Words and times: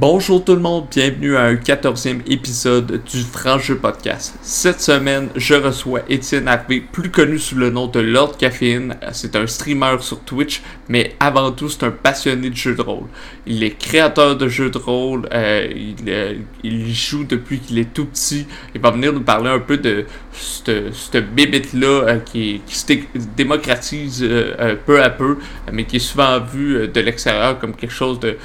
Bonjour 0.00 0.42
tout 0.42 0.54
le 0.54 0.60
monde, 0.60 0.86
bienvenue 0.90 1.36
à 1.36 1.42
un 1.42 1.56
14e 1.56 2.22
épisode 2.26 3.02
du 3.04 3.20
Franc 3.20 3.58
Jeu 3.58 3.76
Podcast. 3.76 4.34
Cette 4.40 4.80
semaine, 4.80 5.28
je 5.36 5.52
reçois 5.52 6.00
Étienne 6.08 6.48
Harvey, 6.48 6.80
plus 6.80 7.10
connu 7.10 7.38
sous 7.38 7.56
le 7.56 7.68
nom 7.68 7.86
de 7.86 8.00
Lord 8.00 8.38
Caffeine. 8.38 8.96
C'est 9.12 9.36
un 9.36 9.46
streamer 9.46 9.96
sur 10.00 10.20
Twitch, 10.20 10.62
mais 10.88 11.12
avant 11.20 11.52
tout, 11.52 11.68
c'est 11.68 11.84
un 11.84 11.90
passionné 11.90 12.48
de 12.48 12.56
jeux 12.56 12.74
de 12.74 12.80
rôle. 12.80 13.08
Il 13.44 13.62
est 13.62 13.76
créateur 13.76 14.38
de 14.38 14.48
jeux 14.48 14.70
de 14.70 14.78
rôle, 14.78 15.28
euh, 15.34 15.68
il, 15.70 16.08
euh, 16.08 16.34
joue 16.94 17.24
depuis 17.24 17.58
qu'il 17.58 17.78
est 17.78 17.92
tout 17.92 18.06
petit. 18.06 18.46
Il 18.74 18.80
va 18.80 18.92
venir 18.92 19.12
nous 19.12 19.20
parler 19.20 19.50
un 19.50 19.58
peu 19.58 19.76
de 19.76 20.06
cette 20.32 21.34
bébête-là 21.34 21.86
euh, 21.86 22.18
qui, 22.20 22.62
qui, 22.64 22.74
se 22.74 22.86
démocratise 23.36 24.26
peu 24.86 25.02
à 25.02 25.10
peu, 25.10 25.36
mais 25.70 25.84
qui 25.84 25.96
est 25.96 25.98
souvent 25.98 26.40
vu 26.40 26.88
de 26.88 27.00
l'extérieur 27.02 27.58
comme 27.58 27.76
quelque 27.76 27.92
chose 27.92 28.18
de 28.18 28.38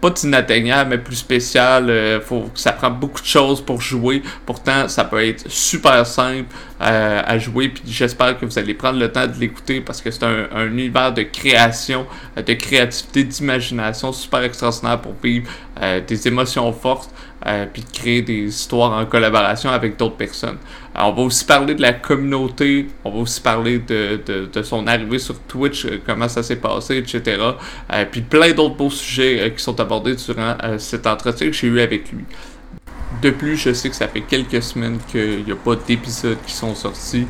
pas 0.00 0.10
d'inatteignable, 0.10 0.90
mais 0.90 0.98
plus 0.98 1.16
spécial. 1.16 1.90
Euh, 1.90 2.20
faut, 2.20 2.50
ça 2.54 2.72
prend 2.72 2.90
beaucoup 2.90 3.20
de 3.20 3.26
choses 3.26 3.60
pour 3.60 3.80
jouer. 3.80 4.22
Pourtant, 4.46 4.88
ça 4.88 5.04
peut 5.04 5.24
être 5.24 5.50
super 5.50 6.06
simple 6.06 6.54
euh, 6.80 7.22
à 7.24 7.38
jouer. 7.38 7.68
Puis 7.68 7.82
j'espère 7.86 8.38
que 8.38 8.46
vous 8.46 8.58
allez 8.58 8.74
prendre 8.74 8.98
le 8.98 9.10
temps 9.10 9.26
de 9.26 9.34
l'écouter 9.38 9.80
parce 9.80 10.00
que 10.00 10.10
c'est 10.10 10.24
un, 10.24 10.46
un, 10.54 10.66
univers 10.66 11.12
de 11.12 11.22
création, 11.22 12.06
euh, 12.36 12.42
de 12.42 12.52
créativité, 12.54 13.24
d'imagination 13.24 14.12
super 14.12 14.42
extraordinaire 14.42 15.00
pour 15.00 15.14
vivre 15.22 15.48
euh, 15.82 16.00
des 16.06 16.28
émotions 16.28 16.72
fortes. 16.72 17.10
Euh, 17.46 17.66
puis 17.72 17.84
créer 17.84 18.20
des 18.20 18.48
histoires 18.48 18.92
en 18.92 19.06
collaboration 19.06 19.70
avec 19.70 19.96
d'autres 19.96 20.16
personnes. 20.16 20.58
On 21.00 21.12
va 21.12 21.22
aussi 21.22 21.44
parler 21.44 21.76
de 21.76 21.82
la 21.82 21.92
communauté, 21.92 22.88
on 23.04 23.10
va 23.10 23.18
aussi 23.18 23.40
parler 23.40 23.78
de, 23.78 24.20
de, 24.52 24.62
son 24.62 24.86
arrivée 24.88 25.20
sur 25.20 25.38
Twitch, 25.42 25.84
euh, 25.84 26.00
comment 26.04 26.28
ça 26.28 26.42
s'est 26.42 26.56
passé, 26.56 26.96
etc. 26.96 27.40
Euh, 27.92 28.04
puis 28.10 28.20
plein 28.22 28.52
d'autres 28.52 28.74
beaux 28.74 28.90
sujets 28.90 29.40
euh, 29.40 29.48
qui 29.50 29.62
sont 29.62 29.78
abordés 29.78 30.16
durant 30.16 30.56
cet 30.78 31.06
entretien 31.06 31.46
que 31.48 31.52
j'ai 31.52 31.68
eu 31.68 31.80
avec 31.80 32.10
lui. 32.10 32.24
De 33.22 33.30
plus, 33.30 33.56
je 33.56 33.72
sais 33.72 33.88
que 33.88 33.96
ça 33.96 34.08
fait 34.08 34.20
quelques 34.20 34.62
semaines 34.62 34.98
qu'il 35.10 35.44
n'y 35.44 35.52
a 35.52 35.56
pas 35.56 35.76
d'épisodes 35.76 36.36
qui 36.46 36.52
sont 36.52 36.74
sortis. 36.74 37.26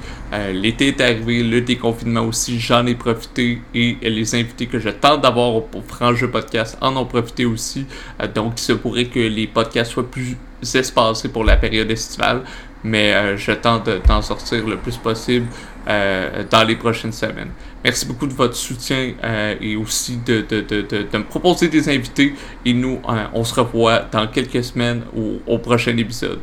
L'été 0.53 0.89
est 0.89 1.01
arrivé, 1.01 1.43
le 1.43 1.61
déconfinement 1.61 2.23
aussi, 2.23 2.59
j'en 2.59 2.85
ai 2.87 2.95
profité 2.95 3.63
et 3.75 3.97
les 4.03 4.35
invités 4.35 4.67
que 4.67 4.79
je 4.81 4.91
tente 4.91 5.23
d'avoir 5.23 5.63
pour 5.63 5.85
Franc 5.85 6.15
Jeu 6.15 6.31
Podcast 6.31 6.77
en 6.81 6.97
ont 6.97 7.07
profité 7.07 7.47
aussi. 7.47 7.87
Donc, 8.35 8.55
il 8.61 8.63
se 8.63 8.73
pourrait 8.73 9.07
que 9.07 9.21
les 9.21 9.47
podcasts 9.47 9.93
soient 9.93 10.11
plus 10.11 10.37
espacés 10.75 11.29
pour 11.29 11.45
la 11.45 11.57
période 11.57 11.91
estivale, 11.91 12.43
mais 12.85 13.13
euh, 13.13 13.37
je 13.37 13.53
tente 13.53 13.89
d'en 14.07 14.23
sortir 14.23 14.67
le 14.67 14.77
plus 14.77 14.97
possible 14.97 15.47
euh, 15.89 16.45
dans 16.51 16.65
les 16.65 16.77
prochaines 16.77 17.13
semaines. 17.13 17.51
Merci 17.83 18.07
beaucoup 18.07 18.27
de 18.27 18.35
votre 18.35 18.57
soutien 18.57 19.13
euh, 19.25 19.55
et 19.61 19.77
aussi 19.77 20.19
de, 20.19 20.43
de, 20.49 20.61
de, 20.61 20.83
de, 20.83 21.19
me 21.19 21.25
proposer 21.25 21.69
des 21.69 21.89
invités. 21.89 22.35
Et 22.65 22.75
nous, 22.75 23.01
euh, 23.09 23.25
on 23.33 23.45
se 23.45 23.59
revoit 23.59 24.01
dans 24.01 24.27
quelques 24.27 24.65
semaines 24.65 25.03
au, 25.17 25.41
au 25.47 25.59
prochain 25.59 25.97
épisode. 25.97 26.41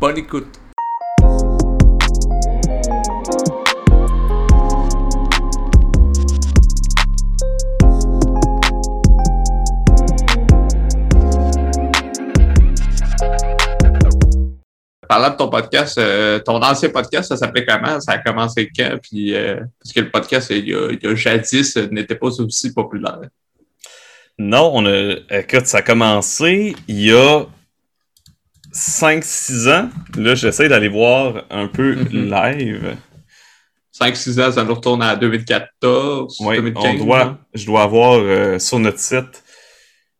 Bonne 0.00 0.18
écoute! 0.18 0.59
Parlant 15.10 15.30
de 15.30 15.36
ton 15.36 15.48
podcast, 15.48 15.98
euh, 15.98 16.38
ton 16.38 16.62
ancien 16.62 16.88
podcast, 16.88 17.30
ça 17.30 17.36
s'appelait 17.36 17.66
comment? 17.66 18.00
Ça 18.00 18.12
a 18.12 18.18
commencé 18.18 18.70
quand? 18.74 18.96
Puis, 19.02 19.34
euh, 19.34 19.56
parce 19.82 19.92
que 19.92 20.00
le 20.02 20.08
podcast, 20.08 20.50
il 20.50 20.68
y 20.68 20.72
a, 20.72 20.92
il 20.92 21.00
y 21.02 21.06
a 21.08 21.14
jadis, 21.16 21.76
n'était 21.90 22.14
pas 22.14 22.28
aussi 22.28 22.72
populaire. 22.72 23.22
Non, 24.38 24.70
on 24.72 24.86
a. 24.86 25.16
Écoute, 25.30 25.66
ça 25.66 25.78
a 25.78 25.82
commencé 25.82 26.76
il 26.86 27.06
y 27.06 27.12
a 27.12 27.44
5-6 28.72 29.68
ans. 29.68 29.90
Là, 30.16 30.36
j'essaie 30.36 30.68
d'aller 30.68 30.88
voir 30.88 31.42
un 31.50 31.66
peu 31.66 31.96
mm 31.96 32.04
-hmm. 32.04 32.56
live. 32.56 32.96
5-6 34.00 34.40
ans, 34.40 34.52
ça 34.52 34.62
nous 34.62 34.74
retourne 34.74 35.02
à 35.02 35.16
2014, 35.16 36.36
oui, 36.40 36.54
2015. 36.54 37.00
On 37.00 37.04
doit, 37.04 37.38
je 37.52 37.66
dois 37.66 37.82
avoir 37.82 38.20
euh, 38.20 38.60
sur 38.60 38.78
notre 38.78 39.00
site 39.00 39.42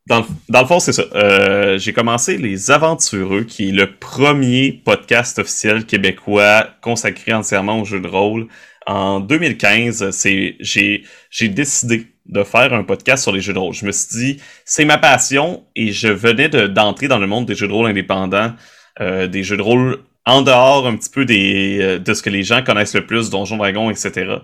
dans, 0.06 0.26
dans, 0.48 0.60
le 0.62 0.66
fond, 0.66 0.80
c'est 0.80 0.92
ça. 0.92 1.04
Euh, 1.14 1.78
j'ai 1.78 1.92
commencé 1.92 2.36
Les 2.36 2.70
Aventureux, 2.70 3.44
qui 3.44 3.68
est 3.68 3.72
le 3.72 3.96
premier 3.96 4.72
podcast 4.84 5.38
officiel 5.38 5.84
québécois 5.84 6.66
consacré 6.80 7.32
entièrement 7.32 7.80
aux 7.80 7.84
jeux 7.84 8.00
de 8.00 8.08
rôle. 8.08 8.48
En 8.86 9.20
2015, 9.20 10.10
c'est 10.10 10.56
j'ai 10.58 11.04
j'ai 11.30 11.48
décidé 11.48 12.06
de 12.26 12.42
faire 12.44 12.72
un 12.72 12.84
podcast 12.84 13.22
sur 13.22 13.32
les 13.32 13.40
jeux 13.40 13.52
de 13.52 13.58
rôle. 13.58 13.74
Je 13.74 13.84
me 13.84 13.92
suis 13.92 14.08
dit, 14.18 14.40
c'est 14.64 14.84
ma 14.84 14.98
passion 14.98 15.64
et 15.76 15.92
je 15.92 16.08
venais 16.08 16.48
d'entrer 16.48 17.08
dans 17.08 17.18
le 17.18 17.26
monde 17.26 17.46
des 17.46 17.54
jeux 17.54 17.68
de 17.68 17.72
rôle 17.72 17.90
indépendants, 17.90 18.52
euh, 19.00 19.26
des 19.26 19.42
jeux 19.42 19.56
de 19.56 19.62
rôle 19.62 19.98
en 20.26 20.42
dehors 20.42 20.86
un 20.86 20.96
petit 20.96 21.10
peu 21.10 21.24
des 21.24 21.78
euh, 21.80 21.98
de 21.98 22.14
ce 22.14 22.22
que 22.22 22.30
les 22.30 22.42
gens 22.42 22.62
connaissent 22.62 22.94
le 22.94 23.06
plus, 23.06 23.30
Donjons 23.30 23.56
Dragons, 23.56 23.90
etc. 23.90 24.36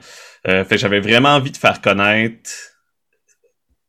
Euh, 0.48 0.64
fait 0.64 0.78
j'avais 0.78 1.00
vraiment 1.00 1.30
envie 1.30 1.50
de 1.50 1.56
faire 1.56 1.80
connaître 1.80 2.50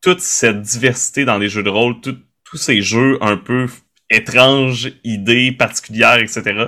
toute 0.07 0.22
cette 0.22 0.62
diversité 0.62 1.25
dans 1.25 1.38
les 1.38 1.50
jeux 1.50 1.63
de 1.63 1.69
rôle, 1.69 1.95
tous 2.00 2.56
ces 2.56 2.81
jeux 2.81 3.18
un 3.19 3.35
peu 3.35 3.66
étranges, 4.09 4.94
idées 5.03 5.51
particulières, 5.51 6.19
etc. 6.19 6.68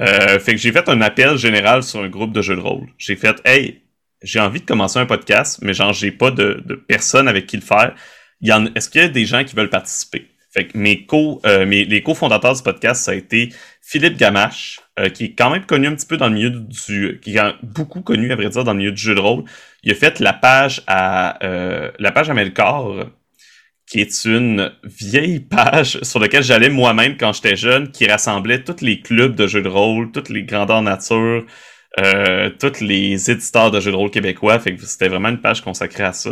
Euh, 0.00 0.38
fait 0.40 0.52
que 0.52 0.56
j'ai 0.56 0.72
fait 0.72 0.88
un 0.88 1.02
appel 1.02 1.36
général 1.36 1.82
sur 1.82 2.00
un 2.00 2.08
groupe 2.08 2.32
de 2.32 2.40
jeux 2.40 2.56
de 2.56 2.60
rôle. 2.62 2.86
J'ai 2.96 3.16
fait, 3.16 3.36
hey, 3.44 3.82
j'ai 4.22 4.40
envie 4.40 4.60
de 4.60 4.64
commencer 4.64 4.98
un 4.98 5.04
podcast, 5.04 5.58
mais 5.60 5.74
genre, 5.74 5.92
j'ai 5.92 6.10
pas 6.10 6.30
de, 6.30 6.62
de 6.64 6.74
personne 6.74 7.28
avec 7.28 7.44
qui 7.44 7.58
le 7.58 7.62
faire. 7.62 7.94
Est-ce 8.42 8.88
qu'il 8.88 9.02
y 9.02 9.04
a 9.04 9.08
des 9.08 9.26
gens 9.26 9.44
qui 9.44 9.54
veulent 9.54 9.68
participer? 9.68 10.30
Fait 10.50 10.66
que 10.66 10.78
mes 10.78 11.04
co, 11.04 11.42
euh, 11.44 11.66
mes, 11.66 11.84
les 11.84 12.02
cofondateurs 12.02 12.54
du 12.54 12.62
podcast, 12.62 13.04
ça 13.04 13.10
a 13.10 13.14
été 13.14 13.50
Philippe 13.82 14.16
Gamache, 14.16 14.80
euh, 14.98 15.10
qui 15.10 15.26
est 15.26 15.32
quand 15.34 15.50
même 15.50 15.66
connu 15.66 15.86
un 15.86 15.94
petit 15.94 16.06
peu 16.06 16.16
dans 16.16 16.28
le 16.28 16.34
milieu 16.34 16.50
du, 16.50 17.20
qui 17.22 17.36
est 17.36 17.54
beaucoup 17.62 18.00
connu 18.00 18.32
à 18.32 18.36
vrai 18.36 18.48
dire 18.48 18.64
dans 18.64 18.72
le 18.72 18.78
milieu 18.78 18.92
du 18.92 19.02
jeu 19.02 19.14
de 19.14 19.20
rôle. 19.20 19.44
Il 19.82 19.92
a 19.92 19.94
fait 19.94 20.20
la 20.20 20.32
page 20.32 20.82
à 20.86 21.42
euh, 21.44 21.90
la 21.98 22.12
page 22.12 22.30
à 22.30 22.34
Melkor, 22.34 23.06
qui 23.86 24.00
est 24.00 24.24
une 24.24 24.72
vieille 24.84 25.40
page 25.50 26.00
sur 26.02 26.20
laquelle 26.20 26.42
j'allais 26.42 26.70
moi-même 26.70 27.16
quand 27.16 27.32
j'étais 27.32 27.56
jeune, 27.56 27.90
qui 27.90 28.06
rassemblait 28.06 28.62
tous 28.62 28.82
les 28.82 29.00
clubs 29.00 29.34
de 29.34 29.46
jeux 29.46 29.62
de 29.62 29.68
rôle, 29.68 30.12
toutes 30.12 30.28
les 30.28 30.44
grandeurs 30.44 30.82
nature, 30.82 31.44
euh, 31.98 32.50
tous 32.50 32.80
les 32.80 33.30
éditeurs 33.30 33.70
de 33.70 33.80
jeux 33.80 33.90
de 33.90 33.96
rôle 33.96 34.10
québécois. 34.10 34.58
Fait 34.60 34.74
que 34.74 34.84
c'était 34.84 35.08
vraiment 35.08 35.28
une 35.28 35.40
page 35.40 35.62
consacrée 35.62 36.04
à 36.04 36.12
ça. 36.12 36.30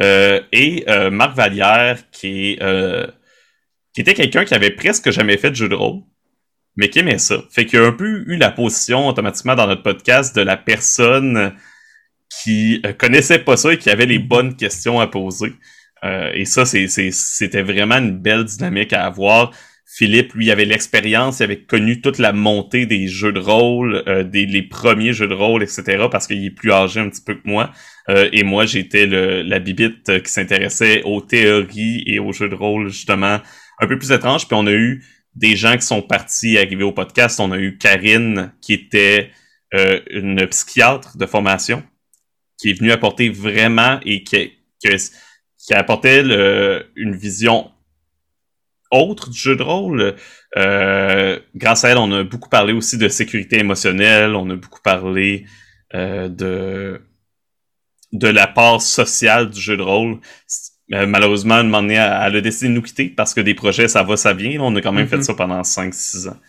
Euh, 0.00 0.40
et 0.52 0.84
euh, 0.88 1.10
Marc 1.10 1.36
Vallière, 1.36 1.98
qui 2.10 2.52
est 2.52 2.62
euh, 2.62 3.06
qui 3.94 4.02
était 4.02 4.14
quelqu'un 4.14 4.44
qui 4.44 4.54
avait 4.54 4.72
presque 4.72 5.10
jamais 5.10 5.38
fait 5.38 5.50
de 5.50 5.56
jeu 5.56 5.68
de 5.68 5.74
rôle, 5.74 6.02
mais 6.76 6.90
qui 6.90 6.98
aimait 6.98 7.18
ça. 7.18 7.36
Fait 7.50 7.64
qu'il 7.64 7.78
a 7.78 7.86
un 7.86 7.92
peu 7.92 8.24
eu 8.26 8.36
la 8.36 8.50
position 8.50 9.08
automatiquement 9.08 9.54
dans 9.54 9.66
notre 9.66 9.82
podcast 9.82 10.36
de 10.36 10.42
la 10.42 10.56
personne 10.58 11.54
qui 12.42 12.80
euh, 12.84 12.92
connaissait 12.92 13.38
pas 13.38 13.56
ça 13.56 13.72
et 13.72 13.78
qui 13.78 13.90
avait 13.90 14.06
les 14.06 14.18
bonnes 14.18 14.56
questions 14.56 15.00
à 15.00 15.06
poser. 15.06 15.52
Euh, 16.04 16.30
et 16.34 16.44
ça, 16.44 16.64
c'était 16.66 17.62
vraiment 17.62 17.96
une 17.96 18.18
belle 18.18 18.44
dynamique 18.44 18.92
à 18.92 19.06
avoir. 19.06 19.52
Philippe, 19.88 20.34
lui, 20.34 20.50
avait 20.50 20.64
l'expérience, 20.64 21.38
il 21.38 21.44
avait 21.44 21.62
connu 21.62 22.00
toute 22.00 22.18
la 22.18 22.32
montée 22.32 22.86
des 22.86 23.06
jeux 23.06 23.32
de 23.32 23.38
rôle, 23.38 24.02
euh, 24.08 24.24
des 24.24 24.44
les 24.44 24.62
premiers 24.62 25.12
jeux 25.12 25.28
de 25.28 25.34
rôle, 25.34 25.62
etc., 25.62 26.06
parce 26.10 26.26
qu'il 26.26 26.44
est 26.44 26.50
plus 26.50 26.72
âgé 26.72 27.00
un 27.00 27.08
petit 27.08 27.22
peu 27.22 27.34
que 27.34 27.48
moi. 27.48 27.70
Euh, 28.08 28.28
et 28.32 28.42
moi, 28.42 28.66
j'étais 28.66 29.06
la 29.06 29.58
bibite 29.58 30.22
qui 30.22 30.30
s'intéressait 30.30 31.02
aux 31.04 31.20
théories 31.20 32.02
et 32.06 32.18
aux 32.18 32.32
jeux 32.32 32.48
de 32.48 32.54
rôle, 32.54 32.88
justement, 32.88 33.40
un 33.80 33.86
peu 33.86 33.98
plus 33.98 34.12
étrange. 34.12 34.48
Puis 34.48 34.56
on 34.58 34.66
a 34.66 34.72
eu 34.72 35.04
des 35.34 35.54
gens 35.54 35.76
qui 35.76 35.86
sont 35.86 36.02
partis 36.02 36.58
arriver 36.58 36.82
au 36.82 36.92
podcast. 36.92 37.38
On 37.40 37.52
a 37.52 37.58
eu 37.58 37.78
Karine, 37.78 38.52
qui 38.60 38.72
était 38.72 39.30
euh, 39.74 40.00
une 40.10 40.46
psychiatre 40.46 41.16
de 41.16 41.26
formation, 41.26 41.82
qui 42.58 42.70
est 42.70 42.78
venue 42.78 42.92
apporter 42.92 43.28
vraiment 43.28 44.00
et 44.04 44.22
qui, 44.24 44.52
qui, 44.80 44.88
qui 45.58 45.74
apportait 45.74 46.22
le, 46.22 46.86
une 46.96 47.14
vision 47.14 47.70
autre 48.90 49.30
du 49.30 49.38
jeu 49.38 49.56
de 49.56 49.62
rôle. 49.62 50.14
Euh, 50.56 51.38
grâce 51.54 51.84
à 51.84 51.90
elle, 51.90 51.98
on 51.98 52.10
a 52.12 52.24
beaucoup 52.24 52.48
parlé 52.48 52.72
aussi 52.72 52.96
de 52.98 53.08
sécurité 53.08 53.58
émotionnelle, 53.58 54.34
on 54.34 54.48
a 54.50 54.56
beaucoup 54.56 54.82
parlé 54.82 55.44
euh, 55.94 56.28
de 56.28 57.00
de 58.12 58.28
la 58.28 58.46
part 58.46 58.80
sociale 58.80 59.50
du 59.50 59.60
jeu 59.60 59.76
de 59.76 59.82
rôle. 59.82 60.20
Euh, 60.94 61.06
malheureusement, 61.06 61.56
une 61.56 61.64
moment 61.68 61.82
donné, 61.82 61.94
elle 61.94 62.36
a 62.36 62.40
décidé 62.40 62.68
de 62.68 62.74
nous 62.74 62.82
quitter 62.82 63.08
parce 63.08 63.34
que 63.34 63.40
des 63.40 63.54
projets, 63.54 63.88
ça 63.88 64.02
va, 64.02 64.16
ça 64.16 64.32
vient. 64.32 64.60
On 64.60 64.74
a 64.76 64.80
quand 64.80 64.92
même 64.92 65.04
mm 65.04 65.08
-hmm. 65.08 65.10
fait 65.10 65.22
ça 65.22 65.34
pendant 65.34 65.62
5-6 65.62 66.28
ans. 66.28 66.40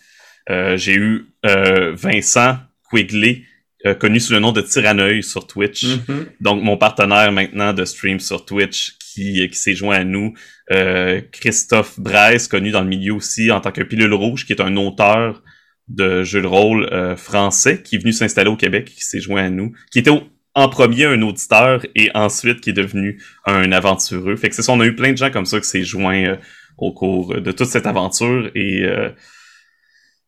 Euh, 0.50 0.78
J'ai 0.78 0.94
eu 0.94 1.26
euh, 1.46 1.94
Vincent 1.96 2.58
Quigley, 2.90 3.44
euh, 3.88 3.94
connu 3.96 4.20
sous 4.20 4.34
le 4.34 4.40
nom 4.40 4.52
de 4.52 4.62
Tyranneuil 4.62 5.24
sur 5.24 5.48
Twitch. 5.48 5.84
Mm 5.84 6.00
-hmm. 6.08 6.26
Donc, 6.42 6.64
mon 6.64 6.78
partenaire 6.78 7.32
maintenant 7.32 7.74
de 7.74 7.86
stream 7.86 8.20
sur 8.20 8.46
Twitch 8.46 8.98
qui, 9.18 9.48
qui 9.50 9.58
s'est 9.58 9.76
joint 9.76 9.96
à 9.96 10.04
nous. 10.04 10.34
Euh, 10.72 11.22
Christophe 11.32 12.00
Braise, 12.00 12.48
connu 12.48 12.72
dans 12.72 12.82
le 12.82 12.88
milieu 12.88 13.14
aussi 13.14 13.52
en 13.52 13.62
tant 13.62 13.72
que 13.72 13.82
Pilule 13.82 14.14
Rouge, 14.14 14.46
qui 14.46 14.54
est 14.54 14.62
un 14.62 14.76
auteur 14.76 15.42
de 15.88 16.24
jeux 16.24 16.42
de 16.42 16.48
rôle 16.48 16.90
euh, 16.92 17.16
français, 17.16 17.82
qui 17.82 17.96
est 17.96 18.00
venu 18.00 18.12
s'installer 18.12 18.50
au 18.50 18.58
Québec, 18.58 18.86
qui 18.86 19.04
s'est 19.04 19.22
joint 19.22 19.46
à 19.46 19.50
nous, 19.50 19.72
qui 19.92 20.00
était 20.00 20.10
au, 20.10 20.22
en 20.54 20.70
premier 20.70 21.06
un 21.06 21.22
auditeur 21.22 21.86
et 21.96 22.12
ensuite 22.14 22.62
qui 22.62 22.72
est 22.72 22.74
devenu 22.74 23.22
un 23.46 23.72
aventureux. 23.72 24.36
Fait 24.36 24.50
que 24.50 24.56
c'est 24.56 24.64
ça, 24.64 24.74
on 24.74 24.82
a 24.82 24.86
eu 24.86 24.96
plein 24.96 25.14
de 25.14 25.18
gens 25.18 25.32
comme 25.32 25.46
ça 25.46 25.60
qui 25.60 25.68
s'est 25.68 25.84
joint 25.84 26.24
euh, 26.26 26.36
au 26.78 26.92
cours 26.94 27.42
de 27.42 27.52
toute 27.52 27.68
cette 27.68 27.88
aventure 27.88 28.52
et 28.54 28.86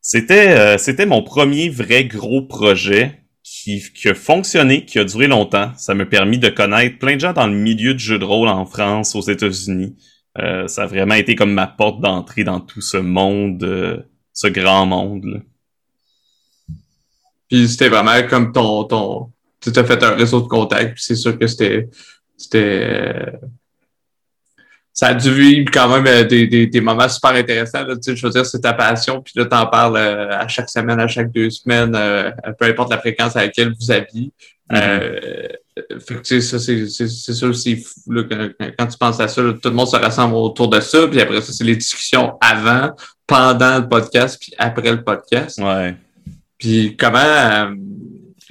c'était 0.01 0.79
c'était 0.79 1.05
mon 1.05 1.21
premier 1.21 1.69
vrai 1.69 2.05
gros 2.05 2.41
projet 2.41 3.19
qui, 3.63 4.07
a 4.07 4.15
fonctionné, 4.15 4.85
qui 4.85 4.99
a 4.99 5.03
duré 5.03 5.27
longtemps. 5.27 5.71
Ça 5.77 5.93
m'a 5.93 6.05
permis 6.05 6.39
de 6.39 6.49
connaître 6.49 6.97
plein 6.97 7.15
de 7.15 7.21
gens 7.21 7.33
dans 7.33 7.47
le 7.47 7.53
milieu 7.53 7.93
du 7.93 8.03
jeu 8.03 8.19
de 8.19 8.25
rôle 8.25 8.47
en 8.47 8.65
France, 8.65 9.15
aux 9.15 9.21
États-Unis. 9.21 9.95
Euh, 10.37 10.67
ça 10.67 10.83
a 10.83 10.85
vraiment 10.85 11.15
été 11.15 11.35
comme 11.35 11.53
ma 11.53 11.67
porte 11.67 12.01
d'entrée 12.01 12.43
dans 12.43 12.59
tout 12.59 12.81
ce 12.81 12.97
monde, 12.97 13.63
euh, 13.63 13.97
ce 14.33 14.47
grand 14.47 14.85
monde. 14.85 15.25
Là. 15.25 15.39
Puis 17.49 17.67
c'était 17.67 17.89
vraiment 17.89 18.15
comme 18.29 18.51
ton, 18.51 19.31
tu 19.59 19.71
as 19.75 19.83
fait 19.83 20.03
un 20.03 20.15
réseau 20.15 20.41
de 20.41 20.47
contacts, 20.47 20.93
puis 20.93 21.03
c'est 21.03 21.15
sûr 21.15 21.37
que 21.37 21.47
c'était, 21.47 21.89
c'était, 22.37 23.33
ça 24.99 25.07
a 25.07 25.13
dû 25.13 25.31
vivre 25.31 25.71
quand 25.71 25.87
même 25.87 26.05
euh, 26.07 26.25
des, 26.25 26.45
des, 26.45 26.67
des 26.67 26.81
moments 26.81 27.07
super 27.07 27.31
intéressants. 27.31 27.85
Là, 27.85 27.95
je 28.05 28.21
veux 28.21 28.31
dire, 28.31 28.45
c'est 28.45 28.59
ta 28.59 28.73
passion, 28.73 29.21
puis 29.21 29.31
là, 29.37 29.45
t'en 29.45 29.65
parles 29.67 29.97
à 29.97 30.45
chaque 30.49 30.69
semaine, 30.69 30.99
à 30.99 31.07
chaque 31.07 31.31
deux 31.31 31.49
semaines, 31.49 31.93
peu 32.59 32.65
importe 32.65 32.91
la 32.91 32.97
fréquence 32.97 33.37
à 33.37 33.43
laquelle 33.43 33.73
vous 33.79 33.91
habillez. 33.93 34.33
Mm-hmm. 34.69 36.01
Fait 36.05 36.15
que, 36.21 36.39
ça, 36.41 36.59
c'est, 36.59 36.87
c'est, 36.89 37.07
c'est 37.07 37.33
sûr, 37.33 37.55
c'est 37.55 37.77
fou, 37.77 38.11
là, 38.11 38.23
quand, 38.29 38.49
quand, 38.77 38.87
tu 38.87 38.97
penses 38.97 39.21
à 39.21 39.29
ça, 39.29 39.41
tout 39.41 39.69
le 39.69 39.71
monde 39.71 39.87
se 39.87 39.95
rassemble 39.95 40.35
autour 40.35 40.67
de 40.67 40.81
ça, 40.81 41.07
puis 41.07 41.21
après 41.21 41.39
ça, 41.39 41.53
c'est 41.53 41.63
les 41.63 41.77
discussions 41.77 42.37
avant, 42.41 42.91
pendant 43.25 43.79
le 43.79 43.87
podcast, 43.87 44.37
puis 44.41 44.53
après 44.57 44.91
le 44.91 45.01
podcast. 45.01 45.61
Ouais. 45.61 45.95
Puis 46.57 46.97
comment, 46.97 47.19
euh, 47.19 47.73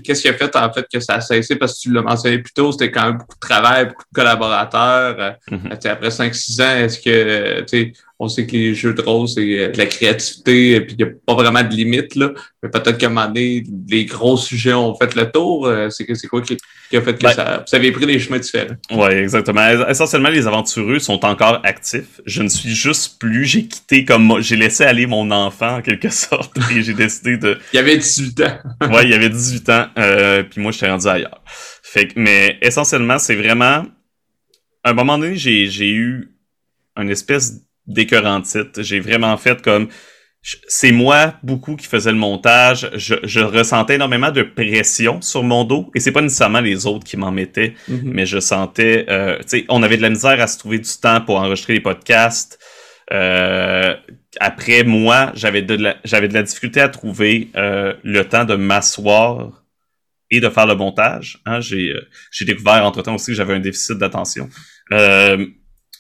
qu'est-ce 0.03 0.23
qui 0.23 0.29
a 0.29 0.35
fait 0.35 0.55
en 0.57 0.73
fait 0.73 0.87
que 0.93 1.01
ça 1.01 1.15
a 1.15 1.21
cessé? 1.21 1.57
Parce 1.57 1.75
que 1.75 1.81
tu 1.81 1.93
l'as 1.93 2.03
mentionné 2.03 2.39
plus 2.39 2.53
tôt, 2.53 2.73
c'était 2.73 2.91
quand 2.91 3.07
même 3.07 3.19
beaucoup 3.19 3.35
de 3.35 3.41
travail, 3.41 3.87
beaucoup 3.87 4.05
de 4.11 4.15
collaborateurs. 4.15 5.37
Mm-hmm. 5.51 5.89
Après 5.89 6.09
5-6 6.09 6.63
ans, 6.63 6.77
est-ce 6.85 7.01
que, 7.01 7.95
on 8.21 8.29
sait 8.29 8.47
que 8.47 8.53
les 8.53 8.75
jeux 8.75 8.95
de 8.95 9.03
rôle, 9.03 9.29
c'est 9.29 9.41
euh, 9.41 9.69
de 9.71 9.79
la 9.79 9.87
créativité, 9.87 10.73
et 10.73 10.81
puis 10.81 10.97
il 10.99 11.05
n'y 11.05 11.11
a 11.11 11.15
pas 11.25 11.35
vraiment 11.35 11.63
de 11.63 11.73
limite, 11.73 12.17
là. 12.17 12.33
Mais 12.63 12.69
peut-être 12.69 12.99
qu'à 12.99 13.07
un 13.07 13.11
moment 13.11 13.29
donné, 13.29 13.63
les 13.89 14.07
gros 14.07 14.37
sujets 14.37 14.73
ont 14.73 14.95
fait 14.97 15.15
le 15.15 15.31
tour. 15.31 15.67
Euh, 15.67 15.89
c'est, 15.91 16.13
c'est 16.17 16.27
quoi 16.27 16.43
qui, 16.43 16.57
qui, 16.91 16.97
a 16.97 17.03
fait 17.03 17.15
que 17.15 17.23
ben 17.23 17.31
ça, 17.31 17.65
vous 17.67 17.77
avez 17.77 17.93
pris 17.93 18.07
des 18.07 18.19
chemins 18.19 18.41
différents? 18.41 18.75
Oui, 18.91 19.13
exactement. 19.13 19.87
Essentiellement, 19.89 20.31
les 20.31 20.49
aventureux 20.49 20.99
sont 20.99 21.25
encore 21.25 21.61
actifs. 21.63 22.21
Je 22.27 22.43
ne 22.43 22.49
suis 22.49 22.75
juste 22.75 23.21
plus, 23.21 23.45
j'ai 23.45 23.67
quitté 23.67 24.05
comme, 24.05 24.41
j'ai 24.41 24.57
laissé 24.57 24.83
aller 24.83 25.07
mon 25.07 25.31
enfant, 25.31 25.77
en 25.77 25.83
quelque 25.83 26.11
sorte, 26.11 26.59
et 26.75 26.83
j'ai 26.83 26.95
décidé 26.95 27.37
de... 27.37 27.57
il 27.73 27.77
y 27.77 27.79
avait 27.79 27.97
18 27.97 28.41
ans. 28.41 28.59
ouais, 28.91 29.05
il 29.05 29.11
y 29.11 29.15
avait 29.15 29.31
18 29.31 29.69
ans, 29.69 29.87
euh, 29.97 30.43
puis 30.43 30.61
moi, 30.61 30.73
je 30.73 30.79
suis 30.79 30.87
rendu 30.87 31.07
ailleurs. 31.07 31.41
Fait 31.85 32.09
que, 32.09 32.15
mais 32.17 32.59
essentiellement, 32.63 33.21
c'est 33.21 33.37
vraiment... 33.37 33.85
À 34.83 34.91
un 34.91 34.95
moment 34.95 35.19
donné, 35.19 35.37
j'ai, 35.37 35.67
j'ai 35.67 35.91
eu 35.91 36.33
une 36.97 37.11
espèce 37.11 37.68
d'écœurant 37.89 38.41
titre. 38.41 38.83
J'ai 38.83 39.01
vraiment 39.01 39.37
fait 39.37 39.61
comme 39.61 39.89
c'est 40.69 40.93
moi 40.93 41.35
beaucoup 41.43 41.75
qui 41.75 41.87
faisais 41.87 42.13
le 42.13 42.19
montage. 42.19 42.91
Je, 42.95 43.17
je, 43.25 43.41
ressentais 43.41 43.97
énormément 43.97 44.31
de 44.31 44.43
pression 44.43 45.21
sur 45.21 45.43
mon 45.43 45.65
dos 45.65 45.91
et 45.95 46.01
c'est 46.01 46.13
pas 46.13 46.23
nécessairement 46.23 46.61
les 46.61 46.87
autres 46.87 47.05
qui 47.05 47.17
m'en 47.17 47.33
mettaient, 47.33 47.75
mm-hmm. 47.91 48.01
mais 48.05 48.25
je 48.25 48.39
sentais, 48.39 49.05
euh, 49.11 49.39
tu 49.41 49.49
sais, 49.49 49.65
on 49.69 49.83
avait 49.83 49.97
de 49.97 50.03
la 50.03 50.11
misère 50.11 50.41
à 50.41 50.47
se 50.47 50.59
trouver 50.59 50.79
du 50.79 50.91
temps 51.03 51.21
pour 51.21 51.37
enregistrer 51.37 51.75
les 51.75 51.81
podcasts. 51.81 52.59
Euh, 53.13 53.95
après 54.39 54.85
moi, 54.85 55.33
j'avais 55.35 55.63
de 55.63 55.75
la, 55.75 55.97
j'avais 56.05 56.29
de 56.29 56.35
la 56.35 56.43
difficulté 56.43 56.81
à 56.81 56.89
trouver 56.89 57.49
euh, 57.57 57.95
le 58.05 58.25
temps 58.25 58.45
de 58.45 58.55
m'asseoir 58.55 59.65
et 60.31 60.41
de 60.41 60.49
faire 60.49 60.67
le 60.67 60.75
montage. 60.75 61.41
Hein. 61.47 61.61
J'ai, 61.61 61.91
euh, 61.91 62.07
j'ai 62.31 62.45
découvert 62.45 62.85
entre 62.85 63.03
temps 63.03 63.15
aussi 63.15 63.29
que 63.29 63.37
j'avais 63.37 63.55
un 63.55 63.61
déficit 63.61 63.99
d'attention. 63.99 64.49
Euh, 64.93 65.47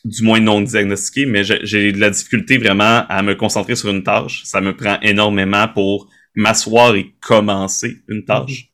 du 0.08 0.22
moins 0.22 0.40
non 0.40 0.60
diagnostiqué, 0.60 1.26
mais 1.26 1.44
j'ai 1.44 1.92
de 1.92 2.00
la 2.00 2.10
difficulté 2.10 2.58
vraiment 2.58 3.04
à 3.08 3.22
me 3.22 3.34
concentrer 3.34 3.76
sur 3.76 3.90
une 3.90 4.02
tâche. 4.02 4.42
Ça 4.44 4.60
me 4.60 4.76
prend 4.76 4.98
énormément 5.00 5.68
pour 5.68 6.10
m'asseoir 6.34 6.94
et 6.96 7.14
commencer 7.20 8.02
une 8.08 8.24
tâche. 8.24 8.50
Mm-hmm. 8.50 8.68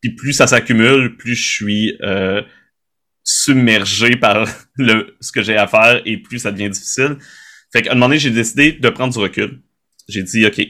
Puis 0.00 0.14
plus 0.14 0.32
ça 0.32 0.46
s'accumule, 0.46 1.16
plus 1.16 1.34
je 1.34 1.54
suis 1.54 1.96
euh, 2.02 2.42
submergé 3.24 4.16
par 4.16 4.46
le 4.76 5.16
ce 5.20 5.32
que 5.32 5.42
j'ai 5.42 5.56
à 5.56 5.66
faire 5.66 6.02
et 6.04 6.16
plus 6.18 6.40
ça 6.40 6.52
devient 6.52 6.70
difficile. 6.70 7.16
Fait 7.72 7.82
qu'à 7.82 7.92
un 7.92 7.94
moment 7.94 8.06
donné, 8.06 8.18
j'ai 8.18 8.30
décidé 8.30 8.72
de 8.72 8.88
prendre 8.90 9.12
du 9.12 9.18
recul. 9.18 9.62
J'ai 10.08 10.22
dit, 10.22 10.44
OK, 10.44 10.60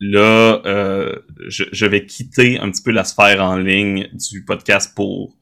là, 0.00 0.62
euh, 0.64 1.14
je, 1.48 1.64
je 1.70 1.86
vais 1.86 2.06
quitter 2.06 2.58
un 2.58 2.70
petit 2.70 2.82
peu 2.82 2.92
la 2.92 3.04
sphère 3.04 3.42
en 3.42 3.58
ligne 3.58 4.08
du 4.14 4.44
podcast 4.44 4.94
pour 4.94 5.36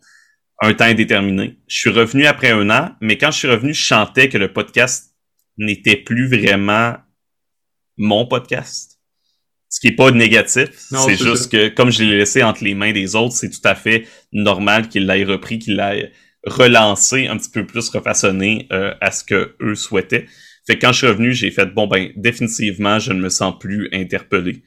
un 0.61 0.75
temps 0.75 0.85
indéterminé. 0.85 1.59
Je 1.67 1.79
suis 1.79 1.91
revenu 1.91 2.27
après 2.27 2.51
un 2.51 2.71
an, 2.71 2.93
mais 3.01 3.19
quand 3.19 3.31
je 3.31 3.39
suis 3.39 3.49
revenu, 3.49 3.75
je 3.75 3.83
chantais 3.83 4.29
que 4.29 4.39
le 4.39 4.53
podcast 4.53 5.15
n'était 5.59 5.97
plus 5.97 6.29
vraiment 6.29 6.97
mon 7.97 8.27
podcast. 8.27 9.01
Ce 9.69 9.81
qui 9.81 9.89
est 9.89 9.97
pas 9.97 10.13
négatif, 10.13 10.71
c'est 11.05 11.17
juste 11.17 11.51
que 11.51 11.69
comme 11.69 11.91
je 11.91 12.05
l'ai 12.05 12.19
laissé 12.19 12.43
entre 12.45 12.63
les 12.63 12.75
mains 12.75 12.93
des 12.93 13.17
autres, 13.17 13.35
c'est 13.35 13.51
tout 13.51 13.67
à 13.67 13.75
fait 13.75 14.07
normal 14.33 14.89
qu'il 14.89 15.07
l'ait 15.07 15.25
repris, 15.25 15.59
qu'il 15.59 15.77
l'ait 15.77 16.13
relancé 16.45 17.27
un 17.27 17.37
petit 17.37 17.51
peu 17.51 17.67
plus 17.67 17.89
refaçonné 17.89 18.69
euh, 18.73 18.95
à 19.01 19.11
ce 19.11 19.25
que 19.25 19.57
eux 19.61 19.75
souhaitaient. 19.75 20.27
Fait 20.67 20.77
que 20.77 20.81
quand 20.81 20.93
je 20.93 20.99
suis 20.99 21.07
revenu, 21.09 21.33
j'ai 21.33 21.51
fait 21.51 21.67
bon 21.67 21.87
ben 21.89 22.11
définitivement, 22.17 22.99
je 22.99 23.13
ne 23.13 23.21
me 23.21 23.29
sens 23.29 23.59
plus 23.59 23.89
interpellé. 23.93 24.63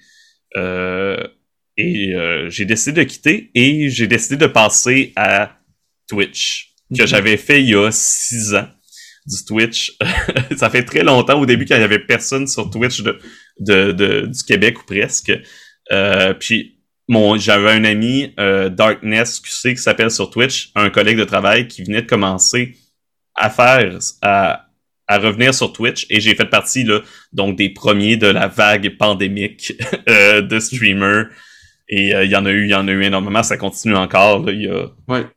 Euh, 0.58 1.26
et 1.78 2.14
euh, 2.16 2.50
j'ai 2.50 2.66
décidé 2.66 3.04
de 3.04 3.10
quitter 3.10 3.52
et 3.54 3.90
j'ai 3.90 4.08
décidé 4.08 4.36
de 4.36 4.48
passer 4.48 5.14
à 5.16 5.57
Twitch 6.08 6.74
que 6.96 7.02
mhm. 7.02 7.08
j'avais 7.08 7.38
fait 7.38 7.62
il 7.62 7.70
y 7.70 7.76
a 7.76 7.92
six 7.92 8.54
ans 8.56 8.68
du 9.26 9.44
Twitch. 9.46 9.98
ça 10.56 10.70
fait 10.70 10.84
très 10.84 11.04
longtemps 11.04 11.40
au 11.40 11.46
début 11.46 11.66
quand 11.66 11.76
il 11.76 11.82
y 11.82 11.84
avait 11.84 12.00
personne 12.00 12.48
sur 12.48 12.70
Twitch 12.70 13.02
de, 13.02 13.20
de, 13.60 14.26
du 14.26 14.44
Québec 14.44 14.80
ou 14.80 14.86
presque. 14.86 15.32
Euh, 15.92 16.34
puis 16.34 16.78
mon 17.08 17.38
j'avais 17.38 17.72
un 17.72 17.84
ami 17.84 18.34
euh, 18.40 18.70
Darkness 18.70 19.40
QC 19.40 19.76
qui 19.76 19.82
s'appelle 19.82 20.12
sur 20.12 20.30
Twitch, 20.30 20.72
un 20.76 20.90
collègue 20.90 21.18
de 21.18 21.24
travail 21.24 21.68
qui 21.68 21.84
venait 21.84 22.02
de 22.02 22.08
commencer 22.08 22.76
à 23.36 23.50
faire 23.50 24.00
à, 24.22 24.68
à 25.08 25.18
revenir 25.18 25.54
sur 25.54 25.72
Twitch 25.72 26.06
et 26.10 26.20
j'ai 26.20 26.36
fait 26.36 26.46
partie 26.46 26.84
là 26.84 27.02
donc 27.32 27.58
des 27.58 27.70
premiers 27.70 28.18
de 28.18 28.28
la 28.28 28.48
vague 28.48 28.98
pandémique 28.98 29.74
euh, 30.10 30.42
de 30.42 30.60
streamers 30.60 31.28
et 31.90 32.14
euh, 32.14 32.26
il 32.26 32.32
y 32.32 32.36
en 32.36 32.46
a 32.46 32.52
eu, 32.52 32.66
il 32.66 32.70
y 32.70 32.76
en 32.76 32.88
a 32.88 32.92
eu 32.92 33.04
énormément, 33.04 33.44
ça 33.44 33.58
continue 33.58 33.96
encore. 33.96 34.50
Il, 34.50 34.64
y 34.64 34.68
a, 34.68 34.90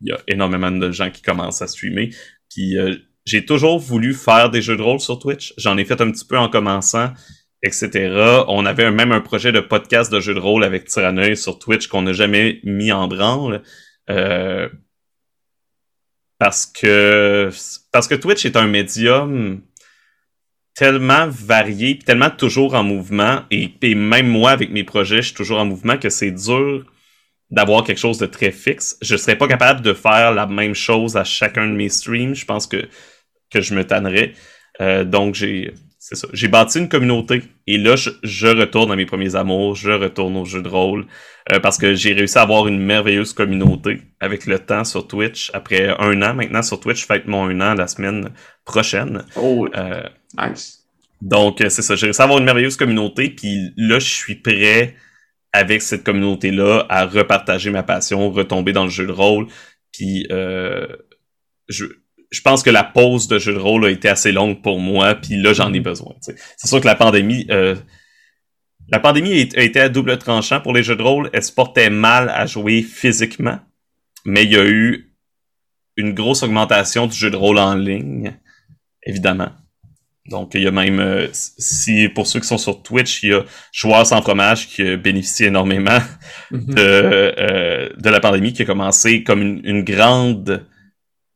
y 0.02 0.12
a 0.12 0.18
énormément 0.26 0.70
de 0.70 0.90
gens 0.90 1.10
qui 1.10 1.22
commencent 1.22 1.62
à 1.62 1.66
streamer. 1.66 2.10
Puis 2.50 2.76
euh, 2.76 2.96
j'ai 3.24 3.44
toujours 3.44 3.78
voulu 3.78 4.14
faire 4.14 4.50
des 4.50 4.62
jeux 4.62 4.76
de 4.76 4.82
rôle 4.82 5.00
sur 5.00 5.18
Twitch. 5.18 5.54
J'en 5.56 5.76
ai 5.76 5.84
fait 5.84 6.00
un 6.00 6.10
petit 6.10 6.24
peu 6.24 6.36
en 6.36 6.48
commençant, 6.48 7.12
etc. 7.62 8.44
On 8.48 8.66
avait 8.66 8.90
même 8.90 9.12
un 9.12 9.20
projet 9.20 9.52
de 9.52 9.60
podcast 9.60 10.12
de 10.12 10.18
jeux 10.18 10.34
de 10.34 10.40
rôle 10.40 10.64
avec 10.64 10.86
Tyranneuil 10.86 11.36
sur 11.36 11.58
Twitch 11.58 11.86
qu'on 11.86 12.02
n'a 12.02 12.12
jamais 12.12 12.60
mis 12.64 12.90
en 12.90 13.06
branle. 13.06 13.62
Euh, 14.08 14.68
parce 16.38 16.66
que 16.66 17.50
parce 17.92 18.08
que 18.08 18.14
Twitch 18.14 18.46
est 18.46 18.56
un 18.56 18.66
médium 18.66 19.60
tellement 20.74 21.28
varié, 21.28 21.98
tellement 21.98 22.30
toujours 22.30 22.74
en 22.74 22.82
mouvement, 22.82 23.42
et, 23.50 23.94
même 23.94 24.28
moi, 24.28 24.50
avec 24.50 24.70
mes 24.70 24.84
projets, 24.84 25.16
je 25.16 25.28
suis 25.28 25.34
toujours 25.34 25.58
en 25.58 25.66
mouvement, 25.66 25.98
que 25.98 26.10
c'est 26.10 26.30
dur 26.30 26.84
d'avoir 27.50 27.84
quelque 27.84 27.98
chose 27.98 28.18
de 28.18 28.26
très 28.26 28.52
fixe. 28.52 28.96
Je 29.02 29.16
serais 29.16 29.36
pas 29.36 29.48
capable 29.48 29.82
de 29.82 29.92
faire 29.92 30.32
la 30.32 30.46
même 30.46 30.74
chose 30.74 31.16
à 31.16 31.24
chacun 31.24 31.66
de 31.66 31.72
mes 31.72 31.88
streams. 31.88 32.34
Je 32.34 32.44
pense 32.44 32.66
que, 32.66 32.88
que 33.50 33.60
je 33.60 33.74
me 33.74 33.84
tannerais. 33.84 34.34
Euh, 34.80 35.04
donc, 35.04 35.34
j'ai 35.34 35.74
c'est 36.02 36.16
ça. 36.16 36.26
J'ai 36.32 36.48
bâti 36.48 36.78
une 36.78 36.88
communauté 36.88 37.42
et 37.66 37.76
là, 37.76 37.94
je, 37.94 38.46
retourne 38.46 38.90
à 38.90 38.96
mes 38.96 39.04
premiers 39.04 39.36
amours, 39.36 39.76
je 39.76 39.90
retourne 39.90 40.34
au 40.38 40.46
jeu 40.46 40.62
de 40.62 40.68
rôle 40.68 41.06
euh, 41.52 41.60
parce 41.60 41.76
que 41.76 41.92
j'ai 41.92 42.14
réussi 42.14 42.38
à 42.38 42.40
avoir 42.40 42.66
une 42.66 42.80
merveilleuse 42.80 43.34
communauté 43.34 44.00
avec 44.18 44.46
le 44.46 44.58
temps 44.58 44.84
sur 44.84 45.06
Twitch. 45.06 45.50
Après 45.52 45.94
un 45.98 46.22
an 46.22 46.32
maintenant 46.32 46.62
sur 46.62 46.80
Twitch, 46.80 47.02
je 47.02 47.06
fête 47.06 47.26
mon 47.26 47.50
un 47.50 47.60
an 47.60 47.74
la 47.74 47.86
semaine 47.86 48.30
prochaine. 48.64 49.26
Oh, 49.36 49.68
euh, 49.76 50.02
nice. 50.38 50.86
Donc, 51.20 51.60
euh, 51.60 51.68
c'est 51.68 51.82
ça. 51.82 51.96
J'ai 51.96 52.06
réussi 52.06 52.22
à 52.22 52.24
avoir 52.24 52.38
une 52.38 52.46
merveilleuse 52.46 52.76
communauté 52.76 53.28
puis 53.28 53.70
là, 53.76 53.98
je 53.98 54.08
suis 54.08 54.36
prêt 54.36 54.96
avec 55.52 55.82
cette 55.82 56.02
communauté-là 56.02 56.86
à 56.88 57.04
repartager 57.04 57.70
ma 57.70 57.82
passion, 57.82 58.30
retomber 58.30 58.72
dans 58.72 58.84
le 58.84 58.90
jeu 58.90 59.06
de 59.06 59.12
rôle. 59.12 59.48
Puis, 59.92 60.26
je, 61.68 61.84
je 62.30 62.40
pense 62.42 62.62
que 62.62 62.70
la 62.70 62.84
pause 62.84 63.28
de 63.28 63.38
jeu 63.38 63.52
de 63.52 63.58
rôle 63.58 63.84
a 63.86 63.90
été 63.90 64.08
assez 64.08 64.32
longue 64.32 64.62
pour 64.62 64.78
moi, 64.78 65.14
puis 65.16 65.36
là 65.36 65.52
j'en 65.52 65.72
ai 65.72 65.80
mm. 65.80 65.84
besoin. 65.84 66.14
C'est 66.20 66.66
sûr 66.66 66.80
que 66.80 66.86
la 66.86 66.94
pandémie, 66.94 67.46
euh, 67.50 67.74
la 68.88 69.00
pandémie 69.00 69.48
a 69.56 69.62
été 69.62 69.80
à 69.80 69.88
double 69.88 70.16
tranchant 70.18 70.60
pour 70.60 70.72
les 70.72 70.82
jeux 70.82 70.96
de 70.96 71.02
rôle. 71.02 71.30
Elle 71.32 71.42
se 71.42 71.52
portait 71.52 71.90
mal 71.90 72.28
à 72.28 72.46
jouer 72.46 72.82
physiquement, 72.82 73.58
mais 74.24 74.44
il 74.44 74.52
y 74.52 74.56
a 74.56 74.64
eu 74.64 75.12
une 75.96 76.14
grosse 76.14 76.42
augmentation 76.42 77.06
du 77.06 77.16
jeu 77.16 77.30
de 77.30 77.36
rôle 77.36 77.58
en 77.58 77.74
ligne, 77.74 78.36
évidemment. 79.04 79.50
Donc, 80.26 80.52
il 80.54 80.62
y 80.62 80.68
a 80.68 80.70
même, 80.70 81.00
euh, 81.00 81.26
si 81.32 82.08
pour 82.08 82.26
ceux 82.26 82.38
qui 82.38 82.46
sont 82.46 82.58
sur 82.58 82.82
Twitch, 82.82 83.24
il 83.24 83.30
y 83.30 83.34
a 83.34 83.42
Joueurs 83.72 84.06
sans 84.06 84.22
fromage 84.22 84.68
qui 84.68 84.96
bénéficie 84.96 85.46
énormément 85.46 85.98
mm-hmm. 86.52 86.74
de, 86.74 87.34
euh, 87.38 87.88
de 87.96 88.10
la 88.10 88.20
pandémie, 88.20 88.52
qui 88.52 88.62
a 88.62 88.64
commencé 88.64 89.24
comme 89.24 89.42
une, 89.42 89.60
une 89.64 89.82
grande 89.82 90.64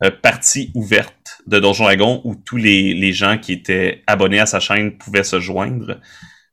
euh, 0.04 0.11
partie 0.11 0.70
ouverte 0.75 1.40
de 1.46 1.58
Donjon 1.58 1.84
Dragon 1.84 2.20
où 2.25 2.34
tous 2.34 2.56
les, 2.56 2.94
les 2.94 3.12
gens 3.12 3.38
qui 3.38 3.52
étaient 3.52 4.02
abonnés 4.06 4.40
à 4.40 4.46
sa 4.46 4.61
chaîne 4.61 4.96
pouvaient 4.96 5.25
se 5.25 5.40
joindre. 5.40 5.99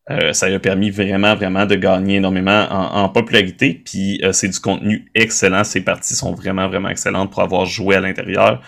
Euh, 0.10 0.34
ça 0.34 0.48
lui 0.48 0.55
a 0.55 0.60
permis 0.60 0.89
vraiment, 0.89 1.36
vraiment 1.36 1.65
de 1.65 1.75
gagner 1.75 2.15
énormément 2.15 2.67
en, 2.70 3.08
popularité. 3.10 3.81
Puis 3.86 4.20
euh, 4.24 4.34
c'est 4.34 4.50
du 4.50 4.60
contenu 4.60 5.10
excellent. 5.13 5.63
Ces 5.63 5.81
parties 5.81 6.15
sont 6.15 6.34
vraiment, 6.34 6.67
vraiment 6.67 6.89
excellentes 6.89 7.31
pour 7.31 7.41
avoir 7.41 7.65
joué 7.65 7.96
à 7.96 8.00
l'intérieur. 8.00 8.62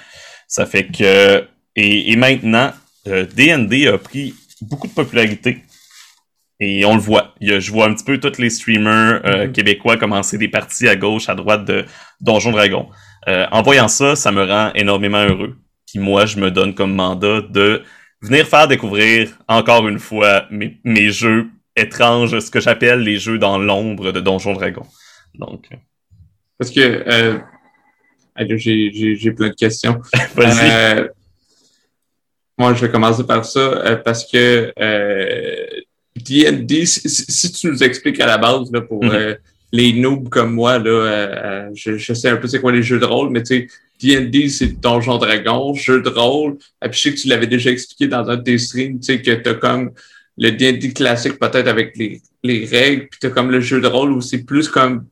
Ça 0.47 0.65
fait 0.65 0.85
que... 0.87 1.45
Et, 1.75 2.15
maintenant, 2.15 2.71
euh, 3.07 3.25
a 3.25 3.97
pris 3.97 4.35
beaucoup 4.61 4.87
de 4.87 4.93
popularité. 4.93 5.63
Et 6.59 6.85
on 6.85 6.93
le 6.93 7.01
voit. 7.01 7.33
je 7.41 7.71
vois 7.71 7.87
un 7.87 7.93
petit 7.95 8.03
peu 8.05 8.19
tous 8.19 8.39
les 8.39 8.51
streamers 8.51 9.21
mm-hmm. 9.23 9.51
québécois 9.51 9.97
commencer 9.97 10.37
des 10.37 10.47
parties 10.47 10.87
à 10.87 10.95
gauche, 10.95 11.27
à 11.29 11.35
droite 11.35 11.65
de 11.65 11.85
Donjon 12.21 12.51
Dragon. 12.51 12.87
En 13.27 13.61
voyant 13.61 13.87
ça, 13.87 14.15
ça 14.15 14.31
me 14.31 14.43
rend 14.43 14.71
énormément 14.73 15.23
heureux. 15.23 15.55
Puis 15.87 15.99
moi, 15.99 16.25
je 16.25 16.37
me 16.37 16.51
donne 16.51 16.73
comme 16.73 16.93
mandat 16.93 17.41
de 17.41 17.83
venir 18.21 18.47
faire 18.47 18.67
découvrir 18.67 19.37
encore 19.47 19.87
une 19.87 19.99
fois 19.99 20.45
mes, 20.49 20.77
mes 20.83 21.11
jeux 21.11 21.47
étranges, 21.75 22.39
ce 22.39 22.49
que 22.49 22.59
j'appelle 22.59 22.99
les 22.99 23.17
jeux 23.17 23.37
dans 23.37 23.57
l'ombre 23.57 24.11
de 24.11 24.19
Donjon 24.19 24.53
Dragon. 24.53 24.85
Donc. 25.35 25.67
Euh. 25.71 25.75
Parce 26.57 26.71
que 26.71 27.03
euh, 27.07 27.39
j'ai 28.57 29.31
plein 29.31 29.49
de 29.49 29.55
questions. 29.55 30.01
Vas-y. 30.35 30.71
Euh, 30.71 31.07
moi, 32.57 32.73
je 32.73 32.85
vais 32.85 32.91
commencer 32.91 33.23
par 33.23 33.45
ça 33.45 33.59
euh, 33.59 33.95
parce 33.97 34.25
que 34.25 34.71
D&D, 36.15 36.85
si, 36.85 37.51
tu 37.51 37.67
nous 37.67 37.83
expliques 37.83 38.19
à 38.19 38.27
la 38.27 38.37
base 38.37 38.71
là, 38.71 38.81
pour 38.81 39.03
mm-hmm. 39.03 39.37
Les 39.73 39.91
noobs 39.91 40.29
comme 40.29 40.53
moi, 40.53 40.77
là, 40.77 41.69
je, 41.73 41.97
je, 41.97 42.13
sais 42.13 42.29
un 42.29 42.37
peu 42.37 42.47
c'est 42.47 42.61
quoi 42.61 42.71
les 42.71 42.83
jeux 42.83 42.99
de 42.99 43.05
rôle, 43.05 43.31
mais 43.31 43.41
tu 43.41 43.67
sais, 43.67 43.67
D&D, 43.99 44.47
c'est 44.49 44.79
Donjon 44.79 45.17
Dragon, 45.17 45.73
jeu 45.73 46.01
de 46.01 46.09
rôle. 46.09 46.57
Et 46.85 46.89
puis 46.89 46.99
je 46.99 47.01
sais 47.01 47.15
que 47.15 47.19
tu 47.21 47.27
l'avais 47.27 47.47
déjà 47.47 47.71
expliqué 47.71 48.07
dans 48.07 48.29
un 48.29 48.37
de 48.37 48.43
tes 48.43 48.57
streams, 48.59 48.99
tu 48.99 49.05
sais, 49.05 49.21
que 49.21 49.31
t'as 49.31 49.55
comme 49.55 49.91
le 50.37 50.51
D&D 50.51 50.93
classique 50.93 51.39
peut-être 51.39 51.67
avec 51.67 51.97
les, 51.97 52.21
les 52.43 52.65
règles, 52.65 53.07
puis 53.09 53.19
t'as 53.19 53.29
comme 53.29 53.49
le 53.49 53.61
jeu 53.61 53.81
de 53.81 53.87
rôle 53.87 54.11
où 54.11 54.21
c'est 54.21 54.43
plus 54.43 54.69
comme, 54.69 55.05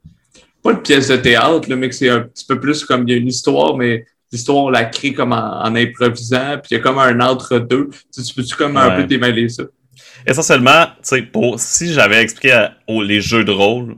pas 0.63 0.73
une 0.73 0.81
pièce 0.83 1.07
de 1.07 1.15
théâtre, 1.15 1.67
là, 1.67 1.75
mais 1.75 1.89
que 1.89 1.95
c'est 1.95 2.09
un 2.09 2.21
petit 2.21 2.45
peu 2.45 2.59
plus 2.59 2.85
comme 2.85 3.07
il 3.07 3.11
y 3.11 3.15
a 3.15 3.17
une 3.17 3.29
histoire, 3.29 3.75
mais 3.75 4.05
l'histoire, 4.31 4.65
on 4.65 4.69
la 4.69 4.85
crée 4.85 5.13
comme 5.13 5.33
en, 5.33 5.75
improvisant, 5.75 6.59
puis 6.61 6.69
il 6.71 6.73
y 6.75 6.77
a 6.77 6.79
comme 6.79 6.99
un 6.99 7.19
entre-deux. 7.19 7.89
Tu, 8.13 8.21
tu 8.21 8.33
peux-tu 8.35 8.55
comme 8.55 8.77
un 8.77 8.91
peu 8.91 9.05
démêler 9.05 9.49
ça? 9.49 9.63
Essentiellement, 10.25 10.85
tu 10.85 10.91
sais, 11.01 11.21
pour, 11.23 11.59
si 11.59 11.93
j'avais 11.93 12.21
expliqué 12.21 12.67
les 12.87 13.21
jeux 13.21 13.43
de 13.43 13.51
rôle 13.51 13.95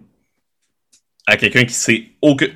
à 1.28 1.38
quelqu'un 1.38 1.66
qui 1.66 1.74
sait 1.74 2.12
aucun, 2.22 2.48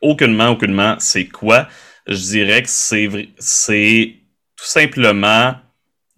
aucunement, 0.00 0.48
aucunement 0.48 0.96
c'est 0.98 1.26
quoi. 1.26 1.68
Je 2.06 2.16
dirais 2.16 2.62
que 2.62 2.68
c'est 2.68 3.08
c'est 3.38 4.16
tout 4.56 4.64
simplement 4.66 5.54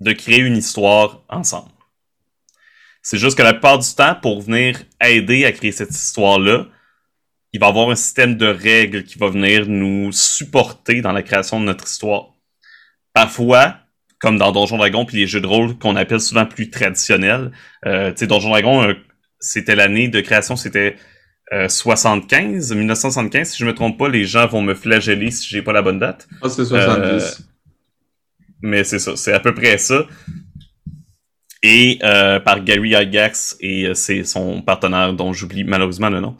de 0.00 0.12
créer 0.12 0.40
une 0.40 0.56
histoire 0.56 1.22
ensemble. 1.28 1.70
C'est 3.02 3.18
juste 3.18 3.36
que 3.36 3.42
la 3.42 3.52
plupart 3.52 3.78
du 3.78 3.94
temps, 3.94 4.14
pour 4.14 4.40
venir 4.40 4.80
aider 5.00 5.44
à 5.44 5.52
créer 5.52 5.72
cette 5.72 5.90
histoire-là, 5.90 6.66
il 7.52 7.60
va 7.60 7.66
y 7.66 7.68
avoir 7.68 7.90
un 7.90 7.94
système 7.94 8.36
de 8.36 8.46
règles 8.46 9.04
qui 9.04 9.18
va 9.18 9.28
venir 9.28 9.66
nous 9.68 10.10
supporter 10.10 11.02
dans 11.02 11.12
la 11.12 11.22
création 11.22 11.60
de 11.60 11.66
notre 11.66 11.84
histoire. 11.84 12.34
Parfois, 13.12 13.76
comme 14.18 14.38
dans 14.38 14.52
Donjon 14.52 14.78
Dragon 14.78 15.04
puis 15.04 15.18
les 15.18 15.26
jeux 15.26 15.40
de 15.40 15.46
rôle 15.46 15.78
qu'on 15.78 15.96
appelle 15.96 16.20
souvent 16.20 16.46
plus 16.46 16.70
traditionnels, 16.70 17.52
euh, 17.86 18.10
tu 18.10 18.20
sais, 18.20 18.26
Donjon 18.26 18.48
Dragon, 18.48 18.82
euh, 18.82 18.94
c'était 19.38 19.76
l'année 19.76 20.08
de 20.08 20.20
création, 20.20 20.56
c'était 20.56 20.96
75, 21.50 22.72
euh, 22.72 22.74
1975, 22.74 23.50
si 23.50 23.58
je 23.58 23.66
me 23.66 23.74
trompe 23.74 23.98
pas, 23.98 24.08
les 24.08 24.24
gens 24.24 24.46
vont 24.46 24.62
me 24.62 24.74
flageller 24.74 25.30
si 25.30 25.48
j'ai 25.48 25.62
pas 25.62 25.72
la 25.72 25.82
bonne 25.82 25.98
date. 25.98 26.26
Ah, 26.42 26.48
c'est 26.48 26.64
70. 26.64 26.70
Euh, 26.70 27.20
mais 28.62 28.84
c'est 28.84 28.98
ça, 28.98 29.16
c'est 29.16 29.32
à 29.32 29.40
peu 29.40 29.54
près 29.54 29.78
ça. 29.78 30.06
Et 31.62 31.98
euh, 32.02 32.40
par 32.40 32.62
Gary 32.62 32.90
Gygax 32.90 33.56
et 33.60 33.94
c'est 33.94 34.24
son 34.24 34.60
partenaire 34.62 35.14
dont 35.14 35.32
j'oublie 35.32 35.64
malheureusement 35.64 36.10
le 36.10 36.20
nom. 36.20 36.36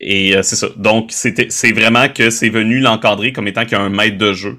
Et 0.00 0.34
c'est 0.42 0.56
ça. 0.56 0.68
Donc 0.76 1.10
c'est 1.10 1.72
vraiment 1.72 2.08
que 2.08 2.30
c'est 2.30 2.48
venu 2.48 2.80
l'encadrer 2.80 3.32
comme 3.32 3.48
étant 3.48 3.64
qu'il 3.64 3.72
y 3.72 3.80
a 3.80 3.82
un 3.82 3.90
maître 3.90 4.18
de 4.18 4.32
jeu 4.32 4.58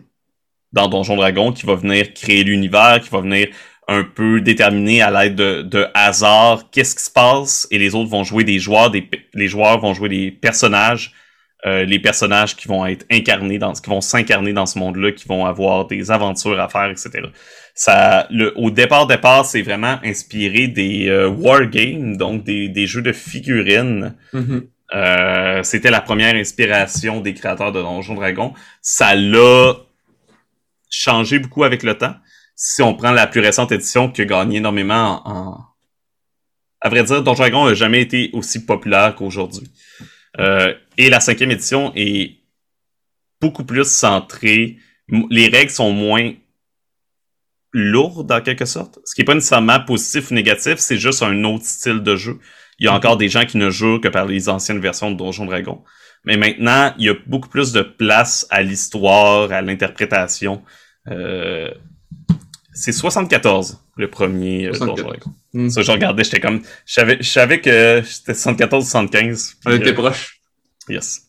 dans 0.74 0.88
Donjon 0.88 1.16
Dragon 1.16 1.52
qui 1.52 1.66
va 1.66 1.76
venir 1.76 2.14
créer 2.14 2.44
l'univers, 2.44 3.00
qui 3.02 3.10
va 3.10 3.22
venir 3.22 3.50
un 3.88 4.04
peu 4.04 4.42
déterminé 4.42 5.02
à 5.02 5.12
l'aide 5.12 5.36
de, 5.36 5.62
de, 5.62 5.88
hasard 5.94 6.70
qu'est-ce 6.72 6.96
qui 6.96 7.04
se 7.04 7.12
passe? 7.12 7.68
Et 7.72 7.78
les 7.78 7.94
autres 7.96 8.10
vont 8.10 8.24
jouer 8.24 8.44
des 8.44 8.60
joueurs, 8.60 8.90
des, 8.90 9.10
les 9.34 9.48
joueurs 9.48 9.80
vont 9.80 9.94
jouer 9.94 10.10
des 10.10 10.32
personnages, 10.32 11.14
euh, 11.66 11.86
les 11.86 12.00
personnages 12.00 12.56
qui 12.56 12.68
vont 12.68 12.86
être 12.86 13.06
incarnés 13.12 13.60
dans, 13.60 13.74
qui 13.74 13.90
vont 13.90 14.02
s'incarner 14.02 14.54
dans 14.54 14.66
ce 14.66 14.80
monde-là, 14.80 15.12
qui 15.12 15.28
vont 15.28 15.46
avoir 15.46 15.86
des 15.86 16.10
aventures 16.10 16.60
à 16.60 16.68
faire, 16.68 16.90
etc. 16.90 17.28
Ça, 17.76 18.28
le, 18.32 18.58
au 18.58 18.72
départ, 18.72 19.06
départ, 19.06 19.46
c'est 19.46 19.62
vraiment 19.62 20.00
inspiré 20.04 20.68
des 20.68 21.08
euh, 21.08 21.28
wargames, 21.28 22.18
donc 22.18 22.44
des, 22.44 22.70
des 22.70 22.88
jeux 22.88 23.02
de 23.02 23.12
figurines. 23.12 24.16
Mm-hmm. 24.34 24.62
euh, 24.96 25.64
c'était 25.64 25.92
la 25.92 26.02
première 26.02 26.36
inspiration 26.36 27.22
des 27.22 27.34
créateurs 27.34 27.72
de 27.72 27.82
Donjons 27.82 28.16
Dragon. 28.16 28.54
Ça 28.82 29.14
l'a 29.14 29.74
changé 30.90 31.38
beaucoup 31.38 31.64
avec 31.64 31.84
le 31.84 31.96
temps 31.96 32.16
si 32.56 32.82
on 32.82 32.94
prend 32.96 33.12
la 33.12 33.28
plus 33.28 33.42
récente 33.42 33.72
édition 33.72 34.10
qui 34.10 34.22
a 34.22 34.26
gagné 34.26 34.58
énormément 34.58 35.22
en... 35.28 35.66
À 36.82 36.90
vrai 36.90 37.04
dire, 37.04 37.24
Donjon 37.24 37.44
Dragon 37.44 37.66
n'a 37.66 37.74
jamais 37.74 38.02
été 38.02 38.30
aussi 38.34 38.66
populaire 38.66 39.16
qu'aujourd'hui. 39.16 39.72
Euh, 40.40 40.74
et 40.98 41.10
la 41.10 41.20
cinquième 41.20 41.52
édition 41.52 41.92
est 41.96 42.38
beaucoup 43.42 43.64
plus 43.64 43.90
centrée. 43.90 44.78
Les 45.30 45.48
règles 45.48 45.72
sont 45.72 45.92
moins 45.92 46.34
lourdes 47.74 48.32
en 48.32 48.42
quelque 48.42 48.66
sorte. 48.66 49.00
Ce 49.04 49.16
qui 49.16 49.22
n'est 49.22 49.26
pas 49.26 49.34
nécessairement 49.34 49.80
positif 49.80 50.32
ou 50.32 50.34
négatif, 50.34 50.76
c'est 50.78 50.98
juste 50.98 51.24
un 51.24 51.44
autre 51.44 51.66
style 51.66 52.04
de 52.04 52.16
jeu. 52.16 52.40
Il 52.80 52.86
y 52.86 52.88
a 52.88 52.94
encore 52.94 53.18
des 53.18 53.30
gens 53.30 53.46
qui 53.46 53.58
ne 53.58 53.70
jouent 53.70 54.00
que 54.00 54.08
par 54.08 54.26
les 54.26 54.48
anciennes 54.48 54.80
versions 54.80 55.12
de 55.12 55.18
Donjon 55.18 55.46
Dragon. 55.46 55.84
Mais 56.24 56.38
maintenant, 56.38 56.94
il 56.98 57.06
y 57.06 57.10
a 57.10 57.16
beaucoup 57.26 57.50
plus 57.50 57.72
de 57.72 57.82
place 57.82 58.46
à 58.50 58.62
l'histoire, 58.62 59.52
à 59.52 59.62
l'interprétation. 59.62 60.64
Euh, 61.08 61.72
c'est 62.76 62.92
74, 62.92 63.82
le 63.96 64.10
premier 64.10 64.70
74. 64.74 65.16
Euh, 65.16 65.30
hmm. 65.54 65.70
Ça, 65.70 65.82
je 65.82 65.92
regardais, 65.92 66.24
j'étais 66.26 66.42
comme... 66.42 66.62
Je 66.86 66.94
savais, 66.94 67.18
je 67.22 67.30
savais 67.30 67.62
que 67.62 68.04
c'était 68.06 68.34
74 68.34 68.84
ou 68.84 68.88
75. 68.88 69.56
On 69.66 69.72
était 69.72 69.94
proche. 69.94 70.42
Yes. 70.90 71.22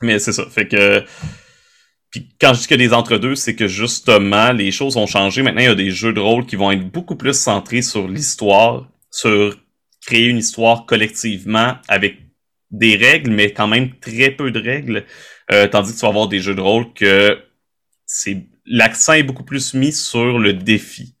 Mais 0.00 0.18
c'est 0.18 0.32
ça. 0.32 0.46
Fait 0.46 0.66
que... 0.66 1.04
Puis 2.10 2.30
quand 2.40 2.54
je 2.54 2.60
dis 2.60 2.66
que 2.66 2.74
des 2.74 2.94
entre-deux, 2.94 3.34
c'est 3.34 3.54
que 3.54 3.68
justement, 3.68 4.52
les 4.52 4.70
choses 4.72 4.96
ont 4.96 5.06
changé. 5.06 5.42
Maintenant, 5.42 5.60
il 5.60 5.66
y 5.66 5.68
a 5.68 5.74
des 5.74 5.90
jeux 5.90 6.14
de 6.14 6.20
rôle 6.20 6.46
qui 6.46 6.56
vont 6.56 6.70
être 6.70 6.90
beaucoup 6.90 7.16
plus 7.16 7.38
centrés 7.38 7.82
sur 7.82 8.08
l'histoire, 8.08 8.88
sur 9.10 9.54
créer 10.06 10.28
une 10.28 10.38
histoire 10.38 10.86
collectivement 10.86 11.74
avec 11.88 12.16
des 12.70 12.96
règles, 12.96 13.30
mais 13.30 13.52
quand 13.52 13.68
même 13.68 13.94
très 13.98 14.30
peu 14.30 14.50
de 14.50 14.58
règles. 14.58 15.04
Euh, 15.52 15.68
tandis 15.68 15.92
que 15.92 15.98
tu 15.98 16.02
vas 16.02 16.08
avoir 16.08 16.28
des 16.28 16.40
jeux 16.40 16.54
de 16.54 16.62
rôle 16.62 16.92
que 16.94 17.38
c'est 18.06 18.47
l'accent 18.68 19.14
est 19.14 19.22
beaucoup 19.22 19.44
plus 19.44 19.74
mis 19.74 19.92
sur 19.92 20.38
le 20.38 20.52
défi, 20.52 21.14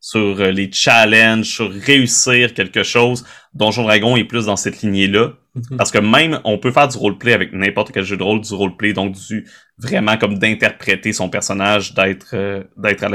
sur 0.00 0.40
euh, 0.40 0.50
les 0.50 0.70
challenges, 0.72 1.46
sur 1.46 1.70
réussir 1.70 2.54
quelque 2.54 2.82
chose. 2.82 3.24
Donjon 3.54 3.84
Dragon 3.84 4.16
est 4.16 4.24
plus 4.24 4.46
dans 4.46 4.56
cette 4.56 4.82
lignée-là. 4.82 5.34
Mhm. 5.54 5.76
Parce 5.76 5.90
que 5.90 5.98
même, 5.98 6.40
on 6.44 6.58
peut 6.58 6.72
faire 6.72 6.88
du 6.88 6.96
roleplay 6.96 7.34
avec 7.34 7.52
n'importe 7.52 7.92
quel 7.92 8.04
jeu 8.04 8.16
de 8.16 8.22
rôle, 8.22 8.40
du 8.40 8.54
roleplay, 8.54 8.94
donc 8.94 9.14
du 9.14 9.46
vraiment 9.78 10.16
comme 10.16 10.38
d'interpréter 10.38 11.12
son 11.12 11.28
personnage, 11.28 11.94
d'être 11.94 12.30
euh, 12.34 12.64
d'être 12.78 13.04
à 13.04 13.10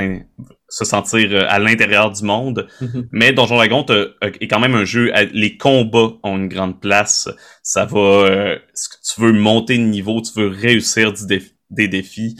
se 0.69 0.85
sentir 0.85 1.29
euh, 1.31 1.45
à 1.49 1.57
l'intérieur 1.57 2.11
du 2.11 2.23
monde. 2.23 2.67
Mhm. 2.79 3.09
Mais 3.11 3.33
Donjon 3.33 3.55
Dragon 3.55 3.85
est 4.21 4.47
quand 4.47 4.59
même 4.59 4.75
un 4.75 4.85
jeu, 4.85 5.11
les 5.33 5.57
combats 5.57 6.13
ont 6.23 6.37
une 6.37 6.47
grande 6.47 6.79
place. 6.79 7.27
Ça 7.63 7.85
va, 7.85 8.55
tu 8.75 9.21
veux 9.21 9.33
monter 9.33 9.77
de 9.77 9.83
niveau, 9.83 10.21
tu 10.21 10.39
veux 10.39 10.49
réussir 10.49 11.13
des 11.71 11.87
défis 11.87 12.37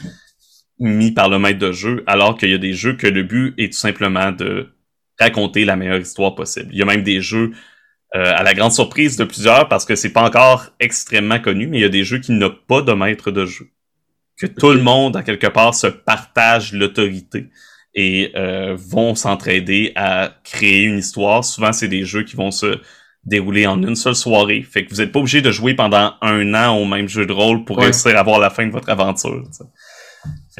mis 0.80 1.12
par 1.12 1.28
le 1.28 1.38
maître 1.38 1.58
de 1.58 1.72
jeu, 1.72 2.04
alors 2.06 2.36
qu'il 2.36 2.50
y 2.50 2.54
a 2.54 2.58
des 2.58 2.72
jeux 2.72 2.94
que 2.94 3.06
le 3.06 3.22
but 3.22 3.54
est 3.58 3.72
tout 3.72 3.78
simplement 3.78 4.32
de 4.32 4.68
raconter 5.18 5.64
la 5.64 5.76
meilleure 5.76 5.98
histoire 6.00 6.34
possible. 6.34 6.68
Il 6.72 6.78
y 6.78 6.82
a 6.82 6.84
même 6.84 7.02
des 7.02 7.20
jeux 7.20 7.52
euh, 8.14 8.32
à 8.34 8.42
la 8.42 8.54
grande 8.54 8.72
surprise 8.72 9.16
de 9.16 9.24
plusieurs, 9.24 9.68
parce 9.68 9.84
que 9.84 9.94
c'est 9.94 10.12
pas 10.12 10.22
encore 10.22 10.70
extrêmement 10.80 11.40
connu, 11.40 11.66
mais 11.66 11.78
il 11.78 11.82
y 11.82 11.84
a 11.84 11.90
des 11.90 12.04
jeux 12.04 12.18
qui 12.18 12.32
n'ont 12.32 12.54
pas 12.66 12.82
de 12.82 12.92
maître 12.92 13.30
de 13.30 13.44
jeu. 13.44 13.68
Que 14.40 14.46
tout 14.46 14.72
le 14.72 14.80
monde, 14.80 15.16
à 15.16 15.22
quelque 15.22 15.48
part, 15.48 15.74
se 15.74 15.88
partage 15.88 16.72
l'autorité 16.72 17.48
et 17.94 18.30
euh, 18.36 18.76
vont 18.78 19.16
s'entraider 19.16 19.92
à 19.96 20.32
créer 20.44 20.84
une 20.84 20.98
histoire. 20.98 21.44
Souvent, 21.44 21.72
c'est 21.72 21.88
des 21.88 22.04
jeux 22.04 22.22
qui 22.22 22.36
vont 22.36 22.52
se 22.52 22.78
dérouler 23.24 23.66
en 23.66 23.82
une 23.82 23.96
seule 23.96 24.14
soirée. 24.14 24.62
Fait 24.62 24.84
que 24.84 24.90
vous 24.90 25.00
n'êtes 25.00 25.10
pas 25.10 25.18
obligé 25.18 25.42
de 25.42 25.50
jouer 25.50 25.74
pendant 25.74 26.14
un 26.22 26.54
an 26.54 26.76
au 26.76 26.84
même 26.84 27.08
jeu 27.08 27.26
de 27.26 27.32
rôle 27.32 27.64
pour 27.64 27.78
réussir 27.78 28.16
à 28.16 28.22
voir 28.22 28.38
la 28.38 28.50
fin 28.50 28.66
de 28.66 28.72
votre 28.72 28.88
aventure 28.88 29.42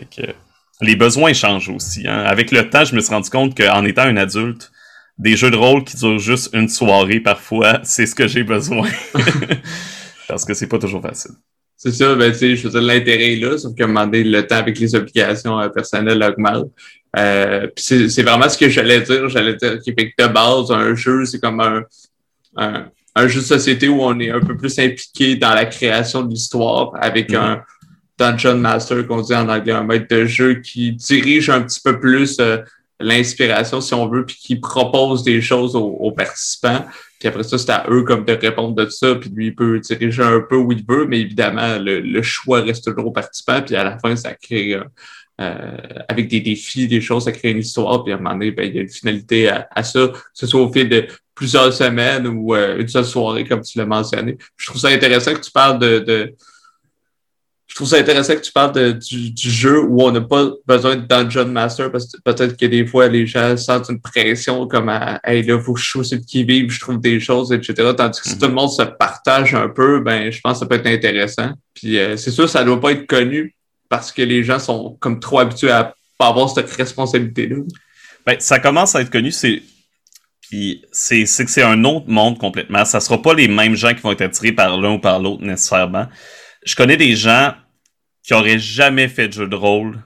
que 0.05 0.33
les 0.81 0.97
besoins 0.97 1.33
changent 1.33 1.69
aussi. 1.69 2.07
Hein. 2.07 2.25
Avec 2.25 2.51
le 2.51 2.69
temps, 2.69 2.85
je 2.85 2.95
me 2.95 3.01
suis 3.01 3.13
rendu 3.13 3.31
compte 3.31 3.57
qu'en 3.57 3.85
étant 3.85 4.03
un 4.03 4.17
adulte, 4.17 4.71
des 5.19 5.37
jeux 5.37 5.51
de 5.51 5.57
rôle 5.57 5.85
qui 5.85 5.97
durent 5.97 6.19
juste 6.19 6.51
une 6.55 6.69
soirée 6.69 7.21
parfois, 7.21 7.81
c'est 7.85 8.07
ce 8.07 8.15
que 8.15 8.27
j'ai 8.27 8.45
besoin. 8.45 8.89
Parce 10.29 10.45
que 10.45 10.55
c'est 10.55 10.69
pas 10.69 10.79
toujours 10.79 11.03
facile. 11.03 11.33
C'est 11.77 11.93
ça, 11.93 12.15
ben, 12.17 12.33
tu 12.33 12.39
sais, 12.39 12.57
je 12.57 12.63
faisais 12.63 12.81
l'intérêt 12.81 13.37
là, 13.37 13.57
sauf 13.57 13.73
moment 13.79 14.05
donné, 14.05 14.25
le 14.25 14.47
temps 14.47 14.57
avec 14.57 14.79
les 14.81 14.95
obligations 14.97 15.61
euh, 15.61 15.69
personnelles 15.69 16.23
augmente. 16.23 16.71
Euh, 17.17 17.69
puis 17.75 18.11
c'est 18.11 18.23
vraiment 18.23 18.49
ce 18.49 18.59
que 18.59 18.69
j'allais 18.69 19.01
dire. 19.01 19.29
J'allais 19.29 19.55
dire 19.55 19.79
que 19.79 19.91
de 19.91 20.27
base, 20.27 20.71
un 20.71 20.95
jeu, 20.95 21.25
c'est 21.25 21.41
comme 21.41 21.61
un, 21.61 21.83
un, 22.57 22.89
un, 23.15 23.29
jeu 23.29 23.41
de 23.41 23.47
société 23.47 23.89
où 23.89 24.03
on 24.03 24.19
est 24.19 24.31
un 24.31 24.41
peu 24.41 24.57
plus 24.57 24.77
impliqué 24.79 25.37
dans 25.37 25.55
la 25.55 25.67
création 25.67 26.23
de 26.23 26.31
l'histoire 26.31 26.91
avec 27.01 27.31
mm-hmm. 27.31 27.37
un 27.37 27.63
dungeon 28.19 28.57
master 28.57 29.07
qu'on 29.07 29.23
dit 29.23 29.35
en 29.35 29.49
anglais, 29.49 29.73
un 29.73 29.85
maître 29.85 30.07
de 30.11 30.25
jeu 30.25 30.55
qui 30.55 30.93
dirige 30.93 31.49
un 31.51 31.63
petit 31.63 31.81
peu 31.81 31.99
plus 31.99 32.39
euh, 32.41 32.59
l'inspiration, 33.01 33.81
si 33.81 33.95
on 33.95 34.09
veut, 34.09 34.27
puis 34.27 34.37
qui 34.37 34.57
propose 34.57 35.23
des 35.23 35.41
choses 35.41 35.77
aux, 35.77 36.13
participants. 36.13 36.85
Puis 37.19 37.29
après 37.29 37.43
ça, 37.43 37.59
c'est 37.59 37.71
à 37.71 37.87
eux 37.91 38.03
comme 38.03 38.25
de 38.25 38.33
répondre 38.33 38.75
de 38.75 38.89
ça, 38.89 39.15
puis 39.15 39.31
lui, 39.31 39.47
il 39.47 39.55
peut 39.55 39.81
diriger 39.81 40.23
un 40.23 40.41
peu 40.41 40.57
où 40.57 40.73
il 40.73 40.85
veut, 40.87 41.07
mais 41.07 41.21
évidemment, 41.21 41.79
le, 41.79 42.23
choix 42.23 42.61
reste 42.61 42.85
toujours 42.85 43.07
aux 43.07 43.13
participants, 43.13 43.63
puis 43.63 43.77
à 43.77 43.85
la 43.85 43.99
fin, 43.99 44.15
ça 44.17 44.35
crée, 44.35 44.75
euh, 44.75 44.85
euh, 45.41 45.77
avec 46.09 46.29
des 46.29 46.41
défis, 46.41 46.89
des 46.89 47.01
choses, 47.01 47.25
ça 47.25 47.33
crée 47.33 47.51
une 47.51 47.59
histoire, 47.59 48.05
puis 48.05 48.13
à 48.13 48.17
un 48.17 48.19
moment 48.19 48.35
donné, 48.35 48.51
ben, 48.51 48.65
il 48.65 48.75
y 48.75 48.79
a 48.79 48.83
une 48.83 48.89
finalité 48.89 49.49
à, 49.49 49.83
ça, 49.83 50.09
que 50.09 50.19
ce 50.33 50.47
soit 50.47 50.61
au 50.61 50.73
fil 50.73 50.89
de 50.89 51.07
plusieurs 51.35 51.73
semaines 51.73 52.27
ou 52.27 52.55
euh, 52.55 52.79
une 52.79 52.89
seule 52.89 53.05
soirée, 53.05 53.45
comme 53.45 53.63
tu 53.63 53.79
l'as 53.79 53.87
mentionné. 53.87 54.37
Je 54.57 54.67
trouve 54.67 54.81
ça 54.81 54.89
intéressant 54.89 55.35
que 55.35 55.41
tu 55.41 55.53
parles 55.53 55.79
de 55.79 56.35
je 56.39 56.48
trouve 57.79 57.89
ça 57.89 57.99
intéressant 57.99 58.35
que 58.35 58.41
tu 58.41 58.51
parles 58.51 58.99
du, 58.99 59.33
jeu 59.37 59.81
où 59.81 60.03
on 60.03 60.11
n'a 60.11 60.21
pas 60.21 60.51
besoin 60.67 60.97
de 60.97 61.03
Dungeon 61.03 61.47
Master 61.47 61.93
parce 61.93 62.11
que 62.11 62.21
peut-être 62.25 62.57
que 62.57 62.67
des 62.67 62.85
fois 62.85 63.07
les 63.07 63.25
gens 63.25 63.57
sentent 63.57 63.89
une 63.89 64.01
pression 64.01 64.67
comme 64.67 64.89
à, 64.89 65.21
Hey 65.23 65.45
là, 65.45 65.61
faut 65.61 65.75
que 65.75 65.81
je 65.81 65.85
choisisse 65.85 66.27
qui 66.27 66.43
vivre, 66.43 66.71
je 66.71 66.81
trouve 66.81 67.01
des 67.01 67.21
choses, 67.21 67.53
etc. 67.53 67.75
Tandis 67.97 68.21
que 68.21 68.27
si 68.27 68.35
mhm. 68.35 68.41
tout 68.41 68.47
le 68.49 68.53
monde 68.53 68.73
se 68.73 68.83
partage 68.83 69.55
un 69.55 69.69
peu, 69.69 70.01
ben 70.01 70.33
je 70.33 70.41
pense 70.41 70.55
que 70.55 70.59
ça 70.59 70.67
peut 70.67 70.75
être 70.75 70.89
intéressant. 70.89 71.53
Puis 71.73 71.99
euh, 71.99 72.17
c'est 72.17 72.33
sûr, 72.33 72.49
ça 72.49 72.63
ne 72.63 72.67
doit 72.67 72.81
pas 72.81 72.91
être 72.91 73.07
connu 73.07 73.55
parce 73.89 74.11
que 74.11 74.23
les 74.23 74.43
gens 74.43 74.59
sont 74.59 74.97
comme 74.99 75.21
trop 75.21 75.39
habitués 75.39 75.71
à 75.71 75.95
pas 76.19 76.27
avoir 76.27 76.51
cette 76.51 76.71
responsabilité-là. 76.73 77.59
Ben, 78.27 78.37
ça 78.41 78.59
commence 78.59 78.97
à 78.97 79.03
être 79.03 79.11
connu, 79.11 79.31
c'est. 79.31 79.63
Puis 80.51 80.83
c'est 80.91 81.25
que 81.25 81.51
c'est 81.51 81.63
un 81.63 81.85
autre 81.85 82.09
monde 82.09 82.39
complètement. 82.39 82.85
Ça 82.85 82.99
sera 82.99 83.23
pas 83.23 83.35
les 83.35 83.47
mêmes 83.47 83.77
gens 83.77 83.95
qui 83.95 84.01
vont 84.01 84.11
être 84.11 84.23
attirés 84.23 84.53
par 84.53 84.77
l'un 84.79 84.95
ou 84.95 84.99
par 84.99 85.21
l'autre 85.21 85.45
nécessairement 85.45 86.09
je 86.69 86.77
connais 86.77 86.97
des 86.97 87.17
gens 87.17 87.55
qui 88.29 88.35
auraient 88.35 88.59
jamais 88.59 89.09
fait 89.09 89.29
de 89.29 89.33
jeu 89.33 89.49
de 89.49 89.57
rôle 89.57 90.03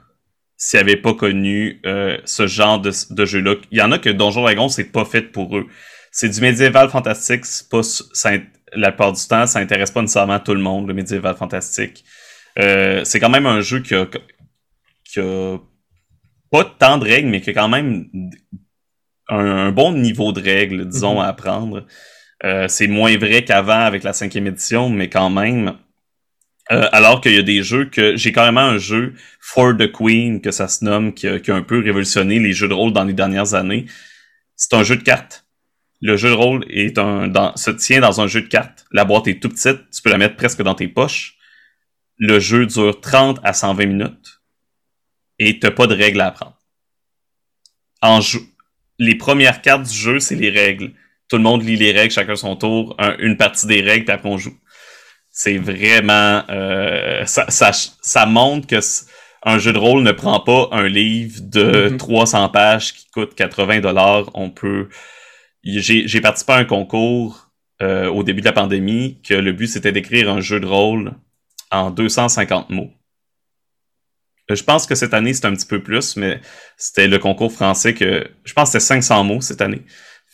s'ils 0.56 0.78
n'avaient 0.78 0.96
pas 0.96 1.12
connu 1.12 1.80
euh, 1.84 2.18
ce 2.24 2.46
genre 2.46 2.78
de, 2.78 2.92
de 3.10 3.24
jeu-là. 3.24 3.56
Il 3.72 3.78
y 3.78 3.82
en 3.82 3.90
a 3.90 3.98
que 3.98 4.10
Donjon 4.10 4.42
Dragon, 4.42 4.68
c'est 4.68 4.92
pas 4.92 5.04
fait 5.04 5.22
pour 5.22 5.58
eux. 5.58 5.66
C'est 6.12 6.28
du 6.28 6.40
médiéval 6.40 6.88
fantastique, 6.88 7.44
c'est 7.44 7.68
pas 7.68 7.82
ça, 7.82 8.30
la 8.74 8.92
plupart 8.92 9.12
du 9.12 9.26
temps, 9.26 9.48
ça 9.48 9.58
intéresse 9.58 9.90
pas 9.90 10.02
nécessairement 10.02 10.38
tout 10.38 10.54
le 10.54 10.60
monde, 10.60 10.86
le 10.86 10.94
médiéval 10.94 11.34
fantastique. 11.34 12.04
Euh, 12.60 13.02
c'est 13.02 13.18
quand 13.18 13.28
même 13.28 13.46
un 13.46 13.60
jeu 13.60 13.80
qui 13.80 13.96
a, 13.96 14.06
qui 15.04 15.18
a 15.18 15.58
pas 16.52 16.64
tant 16.78 16.98
de 16.98 17.04
règles, 17.04 17.28
mais 17.28 17.40
qui 17.40 17.50
a 17.50 17.54
quand 17.54 17.68
même 17.68 18.06
un, 19.30 19.72
bon 19.72 19.94
niveau 19.94 20.30
de 20.30 20.40
règles, 20.40 20.88
disons, 20.88 21.16
mm-hmm. 21.16 21.24
à 21.24 21.26
apprendre. 21.26 21.86
Euh, 22.44 22.68
c'est 22.68 22.86
moins 22.86 23.16
vrai 23.18 23.44
qu'avant 23.44 23.80
avec 23.80 24.04
la 24.04 24.12
cinquième 24.12 24.46
édition, 24.46 24.90
mais 24.90 25.08
quand 25.08 25.30
même, 25.30 25.76
euh, 26.70 26.88
alors 26.92 27.20
qu'il 27.20 27.34
y 27.34 27.38
a 27.38 27.42
des 27.42 27.62
jeux 27.62 27.86
que 27.86 28.16
j'ai 28.16 28.30
carrément 28.30 28.60
un 28.60 28.78
jeu 28.78 29.14
For 29.40 29.76
the 29.76 29.90
Queen 29.90 30.40
que 30.40 30.52
ça 30.52 30.68
se 30.68 30.84
nomme 30.84 31.12
qui 31.12 31.26
a, 31.26 31.40
un 31.48 31.62
peu 31.62 31.80
révolutionné 31.80 32.38
les 32.38 32.52
jeux 32.52 32.68
de 32.68 32.74
rôle 32.74 32.92
dans 32.92 33.04
les 33.04 33.12
dernières 33.12 33.54
années. 33.54 33.86
C'est 34.54 34.74
un 34.74 34.84
jeu 34.84 34.96
de 34.96 35.02
cartes. 35.02 35.44
Le 36.00 36.16
jeu 36.16 36.30
de 36.30 36.34
rôle 36.34 36.64
est 36.70 36.98
un 36.98 37.52
se 37.56 37.70
tient 37.72 38.00
dans 38.00 38.20
un 38.20 38.28
jeu 38.28 38.42
de 38.42 38.46
cartes. 38.46 38.84
La 38.92 39.04
boîte 39.04 39.26
est 39.26 39.40
tout 39.40 39.48
petite, 39.48 39.90
tu 39.90 40.02
peux 40.02 40.10
la 40.10 40.18
mettre 40.18 40.36
presque 40.36 40.62
dans 40.62 40.74
tes 40.74 40.88
poches. 40.88 41.36
Le 42.16 42.38
jeu 42.38 42.66
dure 42.66 43.00
30 43.00 43.40
à 43.42 43.52
120 43.52 43.86
minutes 43.86 44.40
et 45.40 45.58
t'as 45.58 45.72
pas 45.72 45.88
de 45.88 45.96
règles 45.96 46.20
à 46.20 46.28
apprendre. 46.28 46.58
En 48.02 48.20
les 48.98 49.14
premières 49.16 49.62
cartes 49.62 49.88
du 49.88 49.96
jeu, 49.96 50.20
c'est 50.20 50.36
les 50.36 50.50
règles. 50.50 50.92
Tout 51.28 51.38
le 51.38 51.42
monde 51.42 51.64
lit 51.64 51.76
les 51.76 51.92
règles, 51.92 52.12
chacun 52.12 52.36
son 52.36 52.54
tour, 52.54 52.96
une 53.18 53.36
partie 53.36 53.66
des 53.66 53.80
règles, 53.80 54.10
après 54.10 54.28
on 54.28 54.38
joue 54.38 54.56
c'est 55.32 55.56
vraiment 55.56 56.44
euh, 56.50 57.24
ça, 57.24 57.46
ça, 57.48 57.72
ça, 57.72 58.26
montre 58.26 58.66
que 58.66 58.76
un 59.44 59.58
jeu 59.58 59.72
de 59.72 59.78
rôle 59.78 60.02
ne 60.02 60.12
prend 60.12 60.38
pas 60.40 60.68
un 60.70 60.86
livre 60.86 61.40
de 61.40 61.96
300 61.96 62.46
mm-hmm. 62.46 62.52
pages 62.52 62.92
qui 62.92 63.08
coûte 63.10 63.34
80 63.34 63.80
dollars. 63.80 64.30
On 64.34 64.50
peut 64.50 64.88
j'ai 65.64 66.20
participé 66.20 66.52
à 66.52 66.56
un 66.56 66.64
concours 66.64 67.50
euh, 67.80 68.08
au 68.08 68.22
début 68.22 68.40
de 68.40 68.46
la 68.46 68.52
pandémie 68.52 69.20
que 69.22 69.34
le 69.34 69.52
but 69.52 69.68
c'était 69.68 69.92
d'écrire 69.92 70.30
un 70.30 70.40
jeu 70.40 70.60
de 70.60 70.66
rôle 70.66 71.14
en 71.70 71.90
250 71.90 72.70
mots. 72.70 72.90
Euh, 74.50 74.54
je 74.54 74.64
pense 74.64 74.86
que 74.86 74.94
cette 74.94 75.14
année 75.14 75.32
c'est 75.32 75.46
un 75.46 75.54
petit 75.54 75.66
peu 75.66 75.82
plus, 75.82 76.16
mais 76.16 76.40
c'était 76.76 77.08
le 77.08 77.18
concours 77.18 77.52
français 77.52 77.94
que 77.94 78.28
je 78.44 78.52
pense 78.52 78.72
que 78.72 78.78
c'était 78.78 79.00
500 79.00 79.24
mots 79.24 79.40
cette 79.40 79.62
année. 79.62 79.82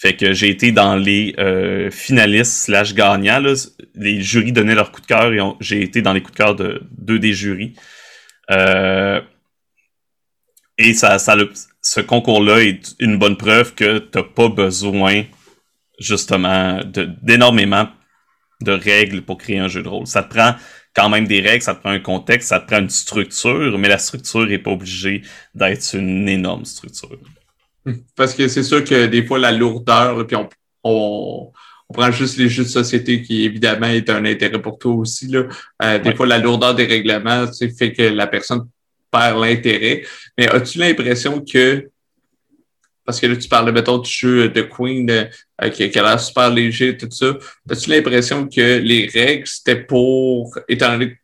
Fait 0.00 0.14
que 0.14 0.32
j'ai 0.32 0.48
été 0.48 0.70
dans 0.70 0.94
les 0.94 1.34
euh, 1.38 1.90
finalistes 1.90 2.52
slash 2.52 2.94
gagnants. 2.94 3.42
Les 3.96 4.22
jurys 4.22 4.52
donnaient 4.52 4.76
leur 4.76 4.92
coup 4.92 5.00
de 5.00 5.06
cœur 5.06 5.32
et 5.32 5.40
j'ai 5.58 5.82
été 5.82 6.02
dans 6.02 6.12
les 6.12 6.22
coups 6.22 6.34
de 6.34 6.36
cœur 6.36 6.54
de 6.54 6.82
deux 6.92 7.18
des 7.18 7.32
jurys. 7.32 7.74
Euh, 8.52 9.20
et 10.78 10.94
ça, 10.94 11.18
ça 11.18 11.36
ce 11.82 12.00
concours-là 12.00 12.62
est 12.62 12.94
une 13.00 13.18
bonne 13.18 13.36
preuve 13.36 13.74
que 13.74 13.98
t'as 13.98 14.22
pas 14.22 14.48
besoin 14.48 15.24
justement 15.98 16.80
d'énormément 17.22 17.88
de, 18.60 18.70
règles 18.70 19.22
pour 19.22 19.38
créer 19.38 19.58
un 19.58 19.66
jeu 19.66 19.82
de 19.82 19.88
rôle. 19.88 20.06
Ça 20.06 20.22
te 20.22 20.32
prend 20.32 20.54
quand 20.94 21.08
même 21.08 21.26
des 21.26 21.40
règles, 21.40 21.62
ça 21.62 21.74
te 21.74 21.80
prend 21.80 21.90
un 21.90 21.98
contexte, 21.98 22.50
ça 22.50 22.60
te 22.60 22.68
prend 22.68 22.78
une 22.78 22.88
structure, 22.88 23.76
mais 23.78 23.88
la 23.88 23.98
structure 23.98 24.48
est 24.48 24.58
pas 24.58 24.70
obligée 24.70 25.22
d'être 25.56 25.94
une 25.94 26.28
énorme 26.28 26.64
structure. 26.64 27.18
Parce 28.16 28.34
que 28.34 28.48
c'est 28.48 28.62
sûr 28.62 28.84
que 28.84 29.06
des 29.06 29.24
fois, 29.24 29.38
la 29.38 29.52
lourdeur, 29.52 30.26
puis 30.26 30.36
on, 30.36 30.48
on, 30.84 31.52
prend 31.92 32.10
juste 32.10 32.36
les 32.36 32.48
jeux 32.48 32.64
de 32.64 32.68
société 32.68 33.22
qui, 33.22 33.44
évidemment, 33.44 33.86
est 33.86 34.10
un 34.10 34.24
intérêt 34.24 34.60
pour 34.60 34.78
toi 34.78 34.94
aussi. 34.94 35.26
Là. 35.28 35.44
Euh, 35.82 35.98
des 35.98 36.14
fois, 36.14 36.26
la 36.26 36.38
lourdeur 36.38 36.74
des 36.74 36.84
règlements 36.84 37.46
fait 37.78 37.92
que 37.92 38.02
la 38.02 38.26
personne 38.26 38.68
perd 39.10 39.40
l'intérêt. 39.40 40.02
Mais 40.36 40.48
as-tu 40.48 40.78
l'impression 40.78 41.40
que 41.40 41.88
parce 43.08 43.20
que 43.20 43.26
là, 43.26 43.36
tu 43.36 43.48
parlais, 43.48 43.72
mettons, 43.72 43.96
du 43.96 44.10
jeu 44.10 44.50
de 44.50 44.60
Queen 44.60 45.08
euh, 45.10 45.70
qui, 45.70 45.98
a 45.98 46.02
l'air 46.02 46.20
super 46.20 46.50
léger, 46.50 46.94
tout 46.94 47.08
ça. 47.10 47.38
As-tu 47.70 47.88
l'impression 47.88 48.46
que 48.46 48.80
les 48.80 49.06
règles, 49.06 49.46
c'était 49.46 49.80
pour, 49.80 50.58
étant 50.68 50.92
donné 50.92 51.12
que 51.12 51.16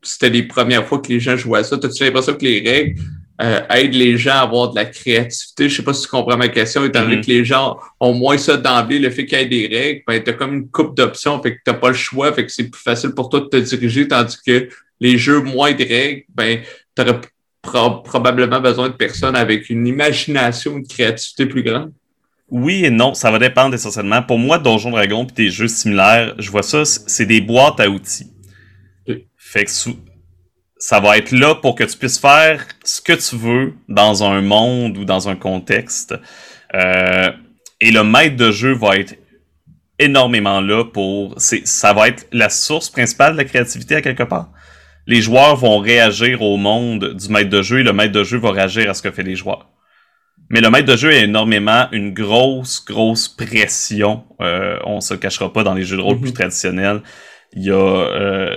c'était 0.00 0.30
les 0.30 0.44
premières 0.44 0.86
fois 0.86 1.00
que 1.00 1.08
les 1.08 1.20
gens 1.20 1.36
jouaient 1.36 1.58
à 1.58 1.64
ça, 1.64 1.76
as-tu 1.76 2.02
l'impression 2.02 2.34
que 2.34 2.46
les 2.46 2.60
règles, 2.66 3.02
euh, 3.40 3.60
aide 3.70 3.94
les 3.94 4.16
gens 4.16 4.32
à 4.32 4.40
avoir 4.40 4.70
de 4.70 4.76
la 4.76 4.84
créativité. 4.84 5.68
Je 5.68 5.76
sais 5.76 5.82
pas 5.82 5.94
si 5.94 6.02
tu 6.02 6.08
comprends 6.08 6.36
ma 6.36 6.48
question, 6.48 6.84
étant 6.84 7.02
donné 7.02 7.16
mm-hmm. 7.16 7.24
que 7.24 7.30
les 7.30 7.44
gens 7.44 7.78
ont 8.00 8.12
moins 8.12 8.36
ça 8.38 8.56
d'emblée, 8.56 8.98
le 8.98 9.10
fait 9.10 9.26
qu'il 9.26 9.38
y 9.38 9.42
ait 9.42 9.46
des 9.46 9.66
règles, 9.66 10.02
ben, 10.06 10.22
tu 10.22 10.30
as 10.30 10.32
comme 10.32 10.54
une 10.54 10.68
coupe 10.68 10.96
d'options, 10.96 11.40
fait 11.42 11.56
que 11.56 11.60
tu 11.64 11.78
pas 11.78 11.88
le 11.88 11.94
choix, 11.94 12.32
fait 12.32 12.46
que 12.46 12.52
c'est 12.52 12.68
plus 12.68 12.82
facile 12.82 13.10
pour 13.10 13.28
toi 13.28 13.40
de 13.40 13.46
te 13.46 13.56
diriger, 13.56 14.08
tandis 14.08 14.36
que 14.44 14.68
les 15.00 15.18
jeux 15.18 15.40
moins 15.40 15.72
de 15.72 15.84
règles, 15.84 16.24
ben, 16.34 16.60
tu 16.96 17.02
aurais 17.02 17.20
probablement 17.62 18.60
besoin 18.60 18.88
de 18.88 18.94
personnes 18.94 19.36
avec 19.36 19.70
une 19.70 19.86
imagination, 19.86 20.76
une 20.76 20.86
créativité 20.86 21.46
plus 21.46 21.62
grande. 21.62 21.92
Oui 22.50 22.84
et 22.84 22.90
non, 22.90 23.14
ça 23.14 23.30
va 23.30 23.38
dépendre 23.38 23.74
essentiellement. 23.74 24.22
Pour 24.22 24.38
moi, 24.38 24.58
Donjon 24.58 24.90
Dragon 24.90 25.24
et 25.24 25.32
des 25.32 25.50
jeux 25.50 25.68
similaires, 25.68 26.34
je 26.38 26.50
vois 26.50 26.62
ça, 26.62 26.84
c'est 26.84 27.26
des 27.26 27.42
boîtes 27.42 27.78
à 27.78 27.88
outils. 27.90 28.32
Fait 29.36 29.64
que 29.64 29.70
sous, 29.70 29.96
ça 30.78 31.00
va 31.00 31.18
être 31.18 31.32
là 31.32 31.54
pour 31.56 31.74
que 31.74 31.84
tu 31.84 31.96
puisses 31.96 32.18
faire 32.18 32.64
ce 32.84 33.00
que 33.00 33.12
tu 33.12 33.36
veux 33.36 33.74
dans 33.88 34.22
un 34.22 34.40
monde 34.40 34.96
ou 34.96 35.04
dans 35.04 35.28
un 35.28 35.36
contexte. 35.36 36.14
Euh, 36.74 37.30
et 37.80 37.90
le 37.90 38.04
maître 38.04 38.36
de 38.36 38.50
jeu 38.50 38.74
va 38.74 38.96
être 38.96 39.16
énormément 39.98 40.60
là 40.60 40.84
pour... 40.84 41.34
Ça 41.38 41.92
va 41.92 42.08
être 42.08 42.26
la 42.32 42.48
source 42.48 42.90
principale 42.90 43.32
de 43.32 43.38
la 43.38 43.44
créativité 43.44 43.96
à 43.96 44.02
quelque 44.02 44.22
part. 44.22 44.50
Les 45.06 45.20
joueurs 45.20 45.56
vont 45.56 45.78
réagir 45.78 46.42
au 46.42 46.56
monde 46.56 47.14
du 47.14 47.28
maître 47.28 47.50
de 47.50 47.62
jeu 47.62 47.80
et 47.80 47.82
le 47.82 47.92
maître 47.92 48.12
de 48.12 48.22
jeu 48.22 48.38
va 48.38 48.52
réagir 48.52 48.88
à 48.90 48.94
ce 48.94 49.02
que 49.02 49.10
fait 49.10 49.22
les 49.22 49.36
joueurs. 49.36 49.70
Mais 50.50 50.60
le 50.60 50.70
maître 50.70 50.86
de 50.86 50.96
jeu 50.96 51.10
a 51.10 51.16
énormément 51.16 51.88
une 51.92 52.12
grosse, 52.14 52.84
grosse 52.84 53.28
pression. 53.28 54.24
Euh, 54.40 54.78
on 54.84 55.00
se 55.00 55.14
cachera 55.14 55.52
pas 55.52 55.62
dans 55.62 55.74
les 55.74 55.82
jeux 55.82 55.96
de 55.96 56.02
rôle 56.02 56.20
plus 56.20 56.30
mm-hmm. 56.30 56.34
traditionnels. 56.34 57.02
Il 57.54 57.64
y 57.64 57.70
a 57.70 57.74
euh, 57.74 58.56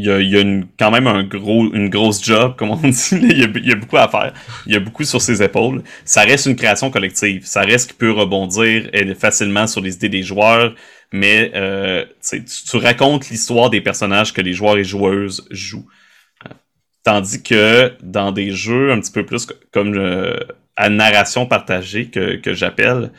il 0.00 0.06
y 0.06 0.10
a, 0.10 0.20
y 0.20 0.36
a 0.36 0.40
une, 0.40 0.66
quand 0.78 0.90
même 0.90 1.06
un 1.06 1.24
gros, 1.24 1.72
une 1.74 1.90
grosse 1.90 2.24
job, 2.24 2.56
comme 2.56 2.70
on 2.70 2.76
dit. 2.88 3.08
il, 3.12 3.38
y 3.38 3.44
a, 3.44 3.48
y, 3.58 3.72
a, 3.72 3.76
beaucoup 3.76 3.98
à 3.98 4.08
faire. 4.08 4.32
Il 4.66 4.72
y 4.72 4.76
a 4.76 4.80
beaucoup 4.80 5.04
sur 5.04 5.20
ses 5.20 5.42
épaules. 5.42 5.82
Ça 6.04 6.22
reste 6.22 6.46
une 6.46 6.56
création 6.56 6.90
collective. 6.90 7.44
Ça 7.44 7.60
reste 7.60 7.90
qui 7.90 7.96
peut 7.96 8.10
rebondir 8.10 8.90
facilement 9.18 9.66
sur 9.66 9.80
les 9.80 9.94
idées 9.94 10.08
des 10.08 10.22
joueurs. 10.22 10.74
Mais 11.12 11.50
euh, 11.54 12.04
tu, 12.26 12.44
tu, 12.44 12.76
racontes 12.76 13.28
l'histoire 13.28 13.68
des 13.68 13.80
personnages 13.80 14.32
que 14.32 14.40
les 14.40 14.52
joueurs 14.52 14.78
et 14.78 14.84
joueuses 14.84 15.46
jouent. 15.50 15.88
Tandis 17.02 17.42
que 17.42 17.94
dans 18.02 18.32
des 18.32 18.52
jeux 18.52 18.92
un 18.92 19.00
petit 19.00 19.12
peu 19.12 19.24
plus 19.24 19.46
comme 19.72 19.94
euh, 19.96 20.38
à 20.76 20.88
narration 20.88 21.46
partagée 21.46 22.10
que, 22.10 22.36
que 22.36 22.54
j'appelle, 22.54 23.10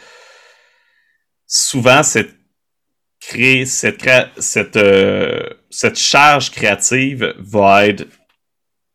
souvent 1.48 2.04
cette 2.04 2.36
cette, 3.66 4.08
cette, 4.38 4.78
euh, 4.78 5.42
cette 5.72 5.98
charge 5.98 6.52
créative 6.52 7.34
va 7.40 7.88
être 7.88 8.06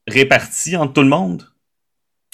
répartie 0.06 0.76
entre 0.76 0.92
tout 0.92 1.02
le 1.02 1.08
monde. 1.08 1.48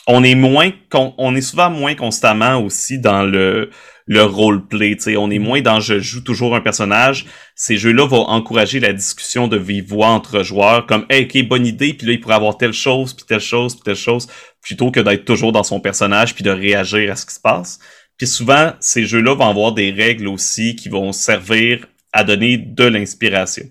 On 0.07 0.25
est 0.25 0.35
moins, 0.35 0.71
on 0.93 1.35
est 1.37 1.41
souvent 1.41 1.71
moins 1.71 1.95
constamment 1.95 2.59
aussi 2.59 2.99
dans 2.99 3.23
le, 3.23 3.71
le 4.07 4.25
roleplay. 4.25 4.97
sais, 4.99 5.17
On 5.17 5.31
est 5.31 5.39
moins 5.39 5.61
dans 5.61 5.81
je 5.81 6.01
joue 6.01 6.23
toujours 6.23 6.57
un 6.57 6.61
personnage. 6.61 7.27
Ces 7.55 7.77
jeux-là 7.77 8.07
vont 8.07 8.27
encourager 8.27 8.81
la 8.81 8.93
discussion 8.93 9.49
de 9.49 9.57
vive 9.57 9.89
voix 9.89 10.09
entre 10.09 10.43
joueurs, 10.43 10.87
comme 10.87 11.07
hey, 11.09 11.25
ok, 11.25 11.49
bonne 11.49 11.67
idée, 11.67 11.95
puis 11.95 12.07
là, 12.07 12.13
il 12.15 12.21
pourrait 12.21 12.35
avoir 12.35 12.59
telle 12.59 12.73
chose, 12.73 13.15
puis 13.15 13.25
telle 13.27 13.41
chose, 13.41 13.75
puis 13.75 13.85
telle 13.85 13.95
chose, 13.95 14.27
plutôt 14.61 14.91
que 14.91 15.01
d'être 15.01 15.25
toujours 15.25 15.53
dans 15.53 15.63
son 15.63 15.81
personnage, 15.81 16.35
puis 16.35 16.45
de 16.45 16.51
réagir 16.51 17.13
à 17.13 17.17
ce 17.17 17.25
qui 17.27 17.35
se 17.35 17.41
passe. 17.41 17.79
Puis 18.17 18.27
souvent, 18.27 18.73
ces 18.81 19.05
jeux-là 19.05 19.35
vont 19.35 19.49
avoir 19.49 19.73
des 19.73 19.91
règles 19.91 20.29
aussi 20.29 20.77
qui 20.77 20.89
vont 20.89 21.13
servir 21.13 21.87
à 22.13 22.25
donner 22.25 22.59
de 22.59 22.85
l'inspiration, 22.85 23.65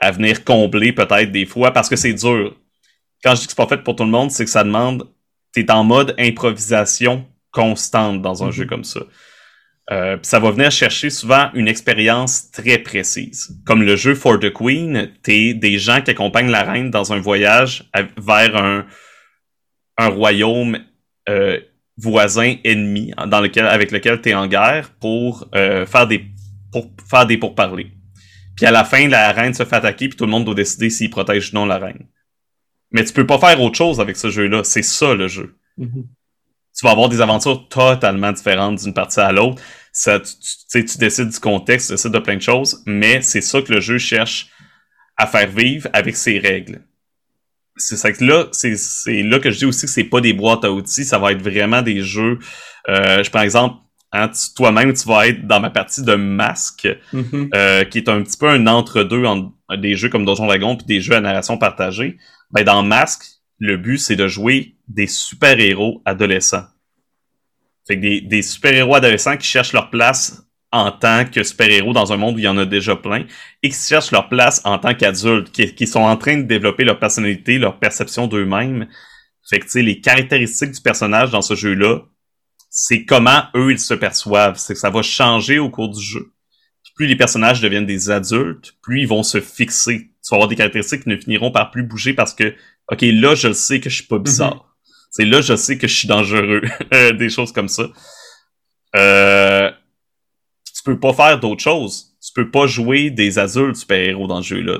à 0.00 0.10
venir 0.10 0.44
combler 0.44 0.92
peut-être 0.92 1.32
des 1.32 1.46
fois, 1.46 1.72
parce 1.72 1.88
que 1.88 1.96
c'est 1.96 2.14
dur. 2.14 2.56
Quand 3.22 3.34
je 3.34 3.40
dis 3.40 3.46
que 3.46 3.52
c'est 3.52 3.56
pas 3.56 3.66
fait 3.66 3.82
pour 3.82 3.96
tout 3.96 4.04
le 4.04 4.10
monde, 4.10 4.30
c'est 4.30 4.44
que 4.44 4.50
ça 4.50 4.64
demande, 4.64 5.08
t'es 5.52 5.70
en 5.70 5.84
mode 5.84 6.14
improvisation 6.18 7.26
constante 7.50 8.22
dans 8.22 8.44
un 8.44 8.48
mm-hmm. 8.48 8.52
jeu 8.52 8.66
comme 8.66 8.84
ça. 8.84 9.00
Euh, 9.90 10.18
ça 10.22 10.38
va 10.38 10.50
venir 10.50 10.70
chercher 10.70 11.08
souvent 11.08 11.50
une 11.54 11.66
expérience 11.66 12.50
très 12.50 12.78
précise. 12.78 13.58
Comme 13.64 13.82
le 13.82 13.96
jeu 13.96 14.14
For 14.14 14.38
the 14.38 14.52
Queen, 14.52 15.10
t'es 15.22 15.54
des 15.54 15.78
gens 15.78 16.02
qui 16.02 16.10
accompagnent 16.10 16.50
la 16.50 16.62
reine 16.62 16.90
dans 16.90 17.12
un 17.12 17.20
voyage 17.20 17.84
vers 18.18 18.54
un, 18.56 18.84
un 19.96 20.08
royaume 20.08 20.78
euh, 21.28 21.58
voisin 21.96 22.56
ennemi 22.64 23.12
dans 23.26 23.40
lequel, 23.40 23.66
avec 23.66 23.90
lequel 23.90 24.20
tu 24.20 24.28
es 24.28 24.34
en 24.34 24.46
guerre 24.46 24.90
pour 25.00 25.48
euh, 25.54 25.86
faire 25.86 26.06
des 26.06 26.24
pour 26.70 26.90
faire 27.08 27.26
des 27.26 27.38
pourparlers. 27.38 27.90
Puis 28.58 28.66
à 28.66 28.70
la 28.70 28.84
fin, 28.84 29.08
la 29.08 29.32
reine 29.32 29.54
se 29.54 29.64
fait 29.64 29.76
attaquer, 29.76 30.08
puis 30.08 30.18
tout 30.18 30.26
le 30.26 30.30
monde 30.30 30.44
doit 30.44 30.54
décider 30.54 30.90
s'il 30.90 31.08
protège 31.08 31.52
ou 31.52 31.54
non 31.54 31.64
la 31.64 31.78
reine. 31.78 32.06
Mais 32.90 33.04
tu 33.04 33.12
peux 33.12 33.26
pas 33.26 33.38
faire 33.38 33.60
autre 33.62 33.76
chose 33.76 34.00
avec 34.00 34.16
ce 34.16 34.30
jeu-là. 34.30 34.64
C'est 34.64 34.82
ça 34.82 35.14
le 35.14 35.28
jeu. 35.28 35.56
Mm-hmm. 35.78 36.04
Tu 36.76 36.84
vas 36.84 36.90
avoir 36.90 37.08
des 37.08 37.20
aventures 37.20 37.68
totalement 37.68 38.32
différentes 38.32 38.82
d'une 38.82 38.94
partie 38.94 39.20
à 39.20 39.32
l'autre. 39.32 39.62
Ça, 39.92 40.20
tu, 40.20 40.84
tu, 40.84 40.98
décides 40.98 41.28
du 41.28 41.38
contexte, 41.38 41.88
tu 41.88 41.94
décides 41.94 42.12
de 42.12 42.18
plein 42.18 42.36
de 42.36 42.42
choses, 42.42 42.82
mais 42.84 43.22
c'est 43.22 43.40
ça 43.40 43.62
que 43.62 43.72
le 43.72 43.80
jeu 43.80 43.98
cherche 43.98 44.48
à 45.16 45.26
faire 45.26 45.48
vivre 45.48 45.88
avec 45.92 46.16
ses 46.16 46.38
règles 46.38 46.82
c'est 47.78 47.96
ça 47.96 48.12
que 48.12 48.24
là, 48.24 48.46
c'est 48.52 49.22
là 49.22 49.38
que 49.38 49.50
je 49.50 49.58
dis 49.58 49.64
aussi 49.64 49.86
que 49.86 49.92
c'est 49.92 50.04
pas 50.04 50.20
des 50.20 50.32
boîtes 50.32 50.64
à 50.64 50.72
outils, 50.72 51.04
ça 51.04 51.18
va 51.18 51.32
être 51.32 51.42
vraiment 51.42 51.82
des 51.82 52.02
jeux. 52.02 52.38
Euh, 52.88 53.22
je 53.22 53.30
prends 53.30 53.42
exemple, 53.42 53.76
hein, 54.12 54.30
toi-même, 54.56 54.92
tu 54.92 55.06
vas 55.08 55.28
être 55.28 55.46
dans 55.46 55.60
ma 55.60 55.70
partie 55.70 56.02
de 56.02 56.14
masque, 56.14 56.88
mm-hmm. 57.12 57.50
euh, 57.54 57.84
qui 57.84 57.98
est 57.98 58.08
un 58.08 58.22
petit 58.22 58.36
peu 58.36 58.48
un 58.48 58.66
entre-deux 58.66 59.24
entre 59.24 59.52
des 59.76 59.96
jeux 59.96 60.08
comme 60.08 60.24
Donjon 60.24 60.46
Dragon 60.46 60.76
puis 60.76 60.86
des 60.86 61.00
jeux 61.00 61.14
à 61.14 61.20
narration 61.20 61.58
partagée. 61.58 62.16
Ben, 62.50 62.64
dans 62.64 62.82
Masque, 62.82 63.24
le 63.58 63.76
but, 63.76 63.98
c'est 63.98 64.16
de 64.16 64.28
jouer 64.28 64.76
des 64.88 65.06
super-héros 65.06 66.02
adolescents. 66.04 66.64
Fait 67.86 67.96
que 67.96 68.00
des, 68.00 68.20
des 68.20 68.42
super-héros 68.42 68.94
adolescents 68.94 69.36
qui 69.36 69.46
cherchent 69.46 69.72
leur 69.72 69.90
place 69.90 70.48
en 70.70 70.92
tant 70.92 71.24
que 71.24 71.42
super-héros 71.42 71.92
dans 71.92 72.12
un 72.12 72.16
monde 72.16 72.36
où 72.36 72.38
il 72.38 72.44
y 72.44 72.48
en 72.48 72.58
a 72.58 72.66
déjà 72.66 72.94
plein 72.94 73.24
et 73.62 73.70
qui 73.70 73.76
cherchent 73.76 74.10
leur 74.10 74.28
place 74.28 74.60
en 74.64 74.78
tant 74.78 74.94
qu'adultes, 74.94 75.50
qui, 75.50 75.86
sont 75.86 76.00
en 76.00 76.16
train 76.16 76.36
de 76.36 76.42
développer 76.42 76.84
leur 76.84 76.98
personnalité, 76.98 77.58
leur 77.58 77.78
perception 77.78 78.26
d'eux-mêmes. 78.26 78.86
Fait 79.48 79.60
que, 79.60 79.64
tu 79.64 79.70
sais, 79.70 79.82
les 79.82 80.00
caractéristiques 80.00 80.72
du 80.72 80.80
personnage 80.80 81.30
dans 81.30 81.40
ce 81.40 81.54
jeu-là, 81.54 82.00
c'est 82.80 83.04
comment 83.04 83.42
eux, 83.56 83.72
ils 83.72 83.80
se 83.80 83.92
perçoivent. 83.92 84.56
C'est 84.56 84.74
que 84.74 84.78
ça 84.78 84.88
va 84.88 85.02
changer 85.02 85.58
au 85.58 85.68
cours 85.68 85.88
du 85.88 86.00
jeu. 86.00 86.30
plus 86.94 87.08
les 87.08 87.16
personnages 87.16 87.60
deviennent 87.60 87.86
des 87.86 88.08
adultes, 88.08 88.74
plus 88.82 89.00
ils 89.00 89.08
vont 89.08 89.24
se 89.24 89.40
fixer. 89.40 90.12
Tu 90.22 90.30
vas 90.30 90.36
avoir 90.36 90.48
des 90.48 90.54
caractéristiques 90.54 91.02
qui 91.02 91.08
ne 91.08 91.16
finiront 91.16 91.50
par 91.50 91.72
plus 91.72 91.82
bouger 91.82 92.14
parce 92.14 92.34
que, 92.34 92.54
OK, 92.92 93.00
là, 93.02 93.34
je 93.34 93.48
le 93.48 93.54
sais 93.54 93.80
que 93.80 93.90
je 93.90 93.96
suis 93.96 94.06
pas 94.06 94.20
bizarre. 94.20 94.76
C'est 95.10 95.24
là, 95.24 95.40
je 95.40 95.56
sais 95.56 95.76
que 95.76 95.88
je 95.88 95.94
suis 95.96 96.06
dangereux. 96.06 96.62
des 97.18 97.28
choses 97.30 97.50
comme 97.50 97.66
ça. 97.66 97.88
Euh, 98.94 99.72
tu 100.64 100.82
peux 100.84 101.00
pas 101.00 101.14
faire 101.14 101.40
d'autres 101.40 101.62
choses. 101.62 102.16
Tu 102.24 102.32
peux 102.32 102.48
pas 102.48 102.68
jouer 102.68 103.10
des 103.10 103.40
adultes 103.40 103.74
super-héros 103.74 104.28
dans 104.28 104.36
le 104.36 104.44
jeu-là. 104.44 104.78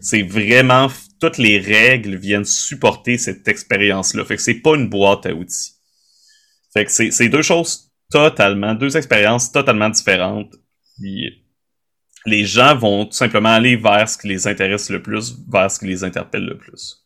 C'est 0.00 0.22
vraiment... 0.22 0.88
Toutes 1.20 1.38
les 1.38 1.60
règles 1.60 2.16
viennent 2.16 2.44
supporter 2.44 3.18
cette 3.18 3.46
expérience-là. 3.46 4.24
Fait 4.24 4.34
que 4.34 4.42
c'est 4.42 4.54
pas 4.54 4.74
une 4.74 4.88
boîte 4.88 5.26
à 5.26 5.32
outils. 5.32 5.75
Fait 6.76 6.84
que 6.84 6.92
c'est 6.92 7.28
deux 7.30 7.40
choses 7.42 7.90
totalement... 8.10 8.74
Deux 8.74 8.96
expériences 8.98 9.50
totalement 9.50 9.88
différentes. 9.88 10.54
les 11.00 12.44
gens 12.44 12.76
vont 12.76 13.06
tout 13.06 13.12
simplement 13.12 13.50
aller 13.50 13.76
vers 13.76 14.06
ce 14.06 14.18
qui 14.18 14.28
les 14.28 14.46
intéresse 14.46 14.90
le 14.90 15.00
plus, 15.00 15.34
vers 15.50 15.70
ce 15.70 15.78
qui 15.78 15.86
les 15.86 16.04
interpelle 16.04 16.44
le 16.44 16.58
plus. 16.58 17.02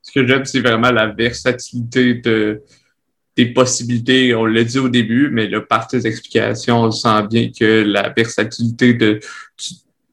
Ce 0.00 0.12
que 0.12 0.26
j'aime, 0.26 0.46
c'est 0.46 0.60
vraiment 0.60 0.90
la 0.90 1.08
versatilité 1.08 2.14
de 2.14 2.62
des 3.36 3.52
possibilités, 3.52 4.34
on 4.34 4.46
l'a 4.46 4.64
dit 4.64 4.80
au 4.80 4.88
début, 4.88 5.30
mais 5.30 5.46
là, 5.46 5.60
par 5.60 5.86
tes 5.86 6.04
explications, 6.06 6.82
on 6.82 6.90
sent 6.90 7.22
bien 7.30 7.52
que 7.56 7.84
la 7.86 8.08
versatilité 8.08 8.94
de, 8.94 9.20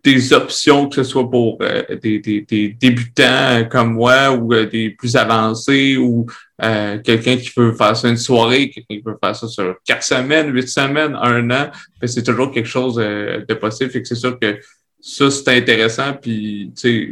des 0.05 0.31
options, 0.31 0.87
que 0.87 0.95
ce 0.95 1.03
soit 1.03 1.29
pour 1.29 1.57
euh, 1.61 1.83
des, 2.01 2.19
des, 2.19 2.41
des, 2.41 2.69
débutants 2.69 3.65
comme 3.69 3.93
moi 3.93 4.31
ou 4.31 4.53
euh, 4.53 4.65
des 4.65 4.91
plus 4.91 5.15
avancés 5.15 5.97
ou 5.97 6.25
euh, 6.63 6.99
quelqu'un 6.99 7.35
qui 7.35 7.51
veut 7.57 7.73
faire 7.73 7.97
ça 7.97 8.07
une 8.07 8.17
soirée, 8.17 8.69
quelqu'un 8.69 8.95
qui 8.95 9.03
veut 9.05 9.17
faire 9.21 9.35
ça 9.35 9.47
sur 9.47 9.75
quatre 9.85 10.03
semaines, 10.03 10.53
huit 10.53 10.69
semaines, 10.69 11.17
un 11.21 11.49
an, 11.51 11.71
ben, 11.99 12.07
c'est 12.07 12.23
toujours 12.23 12.51
quelque 12.51 12.69
chose 12.69 12.95
de 12.95 13.53
possible. 13.55 13.91
Fait 13.91 14.01
que 14.01 14.07
c'est 14.07 14.15
sûr 14.15 14.39
que 14.39 14.57
ça, 15.01 15.29
c'est 15.29 15.57
intéressant. 15.57 16.13
Puis, 16.13 16.71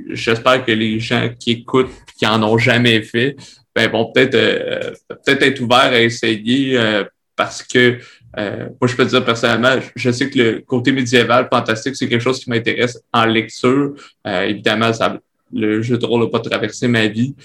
j'espère 0.10 0.66
que 0.66 0.72
les 0.72 1.00
gens 1.00 1.30
qui 1.38 1.52
écoutent 1.52 1.92
qui 2.18 2.26
en 2.26 2.42
ont 2.42 2.58
jamais 2.58 3.02
fait 3.02 3.36
ben, 3.76 3.90
vont 3.90 4.12
peut-être 4.12 4.36
euh, 4.36 4.92
peut-être 5.26 5.44
être 5.44 5.60
ouverts 5.62 5.92
à 5.92 6.00
essayer 6.00 6.78
euh, 6.78 7.04
parce 7.36 7.64
que 7.64 7.98
euh, 8.38 8.68
moi, 8.80 8.88
je 8.88 8.96
peux 8.96 9.06
dire 9.06 9.24
personnellement, 9.24 9.76
je 9.96 10.12
sais 10.12 10.30
que 10.30 10.40
le 10.40 10.60
côté 10.62 10.92
médiéval 10.92 11.48
fantastique, 11.52 11.96
c'est 11.96 12.08
quelque 12.08 12.22
chose 12.22 12.40
qui 12.40 12.50
m'intéresse 12.50 13.00
en 13.12 13.26
lecture. 13.26 13.94
évidemment, 14.26 14.92
ça, 14.92 15.20
le 15.52 15.82
jeu 15.82 15.98
de 15.98 16.06
rôle 16.06 16.24
n'a 16.24 16.30
pas 16.30 16.40
traversé 16.40 16.88
ma 16.88 17.08
vie. 17.08 17.36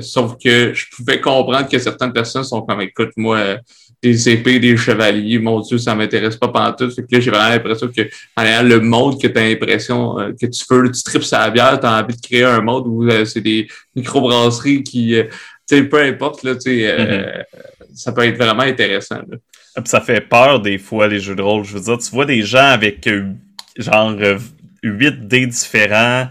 sauf 0.00 0.36
que 0.42 0.72
je 0.74 0.86
pouvais 0.96 1.20
comprendre 1.20 1.68
que 1.68 1.78
certaines 1.78 2.12
personnes 2.12 2.44
sont 2.44 2.62
comme 2.62 2.80
écoute, 2.80 3.10
moi, 3.16 3.58
des 4.02 4.28
épées, 4.30 4.58
des 4.58 4.76
chevaliers, 4.76 5.38
mon 5.38 5.60
Dieu, 5.60 5.76
ça 5.76 5.94
m'intéresse 5.94 6.36
pas 6.36 6.48
pantoute. 6.48 6.94
Fait 6.94 7.02
que 7.02 7.08
là, 7.12 7.20
j'ai 7.20 7.30
vraiment 7.30 7.50
l'impression 7.50 7.88
que 7.88 8.02
en 8.36 8.42
ayant 8.42 8.62
le 8.62 8.80
mode 8.80 9.20
que 9.20 9.26
tu 9.26 9.38
as 9.38 9.48
l'impression 9.48 10.18
euh, 10.18 10.32
que 10.32 10.46
tu 10.46 10.64
veux, 10.70 10.90
tu 10.90 11.02
tripes 11.02 11.22
sa 11.22 11.50
bière, 11.50 11.78
tu 11.78 11.86
as 11.86 12.02
envie 12.02 12.16
de 12.16 12.20
créer 12.20 12.44
un 12.44 12.62
mode 12.62 12.84
où 12.86 13.04
euh, 13.04 13.24
c'est 13.26 13.42
des 13.42 13.68
microbrasseries 13.94 14.82
qui, 14.82 15.16
euh, 15.16 15.24
tu 15.68 15.76
sais, 15.76 15.84
peu 15.84 16.02
importe, 16.02 16.42
là, 16.44 16.54
tu 16.54 16.62
sais, 16.62 16.96
mm-hmm. 16.96 17.44
ça 17.94 18.12
peut 18.12 18.22
être 18.22 18.38
vraiment 18.38 18.62
intéressant. 18.62 19.16
Là. 19.16 19.36
Ça 19.84 20.00
fait 20.00 20.20
peur 20.20 20.60
des 20.60 20.78
fois, 20.78 21.08
les 21.08 21.20
jeux 21.20 21.34
de 21.34 21.42
rôle. 21.42 21.64
Je 21.64 21.74
veux 21.74 21.80
dire, 21.80 21.98
tu 21.98 22.10
vois 22.10 22.26
des 22.26 22.42
gens 22.42 22.66
avec 22.66 23.08
genre 23.76 24.14
8 24.82 25.28
dés 25.28 25.46
différents, 25.46 26.28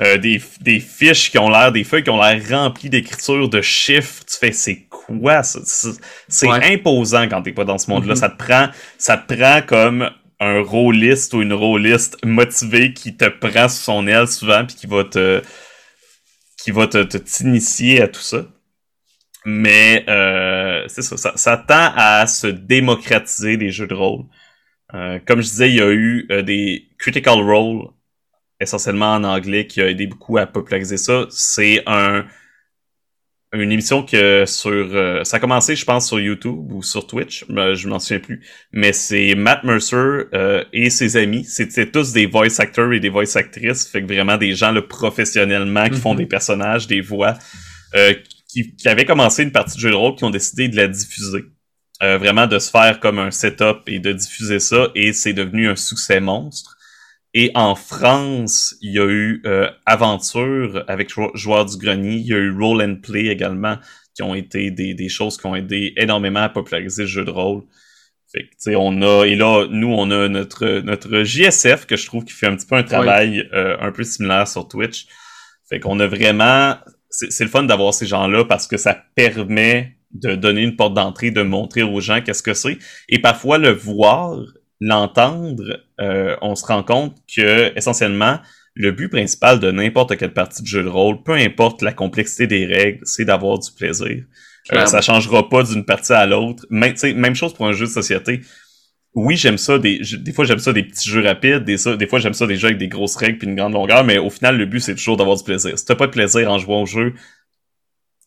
des, 0.00 0.42
des, 0.60 0.80
fiches 0.80 1.30
qui 1.30 1.38
ont 1.38 1.48
l'air, 1.48 1.70
des 1.70 1.84
feuilles 1.84 2.02
qui 2.02 2.10
ont 2.10 2.20
l'air 2.20 2.40
remplies 2.50 2.90
d'écriture, 2.90 3.48
de 3.48 3.60
chiffres. 3.60 4.24
Tu 4.28 4.36
fais, 4.36 4.52
c'est 4.52 4.86
quoi? 4.90 5.42
C'est 5.42 6.48
imposant 6.48 7.28
quand 7.28 7.42
t'es 7.42 7.52
pas 7.52 7.64
dans 7.64 7.78
ce 7.78 7.90
monde-là. 7.90 8.14
Mm-hmm. 8.14 8.18
Ça 8.18 8.28
te 8.28 8.36
prend, 8.36 8.68
ça 8.98 9.16
te 9.16 9.34
prend 9.34 9.62
comme 9.62 10.10
un 10.42 10.60
rôliste 10.60 11.34
ou 11.34 11.42
une 11.42 11.52
rôliste 11.52 12.18
motivée 12.24 12.92
qui 12.92 13.16
te 13.16 13.28
prend 13.28 13.68
sous 13.68 13.84
son 13.84 14.06
aile 14.08 14.26
souvent 14.26 14.64
puis 14.66 14.74
qui 14.74 14.86
va 14.86 15.04
te 15.04 15.40
qui 16.62 16.70
va 16.70 16.86
te 16.86 17.16
t'initier 17.16 18.02
à 18.02 18.08
tout 18.08 18.20
ça. 18.20 18.44
Mais 19.44 20.04
euh, 20.08 20.84
c'est 20.88 21.02
ça, 21.02 21.32
ça, 21.36 21.56
tend 21.56 21.92
à 21.96 22.26
se 22.26 22.46
démocratiser 22.46 23.56
les 23.56 23.70
jeux 23.70 23.86
de 23.86 23.94
rôle. 23.94 24.24
Euh, 24.94 25.18
comme 25.26 25.40
je 25.40 25.48
disais, 25.48 25.70
il 25.70 25.76
y 25.76 25.80
a 25.80 25.90
eu 25.90 26.26
euh, 26.30 26.42
des 26.42 26.88
Critical 26.98 27.40
Role, 27.40 27.88
essentiellement 28.60 29.14
en 29.14 29.24
anglais, 29.24 29.66
qui 29.66 29.80
a 29.80 29.88
aidé 29.88 30.06
beaucoup 30.06 30.38
à 30.38 30.46
populariser 30.46 30.96
ça. 30.96 31.26
C'est 31.30 31.82
un 31.86 32.24
une 33.54 33.70
émission 33.70 34.02
que 34.02 34.44
sur 34.46 34.70
euh, 34.70 35.24
ça 35.24 35.36
a 35.36 35.40
commencé 35.40 35.76
je 35.76 35.84
pense 35.84 36.08
sur 36.08 36.18
YouTube 36.18 36.72
ou 36.72 36.82
sur 36.82 37.06
Twitch 37.06 37.44
je 37.48 37.88
m'en 37.88 37.98
souviens 37.98 38.20
plus 38.20 38.40
mais 38.72 38.92
c'est 38.94 39.34
Matt 39.34 39.62
Mercer 39.62 39.94
euh, 40.32 40.64
et 40.72 40.88
ses 40.88 41.18
amis 41.18 41.44
c'était 41.44 41.90
tous 41.90 42.12
des 42.12 42.24
voice 42.24 42.60
actors 42.60 42.92
et 42.94 43.00
des 43.00 43.10
voice 43.10 43.36
actrices 43.36 43.86
fait 43.86 44.00
que 44.02 44.06
vraiment 44.06 44.38
des 44.38 44.54
gens 44.54 44.72
là, 44.72 44.80
professionnellement 44.80 45.88
qui 45.90 46.00
font 46.00 46.12
mhm. 46.12 46.20
des 46.20 46.26
personnages 46.26 46.86
des 46.86 47.02
voix 47.02 47.34
euh, 47.94 48.14
qui, 48.52 48.76
qui 48.76 48.88
avaient 48.88 49.04
commencé 49.04 49.42
une 49.42 49.52
partie 49.52 49.76
de 49.76 49.80
jeu 49.80 49.90
de 49.90 49.96
rôle 49.96 50.14
qui 50.14 50.24
ont 50.24 50.30
décidé 50.30 50.68
de 50.68 50.76
la 50.76 50.88
diffuser 50.88 51.44
vraiment 52.00 52.48
de 52.48 52.58
se 52.58 52.68
faire 52.68 52.98
comme 52.98 53.20
un 53.20 53.30
setup 53.30 53.82
et 53.86 54.00
de 54.00 54.12
diffuser 54.12 54.58
ça 54.58 54.88
et 54.96 55.12
c'est 55.12 55.32
devenu 55.32 55.68
un 55.68 55.76
succès 55.76 56.18
monstre 56.18 56.76
et 57.34 57.50
en 57.54 57.74
France, 57.74 58.76
il 58.82 58.92
y 58.92 58.98
a 58.98 59.06
eu 59.06 59.42
euh, 59.46 59.70
Aventure 59.86 60.84
avec 60.86 61.10
Joueur 61.34 61.64
du 61.64 61.78
Grenier. 61.78 62.16
Il 62.16 62.26
y 62.26 62.34
a 62.34 62.36
eu 62.36 62.50
Roll 62.50 62.82
and 62.82 62.96
Play 63.02 63.26
également, 63.26 63.78
qui 64.14 64.22
ont 64.22 64.34
été 64.34 64.70
des, 64.70 64.92
des 64.92 65.08
choses 65.08 65.38
qui 65.38 65.46
ont 65.46 65.56
aidé 65.56 65.94
énormément 65.96 66.40
à 66.40 66.50
populariser 66.50 67.02
le 67.02 67.08
jeu 67.08 67.24
de 67.24 67.30
rôle. 67.30 67.62
Fait 68.30 68.44
que, 68.44 68.76
on 68.76 69.00
a, 69.02 69.24
et 69.24 69.34
là, 69.34 69.66
nous, 69.70 69.92
on 69.92 70.10
a 70.10 70.28
notre, 70.28 70.80
notre 70.80 71.22
JSF 71.22 71.86
que 71.86 71.96
je 71.96 72.06
trouve 72.06 72.24
qui 72.24 72.32
fait 72.32 72.46
un 72.46 72.56
petit 72.56 72.66
peu 72.66 72.76
un 72.76 72.82
travail 72.82 73.48
euh, 73.52 73.76
un 73.80 73.92
peu 73.92 74.04
similaire 74.04 74.48
sur 74.48 74.68
Twitch. 74.68 75.06
Fait 75.68 75.80
qu'on 75.80 76.00
a 76.00 76.06
vraiment, 76.06 76.76
c'est 77.12 77.44
le 77.44 77.50
fun 77.50 77.62
d'avoir 77.62 77.94
ces 77.94 78.06
gens-là 78.06 78.44
parce 78.44 78.66
que 78.66 78.76
ça 78.76 78.96
permet 79.14 79.96
de 80.12 80.34
donner 80.34 80.62
une 80.62 80.76
porte 80.76 80.94
d'entrée, 80.94 81.30
de 81.30 81.42
montrer 81.42 81.82
aux 81.82 82.00
gens 82.00 82.20
qu'est-ce 82.20 82.42
que 82.42 82.54
c'est. 82.54 82.78
Et 83.08 83.18
parfois, 83.18 83.58
le 83.58 83.70
voir, 83.70 84.38
l'entendre, 84.80 85.80
euh, 86.00 86.36
on 86.42 86.54
se 86.54 86.66
rend 86.66 86.82
compte 86.82 87.16
que, 87.34 87.72
essentiellement, 87.76 88.38
le 88.74 88.92
but 88.92 89.08
principal 89.08 89.60
de 89.60 89.70
n'importe 89.70 90.16
quelle 90.16 90.32
partie 90.32 90.62
de 90.62 90.66
jeu 90.66 90.82
de 90.82 90.88
rôle, 90.88 91.22
peu 91.22 91.34
importe 91.34 91.82
la 91.82 91.92
complexité 91.92 92.46
des 92.46 92.66
règles, 92.66 93.00
c'est 93.04 93.24
d'avoir 93.24 93.58
du 93.58 93.70
plaisir. 93.70 94.24
Euh, 94.72 94.86
ça 94.86 95.00
changera 95.00 95.48
pas 95.48 95.62
d'une 95.64 95.84
partie 95.84 96.12
à 96.12 96.24
l'autre. 96.24 96.64
Même, 96.70 96.94
même 97.16 97.34
chose 97.34 97.52
pour 97.52 97.66
un 97.66 97.72
jeu 97.72 97.86
de 97.86 97.90
société. 97.90 98.40
Oui, 99.14 99.36
j'aime 99.36 99.58
ça. 99.58 99.78
Des, 99.78 100.00
des 100.18 100.32
fois, 100.32 100.44
j'aime 100.44 100.58
ça 100.58 100.72
des 100.72 100.84
petits 100.84 101.08
jeux 101.08 101.22
rapides. 101.22 101.64
Des, 101.64 102.06
fois, 102.06 102.18
j'aime 102.18 102.32
ça 102.32 102.46
des 102.46 102.56
jeux 102.56 102.68
avec 102.68 102.78
des 102.78 102.88
grosses 102.88 103.16
règles 103.16 103.38
puis 103.38 103.46
une 103.46 103.56
grande 103.56 103.74
longueur. 103.74 104.04
Mais 104.04 104.18
au 104.18 104.30
final, 104.30 104.56
le 104.56 104.64
but, 104.64 104.80
c'est 104.80 104.94
toujours 104.94 105.16
d'avoir 105.16 105.36
du 105.36 105.44
plaisir. 105.44 105.78
Si 105.78 105.84
t'as 105.84 105.94
pas 105.94 106.06
de 106.06 106.12
plaisir 106.12 106.50
en 106.50 106.58
jouant 106.58 106.82
au 106.82 106.86
jeu, 106.86 107.12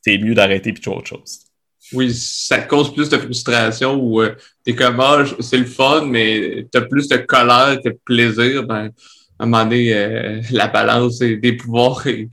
c'est 0.02 0.18
mieux 0.18 0.36
d'arrêter 0.36 0.72
puis 0.74 0.82
de 0.82 0.84
jouer 0.84 0.96
autre 0.96 1.08
chose. 1.08 1.40
Oui, 1.94 2.14
ça 2.14 2.60
cause 2.60 2.94
plus 2.94 3.10
de 3.10 3.18
frustration 3.18 3.96
ou 3.96 4.22
euh, 4.22 4.36
t'es 4.64 4.74
comme, 4.74 5.00
ah, 5.00 5.24
c'est 5.40 5.58
le 5.58 5.66
fun, 5.66 6.06
mais 6.06 6.68
t'as 6.72 6.82
plus 6.82 7.08
de 7.08 7.18
colère 7.18 7.80
que 7.84 7.90
de 7.90 8.00
plaisir. 8.06 8.64
Ben, 8.64 8.92
à 9.40 9.44
un 9.44 9.46
moment 9.46 9.64
donné, 9.64 9.94
euh, 9.94 10.42
la 10.52 10.68
balance 10.68 11.20
des 11.20 11.54
pouvoirs 11.54 12.06
est, 12.08 12.30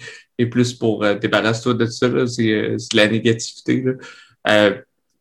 plus 0.47 0.75
pour 0.75 1.05
euh, 1.05 1.15
débarrasser-toi 1.15 1.75
de 1.75 1.87
ça. 1.87 2.07
Euh, 2.07 2.27
c'est 2.27 2.79
la 2.95 3.09
négativité. 3.09 3.85
Là. 4.45 4.75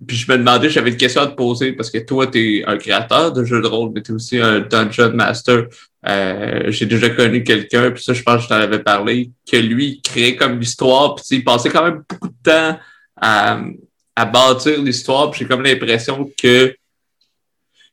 Puis 0.05 0.17
je 0.17 0.31
me 0.31 0.37
demandais, 0.37 0.69
j'avais 0.69 0.91
une 0.91 0.97
question 0.97 1.21
à 1.21 1.27
te 1.27 1.35
poser 1.35 1.73
parce 1.73 1.91
que 1.91 1.99
toi, 1.99 2.27
tu 2.27 2.59
es 2.59 2.65
un 2.65 2.77
créateur 2.77 3.31
de 3.31 3.43
jeux 3.43 3.61
de 3.61 3.67
rôle, 3.67 3.91
mais 3.93 4.01
tu 4.01 4.11
es 4.11 4.15
aussi 4.15 4.39
un 4.39 4.59
dungeon 4.59 5.13
master. 5.13 5.65
J'ai 6.67 6.85
déjà 6.85 7.09
connu 7.09 7.43
quelqu'un, 7.43 7.91
puis 7.91 8.03
ça, 8.03 8.13
je 8.13 8.23
pense 8.23 8.37
que 8.37 8.43
je 8.43 8.47
t'en 8.49 8.55
avais 8.55 8.79
parlé, 8.79 9.29
que 9.49 9.57
lui, 9.57 9.85
il 9.87 10.01
créait 10.01 10.35
comme 10.35 10.59
l'histoire, 10.59 11.15
puis 11.15 11.25
il 11.31 11.43
passait 11.43 11.69
quand 11.69 11.83
même 11.83 12.03
beaucoup 12.09 12.29
de 12.29 12.33
temps 12.43 12.79
à, 13.15 13.61
à 14.15 14.25
bâtir 14.25 14.81
l'histoire, 14.81 15.29
puis 15.29 15.41
j'ai 15.41 15.47
comme 15.47 15.63
l'impression 15.63 16.29
que 16.41 16.75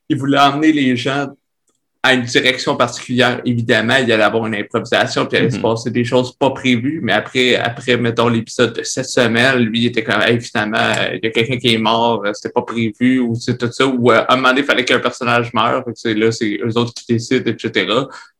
il 0.09 0.17
voulait 0.17 0.39
emmener 0.39 0.71
les 0.71 0.97
gens 0.97 1.27
à 2.01 2.13
une 2.13 2.23
direction 2.23 2.77
particulière, 2.77 3.41
évidemment, 3.43 3.97
il 3.97 4.07
y 4.07 4.13
allait 4.13 4.23
avoir 4.23 4.47
une 4.47 4.55
improvisation, 4.55 5.25
puis 5.25 5.37
il 5.37 5.41
allait 5.41 5.51
se 5.51 5.57
mhm. 5.57 5.63
passer 5.63 5.91
des 5.91 6.05
choses 6.05 6.33
pas 6.33 6.51
prévues, 6.51 7.01
mais 7.03 7.11
après, 7.11 7.55
après 7.55 7.97
mettons, 7.97 8.29
l'épisode 8.29 8.73
de 8.73 8.83
cette 8.83 9.09
semaine, 9.09 9.57
lui, 9.59 9.81
il 9.81 9.85
était 9.87 10.03
comme, 10.03 10.21
hey, 10.21 10.39
finalement, 10.39 10.93
il 11.11 11.19
y 11.21 11.27
a 11.27 11.31
quelqu'un 11.31 11.57
qui 11.57 11.73
est 11.73 11.77
mort, 11.77 12.23
euh, 12.25 12.31
c'était 12.33 12.53
pas 12.53 12.61
prévu, 12.61 13.19
ou 13.19 13.35
c'est 13.35 13.57
tout 13.57 13.71
ça, 13.71 13.85
ou 13.85 14.11
euh, 14.11 14.23
à 14.27 14.33
un 14.33 14.35
moment 14.37 14.49
donné, 14.49 14.61
il 14.61 14.65
fallait 14.65 14.85
qu'un 14.85 14.99
personnage 14.99 15.53
meure, 15.53 15.83
c'est 15.95 16.13
là, 16.13 16.31
c'est 16.31 16.59
eux 16.63 16.77
autres 16.77 16.93
qui 16.93 17.13
décident, 17.13 17.51
etc. 17.51 17.87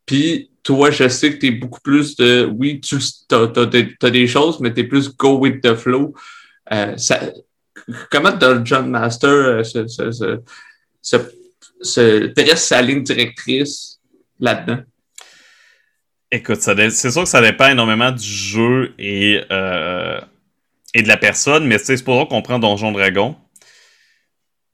Puis, 0.06 0.50
toi, 0.63 0.89
je 0.89 1.08
sais 1.08 1.34
que 1.34 1.39
tu 1.39 1.48
es 1.48 1.52
beaucoup 1.52 1.82
plus 1.82 2.15
de, 2.15 2.50
oui, 2.58 2.80
tu 2.82 2.98
as, 3.32 4.10
des 4.10 4.28
choses, 4.28 4.60
mais 4.60 4.74
tu 4.74 4.82
es 4.82 4.84
plus 4.84 5.15
go 5.15 5.38
with 5.38 5.62
the 5.62 5.76
flow. 5.76 6.13
Euh, 6.72 6.95
ça, 6.98 7.19
comment 8.12 8.32
John 8.63 8.89
Master 8.89 9.30
euh, 9.30 9.63
se, 9.63 11.17
se 11.82 12.28
dresse 12.28 12.67
sa 12.67 12.82
ligne 12.82 13.04
directrice 13.04 14.00
là-dedans? 14.39 14.80
Écoute, 16.32 16.62
c'est 16.62 17.12
sûr 17.12 17.24
que 17.24 17.30
ça 17.30 17.41
dépend 17.41 17.69
énormément 17.69 18.12
du 18.12 18.28
jeu 18.28 18.93
et, 19.00 19.41
euh, 19.52 20.22
et 20.93 21.02
de 21.02 21.08
la 21.08 21.17
personne, 21.17 21.65
mais 21.65 21.80
c'est 21.80 22.04
pour 22.04 22.19
ça 22.19 22.26
qu'on 22.28 22.41
prend 22.43 22.60
Donjon 22.60 22.91
Dragon. 22.91 23.36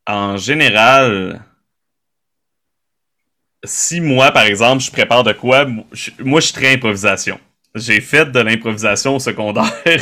En 0.06 0.36
général, 0.36 1.41
si 3.63 4.02
moi, 4.02 4.32
par 4.32 4.43
exemple, 4.43 4.84
je 4.84 4.91
prépare 4.91 5.24
de 5.24 5.32
quoi, 5.32 5.65
moi, 5.65 5.86
je 5.93 6.45
suis 6.45 6.54
très 6.54 6.74
improvisation. 6.74 7.39
J'ai 7.74 8.02
fait 8.02 8.32
de 8.32 8.39
l'improvisation 8.39 9.15
au 9.15 9.19
secondaire. 9.19 9.71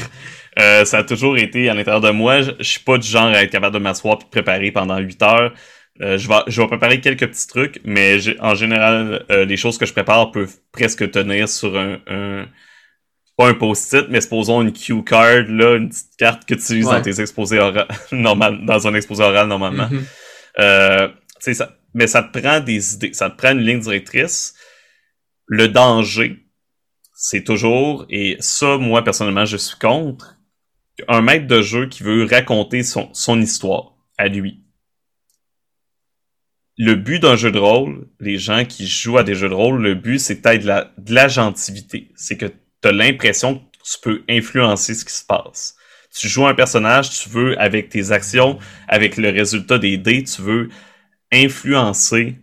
Euh, 0.59 0.85
ça 0.85 0.99
a 0.99 1.03
toujours 1.03 1.35
été 1.35 1.67
à 1.67 1.73
l'intérieur 1.73 1.99
de 1.99 2.11
moi. 2.11 2.43
Je, 2.43 2.51
je, 2.59 2.63
suis 2.63 2.79
pas 2.79 2.99
du 2.99 3.07
genre 3.07 3.25
à 3.25 3.41
être 3.41 3.49
capable 3.49 3.73
de 3.73 3.79
m'asseoir 3.79 4.19
et 4.19 4.23
de 4.23 4.29
préparer 4.29 4.71
pendant 4.71 4.99
8 4.99 5.23
heures. 5.23 5.53
Euh, 6.01 6.17
je, 6.17 6.27
vais, 6.27 6.35
je 6.47 6.61
vais 6.61 6.67
préparer 6.67 6.99
quelques 7.01 7.27
petits 7.27 7.47
trucs, 7.47 7.79
mais 7.83 8.17
en 8.39 8.55
général, 8.55 9.25
euh, 9.29 9.45
les 9.45 9.57
choses 9.57 9.77
que 9.77 9.85
je 9.85 9.93
prépare 9.93 10.31
peuvent 10.31 10.55
presque 10.71 11.09
tenir 11.11 11.47
sur 11.47 11.77
un, 11.77 11.99
un 12.07 12.47
pas 13.37 13.49
un 13.49 13.53
post-it, 13.53 14.05
mais 14.09 14.21
supposons 14.21 14.61
une 14.61 14.73
cue 14.73 15.03
card, 15.03 15.45
là, 15.47 15.75
une 15.75 15.89
petite 15.89 16.15
carte 16.17 16.45
que 16.45 16.53
tu 16.53 16.61
utilises 16.61 16.85
dans 16.85 17.01
tes 17.01 17.19
exposés 17.19 17.59
oraux, 17.59 17.85
normal, 18.11 18.65
dans 18.65 18.87
un 18.87 18.93
exposé 18.93 19.23
oral 19.23 19.47
normalement. 19.47 19.89
Euh, 20.59 21.07
ça, 21.39 21.75
mais 21.93 22.07
ça 22.07 22.23
te 22.23 22.39
prend 22.39 22.59
des 22.59 22.93
idées, 22.93 23.13
ça 23.13 23.29
te 23.29 23.37
prend 23.37 23.51
une 23.51 23.61
ligne 23.61 23.79
directrice. 23.79 24.55
Le 25.47 25.67
danger, 25.67 26.45
c'est 27.15 27.43
toujours, 27.43 28.05
et 28.09 28.37
ça, 28.39 28.77
moi, 28.77 29.03
personnellement, 29.03 29.45
je 29.45 29.57
suis 29.57 29.77
contre, 29.77 30.37
un 31.07 31.21
maître 31.21 31.47
de 31.47 31.61
jeu 31.61 31.87
qui 31.87 32.03
veut 32.03 32.25
raconter 32.25 32.83
son, 32.83 33.09
son 33.13 33.41
histoire 33.41 33.95
à 34.17 34.27
lui 34.27 34.62
le 36.77 36.95
but 36.95 37.19
d'un 37.19 37.35
jeu 37.35 37.51
de 37.51 37.59
rôle, 37.59 38.07
les 38.19 38.37
gens 38.37 38.65
qui 38.65 38.87
jouent 38.87 39.17
à 39.17 39.23
des 39.23 39.35
jeux 39.35 39.49
de 39.49 39.53
rôle, 39.53 39.81
le 39.81 39.93
but, 39.95 40.19
c'est 40.19 40.41
peut-être 40.41 40.63
de 40.63 40.67
la, 40.67 41.27
de. 41.27 42.07
C'est 42.15 42.37
que 42.37 42.45
tu 42.45 42.87
as 42.87 42.91
l'impression 42.91 43.55
que 43.59 43.61
tu 43.83 43.97
peux 44.01 44.23
influencer 44.29 44.95
ce 44.95 45.05
qui 45.05 45.13
se 45.13 45.25
passe. 45.25 45.75
Tu 46.15 46.27
joues 46.27 46.45
un 46.45 46.53
personnage, 46.53 47.09
tu 47.09 47.29
veux, 47.29 47.59
avec 47.59 47.89
tes 47.89 48.11
actions, 48.11 48.59
avec 48.87 49.17
le 49.17 49.29
résultat 49.29 49.77
des 49.77 49.97
dés, 49.97 50.23
tu 50.23 50.41
veux 50.41 50.69
influencer 51.31 52.35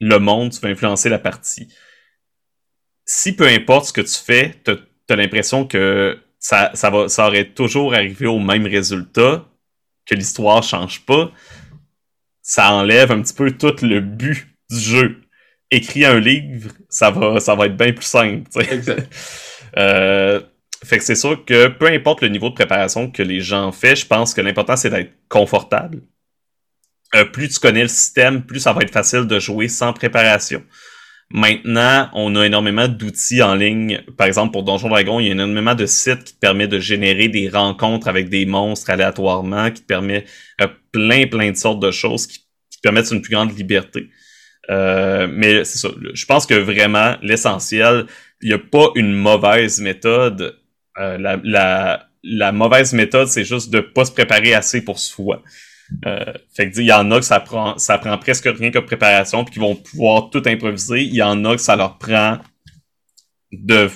le 0.00 0.18
monde, 0.18 0.52
tu 0.52 0.60
veux 0.60 0.70
influencer 0.70 1.08
la 1.08 1.18
partie. 1.18 1.68
Si 3.04 3.34
peu 3.34 3.46
importe 3.46 3.86
ce 3.86 3.92
que 3.92 4.00
tu 4.00 4.14
fais, 4.14 4.54
tu 4.64 4.72
as, 4.72 5.16
l'impression 5.16 5.66
que 5.66 6.18
ça, 6.38 6.72
ça, 6.74 6.90
va, 6.90 7.08
ça 7.08 7.28
aurait 7.28 7.48
toujours 7.48 7.94
arrivé 7.94 8.26
au 8.26 8.40
même 8.40 8.66
résultat, 8.66 9.48
que 10.04 10.14
l'histoire 10.14 10.62
change 10.62 11.04
pas, 11.04 11.30
ça 12.46 12.70
enlève 12.72 13.10
un 13.10 13.22
petit 13.22 13.34
peu 13.34 13.50
tout 13.50 13.74
le 13.82 13.98
but 13.98 14.46
du 14.70 14.78
jeu. 14.78 15.20
Écrire 15.72 16.10
un 16.10 16.20
livre, 16.20 16.70
ça 16.88 17.10
va, 17.10 17.40
ça 17.40 17.56
va 17.56 17.66
être 17.66 17.76
bien 17.76 17.92
plus 17.92 18.04
simple. 18.04 18.48
euh, 19.76 20.40
fait 20.84 20.98
que 20.98 21.04
c'est 21.04 21.16
sûr 21.16 21.44
que 21.44 21.66
peu 21.66 21.86
importe 21.86 22.22
le 22.22 22.28
niveau 22.28 22.48
de 22.48 22.54
préparation 22.54 23.10
que 23.10 23.24
les 23.24 23.40
gens 23.40 23.72
font, 23.72 23.96
je 23.96 24.06
pense 24.06 24.32
que 24.32 24.40
l'important 24.40 24.76
c'est 24.76 24.90
d'être 24.90 25.10
confortable. 25.28 26.02
Euh, 27.16 27.24
plus 27.24 27.48
tu 27.48 27.58
connais 27.58 27.82
le 27.82 27.88
système, 27.88 28.44
plus 28.44 28.60
ça 28.60 28.72
va 28.72 28.82
être 28.82 28.92
facile 28.92 29.26
de 29.26 29.40
jouer 29.40 29.66
sans 29.66 29.92
préparation. 29.92 30.62
Maintenant, 31.30 32.08
on 32.12 32.36
a 32.36 32.46
énormément 32.46 32.86
d'outils 32.86 33.42
en 33.42 33.56
ligne. 33.56 34.00
Par 34.16 34.28
exemple, 34.28 34.52
pour 34.52 34.62
Donjon 34.62 34.88
Dragon, 34.88 35.18
il 35.18 35.26
y 35.26 35.28
a 35.30 35.32
énormément 35.32 35.74
de 35.74 35.86
sites 35.86 36.22
qui 36.22 36.34
te 36.34 36.38
permettent 36.38 36.70
de 36.70 36.78
générer 36.78 37.26
des 37.26 37.48
rencontres 37.48 38.06
avec 38.06 38.28
des 38.28 38.46
monstres 38.46 38.90
aléatoirement, 38.90 39.72
qui 39.72 39.82
te 39.82 39.86
permet 39.86 40.24
euh, 40.60 40.68
plein, 40.96 41.26
plein 41.26 41.50
de 41.50 41.56
sortes 41.56 41.80
de 41.80 41.90
choses 41.90 42.26
qui, 42.26 42.38
te 42.38 42.80
permettent 42.82 43.10
une 43.10 43.22
plus 43.22 43.34
grande 43.34 43.56
liberté. 43.56 44.10
Euh, 44.70 45.26
mais 45.30 45.64
c'est 45.64 45.78
ça. 45.78 45.88
Je 46.12 46.24
pense 46.26 46.46
que 46.46 46.54
vraiment, 46.54 47.16
l'essentiel, 47.22 48.06
il 48.42 48.48
n'y 48.48 48.54
a 48.54 48.58
pas 48.58 48.88
une 48.94 49.12
mauvaise 49.12 49.80
méthode. 49.80 50.58
Euh, 50.98 51.18
la, 51.18 52.06
la, 52.22 52.52
mauvaise 52.52 52.92
méthode, 52.92 53.28
c'est 53.28 53.44
juste 53.44 53.70
de 53.70 53.80
pas 53.80 54.04
se 54.04 54.12
préparer 54.12 54.54
assez 54.54 54.84
pour 54.84 54.98
soi. 54.98 55.42
Euh, 56.04 56.32
que 56.58 56.80
il 56.80 56.86
y 56.86 56.92
en 56.92 57.10
a 57.12 57.20
que 57.20 57.24
ça 57.24 57.38
prend 57.38 57.78
ça 57.78 57.96
prend 57.96 58.18
presque 58.18 58.46
rien 58.46 58.72
comme 58.72 58.84
préparation 58.84 59.44
puis 59.44 59.54
qui 59.54 59.60
vont 59.60 59.76
pouvoir 59.76 60.30
tout 60.30 60.42
improviser. 60.46 61.02
Il 61.02 61.14
y 61.14 61.22
en 61.22 61.44
a 61.44 61.54
que 61.54 61.62
ça 61.62 61.76
leur 61.76 61.96
prend 61.98 62.38
de 63.52 63.88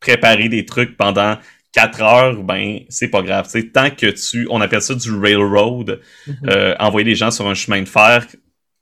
préparer 0.00 0.48
des 0.48 0.66
trucs 0.66 0.96
pendant 0.96 1.38
4 1.78 2.02
heures, 2.02 2.42
ben 2.42 2.80
c'est 2.88 3.08
pas 3.08 3.22
grave. 3.22 3.48
tant 3.72 3.90
que 3.90 4.06
tu, 4.06 4.48
on 4.50 4.60
appelle 4.60 4.82
ça 4.82 4.96
du 4.96 5.12
railroad, 5.12 6.00
mm-hmm. 6.26 6.50
euh, 6.50 6.74
envoyer 6.80 7.04
les 7.04 7.14
gens 7.14 7.30
sur 7.30 7.46
un 7.46 7.54
chemin 7.54 7.80
de 7.82 7.88
fer 7.88 8.26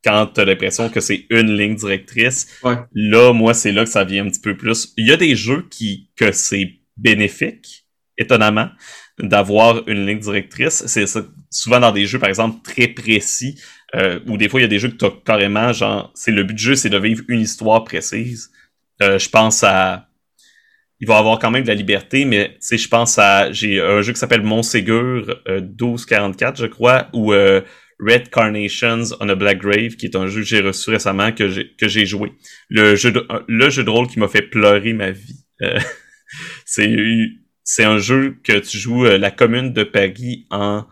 quand 0.02 0.28
tu 0.28 0.40
as 0.40 0.46
l'impression 0.46 0.88
que 0.88 1.00
c'est 1.00 1.26
une 1.28 1.54
ligne 1.54 1.74
directrice. 1.74 2.58
Là, 2.94 3.32
moi, 3.34 3.52
c'est 3.52 3.72
là 3.72 3.84
que 3.84 3.90
ça 3.90 4.04
vient 4.04 4.24
un 4.24 4.30
petit 4.30 4.40
peu 4.40 4.56
plus. 4.56 4.94
Il 4.96 5.06
y 5.06 5.12
a 5.12 5.18
des 5.18 5.36
jeux 5.36 5.66
qui 5.70 6.08
que 6.16 6.32
c'est 6.32 6.70
bénéfique, 6.96 7.86
étonnamment 8.16 8.68
d'avoir 9.18 9.86
une 9.88 10.06
ligne 10.06 10.20
directrice. 10.20 10.86
C'est 10.86 11.04
souvent 11.50 11.80
dans 11.80 11.92
des 11.92 12.06
jeux, 12.06 12.18
par 12.18 12.30
exemple, 12.30 12.62
très 12.62 12.88
précis, 12.88 13.60
euh, 13.94 14.20
ou 14.26 14.38
des 14.38 14.48
fois, 14.48 14.60
il 14.60 14.62
y 14.62 14.66
a 14.66 14.68
des 14.68 14.78
jeux 14.78 14.88
que 14.88 14.96
tu 14.96 15.04
as 15.04 15.12
carrément, 15.22 15.72
genre, 15.74 16.12
c'est 16.14 16.32
le 16.32 16.44
but 16.44 16.54
du 16.54 16.62
jeu, 16.62 16.76
c'est 16.76 16.90
de 16.90 16.98
vivre 16.98 17.24
une 17.28 17.40
histoire 17.40 17.84
précise. 17.84 18.50
Euh, 19.02 19.18
je 19.18 19.28
pense 19.28 19.62
à... 19.64 20.08
Il 21.00 21.06
va 21.06 21.18
avoir 21.18 21.38
quand 21.38 21.50
même 21.50 21.62
de 21.62 21.68
la 21.68 21.74
liberté, 21.74 22.24
mais 22.24 22.56
tu 22.66 22.78
je 22.78 22.88
pense 22.88 23.18
à... 23.18 23.52
J'ai 23.52 23.80
un 23.80 24.00
jeu 24.00 24.12
qui 24.12 24.18
s'appelle 24.18 24.42
Montségur 24.42 25.42
euh, 25.48 25.60
1244, 25.60 26.58
je 26.58 26.66
crois, 26.66 27.08
ou 27.12 27.34
euh, 27.34 27.60
Red 28.00 28.30
Carnations 28.30 29.02
on 29.20 29.28
a 29.28 29.34
Black 29.34 29.58
Grave, 29.58 29.96
qui 29.96 30.06
est 30.06 30.16
un 30.16 30.26
jeu 30.26 30.40
que 30.40 30.46
j'ai 30.46 30.60
reçu 30.60 30.90
récemment, 30.90 31.32
que 31.32 31.48
j'ai, 31.48 32.06
joué. 32.06 32.32
Le 32.70 32.96
jeu, 32.96 33.12
de, 33.12 33.26
le 33.46 33.70
jeu 33.70 33.84
de 33.84 33.90
rôle 33.90 34.06
qui 34.06 34.18
m'a 34.18 34.28
fait 34.28 34.42
pleurer 34.42 34.92
ma 34.92 35.10
vie. 35.10 35.44
Euh, 35.62 35.78
c'est 36.64 37.84
un 37.84 37.98
jeu 37.98 38.38
que 38.42 38.58
tu 38.58 38.78
joues 38.78 39.06
euh, 39.06 39.18
la 39.18 39.30
commune 39.30 39.72
de 39.72 39.84
Paris 39.84 40.46
en 40.50 40.86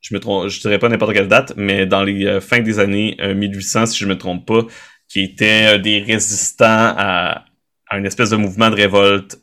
je 0.00 0.14
me 0.14 0.20
trompe, 0.20 0.48
je 0.48 0.60
dirais 0.60 0.78
pas 0.78 0.88
n'importe 0.88 1.12
quelle 1.12 1.28
date, 1.28 1.52
mais 1.58 1.84
dans 1.84 2.02
les 2.02 2.40
fins 2.40 2.60
des 2.60 2.78
années 2.78 3.18
1800, 3.22 3.84
si 3.84 3.98
je 3.98 4.06
me 4.06 4.16
trompe 4.16 4.46
pas, 4.46 4.66
qui 5.08 5.20
étaient 5.20 5.78
des 5.78 5.98
résistants 5.98 6.64
à, 6.96 7.44
à 7.90 7.98
une 7.98 8.06
espèce 8.06 8.30
de 8.30 8.36
mouvement 8.36 8.70
de 8.70 8.76
révolte 8.76 9.38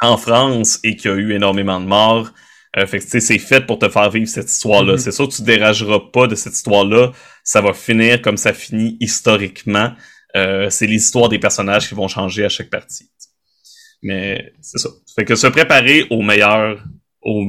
en 0.00 0.16
France 0.16 0.80
et 0.84 0.96
qui 0.96 1.08
a 1.08 1.14
eu 1.14 1.32
énormément 1.32 1.80
de 1.80 1.86
morts. 1.86 2.32
Euh, 2.76 2.86
fait 2.86 3.00
que 3.00 3.20
c'est 3.20 3.38
fait 3.38 3.66
pour 3.66 3.78
te 3.78 3.88
faire 3.88 4.10
vivre 4.10 4.28
cette 4.28 4.50
histoire-là. 4.50 4.94
Mm-hmm. 4.94 4.98
C'est 4.98 5.12
sûr 5.12 5.28
que 5.28 5.34
tu 5.34 5.42
dérageras 5.42 6.00
pas 6.12 6.26
de 6.26 6.34
cette 6.34 6.52
histoire-là. 6.52 7.12
Ça 7.42 7.60
va 7.60 7.72
finir 7.72 8.22
comme 8.22 8.36
ça 8.36 8.52
finit 8.52 8.96
historiquement. 9.00 9.92
Euh, 10.36 10.70
c'est 10.70 10.86
les 10.86 10.96
histoires 10.96 11.28
des 11.28 11.40
personnages 11.40 11.88
qui 11.88 11.94
vont 11.94 12.06
changer 12.06 12.44
à 12.44 12.48
chaque 12.48 12.70
partie. 12.70 13.10
Mais 14.02 14.52
c'est 14.60 14.78
ça. 14.78 14.88
Fait 15.16 15.24
que 15.24 15.34
se 15.34 15.48
préparer 15.48 16.06
au 16.10 16.22
meilleur, 16.22 16.84
au, 17.22 17.44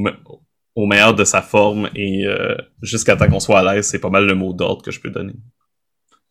au 0.74 0.86
meilleur 0.86 1.14
de 1.14 1.24
sa 1.24 1.40
forme 1.40 1.88
et 1.94 2.26
euh, 2.26 2.56
jusqu'à 2.82 3.14
temps 3.14 3.28
qu'on 3.28 3.40
soit 3.40 3.60
à 3.60 3.74
l'aise, 3.74 3.86
c'est 3.86 4.00
pas 4.00 4.10
mal 4.10 4.26
le 4.26 4.34
mot 4.34 4.52
d'ordre 4.52 4.82
que 4.82 4.90
je 4.90 5.00
peux 5.00 5.10
donner. 5.10 5.34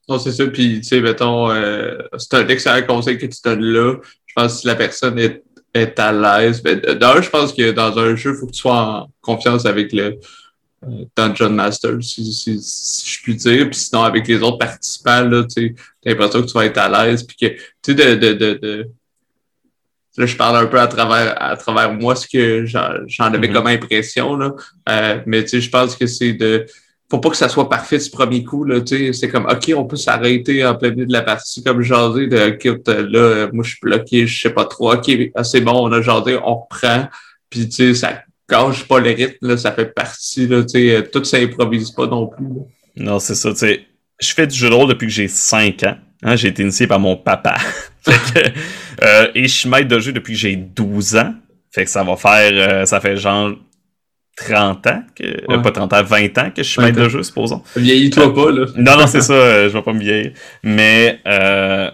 Non, 0.10 0.20
c'est 0.20 0.32
ça. 0.32 0.46
Puis, 0.48 0.82
tu 0.82 0.88
sais, 0.88 1.02
mettons, 1.02 1.50
euh, 1.52 1.98
c'est 2.18 2.34
un 2.36 2.48
excellent 2.48 2.86
conseil 2.86 3.18
que 3.18 3.26
tu 3.26 3.38
donnes 3.44 3.62
là. 3.64 3.96
Je 4.26 4.34
pense 4.36 4.54
que 4.54 4.60
si 4.62 4.68
la 4.68 4.76
personne 4.76 5.20
est 5.20 5.44
est 5.74 6.00
à 6.00 6.12
l'aise. 6.12 6.62
Ben, 6.62 6.80
D'ailleurs, 6.80 7.22
je 7.22 7.30
pense 7.30 7.54
que 7.54 7.72
dans 7.72 7.98
un 7.98 8.16
jeu, 8.16 8.32
il 8.32 8.38
faut 8.38 8.48
que 8.48 8.52
tu 8.52 8.60
sois 8.60 8.78
en 8.78 9.12
confiance 9.22 9.66
avec 9.66 9.94
le 9.94 10.20
euh, 10.84 11.06
Dungeon 11.16 11.52
Master, 11.52 12.02
si, 12.02 12.34
si, 12.34 12.60
je 12.60 13.22
puis 13.24 13.36
dire. 13.36 13.70
Puis 13.70 13.80
sinon, 13.80 14.04
avec 14.04 14.28
les 14.28 14.42
autres 14.42 14.58
participants, 14.58 15.22
là, 15.22 15.44
tu 15.44 15.76
as 16.06 16.10
l'impression 16.10 16.42
que 16.42 16.48
tu 16.48 16.54
vas 16.54 16.66
être 16.66 16.78
à 16.78 17.06
l'aise. 17.06 17.24
Puis 17.24 17.38
que, 17.38 17.48
tu 17.56 17.62
sais, 17.86 17.94
de, 17.94 18.16
de, 18.16 18.34
de, 18.34 18.54
de, 18.54 18.90
Là, 20.18 20.26
je 20.26 20.36
parle 20.36 20.58
un 20.58 20.68
peu 20.68 20.78
à 20.78 20.88
travers, 20.88 21.42
à 21.42 21.56
travers 21.56 21.94
moi, 21.94 22.18
ce 22.18 22.28
que 22.28 22.66
j'en 22.66 22.82
avais 22.82 23.48
mm-hmm. 23.48 23.54
comme 23.54 23.68
impression. 23.68 24.36
Là. 24.36 24.54
Euh, 24.90 25.22
mais 25.26 25.44
tu 25.44 25.52
sais, 25.52 25.62
je 25.62 25.70
pense 25.70 25.96
que 25.96 26.06
c'est 26.06 26.34
de 26.34 26.66
faut 27.12 27.20
pas 27.20 27.30
que 27.30 27.36
ça 27.36 27.50
soit 27.50 27.68
parfait 27.68 28.00
ce 28.00 28.10
premier 28.10 28.42
coup. 28.42 28.64
Là, 28.64 28.80
c'est 28.86 29.28
comme 29.28 29.46
OK, 29.46 29.74
on 29.76 29.84
peut 29.84 29.98
s'arrêter 29.98 30.66
en 30.66 30.76
plein 30.76 30.92
milieu 30.92 31.06
de 31.06 31.12
la 31.12 31.22
partie 31.22 31.62
comme 31.62 31.82
jasé 31.82 32.28
de 32.28 32.54
OK, 32.54 32.88
là, 32.88 33.50
moi 33.52 33.66
je 33.66 33.72
suis 33.72 33.80
bloqué, 33.82 34.26
je 34.26 34.42
sais 34.42 34.50
pas 34.50 34.64
trop. 34.64 34.94
OK, 34.94 35.12
ah, 35.36 35.44
c'est 35.44 35.60
bon, 35.60 35.74
on 35.74 35.92
a 35.92 36.02
jasé, 36.02 36.38
on 36.42 36.62
reprend. 36.62 37.10
Puis 37.50 37.68
tu 37.68 37.94
sais, 37.94 37.94
ça 37.96 38.24
cache 38.48 38.88
pas 38.88 39.02
le 39.02 39.10
rythme, 39.10 39.46
là, 39.46 39.58
ça 39.58 39.74
fait 39.74 39.94
partie. 39.94 40.48
Là, 40.48 40.66
sais 40.66 41.10
tout 41.12 41.24
s'improvise 41.26 41.92
pas 41.92 42.08
non 42.08 42.28
plus. 42.28 42.46
Non, 42.96 43.20
c'est 43.20 43.36
ça. 43.36 43.54
sais 43.56 43.86
Je 44.18 44.34
fais 44.34 44.48
du 44.48 44.58
jeu 44.58 44.70
de 44.70 44.74
rôle 44.74 44.88
depuis 44.88 45.08
que 45.08 45.14
j'ai 45.14 45.28
5 45.28 45.84
ans. 45.84 45.98
Hein, 46.24 46.38
j'ai 46.38 46.48
été 46.48 46.64
initié 46.64 46.88
par 46.88 47.00
mon 47.00 47.18
papa. 47.18 47.58
euh, 48.08 49.28
et 49.36 49.44
je 49.44 49.54
suis 49.54 49.68
maître 49.68 49.90
de 49.90 50.00
jeu 50.00 50.14
depuis 50.14 50.34
que 50.34 50.40
j'ai 50.40 50.56
12 50.56 51.18
ans. 51.18 51.34
Fait 51.72 51.84
que 51.84 51.90
ça 51.90 52.04
va 52.04 52.16
faire, 52.16 52.52
euh, 52.54 52.86
ça 52.86 53.02
fait 53.02 53.18
genre 53.18 53.54
30 54.38 54.88
ans, 54.88 55.04
que, 55.16 55.24
euh, 55.24 55.58
pas 55.60 55.72
30 55.72 55.94
ans, 55.94 56.04
20 56.04 56.38
ans 56.38 56.52
que 56.56 56.64
je 56.64 56.70
suis 56.70 56.82
maître 56.82 56.98
de 57.00 57.10
jeu, 57.10 57.22
supposons. 57.24 57.62
Vieillis-toi 57.76 58.34
pas, 58.34 58.52
là. 58.52 58.66
non, 58.78 58.98
non, 58.98 59.08
c'est 59.08 59.22
ça, 59.22 59.34
euh, 59.34 59.70
je 59.70 59.74
vais 59.74 59.82
pas 59.82 59.94
me 59.94 60.00
vieillir. 60.00 60.32
Mais 60.64 61.20
euh, 61.28 61.90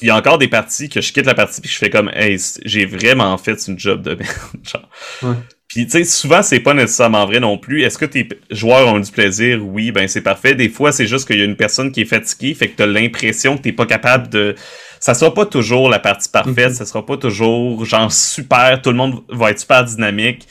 il 0.00 0.08
y 0.08 0.10
a 0.10 0.16
encore 0.16 0.38
des 0.38 0.48
parties 0.48 0.88
que 0.88 1.00
je 1.00 1.12
quitte 1.12 1.26
la 1.26 1.34
partie 1.34 1.60
puis 1.60 1.70
je 1.70 1.76
fais 1.78 1.90
comme 1.90 2.10
Hey, 2.14 2.38
j'ai 2.64 2.84
vraiment 2.86 3.36
fait 3.38 3.56
une 3.66 3.78
job 3.78 4.02
de 4.02 4.14
merde. 4.14 4.30
genre. 4.62 4.88
Ouais. 5.22 5.36
Puis 5.68 5.84
tu 5.86 5.90
sais, 5.92 6.04
souvent 6.04 6.42
c'est 6.42 6.60
pas 6.60 6.74
nécessairement 6.74 7.26
vrai 7.26 7.40
non 7.40 7.58
plus. 7.58 7.82
Est-ce 7.82 7.98
que 7.98 8.04
tes 8.04 8.28
joueurs 8.50 8.86
ont 8.86 9.00
du 9.00 9.10
plaisir? 9.10 9.60
Oui, 9.66 9.90
ben 9.90 10.06
c'est 10.06 10.20
parfait. 10.20 10.54
Des 10.54 10.68
fois, 10.68 10.92
c'est 10.92 11.06
juste 11.08 11.26
qu'il 11.26 11.38
y 11.38 11.42
a 11.42 11.44
une 11.44 11.56
personne 11.56 11.90
qui 11.90 12.02
est 12.02 12.06
fatiguée, 12.06 12.54
fait 12.54 12.68
que 12.68 12.76
t'as 12.76 12.86
l'impression 12.86 13.56
que 13.56 13.62
t'es 13.62 13.72
pas 13.72 13.84
capable 13.86 14.28
de 14.28 14.54
ça 15.00 15.14
sera 15.14 15.32
pas 15.32 15.46
toujours 15.46 15.88
la 15.88 15.98
partie 15.98 16.28
parfaite, 16.28 16.70
mhm. 16.70 16.74
ça 16.74 16.86
sera 16.86 17.04
pas 17.04 17.16
toujours 17.16 17.84
genre 17.84 18.10
super, 18.10 18.80
tout 18.82 18.90
le 18.90 18.96
monde 18.96 19.22
va 19.28 19.50
être 19.50 19.60
super 19.60 19.84
dynamique. 19.84 20.46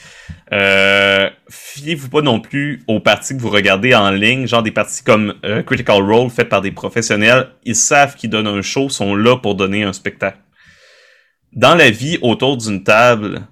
Euh, 0.52 1.28
fiez-vous 1.50 2.08
pas 2.08 2.22
non 2.22 2.40
plus 2.40 2.82
aux 2.86 3.00
parties 3.00 3.36
que 3.36 3.42
vous 3.42 3.50
regardez 3.50 3.94
en 3.94 4.10
ligne, 4.10 4.46
genre 4.46 4.62
des 4.62 4.70
parties 4.70 5.02
comme 5.02 5.34
euh, 5.44 5.62
Critical 5.62 6.02
Role 6.02 6.30
faites 6.30 6.48
par 6.48 6.60
des 6.60 6.70
professionnels. 6.70 7.48
Ils 7.64 7.76
savent 7.76 8.14
qu'ils 8.14 8.30
donnent 8.30 8.46
un 8.46 8.62
show, 8.62 8.88
sont 8.88 9.16
là 9.16 9.36
pour 9.36 9.56
donner 9.56 9.82
un 9.82 9.92
spectacle. 9.92 10.38
Dans 11.52 11.74
la 11.74 11.90
vie 11.90 12.18
autour 12.22 12.56
d'une 12.56 12.84
table, 12.84 13.46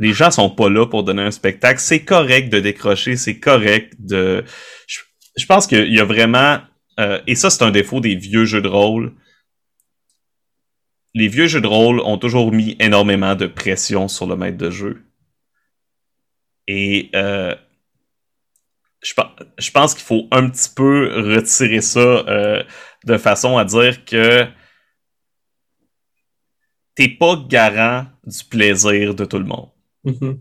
les 0.00 0.12
gens 0.12 0.30
sont 0.30 0.50
pas 0.50 0.68
là 0.68 0.86
pour 0.86 1.04
donner 1.04 1.22
un 1.22 1.30
spectacle. 1.30 1.80
C'est 1.80 2.00
correct 2.00 2.50
de 2.50 2.60
décrocher, 2.60 3.16
c'est 3.16 3.38
correct 3.38 3.94
de. 3.98 4.44
Je, 4.86 5.46
pense 5.46 5.66
qu'il 5.66 5.92
y 5.92 6.00
a 6.00 6.04
vraiment. 6.04 6.58
Euh, 6.98 7.20
et 7.26 7.36
ça, 7.36 7.50
c'est 7.50 7.62
un 7.62 7.70
défaut 7.70 8.00
des 8.00 8.16
vieux 8.16 8.44
jeux 8.44 8.62
de 8.62 8.68
rôle 8.68 9.12
les 11.18 11.26
vieux 11.26 11.48
jeux 11.48 11.60
de 11.60 11.66
rôle 11.66 12.00
ont 12.00 12.16
toujours 12.16 12.52
mis 12.52 12.76
énormément 12.78 13.34
de 13.34 13.48
pression 13.48 14.06
sur 14.06 14.28
le 14.28 14.36
maître 14.36 14.56
de 14.56 14.70
jeu. 14.70 15.02
Et 16.68 17.10
euh, 17.16 17.56
je, 19.02 19.70
pense 19.72 19.94
qu'il 19.94 20.04
faut 20.04 20.28
un 20.30 20.48
petit 20.48 20.70
peu 20.72 21.10
retirer 21.34 21.80
ça 21.80 21.98
euh, 21.98 22.62
de 23.04 23.18
façon 23.18 23.58
à 23.58 23.64
dire 23.64 24.04
que 24.04 24.46
t'es 26.94 27.08
pas 27.08 27.34
garant 27.48 28.06
du 28.24 28.44
plaisir 28.44 29.16
de 29.16 29.24
tout 29.24 29.38
le 29.40 29.44
monde. 29.44 29.70
Mm-hmm. 30.04 30.38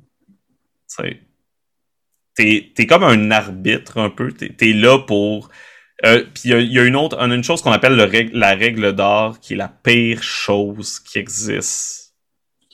T'es 2.36 2.86
comme 2.88 3.04
un 3.04 3.32
arbitre 3.32 3.98
un 3.98 4.12
peu. 4.12 4.32
T'es 4.32 4.56
es 4.62 4.74
là 4.74 5.00
pour 5.00 5.50
euh, 6.06 6.24
puis 6.34 6.50
il 6.52 6.72
y, 6.72 6.80
a 6.80 6.84
une 6.84 6.96
autre, 6.96 7.18
on 7.20 7.32
a 7.32 7.36
une 7.36 7.44
chose 7.44 7.62
qu'on 7.62 7.72
appelle 7.72 7.96
la 7.96 8.56
règle 8.56 8.94
d'or, 8.94 9.40
qui 9.40 9.54
est 9.54 9.58
la 9.58 9.68
pire 9.68 10.22
chose 10.22 11.00
qui 11.00 11.18
existe 11.18 12.14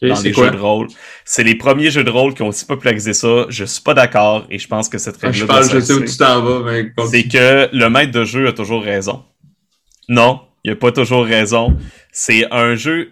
dans 0.02 0.20
les 0.20 0.34
jeux 0.34 0.52
de 0.52 0.58
rôle. 0.58 0.88
C'est 1.24 1.44
les 1.44 1.56
premiers 1.56 1.90
jeux 1.90 2.04
de 2.04 2.10
rôle 2.10 2.34
qui 2.34 2.42
ont 2.42 2.50
aussi 2.50 2.66
popularisé 2.66 3.14
ça. 3.14 3.46
Je 3.48 3.64
suis 3.64 3.82
pas 3.82 3.94
d'accord 3.94 4.46
et 4.50 4.60
je 4.60 4.68
pense 4.68 4.90
que 4.90 4.98
cette 4.98 5.18
règle. 5.18 5.36
je 5.36 5.46
parle, 5.46 5.70
je 5.70 5.80
sais 5.80 5.94
où 5.94 6.04
tu 6.04 6.18
t'en 6.18 6.42
vas, 6.42 6.60
mais 6.70 6.92
c'est 7.10 7.24
que 7.24 7.70
le 7.72 7.90
maître 7.90 8.12
de 8.12 8.26
jeu 8.26 8.48
a 8.48 8.52
toujours 8.52 8.84
raison. 8.84 9.24
Non, 10.10 10.42
il 10.66 10.72
a 10.72 10.76
pas 10.76 10.92
toujours 10.92 11.26
raison. 11.26 11.78
C'est 12.12 12.46
un 12.52 12.76
jeu. 12.76 13.12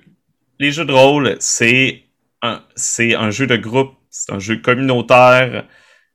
Les 0.60 0.72
jeux 0.72 0.86
de 0.86 0.92
rôle, 0.92 1.38
c'est 1.40 2.04
un, 2.42 2.62
c'est 2.76 3.16
un 3.16 3.32
jeu 3.32 3.48
de 3.48 3.56
groupe, 3.56 3.94
c'est 4.10 4.34
un 4.34 4.40
jeu 4.40 4.58
communautaire 4.58 5.66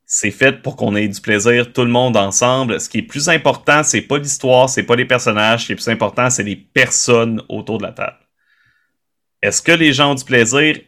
c'est 0.07 0.31
fait 0.31 0.63
pour 0.63 0.77
qu'on 0.77 0.95
ait 0.95 1.09
du 1.09 1.21
plaisir 1.21 1.73
tout 1.73 1.83
le 1.83 1.91
monde 1.91 2.17
ensemble. 2.17 2.81
Ce 2.81 2.89
qui 2.89 2.99
est 2.99 3.03
plus 3.03 3.29
important, 3.29 3.83
c'est 3.83 4.03
pas 4.03 4.19
l'histoire, 4.19 4.71
c'est 4.71 4.85
pas 4.85 4.97
les 4.97 5.05
personnages, 5.05 5.63
ce 5.63 5.67
qui 5.67 5.73
est 5.73 5.77
plus 5.77 5.89
important, 5.89 6.31
c'est 6.31 6.45
les 6.45 6.57
personnes 6.57 7.43
autour 7.49 7.79
de 7.79 7.83
la 7.83 7.93
table. 7.93 8.19
Est-ce 9.43 9.61
que 9.61 9.73
les 9.73 9.93
gens 9.93 10.13
ont 10.13 10.15
du 10.15 10.25
plaisir? 10.25 10.79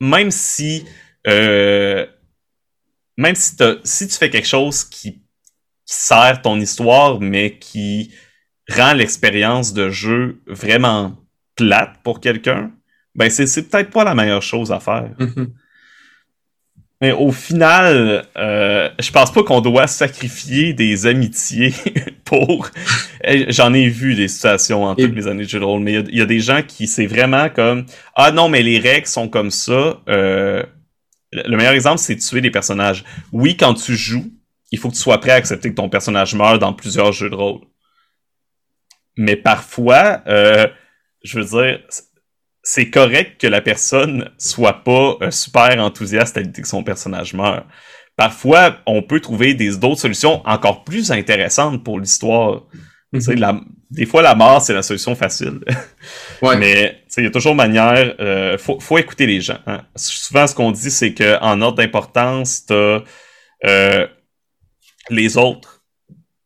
Même 0.00 0.30
si 0.30 0.84
euh, 1.28 2.06
même 3.16 3.34
si, 3.34 3.56
tu 3.56 4.16
fais 4.16 4.30
quelque 4.30 4.48
chose 4.48 4.84
qui, 4.84 5.22
sert 5.88 6.42
ton 6.42 6.58
histoire, 6.58 7.20
mais 7.20 7.58
qui 7.58 8.12
rend 8.68 8.92
l'expérience 8.92 9.72
de 9.72 9.88
jeu 9.88 10.42
vraiment 10.48 11.16
plate 11.54 12.00
pour 12.02 12.18
quelqu'un, 12.18 12.72
ben 13.14 13.30
c'est 13.30 13.70
peut-être 13.70 13.90
pas 13.90 14.02
la 14.02 14.16
meilleure 14.16 14.42
chose 14.42 14.72
à 14.72 14.80
faire. 14.80 15.14
Mm-hmm. 15.20 15.52
Mais 17.02 17.12
au 17.12 17.30
final, 17.30 18.26
euh, 18.38 18.88
je 18.98 19.10
pense 19.10 19.30
pas 19.30 19.42
qu'on 19.42 19.60
doit 19.60 19.86
sacrifier 19.86 20.72
des 20.72 21.06
amitiés 21.06 21.74
pour. 22.24 22.70
J'en 23.48 23.74
ai 23.74 23.88
vu 23.88 24.14
des 24.14 24.28
situations 24.28 24.84
en 24.84 24.94
toutes 24.94 25.12
mes 25.12 25.26
années 25.26 25.44
de 25.44 25.48
jeu 25.48 25.60
de 25.60 25.64
rôle, 25.64 25.82
mais 25.82 25.94
il 25.94 26.16
y, 26.16 26.22
a 26.22 26.26
des 26.26 26.40
gens 26.40 26.62
qui 26.62 26.86
c'est 26.86 27.06
vraiment 27.06 27.50
comme 27.50 27.84
ah 28.14 28.32
non 28.32 28.48
mais 28.48 28.62
les 28.62 28.78
règles 28.78 29.06
sont 29.06 29.28
comme 29.28 29.50
ça. 29.50 30.00
Euh, 30.08 30.62
le 31.32 31.56
meilleur 31.56 31.74
exemple 31.74 31.98
c'est 31.98 32.14
de 32.14 32.20
tuer 32.20 32.40
des 32.40 32.50
personnages. 32.50 33.04
Oui, 33.30 33.58
quand 33.58 33.74
tu 33.74 33.94
joues, 33.94 34.32
il 34.72 34.78
faut 34.78 34.88
que 34.88 34.94
tu 34.94 35.00
sois 35.00 35.20
prêt 35.20 35.32
à 35.32 35.34
accepter 35.34 35.68
que 35.68 35.74
ton 35.74 35.90
personnage 35.90 36.34
meurt 36.34 36.58
dans 36.58 36.72
plusieurs 36.72 37.12
jeux 37.12 37.28
de 37.28 37.34
rôle. 37.34 37.60
Mais 39.18 39.36
parfois, 39.36 40.22
euh, 40.28 40.66
je 41.22 41.40
veux 41.40 41.44
dire, 41.44 41.80
c'est 42.68 42.90
correct 42.90 43.40
que 43.40 43.46
la 43.46 43.60
personne 43.60 44.28
soit 44.38 44.82
pas 44.82 45.16
euh, 45.22 45.30
super 45.30 45.78
enthousiaste 45.78 46.36
à 46.36 46.40
l'idée 46.40 46.62
que 46.62 46.66
son 46.66 46.82
personnage 46.82 47.32
meurt. 47.32 47.64
Parfois, 48.16 48.78
on 48.86 49.02
peut 49.02 49.20
trouver 49.20 49.54
des 49.54 49.76
d'autres 49.76 50.00
solutions 50.00 50.42
encore 50.44 50.82
plus 50.82 51.12
intéressantes 51.12 51.84
pour 51.84 52.00
l'histoire. 52.00 52.64
Mhm. 53.12 53.64
des 53.92 54.04
fois, 54.04 54.20
la 54.20 54.34
mort, 54.34 54.60
c'est 54.60 54.74
la 54.74 54.82
solution 54.82 55.14
facile. 55.14 55.60
ouais. 56.42 56.56
Mais 56.56 57.04
il 57.16 57.22
y 57.22 57.26
a 57.28 57.30
toujours 57.30 57.54
manière. 57.54 58.16
Euh, 58.18 58.58
faut, 58.58 58.80
faut 58.80 58.98
écouter 58.98 59.26
les 59.26 59.40
gens. 59.40 59.60
Hein. 59.68 59.82
Souvent, 59.94 60.48
ce 60.48 60.54
qu'on 60.56 60.72
dit, 60.72 60.90
c'est 60.90 61.14
qu'en 61.14 61.60
ordre 61.60 61.76
d'importance, 61.76 62.66
t'as 62.66 63.04
euh, 63.64 64.08
les 65.08 65.36
autres. 65.36 65.84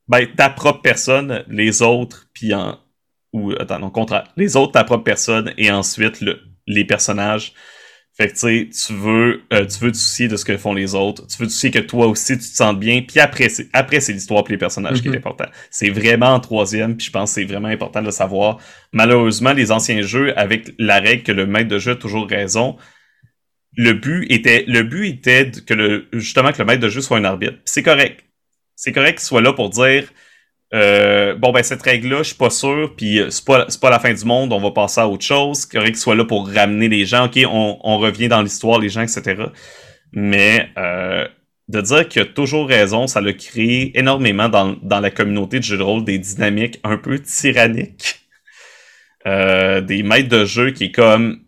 Ben, 0.07 0.26
ta 0.36 0.51
propre 0.51 0.82
personne, 0.82 1.44
les 1.49 1.80
autres, 1.80 2.28
puis 2.34 2.53
en, 2.53 2.78
ou 3.33 3.53
attends, 3.53 3.78
non, 3.78 3.91
contraire. 3.91 4.24
Les 4.37 4.57
autres, 4.57 4.72
ta 4.72 4.85
propre 4.85 5.05
personne, 5.05 5.53
et 5.57 5.70
ensuite 5.70 6.20
le, 6.20 6.41
les 6.66 6.85
personnages. 6.85 7.53
Fait 8.16 8.26
que 8.26 8.33
tu 8.33 8.39
sais, 8.39 8.68
tu 8.87 8.93
veux, 8.93 9.43
euh, 9.53 9.64
tu 9.66 9.78
veux 9.78 9.93
te 9.93 9.97
soucier 9.97 10.28
de 10.28 10.37
ce 10.37 10.45
que 10.45 10.57
font 10.57 10.74
les 10.74 10.95
autres. 10.95 11.26
Tu 11.26 11.39
veux 11.39 11.47
te 11.47 11.53
soucier 11.53 11.70
que 11.70 11.78
toi 11.78 12.07
aussi 12.07 12.35
tu 12.37 12.45
te 12.45 12.57
sens 12.57 12.76
bien. 12.76 13.03
Puis 13.03 13.20
après, 13.20 13.49
c'est, 13.49 13.68
après 13.72 14.01
c'est 14.01 14.12
l'histoire 14.12 14.45
puis 14.45 14.55
les 14.55 14.59
personnages 14.59 15.01
qui 15.01 15.09
est 15.09 15.12
mhm. 15.12 15.18
important. 15.18 15.47
C'est 15.70 15.91
vraiment 15.91 16.35
en 16.35 16.41
troisième. 16.41 16.97
Puis 16.97 17.07
je 17.07 17.12
pense 17.12 17.31
que 17.31 17.41
c'est 17.41 17.47
vraiment 17.47 17.68
important 17.68 18.01
de 18.01 18.07
le 18.07 18.11
savoir. 18.11 18.59
Malheureusement, 18.93 19.53
les 19.53 19.70
anciens 19.72 20.03
jeux 20.03 20.37
avec 20.39 20.74
la 20.78 20.99
règle 20.99 21.22
que 21.22 21.33
le 21.33 21.47
maître 21.47 21.68
de 21.68 21.78
jeu 21.78 21.93
a 21.93 21.97
toujours 21.97 22.28
raison, 22.28 22.76
le 23.76 23.93
but 23.93 24.26
était 24.31 24.64
le 24.66 24.83
but 24.83 25.07
était 25.07 25.51
que 25.66 25.72
le 25.72 26.09
justement 26.12 26.53
que 26.53 26.59
le 26.59 26.64
maître 26.64 26.83
de 26.83 26.89
jeu 26.89 27.01
soit 27.01 27.16
un 27.16 27.24
arbitre. 27.24 27.59
C'est 27.64 27.83
correct. 27.83 28.24
C'est 28.74 28.93
correct 28.93 29.18
qu'il 29.18 29.26
soit 29.26 29.41
là 29.41 29.53
pour 29.53 29.70
dire 29.70 30.05
euh, 30.72 31.34
bon 31.34 31.52
ben 31.52 31.62
cette 31.62 31.82
règle 31.82 32.08
là, 32.08 32.18
je 32.18 32.28
suis 32.28 32.36
pas 32.36 32.50
sûr, 32.50 32.94
puis 32.96 33.18
euh, 33.18 33.30
c'est 33.30 33.44
pas 33.44 33.66
c'est 33.68 33.80
pas 33.80 33.90
la 33.90 33.98
fin 33.98 34.12
du 34.12 34.24
monde, 34.24 34.52
on 34.52 34.60
va 34.60 34.70
passer 34.70 35.00
à 35.00 35.08
autre 35.08 35.24
chose. 35.24 35.66
Qu'il 35.66 35.96
soit 35.96 36.14
là 36.14 36.24
pour 36.24 36.48
ramener 36.48 36.88
les 36.88 37.04
gens. 37.06 37.26
Ok, 37.26 37.38
on, 37.44 37.78
on 37.82 37.98
revient 37.98 38.28
dans 38.28 38.42
l'histoire, 38.42 38.78
les 38.78 38.88
gens, 38.88 39.02
etc. 39.02 39.46
Mais 40.12 40.68
euh, 40.78 41.26
de 41.68 41.80
dire 41.80 42.08
qu'il 42.08 42.22
a 42.22 42.24
toujours 42.26 42.68
raison, 42.68 43.06
ça 43.06 43.20
l'a 43.20 43.32
créé 43.32 43.98
énormément 43.98 44.48
dans, 44.48 44.76
dans 44.82 45.00
la 45.00 45.10
communauté 45.10 45.58
de 45.58 45.64
jeux 45.64 45.78
de 45.78 45.82
rôle 45.82 46.04
des 46.04 46.18
dynamiques 46.18 46.80
un 46.84 46.96
peu 46.96 47.18
tyranniques. 47.20 48.16
Euh, 49.26 49.80
des 49.82 50.02
maîtres 50.02 50.30
de 50.30 50.44
jeu 50.46 50.70
qui 50.70 50.84
est 50.84 50.92
comme 50.92 51.40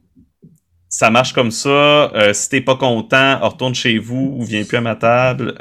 ça 0.89 1.11
marche 1.11 1.33
comme 1.33 1.51
ça. 1.51 2.13
Euh, 2.15 2.35
si 2.35 2.51
t'es 2.51 2.61
pas 2.61 2.77
content, 2.77 3.39
retourne 3.41 3.75
chez 3.75 3.97
vous 3.99 4.37
ou 4.39 4.45
viens 4.45 4.65
plus 4.65 4.77
à 4.77 4.83
ma 4.83 4.95
table. 4.95 5.55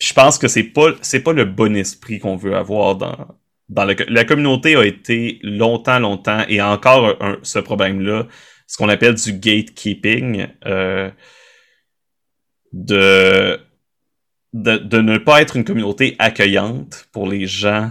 Je 0.00 0.12
pense 0.14 0.38
que 0.38 0.48
c'est 0.48 0.64
pas 0.64 0.92
c'est 1.02 1.20
pas 1.22 1.32
le 1.32 1.44
bon 1.44 1.76
esprit 1.76 2.18
qu'on 2.18 2.36
veut 2.36 2.56
avoir 2.56 2.96
dans 2.96 3.28
dans 3.68 3.84
le, 3.84 3.94
la 4.08 4.24
communauté 4.24 4.74
a 4.76 4.84
été 4.84 5.38
longtemps 5.42 5.98
longtemps 6.00 6.44
et 6.48 6.60
encore 6.60 7.16
un, 7.20 7.38
ce 7.42 7.58
problème 7.60 8.00
là, 8.00 8.26
ce 8.66 8.76
qu'on 8.78 8.88
appelle 8.88 9.14
du 9.14 9.32
gatekeeping 9.34 10.48
euh, 10.66 11.10
de, 12.72 13.60
de 14.52 14.76
de 14.78 14.98
ne 15.00 15.18
pas 15.18 15.40
être 15.42 15.56
une 15.56 15.64
communauté 15.64 16.16
accueillante 16.18 17.06
pour 17.12 17.28
les 17.28 17.46
gens 17.46 17.90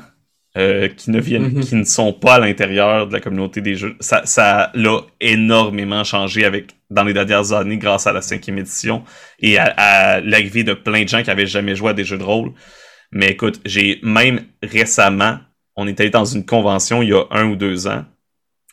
euh, 0.58 0.88
qui 0.90 1.12
ne 1.12 1.20
viennent, 1.20 1.54
Mhm. 1.54 1.62
qui 1.62 1.76
ne 1.76 1.84
sont 1.84 2.12
pas 2.14 2.36
à 2.36 2.40
l'intérieur 2.40 3.08
de 3.08 3.14
la 3.14 3.20
communauté 3.22 3.62
des 3.62 3.76
jeux. 3.76 3.96
Ça, 4.00 4.26
ça 4.26 4.72
l'a 4.74 5.02
énormément 5.22 6.04
changé 6.04 6.44
avec 6.44 6.72
dans 6.90 7.04
les 7.04 7.14
dernières 7.14 7.54
années 7.54 7.78
grâce 7.78 8.08
à 8.08 8.14
la 8.14 8.22
cinquième 8.22 8.58
édition 8.58 9.04
et 9.40 9.58
à, 9.58 9.66
à 9.78 10.22
l'arrivée 10.22 10.64
de 10.64 10.74
plein 10.74 11.04
de 11.04 11.10
gens 11.10 11.24
qui 11.24 11.30
avaient 11.30 11.46
jamais 11.46 11.76
joué 11.76 11.92
à 11.92 11.94
des 11.94 12.04
jeux 12.04 12.18
de 12.18 12.24
rôle. 12.24 12.54
Mais 13.12 13.30
écoute, 13.30 13.60
j'ai 13.66 14.00
même 14.04 14.46
récemment, 14.62 15.40
on 15.76 15.88
est 15.88 16.00
allé 16.00 16.10
dans 16.10 16.26
une 16.26 16.46
convention 16.46 17.02
il 17.02 17.10
y 17.10 17.14
a 17.14 17.26
un 17.32 17.46
ou 17.46 17.56
deux 17.56 17.88
ans, 17.88 18.06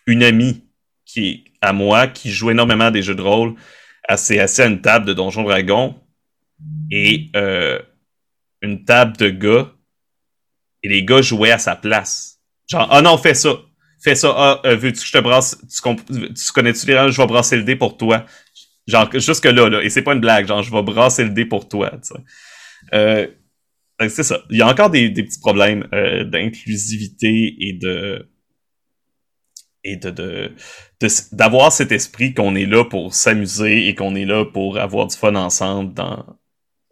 une 0.06 0.22
amie 0.22 0.64
qui 1.04 1.44
à 1.60 1.72
moi 1.72 2.06
qui 2.06 2.30
joue 2.30 2.50
énormément 2.50 2.84
à 2.84 2.90
des 2.90 3.02
jeux 3.02 3.14
de 3.14 3.22
rôle, 3.22 3.54
elle 4.08 4.18
s'est 4.18 4.38
assise 4.38 4.60
à 4.60 4.66
une 4.66 4.80
table 4.80 5.06
de 5.06 5.12
Donjon 5.12 5.42
Dragon 5.42 6.00
et 6.90 7.30
euh, 7.34 7.80
une 8.62 8.84
table 8.84 9.16
de 9.16 9.28
gars 9.30 9.72
et 10.82 10.88
les 10.88 11.04
gars 11.04 11.22
jouaient 11.22 11.50
à 11.50 11.58
sa 11.58 11.76
place. 11.76 12.40
Genre, 12.68 12.88
ah 12.90 13.02
non, 13.02 13.18
fais 13.18 13.34
ça. 13.34 13.50
Fais 14.06 14.14
ça. 14.14 14.32
Ah, 14.36 14.60
euh, 14.64 14.76
veux-tu 14.76 15.00
que 15.00 15.06
je 15.06 15.12
te 15.12 15.18
brasse? 15.18 15.58
Tu, 15.68 16.52
connais-tu 16.52 16.86
les 16.86 16.96
règles? 16.96 17.10
Je 17.10 17.20
vais 17.20 17.26
brasser 17.26 17.56
le 17.56 17.64
dé 17.64 17.74
pour 17.74 17.96
toi. 17.96 18.24
Genre, 18.86 19.10
jusque 19.14 19.46
là. 19.46 19.82
Et 19.82 19.90
c'est 19.90 20.02
pas 20.02 20.14
une 20.14 20.20
blague. 20.20 20.46
Genre, 20.46 20.62
je 20.62 20.70
vais 20.70 20.82
brasser 20.84 21.24
le 21.24 21.30
dé 21.30 21.44
pour 21.44 21.68
toi, 21.68 21.90
tu 21.90 22.14
sais. 22.14 22.14
Euh, 22.94 23.26
c'est 24.08 24.22
ça. 24.22 24.42
Il 24.50 24.58
y 24.58 24.62
a 24.62 24.68
encore 24.68 24.90
des, 24.90 25.10
des 25.10 25.24
petits 25.24 25.40
problèmes 25.40 25.88
euh, 25.92 26.22
d'inclusivité 26.22 27.56
et 27.58 27.72
de 27.72 28.28
et 29.82 29.96
de 29.96 30.52
d'avoir 31.32 31.72
cet 31.72 31.90
esprit 31.90 32.32
qu'on 32.32 32.54
est 32.54 32.66
là 32.66 32.84
pour 32.84 33.12
s'amuser 33.12 33.88
et 33.88 33.96
qu'on 33.96 34.14
est 34.14 34.24
là 34.24 34.44
pour 34.44 34.78
avoir 34.78 35.08
du 35.08 35.16
fun 35.16 35.34
ensemble 35.34 35.94
dans 35.94 36.24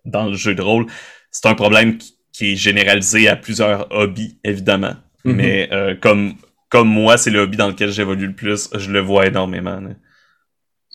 dans 0.05 0.27
le 0.27 0.35
jeu 0.35 0.57
de 0.57 0.63
rôle. 0.63 0.87
C'est 1.31 1.47
un 1.47 1.55
problème 1.55 1.97
qui, 1.97 2.19
qui 2.33 2.53
est 2.53 2.57
généralisé 2.57 3.29
à 3.29 3.37
plusieurs 3.37 3.87
hobbies, 3.93 4.41
évidemment. 4.43 4.97
Mhm. 5.25 5.37
Mais 5.37 5.69
euh, 5.71 5.95
comme 5.95 6.35
comme 6.75 6.89
moi, 6.89 7.17
c'est 7.17 7.31
le 7.31 7.39
hobby 7.39 7.57
dans 7.57 7.69
lequel 7.69 7.93
j'évolue 7.93 8.27
le 8.27 8.33
plus, 8.33 8.69
je 8.77 8.91
le 8.91 8.99
vois 8.99 9.27
énormément. 9.29 9.79
là. 9.79 9.91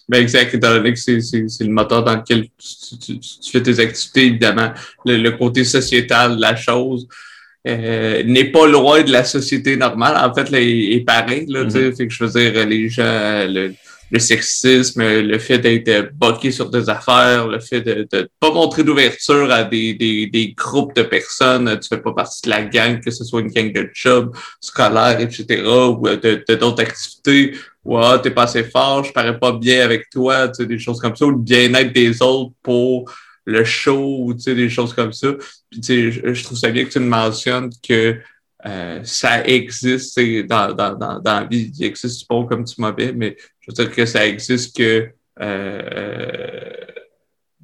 Ben 0.09 0.21
exact, 0.21 0.53
étant 0.53 0.73
donné 0.73 0.91
que 0.91 0.99
c'est, 0.99 1.21
c'est, 1.21 1.47
c'est 1.47 1.63
le 1.63 1.69
moteur 1.71 2.03
dans 2.03 2.17
lequel 2.17 2.47
tu, 2.57 2.97
tu- 2.99 3.19
tu- 3.19 3.39
tu 3.39 3.49
fais 3.49 3.63
tes 3.63 3.80
activités, 3.80 4.25
évidemment. 4.25 4.73
Le, 5.05 5.15
le 5.15 5.32
côté 5.32 5.63
sociétal 5.63 6.36
de 6.36 6.41
la 6.41 6.57
chose 6.57 7.07
euh, 7.65 8.23
n'est 8.25 8.51
pas 8.51 8.67
loin 8.67 9.03
de 9.03 9.11
la 9.13 9.23
société 9.23 9.77
normale. 9.77 10.17
En 10.17 10.34
fait, 10.34 10.49
là, 10.49 10.59
est, 10.59 10.95
est 10.95 11.05
pareil. 11.05 11.45
Là, 11.47 11.69
sais. 11.69 11.93
Fait 11.93 12.07
que 12.07 12.13
je 12.13 12.25
veux 12.25 12.32
dire, 12.32 12.65
les 12.67 12.89
gens, 12.89 13.45
le, 13.47 13.73
le 14.12 14.20
sexisme, 14.20 15.03
le 15.03 15.38
fait 15.39 15.60
d'être 15.60 16.14
bloqué 16.14 16.51
sur 16.51 16.70
des 16.70 16.89
affaires, 16.89 17.47
le 17.47 17.60
fait 17.60 17.82
de 17.82 18.07
ne 18.12 18.28
pas 18.39 18.51
montrer 18.51 18.84
d'ouverture 18.84 19.51
à 19.51 19.64
des, 19.64 19.93
des, 19.93 20.28
des 20.28 20.53
groupes 20.53 20.95
de 20.95 21.03
personnes, 21.03 21.80
tu 21.80 21.88
fais 21.88 22.01
pas 22.01 22.14
partie 22.14 22.41
de 22.41 22.49
la 22.49 22.64
gang, 22.64 22.99
que 22.99 23.12
ce 23.12 23.24
soit 23.24 23.41
une 23.41 23.49
gang 23.49 23.72
de 23.72 23.89
jobs 23.93 24.36
scolaires, 24.60 25.20
etc., 25.20 25.62
ou 25.64 26.07
euh, 26.07 26.18
de, 26.18 26.43
de 26.47 26.55
d'autres 26.55 26.82
activités, 26.82 27.55
ou 27.86 27.97
ah, 27.97 28.20
t'es 28.20 28.32
pas 28.32 28.43
assez 28.43 28.64
fort, 28.64 29.03
je 29.03 29.12
parais 29.12 29.38
pas 29.38 29.51
bien 29.51 29.84
avec 29.84 30.10
toi, 30.10 30.47
tu 30.47 30.55
sais, 30.55 30.66
des 30.66 30.80
choses 30.80 30.99
comme 30.99 31.16
ça, 31.16 31.26
ou 31.26 31.32
le 31.32 31.38
bien-être 31.38 31.93
des 31.93 32.22
autres 32.22 32.53
pour 32.64 33.12
le 33.45 33.64
show, 33.64 34.18
ou 34.22 34.34
tu 34.34 34.41
sais, 34.41 34.55
des 34.55 34.70
choses 34.70 34.93
comme 34.93 35.14
ça. 35.14 35.34
Puis 35.70 35.82
tu 35.82 35.88
sais, 35.88 36.12
je, 36.12 36.34
je 36.34 36.43
trouve 36.43 36.57
ça 36.57 36.70
bien 36.70 36.86
que 36.86 36.91
tu 36.91 36.99
me 36.99 37.07
mentionnes 37.07 37.70
que 37.88 38.18
euh, 38.66 38.99
ça 39.03 39.45
existe 39.45 40.20
dans, 40.47 40.74
dans, 40.74 40.95
dans, 40.95 41.20
dans 41.20 41.39
la 41.39 41.45
vie, 41.45 41.72
il 41.78 41.86
existe 41.86 42.20
du 42.20 42.26
bon 42.30 42.45
comme 42.45 42.64
du 42.64 42.74
mauvais, 42.78 43.14
mais 43.14 43.38
je 43.62 43.72
veux 43.72 43.74
dire 43.74 43.95
que 43.95 44.05
ça 44.05 44.26
existe 44.28 44.76
que 44.76 45.10
euh, 45.41 46.72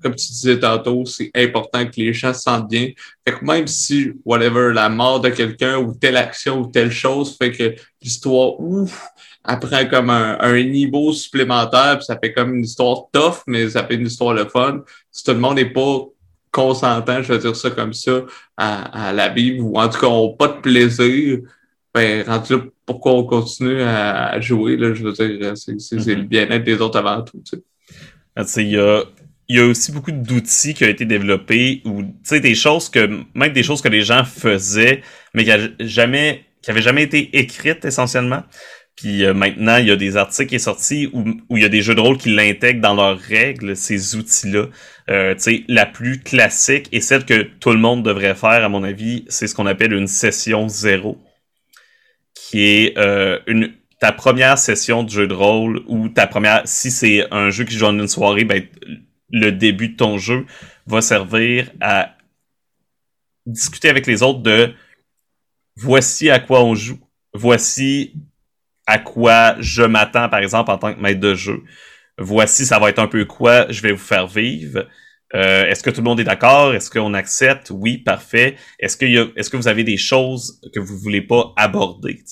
comme 0.02 0.16
tu 0.16 0.28
disais 0.28 0.60
tantôt, 0.60 1.04
c'est 1.06 1.32
important 1.36 1.84
que 1.86 1.94
les 1.98 2.14
gens 2.14 2.32
se 2.32 2.42
sentent 2.42 2.70
bien. 2.70 2.90
Fait 3.28 3.34
que 3.34 3.44
même 3.44 3.66
si, 3.66 4.12
whatever, 4.24 4.72
la 4.72 4.88
mort 4.88 5.20
de 5.20 5.30
quelqu'un 5.30 5.78
ou 5.78 5.96
telle 5.96 6.18
action 6.18 6.60
ou 6.60 6.68
telle 6.68 6.92
chose 6.92 7.36
fait 7.36 7.52
que 7.52 7.76
l'histoire, 8.02 8.60
ouf, 8.60 9.08
apprend 9.44 9.86
comme 9.88 10.12
un, 10.12 10.38
un 10.40 10.64
niveau 10.64 11.12
supplémentaire, 11.12 11.98
puis 11.98 12.06
ça 12.06 12.20
fait 12.22 12.34
comme 12.34 12.54
une 12.54 12.64
histoire 12.64 13.06
tough, 13.12 13.42
mais 13.48 13.70
ça 13.70 13.84
fait 13.86 13.96
une 13.96 14.06
histoire 14.06 14.36
le 14.36 14.46
fun. 14.46 14.84
Si 15.12 15.24
tout 15.24 15.32
le 15.32 15.40
monde 15.40 15.56
n'est 15.56 15.74
pas 15.74 16.06
consentant, 16.56 17.22
je 17.22 17.34
vais 17.34 17.40
dire 17.40 17.56
ça 17.56 17.70
comme 17.70 17.94
ça, 17.94 18.22
à, 18.56 19.08
à 19.10 19.14
la 19.14 19.28
Bible, 19.28 19.62
ou 19.62 19.78
en 19.78 19.90
tout 19.90 20.00
cas, 20.00 20.08
ont 20.08 20.34
pas 20.34 20.48
de 20.48 20.62
plaisir, 20.62 21.40
ben, 21.94 22.24
rendu 22.26 22.54
là, 22.54 22.60
pourquoi 22.86 23.14
on 23.14 23.26
continue 23.26 23.82
à, 23.82 24.28
à 24.28 24.40
jouer, 24.40 24.78
là, 24.78 24.94
je 24.94 25.04
veux 25.04 25.12
dire, 25.12 25.58
c'est, 25.58 25.80
c'est, 25.80 26.00
c'est 26.00 26.16
le 26.16 26.24
bien-être 26.24 26.64
des 26.64 26.80
autres 26.80 26.98
avant 26.98 27.22
tout, 27.24 27.42
tu 27.44 27.58
sais. 27.58 27.64
Ah, 28.38 28.44
il 28.58 28.70
y 28.70 28.78
a, 28.78 29.04
il 29.48 29.58
y 29.58 29.60
a 29.60 29.66
aussi 29.66 29.92
beaucoup 29.92 30.12
d'outils 30.12 30.74
qui 30.74 30.86
ont 30.86 30.90
été 30.90 31.06
développés 31.06 31.82
ou 31.86 32.04
tu 32.04 32.12
sais 32.24 32.40
des 32.40 32.56
choses 32.56 32.90
que 32.90 33.24
même 33.34 33.54
des 33.54 33.64
choses 33.64 33.82
que 33.82 33.88
les 33.88 34.02
gens 34.02 34.24
faisaient 34.26 35.02
mais 35.34 35.46
qui 35.46 35.52
a 35.52 35.60
jamais 35.80 36.44
qui 36.62 36.72
avaient 36.72 36.82
jamais 36.82 37.04
été 37.04 37.38
écrites 37.38 37.86
essentiellement. 37.86 38.44
Puis 38.96 39.26
euh, 39.26 39.34
maintenant, 39.34 39.78
il 39.78 39.88
y 39.88 39.92
a 39.92 39.96
des 39.96 40.16
articles 40.16 40.50
qui 40.50 40.60
sont 40.60 40.72
sortis 40.72 41.10
où, 41.12 41.24
où 41.50 41.58
il 41.58 41.64
y 41.64 41.66
a 41.66 41.70
des 41.70 41.82
jeux 41.82 41.96
de 41.96 42.00
rôle 42.00 42.18
qui 42.18 42.34
l'intègrent 42.34 42.82
dans 42.82 42.94
leurs 42.94 43.20
règles, 43.20 43.76
ces 43.76 44.16
outils-là. 44.16 44.68
Euh, 45.10 45.36
tu 45.36 45.42
sais, 45.42 45.64
la 45.68 45.86
plus 45.86 46.22
classique 46.22 46.88
et 46.92 47.02
celle 47.02 47.26
que 47.26 47.44
tout 47.60 47.72
le 47.72 47.78
monde 47.78 48.04
devrait 48.04 48.36
faire, 48.36 48.64
à 48.64 48.70
mon 48.70 48.84
avis, 48.84 49.26
c'est 49.28 49.48
ce 49.48 49.56
qu'on 49.56 49.66
appelle 49.66 49.94
une 49.94 50.08
session 50.08 50.70
zéro, 50.70 51.18
qui 52.34 52.62
est 52.62 52.98
euh, 52.98 53.40
une 53.48 53.74
ta 54.00 54.12
première 54.12 54.58
session 54.58 55.04
de 55.04 55.10
jeu 55.10 55.28
de 55.28 55.34
rôle 55.34 55.82
ou 55.88 56.10
ta 56.10 56.28
première, 56.28 56.62
si 56.66 56.92
c'est 56.92 57.26
un 57.34 57.50
jeu 57.50 57.64
qui 57.64 57.76
joue 57.76 57.86
en 57.86 57.98
une 57.98 58.08
soirée, 58.08 58.44
ben, 58.44 58.64
le 59.30 59.52
début 59.52 59.90
de 59.90 59.96
ton 59.96 60.18
jeu 60.18 60.46
va 60.86 61.02
servir 61.02 61.72
à 61.82 62.16
discuter 63.46 63.90
avec 63.90 64.06
les 64.06 64.22
autres 64.22 64.42
de 64.42 64.74
voici 65.78 66.30
à 66.30 66.40
quoi 66.40 66.64
on 66.64 66.76
joue, 66.76 67.00
voici 67.34 68.14
à 68.86 69.00
quoi 69.00 69.56
je 69.60 69.84
m'attends, 69.84 70.30
par 70.30 70.40
exemple, 70.40 70.72
en 70.72 70.78
tant 70.78 70.94
que 70.94 71.00
maître 71.00 71.20
de 71.20 71.34
jeu. 71.34 71.64
Voici, 72.18 72.66
ça 72.66 72.80
va 72.80 72.90
être 72.90 73.00
un 73.00 73.08
peu 73.08 73.26
quoi 73.26 73.70
je 73.70 73.82
vais 73.82 73.92
vous 73.92 73.98
faire 73.98 74.28
vivre. 74.28 74.88
Euh, 75.34 75.66
est-ce 75.66 75.84
que 75.84 75.90
tout 75.90 76.02
le 76.02 76.06
monde 76.06 76.20
est 76.20 76.24
d'accord? 76.26 76.74
Est-ce 76.74 76.90
qu'on 76.90 77.14
accepte? 77.14 77.72
Oui, 77.72 77.98
parfait. 77.98 78.56
Est-ce 78.80 78.96
que, 78.96 79.06
y 79.06 79.18
a, 79.18 79.26
est-ce 79.36 79.50
que 79.50 79.58
vous 79.58 79.68
avez 79.68 79.84
des 79.84 79.98
choses 79.98 80.62
que 80.74 80.80
vous 80.80 80.98
voulez 80.98 81.22
pas 81.22 81.54
aborder? 81.58 82.24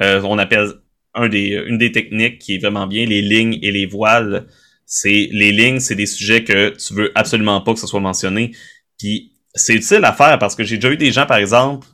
Euh, 0.00 0.22
on 0.22 0.38
appelle 0.38 0.72
un 1.14 1.28
des, 1.28 1.62
une 1.66 1.78
des 1.78 1.92
techniques 1.92 2.38
qui 2.38 2.54
est 2.54 2.58
vraiment 2.58 2.86
bien, 2.86 3.04
les 3.04 3.20
lignes 3.20 3.58
et 3.62 3.72
les 3.72 3.86
voiles. 3.86 4.46
C'est 4.86 5.28
les 5.32 5.50
lignes, 5.50 5.80
c'est 5.80 5.96
des 5.96 6.06
sujets 6.06 6.44
que 6.44 6.70
tu 6.76 6.94
veux 6.94 7.10
absolument 7.14 7.60
pas 7.60 7.74
que 7.74 7.80
ce 7.80 7.86
soit 7.86 8.00
mentionné. 8.00 8.52
Puis 8.98 9.32
c'est 9.54 9.74
utile 9.74 10.04
à 10.04 10.12
faire 10.12 10.38
parce 10.38 10.54
que 10.54 10.62
j'ai 10.62 10.76
déjà 10.76 10.92
eu 10.92 10.96
des 10.96 11.10
gens, 11.10 11.26
par 11.26 11.38
exemple, 11.38 11.86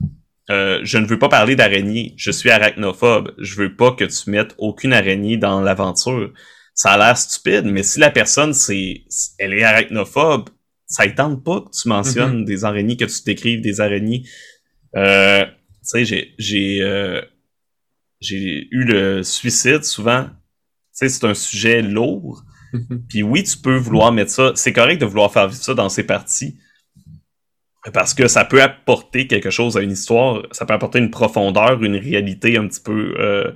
euh, 0.51 0.81
je 0.83 0.99
ne 0.99 1.07
veux 1.07 1.19
pas 1.19 1.29
parler 1.29 1.55
d'araignée, 1.57 2.15
je 2.17 2.31
suis 2.31 2.51
arachnophobe, 2.51 3.33
je 3.39 3.55
veux 3.57 3.77
pas 3.77 3.93
que 3.93 4.05
tu 4.05 4.31
mettes 4.31 4.55
aucune 4.59 4.93
araignée 4.93 5.37
dans 5.37 5.61
l'aventure. 5.61 6.33
Ça 6.75 6.93
a 6.93 6.99
l'air 6.99 7.17
stupide, 7.17 7.65
mais 7.65 7.83
si 7.83 8.01
la 8.01 8.11
personne 8.11 8.53
c'est 8.53 9.05
elle 9.39 9.53
est 9.53 9.63
arachnophobe, 9.63 10.49
ça 10.87 11.07
ne 11.07 11.13
tente 11.13 11.45
pas 11.45 11.61
que 11.61 11.71
tu 11.71 11.89
mentionnes 11.89 12.43
mm-hmm. 12.43 12.45
des 12.45 12.65
araignées, 12.65 12.97
que 12.97 13.05
tu 13.05 13.23
décrives 13.25 13.61
des 13.61 13.81
araignées. 13.81 14.25
Euh, 14.97 15.45
tu 15.45 15.51
sais, 15.83 16.05
j'ai 16.05 16.35
j'ai 16.39 16.83
euh, 16.83 17.23
j'ai 18.21 18.69
eu 18.71 18.85
le 18.85 19.23
suicide 19.23 19.85
souvent. 19.85 20.25
Tu 20.25 20.29
sais, 20.93 21.09
c'est 21.09 21.25
un 21.25 21.35
sujet 21.35 21.83
lourd. 21.83 22.45
Puis 23.09 23.23
oui, 23.23 23.43
tu 23.43 23.57
peux 23.59 23.77
vouloir 23.77 24.13
mettre 24.13 24.31
ça. 24.31 24.53
C'est 24.55 24.73
correct 24.73 25.01
de 25.01 25.07
vouloir 25.07 25.33
faire 25.33 25.49
vivre 25.49 25.63
ça 25.63 25.75
dans 25.75 25.89
ses 25.89 26.05
parties. 26.05 26.59
Parce 27.91 28.15
que 28.15 28.29
ça 28.29 28.45
peut 28.45 28.63
apporter 28.63 29.27
quelque 29.27 29.51
chose 29.51 29.77
à 29.77 29.81
une 29.81 29.91
histoire. 29.91 30.43
Ça 30.53 30.67
peut 30.67 30.75
apporter 30.75 31.01
une 31.01 31.11
profondeur, 31.11 31.83
une 31.83 31.97
réalité 31.97 32.57
un 32.57 32.69
petit 32.69 32.81
peu 32.81 33.15
euh, 33.19 33.51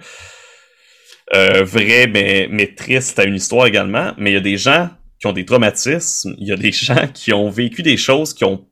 euh, 1.34 1.62
vraie, 1.62 2.08
mais, 2.08 2.48
mais 2.50 2.74
triste 2.74 3.18
à 3.20 3.24
une 3.24 3.36
histoire 3.36 3.66
également. 3.66 4.12
Mais 4.18 4.32
il 4.32 4.34
y 4.34 4.38
a 4.38 4.40
des 4.40 4.56
gens 4.56 4.90
qui 5.20 5.28
ont 5.28 5.32
des 5.32 5.44
traumatismes, 5.44 6.34
il 6.38 6.48
y 6.48 6.52
a 6.52 6.56
des 6.56 6.72
gens 6.72 7.06
qui 7.14 7.32
ont 7.32 7.50
vécu 7.50 7.82
des 7.82 7.96
choses 7.96 8.34
qui 8.34 8.44
ont 8.44 8.66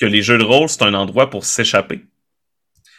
que 0.00 0.06
les 0.06 0.22
jeux 0.22 0.38
de 0.38 0.42
rôle, 0.42 0.68
c'est 0.68 0.82
un 0.82 0.94
endroit 0.94 1.30
pour 1.30 1.44
s'échapper. 1.44 2.00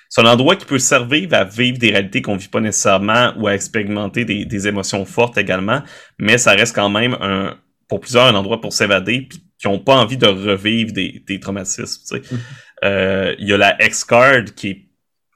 C'est 0.07 0.21
un 0.21 0.25
endroit 0.25 0.55
qui 0.55 0.65
peut 0.65 0.79
servir 0.79 1.27
à 1.33 1.43
vivre 1.43 1.77
des 1.77 1.89
réalités 1.89 2.21
qu'on 2.21 2.37
vit 2.37 2.47
pas 2.47 2.61
nécessairement 2.61 3.33
ou 3.37 3.47
à 3.47 3.55
expérimenter 3.55 4.23
des, 4.23 4.45
des, 4.45 4.67
émotions 4.67 5.03
fortes 5.05 5.37
également, 5.37 5.81
mais 6.19 6.37
ça 6.37 6.51
reste 6.51 6.75
quand 6.75 6.89
même 6.89 7.17
un, 7.19 7.57
pour 7.89 7.99
plusieurs 7.99 8.25
un 8.25 8.35
endroit 8.35 8.61
pour 8.61 8.73
s'évader 8.73 9.27
puis 9.27 9.43
qui 9.63 9.67
ont 9.69 9.79
pas 9.79 9.95
envie 9.95 10.17
de 10.17 10.27
revivre 10.27 10.91
des, 10.91 11.23
des 11.25 11.39
traumatismes. 11.39 12.01
Tu 12.01 12.07
sais. 12.07 12.19
Mm-hmm. 12.19 12.39
euh, 12.83 13.35
il 13.39 13.47
y 13.47 13.53
a 13.53 13.57
la 13.57 13.81
X-Card 13.81 14.43
qui 14.57 14.67
est 14.67 14.85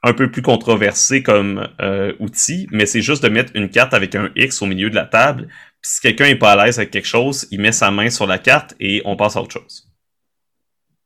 un 0.02 0.12
peu 0.12 0.30
plus 0.30 0.42
controversé 0.42 1.22
comme 1.22 1.66
euh, 1.80 2.12
outil, 2.18 2.68
mais 2.70 2.84
c'est 2.84 3.00
juste 3.00 3.22
de 3.22 3.30
mettre 3.30 3.52
une 3.54 3.70
carte 3.70 3.94
avec 3.94 4.14
un 4.14 4.30
X 4.36 4.60
au 4.60 4.66
milieu 4.66 4.90
de 4.90 4.94
la 4.94 5.06
table. 5.06 5.48
Si 5.80 6.02
quelqu'un 6.02 6.26
est 6.26 6.36
pas 6.36 6.52
à 6.52 6.66
l'aise 6.66 6.78
avec 6.78 6.90
quelque 6.90 7.08
chose, 7.08 7.48
il 7.50 7.62
met 7.62 7.72
sa 7.72 7.90
main 7.90 8.10
sur 8.10 8.26
la 8.26 8.36
carte 8.36 8.74
et 8.78 9.00
on 9.06 9.16
passe 9.16 9.34
à 9.36 9.40
autre 9.40 9.52
chose. 9.52 9.88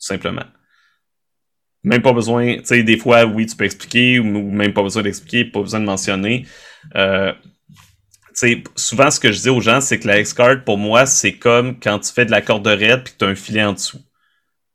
Tout 0.00 0.06
simplement. 0.06 0.46
Même 1.84 2.02
pas 2.02 2.12
besoin, 2.12 2.56
tu 2.56 2.64
sais, 2.64 2.82
des 2.82 2.96
fois, 2.96 3.24
oui, 3.24 3.46
tu 3.46 3.54
peux 3.54 3.64
expliquer, 3.64 4.18
ou 4.18 4.24
même 4.24 4.72
pas 4.72 4.82
besoin 4.82 5.02
d'expliquer, 5.02 5.44
pas 5.44 5.60
besoin 5.60 5.78
de 5.78 5.84
mentionner. 5.84 6.44
Euh, 6.96 7.32
souvent, 8.76 9.10
ce 9.10 9.20
que 9.20 9.32
je 9.32 9.40
dis 9.40 9.48
aux 9.48 9.60
gens, 9.60 9.80
c'est 9.80 9.98
que 9.98 10.08
la 10.08 10.20
X-Card, 10.20 10.64
pour 10.64 10.78
moi, 10.78 11.06
c'est 11.06 11.34
comme 11.34 11.78
quand 11.78 11.98
tu 11.98 12.12
fais 12.12 12.24
de 12.24 12.30
la 12.30 12.40
corde 12.40 12.66
raide 12.66 13.04
puis 13.04 13.12
que 13.14 13.18
tu 13.18 13.24
as 13.24 13.28
un 13.28 13.34
filet 13.34 13.64
en 13.64 13.72
dessous. 13.72 14.00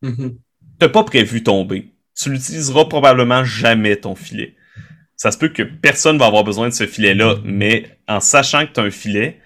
Mm 0.02 0.30
T'as 0.80 0.90
pas 0.90 1.04
prévu 1.04 1.42
tomber 1.42 1.92
tu 2.18 2.32
l'utiliseras 2.32 2.86
probablement 2.86 3.44
jamais 3.44 3.96
ton 3.96 4.16
filet. 4.16 4.56
Ça 5.16 5.32
se 5.32 5.38
peut 5.38 5.50
que 5.50 5.64
personne 5.64 6.18
va 6.18 6.26
avoir 6.26 6.44
besoin 6.44 6.68
de 6.70 6.74
ce 6.74 6.86
filet-là, 6.86 7.36
mais 7.44 7.86
en 8.08 8.20
sachant 8.20 8.66
que 8.66 8.74
tu 8.74 8.80
as 8.80 8.84
un 8.84 8.92
filet, 8.92 9.40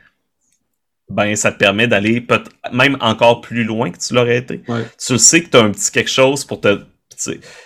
ben 1.09 1.36
ça 1.36 1.51
te 1.51 1.57
permet 1.57 1.88
d'aller 1.88 2.26
même 2.72 2.97
encore 3.01 3.41
plus 3.41 3.64
loin 3.64 3.91
que 3.91 3.97
tu 3.97 4.14
l'aurais 4.14 4.38
été. 4.38 4.62
Tu 4.97 5.18
sais 5.18 5.43
que 5.43 5.49
tu 5.49 5.57
as 5.57 5.62
un 5.62 5.72
petit 5.72 5.91
quelque 5.91 6.09
chose 6.09 6.45
pour 6.45 6.62
te. 6.62 6.82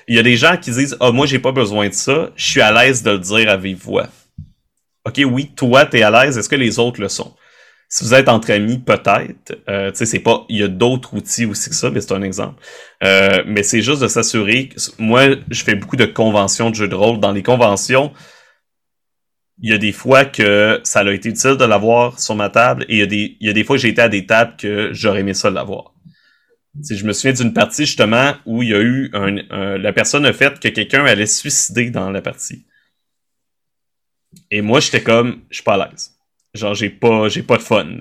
Il 0.08 0.16
y 0.16 0.20
a 0.20 0.24
des 0.24 0.36
gens 0.36 0.58
qui 0.58 0.72
disent 0.72 0.98
Ah, 1.00 1.12
moi 1.12 1.26
j'ai 1.28 1.40
pas 1.40 1.52
besoin 1.52 1.88
de 1.88 1.94
ça, 1.94 2.32
je 2.36 2.46
suis 2.46 2.62
à 2.62 2.72
l'aise 2.72 3.04
de 3.04 3.12
le 3.12 3.20
dire 3.20 3.50
à 3.50 3.58
vive 3.58 3.78
voix. 3.78 4.10
Ok, 5.06 5.22
oui, 5.26 5.52
toi, 5.56 5.86
tu 5.86 5.98
es 5.98 6.04
à 6.04 6.10
l'aise, 6.10 6.38
est-ce 6.38 6.50
que 6.50 6.56
les 6.56 6.80
autres 6.80 7.00
le 7.00 7.10
sont? 7.10 7.36
Si 7.88 8.04
vous 8.04 8.16
êtes 8.16 8.28
entre 8.28 8.52
amis, 8.52 8.80
peut-être. 8.80 9.62
Euh, 9.70 9.92
tu 9.92 9.98
sais, 9.98 10.06
c'est 10.06 10.20
pas. 10.20 10.46
Il 10.50 10.58
y 10.58 10.64
a 10.64 10.68
d'autres 10.68 11.14
outils 11.14 11.46
aussi 11.46 11.70
que 11.70 11.76
ça, 11.76 11.92
mais 11.92 12.02
c'est 12.02 12.14
un 12.14 12.24
exemple. 12.24 12.60
Euh, 13.04 13.44
mais 13.46 13.62
c'est 13.62 13.82
juste 13.82 14.02
de 14.02 14.08
s'assurer. 14.08 14.70
Moi, 14.98 15.36
je 15.52 15.64
fais 15.64 15.76
beaucoup 15.76 15.96
de 15.96 16.06
conventions 16.06 16.72
de 16.72 16.76
jeux 16.76 16.88
de 16.88 16.96
rôle. 16.96 17.20
Dans 17.20 17.32
les 17.32 17.44
conventions, 17.44 18.12
il 19.62 19.70
y 19.72 19.74
a 19.74 19.78
des 19.78 19.92
fois 19.92 20.26
que 20.26 20.82
ça 20.84 21.02
a 21.02 21.12
été 21.12 21.30
utile 21.30 21.58
de 21.58 21.66
l'avoir 21.66 22.20
sur 22.20 22.36
ma 22.36 22.50
table, 22.50 22.86
et 22.90 22.96
il 22.96 23.00
y 23.00 23.04
a 23.04 23.06
des, 23.06 23.38
il 23.40 23.48
y 23.48 23.50
a 23.50 23.54
des 23.54 23.64
fois 23.64 23.76
que 23.76 23.82
j'ai 23.82 23.90
été 23.90 24.02
à 24.02 24.10
des 24.10 24.26
tables 24.26 24.56
que 24.58 24.90
j'aurais 24.92 25.22
aimé 25.22 25.34
ça 25.34 25.50
l'avoir. 25.50 25.94
Si 26.82 26.98
je 26.98 27.06
me 27.06 27.14
souviens 27.14 27.34
d'une 27.34 27.54
partie 27.54 27.86
justement 27.86 28.34
où 28.46 28.64
il 28.64 28.70
y 28.70 28.74
a 28.74 28.82
eu 28.82 29.10
un, 29.14 29.78
la 29.78 29.94
personne 29.94 30.26
a 30.26 30.34
fait 30.34 30.60
que 30.60 30.68
quelqu'un 30.68 31.06
allait 31.06 31.26
se 31.26 31.40
suicider 31.40 31.90
dans 31.90 32.12
la 32.12 32.22
partie. 32.22 32.66
Et 34.56 34.62
moi, 34.62 34.80
j'étais 34.80 35.04
comme, 35.04 35.42
je 35.50 35.56
suis 35.56 35.64
pas 35.66 35.74
à 35.74 35.90
l'aise. 35.90 36.16
Genre, 36.54 36.74
j'ai 36.74 36.90
pas, 36.90 37.28
j'ai 37.28 37.44
pas 37.44 37.58
de 37.58 37.62
fun. 37.62 37.98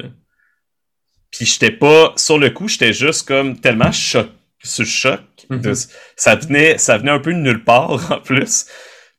Puis 1.33 1.47
j'étais 1.47 1.73
pas, 1.73 2.13
sur 2.15 2.39
le 2.39 2.51
coup, 2.51 2.69
j'étais 2.69 2.93
juste 2.93 3.27
comme 3.27 3.59
tellement 3.59 3.91
choc, 3.91 4.29
sur 4.63 4.87
choc. 4.87 5.21
Mhm. 5.51 5.75
ça 6.15 6.37
venait, 6.37 6.79
ça 6.79 6.97
venait 6.97 7.11
un 7.11 7.19
peu 7.19 7.35
de 7.35 7.41
nulle 7.41 7.65
part, 7.65 8.13
en 8.13 8.21
plus. 8.21 8.67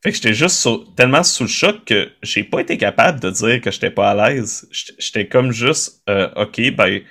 Fait 0.02 0.12
que 0.12 0.16
j'étais 0.16 0.32
juste 0.32 0.66
tellement 0.96 1.22
sous 1.22 1.42
le 1.42 1.50
choc 1.50 1.84
que 1.84 2.08
j'ai 2.22 2.42
pas 2.42 2.60
été 2.60 2.78
capable 2.78 3.20
de 3.20 3.28
dire 3.28 3.60
que 3.60 3.70
j'étais 3.70 3.90
pas 3.90 4.12
à 4.12 4.30
l'aise. 4.30 4.66
J'étais 4.98 5.28
comme 5.28 5.52
juste, 5.52 6.04
euh, 6.08 6.30
ok, 6.36 6.70
ben, 6.70 7.02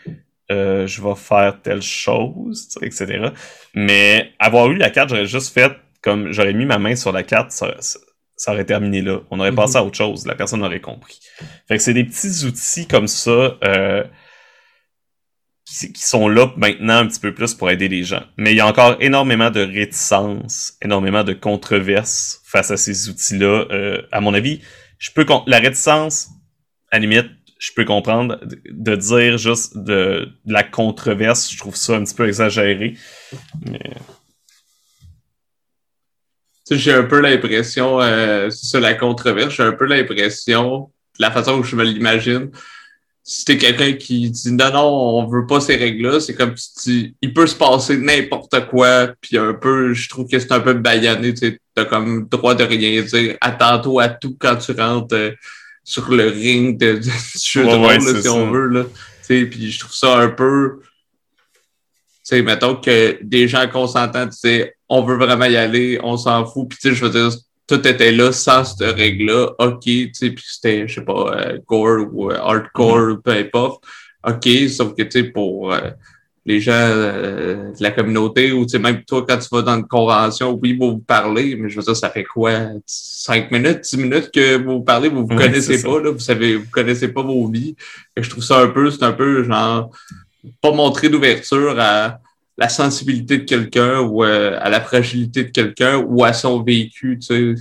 euh, 0.51 0.87
je 0.87 1.03
vais 1.03 1.15
faire 1.15 1.61
telle 1.61 1.83
chose, 1.83 2.75
etc. 2.81 3.29
Mais 3.75 4.33
avoir 4.39 4.71
eu 4.71 4.77
la 4.77 4.89
carte, 4.89 5.09
j'aurais 5.09 5.27
juste 5.27 5.53
fait 5.53 5.71
comme, 6.01 6.31
j'aurais 6.31 6.53
mis 6.53 6.65
ma 6.65 6.79
main 6.79 6.95
sur 6.95 7.11
la 7.11 7.21
carte, 7.21 7.51
ça, 7.51 7.75
ça 7.79 7.99
aurait 8.47 8.65
terminé 8.65 9.01
là. 9.01 9.19
On 9.31 9.39
aurait 9.39 9.53
passé 9.53 9.77
à 9.77 9.81
mhm. 9.81 9.87
autre 9.87 9.97
chose. 9.97 10.25
La 10.25 10.35
personne 10.35 10.63
aurait 10.63 10.81
compris. 10.81 11.19
Fait 11.67 11.77
que 11.77 11.83
c'est 11.83 11.93
des 11.93 12.03
petits 12.03 12.45
outils 12.45 12.87
comme 12.87 13.07
ça 13.07 13.57
euh, 13.63 14.03
qui, 15.65 16.03
sont 16.03 16.27
là 16.27 16.51
maintenant 16.57 16.97
un 16.97 17.07
petit 17.07 17.19
peu 17.19 17.33
plus 17.33 17.53
pour 17.53 17.69
aider 17.69 17.87
les 17.87 18.03
gens. 18.03 18.23
Mais 18.37 18.51
il 18.51 18.57
y 18.57 18.61
a 18.61 18.67
encore 18.67 18.97
énormément 18.99 19.51
de 19.51 19.61
réticence, 19.61 20.73
énormément 20.81 21.23
de 21.23 21.33
controverses 21.33 22.41
face 22.45 22.71
à 22.71 22.77
ces 22.77 23.09
outils-là. 23.09 23.65
Euh, 23.71 24.01
à 24.11 24.21
mon 24.21 24.33
avis, 24.33 24.61
je 24.99 25.11
peux 25.11 25.25
la 25.47 25.59
réticence, 25.59 26.29
à 26.91 26.97
la 26.97 26.99
limite, 26.99 27.29
je 27.57 27.71
peux 27.73 27.85
comprendre 27.85 28.39
de, 28.69 28.95
dire 28.95 29.37
juste 29.37 29.77
de, 29.77 30.29
de, 30.45 30.53
la 30.53 30.63
controverse. 30.63 31.51
Je 31.51 31.57
trouve 31.57 31.75
ça 31.75 31.95
un 31.95 32.03
petit 32.03 32.13
peu 32.13 32.27
exagéré. 32.27 32.95
Mais 33.65 33.91
j'ai 36.71 36.93
un 36.93 37.03
peu 37.03 37.19
l'impression, 37.19 38.01
euh, 38.01 38.49
c'est 38.49 38.65
ça 38.65 38.79
la 38.79 38.95
controverse, 38.95 39.53
j'ai 39.53 39.63
un 39.63 39.71
peu 39.71 39.85
l'impression, 39.85 40.89
la 41.19 41.31
façon 41.31 41.59
où 41.59 41.63
je 41.63 41.75
me 41.75 41.83
l'imagine, 41.83 42.49
si 43.23 43.43
t'es 43.43 43.57
quelqu'un 43.57 43.93
qui 43.93 44.29
dit 44.29 44.51
non, 44.51 44.71
non, 44.71 44.85
on 44.85 45.27
veut 45.27 45.47
pas 45.47 45.59
ces 45.59 45.75
règles-là, 45.75 46.19
c'est 46.19 46.35
comme 46.35 46.53
si 46.55 47.15
il 47.21 47.33
peut 47.33 47.47
se 47.47 47.55
passer 47.55 47.97
n'importe 47.97 48.67
quoi, 48.67 49.09
puis 49.19 49.37
un 49.37 49.53
peu, 49.53 49.93
je 49.93 50.09
trouve 50.09 50.27
que 50.27 50.37
c'est 50.37 50.51
un 50.51 50.59
peu 50.59 50.73
baïonné, 50.73 51.33
tu 51.33 51.59
t'as 51.73 51.85
comme 51.85 52.27
droit 52.27 52.55
de 52.55 52.63
rien 52.63 53.01
dire, 53.01 53.35
attends-toi 53.41 54.03
à 54.03 54.09
tout 54.09 54.37
quand 54.39 54.55
tu 54.55 54.71
rentres 54.71 55.15
euh, 55.15 55.31
sur 55.83 56.09
le 56.11 56.27
ring 56.27 56.77
de, 56.79 56.97
du 56.97 57.11
jeu 57.43 57.63
de 57.63 57.69
rôle, 57.69 58.21
si 58.21 58.29
on 58.29 58.51
veut, 58.51 58.67
là. 58.67 58.83
Puis 59.27 59.71
je 59.71 59.79
trouve 59.79 59.93
ça 59.93 60.19
un 60.19 60.29
peu, 60.29 60.81
tu 60.83 61.59
sais, 62.23 62.41
mettons 62.43 62.75
que 62.75 63.17
des 63.23 63.47
gens 63.47 63.67
consentants, 63.67 64.27
tu 64.27 64.37
sais, 64.37 64.74
on 64.89 65.03
veut 65.03 65.17
vraiment 65.17 65.45
y 65.45 65.55
aller, 65.55 65.99
on 66.03 66.17
s'en 66.17 66.45
fout. 66.45 66.69
Puis, 66.69 66.77
tu 66.79 66.89
sais, 66.89 66.95
je 66.95 67.05
veux 67.05 67.11
dire, 67.11 67.31
tout 67.67 67.87
était 67.87 68.11
là 68.11 68.31
sans 68.31 68.63
cette 68.63 68.95
règle-là. 68.95 69.51
OK, 69.59 69.81
tu 69.83 70.11
sais, 70.13 70.29
puis 70.29 70.43
c'était, 70.47 70.87
je 70.87 70.95
sais 70.95 71.05
pas, 71.05 71.35
euh, 71.35 71.57
gore 71.67 72.07
ou 72.11 72.31
euh, 72.31 72.37
hardcore, 72.37 73.17
peu 73.23 73.31
importe. 73.31 73.83
OK, 74.27 74.47
sauf 74.69 74.93
que, 74.95 75.03
tu 75.03 75.11
sais, 75.11 75.23
pour 75.23 75.73
euh, 75.73 75.89
les 76.45 76.59
gens 76.59 76.73
de 76.73 77.73
la 77.79 77.89
communauté 77.89 78.51
ou, 78.51 78.65
tu 78.65 78.71
sais, 78.71 78.79
même 78.79 79.03
toi, 79.03 79.25
quand 79.27 79.37
tu 79.37 79.47
vas 79.51 79.63
dans 79.63 79.77
une 79.77 79.87
convention, 79.87 80.59
oui, 80.61 80.77
vous 80.79 80.91
vous 80.91 80.99
parlez, 80.99 81.55
mais 81.55 81.69
je 81.69 81.77
veux 81.77 81.83
dire, 81.83 81.95
ça 81.95 82.11
fait 82.11 82.23
quoi? 82.23 82.51
Cinq 82.85 83.51
minutes, 83.51 83.81
dix 83.81 83.97
minutes 83.97 84.29
que 84.31 84.57
vous 84.57 84.73
vous 84.73 84.83
parlez, 84.83 85.09
vous 85.09 85.25
vous 85.25 85.35
connaissez 85.35 85.81
pas, 85.81 85.99
là, 85.99 86.11
vous 86.11 86.19
savez, 86.19 86.57
vous 86.57 86.69
connaissez 86.71 87.07
pas 87.07 87.23
vos 87.23 87.47
vies. 87.47 87.75
Et 88.15 88.21
je 88.21 88.29
trouve 88.29 88.43
ça 88.43 88.59
un 88.59 88.67
peu, 88.67 88.91
c'est 88.91 89.03
un 89.03 89.13
peu, 89.13 89.43
genre, 89.43 89.89
pas 90.61 90.71
montrer 90.71 91.09
d'ouverture 91.09 91.79
à 91.79 92.19
la 92.57 92.69
sensibilité 92.69 93.39
de 93.39 93.43
quelqu'un 93.43 93.99
ou 93.99 94.23
euh, 94.23 94.57
à 94.61 94.69
la 94.69 94.81
fragilité 94.81 95.43
de 95.43 95.49
quelqu'un 95.49 95.97
ou 95.97 96.23
à 96.23 96.33
son 96.33 96.63
vécu, 96.63 97.19
tu 97.19 97.25
sais. 97.25 97.55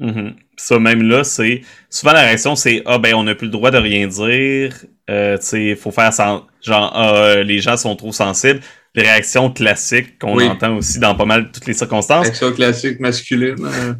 Mm-hmm. 0.00 0.34
Ça, 0.56 0.78
même 0.78 1.02
là, 1.02 1.24
c'est. 1.24 1.62
Souvent, 1.88 2.12
la 2.12 2.22
réaction, 2.22 2.56
c'est 2.56 2.82
Ah, 2.86 2.98
ben, 2.98 3.14
on 3.14 3.24
n'a 3.24 3.34
plus 3.34 3.46
le 3.46 3.52
droit 3.52 3.70
de 3.70 3.78
rien 3.78 4.06
dire. 4.06 4.74
Euh, 5.10 5.36
tu 5.38 5.44
sais, 5.44 5.64
il 5.66 5.76
faut 5.76 5.90
faire. 5.90 6.12
Sans... 6.12 6.46
Genre, 6.62 6.92
ah, 6.94 7.42
les 7.42 7.60
gens 7.60 7.76
sont 7.76 7.96
trop 7.96 8.12
sensibles. 8.12 8.60
Les 8.94 9.02
réactions 9.02 9.50
classiques 9.50 10.18
qu'on 10.20 10.40
entend 10.40 10.76
aussi 10.76 11.00
dans 11.00 11.16
pas 11.16 11.24
mal 11.24 11.50
toutes 11.50 11.66
les 11.66 11.74
circonstances. 11.74 12.26
Réaction 12.26 12.52
classique 12.52 13.00
masculine. 13.00 13.56
Hein. 13.64 13.98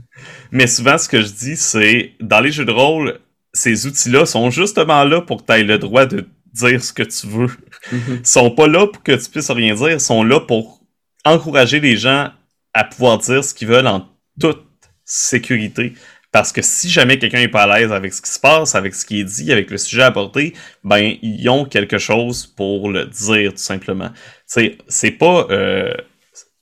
Mais 0.52 0.68
souvent, 0.68 0.98
ce 0.98 1.08
que 1.08 1.20
je 1.20 1.32
dis, 1.32 1.56
c'est 1.56 2.12
dans 2.20 2.40
les 2.40 2.52
jeux 2.52 2.64
de 2.64 2.70
rôle, 2.70 3.18
ces 3.52 3.86
outils-là 3.86 4.24
sont 4.24 4.50
justement 4.50 5.02
là 5.02 5.20
pour 5.20 5.44
que 5.44 5.52
tu 5.52 5.58
aies 5.58 5.64
le 5.64 5.78
droit 5.78 6.06
de 6.06 6.26
dire 6.52 6.82
ce 6.82 6.92
que 6.92 7.02
tu 7.02 7.26
veux. 7.26 7.50
Mhm. 7.93 8.24
Sont 8.24 8.51
pas 8.51 8.66
là 8.66 8.87
pour 8.87 9.03
que 9.03 9.12
tu 9.12 9.30
puisses 9.30 9.51
rien 9.51 9.74
dire, 9.74 9.91
ils 9.91 10.01
sont 10.01 10.22
là 10.22 10.41
pour 10.41 10.80
encourager 11.24 11.80
les 11.80 11.97
gens 11.97 12.30
à 12.72 12.85
pouvoir 12.85 13.18
dire 13.18 13.45
ce 13.45 13.55
qu'ils 13.55 13.68
veulent 13.68 13.87
en 13.87 14.09
toute 14.41 14.64
sécurité. 15.05 15.95
Parce 16.32 16.51
que 16.51 16.62
si 16.62 16.91
jamais 16.91 17.18
quelqu'un 17.18 17.39
est 17.39 17.49
pas 17.49 17.62
à 17.62 17.78
l'aise 17.78 17.93
avec 17.93 18.12
ce 18.12 18.20
qui 18.20 18.30
se 18.30 18.41
passe, 18.41 18.74
avec 18.74 18.95
ce 18.95 19.07
qui 19.07 19.20
est 19.20 19.24
dit, 19.24 19.53
avec 19.53 19.70
le 19.70 19.78
sujet 19.78 20.03
apporté, 20.03 20.53
ben 20.82 21.14
ils 21.22 21.49
ont 21.49 21.64
quelque 21.64 21.99
chose 21.99 22.45
pour 22.45 22.91
le 22.91 23.07
dire 23.07 23.53
tout 23.53 23.59
simplement. 23.59 24.11
C'est 24.45 24.78
c'est 24.89 25.12
pas 25.12 25.47
euh, 25.51 25.95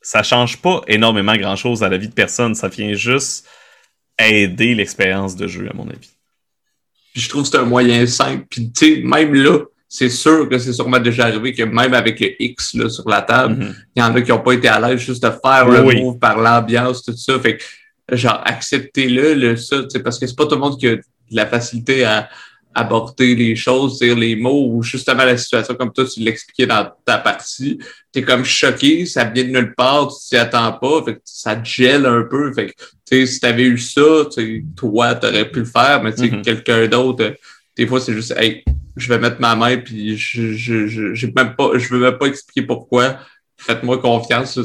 ça 0.02 0.22
change 0.22 0.58
pas 0.58 0.82
énormément 0.88 1.34
grand 1.36 1.56
chose 1.56 1.82
à 1.82 1.88
la 1.88 1.96
vie 1.96 2.08
de 2.08 2.12
personne, 2.12 2.54
ça 2.54 2.68
vient 2.68 2.92
juste 2.92 3.48
aider 4.18 4.74
l'expérience 4.74 5.36
de 5.36 5.46
jeu 5.46 5.66
à 5.70 5.74
mon 5.74 5.88
avis. 5.88 6.10
je 7.14 7.28
trouve 7.30 7.44
que 7.44 7.48
c'est 7.48 7.56
un 7.56 7.64
moyen 7.64 8.06
simple. 8.06 8.44
Puis 8.50 8.72
tu 8.72 8.96
sais 8.96 9.00
même 9.02 9.32
là, 9.32 9.60
c'est 9.94 10.08
sûr 10.08 10.48
que 10.48 10.56
c'est 10.56 10.72
sûrement 10.72 10.98
déjà 10.98 11.26
arrivé 11.26 11.52
que 11.52 11.64
même 11.64 11.92
avec 11.92 12.18
le 12.18 12.30
X 12.42 12.72
là, 12.72 12.88
sur 12.88 13.06
la 13.06 13.20
table, 13.20 13.56
mhm. 13.56 13.74
il 13.94 14.00
y 14.00 14.02
en 14.02 14.14
a 14.14 14.22
qui 14.22 14.30
n'ont 14.30 14.38
pas 14.38 14.54
été 14.54 14.66
à 14.66 14.80
l'aise 14.80 14.98
juste 14.98 15.22
de 15.22 15.28
faire 15.28 15.68
le 15.68 15.82
move 15.82 16.18
par 16.18 16.38
l'ambiance, 16.38 17.02
tout 17.02 17.14
ça. 17.14 17.38
Fait 17.38 17.58
que, 17.58 18.16
genre, 18.16 18.40
acceptez-le, 18.42 19.34
le, 19.34 19.56
ça, 19.56 19.82
parce 20.02 20.18
que 20.18 20.26
c'est 20.26 20.34
pas 20.34 20.46
tout 20.46 20.54
le 20.54 20.62
monde 20.62 20.80
qui 20.80 20.88
a 20.88 20.96
de 20.96 21.02
la 21.30 21.44
facilité 21.44 22.04
à 22.04 22.30
aborder 22.74 23.34
les 23.34 23.54
choses, 23.54 23.98
dire 23.98 24.16
les 24.16 24.34
mots, 24.34 24.66
ou 24.66 24.82
justement 24.82 25.26
la 25.26 25.36
situation 25.36 25.74
comme 25.74 25.92
toi, 25.92 26.06
tu 26.06 26.20
l'expliquais 26.20 26.64
dans 26.64 26.90
ta 27.04 27.18
partie. 27.18 27.78
T'es 28.12 28.22
comme 28.22 28.46
choqué, 28.46 29.04
ça 29.04 29.24
vient 29.24 29.44
de 29.44 29.50
nulle 29.50 29.74
part, 29.74 30.08
tu 30.08 30.26
t'y 30.26 30.36
attends 30.38 30.72
pas, 30.72 31.02
fait 31.04 31.16
que 31.16 31.20
ça 31.26 31.54
te 31.54 31.68
gèle 31.68 32.06
un 32.06 32.22
peu. 32.22 32.50
Fait 32.54 32.68
que, 32.68 32.72
tu 32.72 32.86
sais, 33.04 33.26
si 33.26 33.40
t'avais 33.40 33.64
eu 33.64 33.76
ça, 33.76 34.00
toi, 34.74 35.14
t'aurais 35.16 35.50
pu 35.50 35.58
le 35.58 35.64
faire, 35.66 36.02
mais 36.02 36.14
tu 36.14 36.30
sais, 36.30 36.30
mhm. 36.30 36.40
quelqu'un 36.40 36.88
d'autre, 36.88 37.34
des 37.76 37.86
fois, 37.86 38.00
c'est 38.00 38.14
juste, 38.14 38.32
hey, 38.38 38.64
je 38.96 39.08
vais 39.08 39.18
mettre 39.18 39.40
ma 39.40 39.54
main, 39.56 39.78
puis 39.78 40.16
je, 40.16 40.52
je, 40.52 40.86
je, 40.86 41.26
même 41.34 41.54
pas, 41.56 41.78
je 41.78 41.88
veux 41.88 42.00
même 42.00 42.18
pas 42.18 42.26
expliquer 42.26 42.62
pourquoi. 42.66 43.18
Faites-moi 43.56 43.98
confiance. 43.98 44.58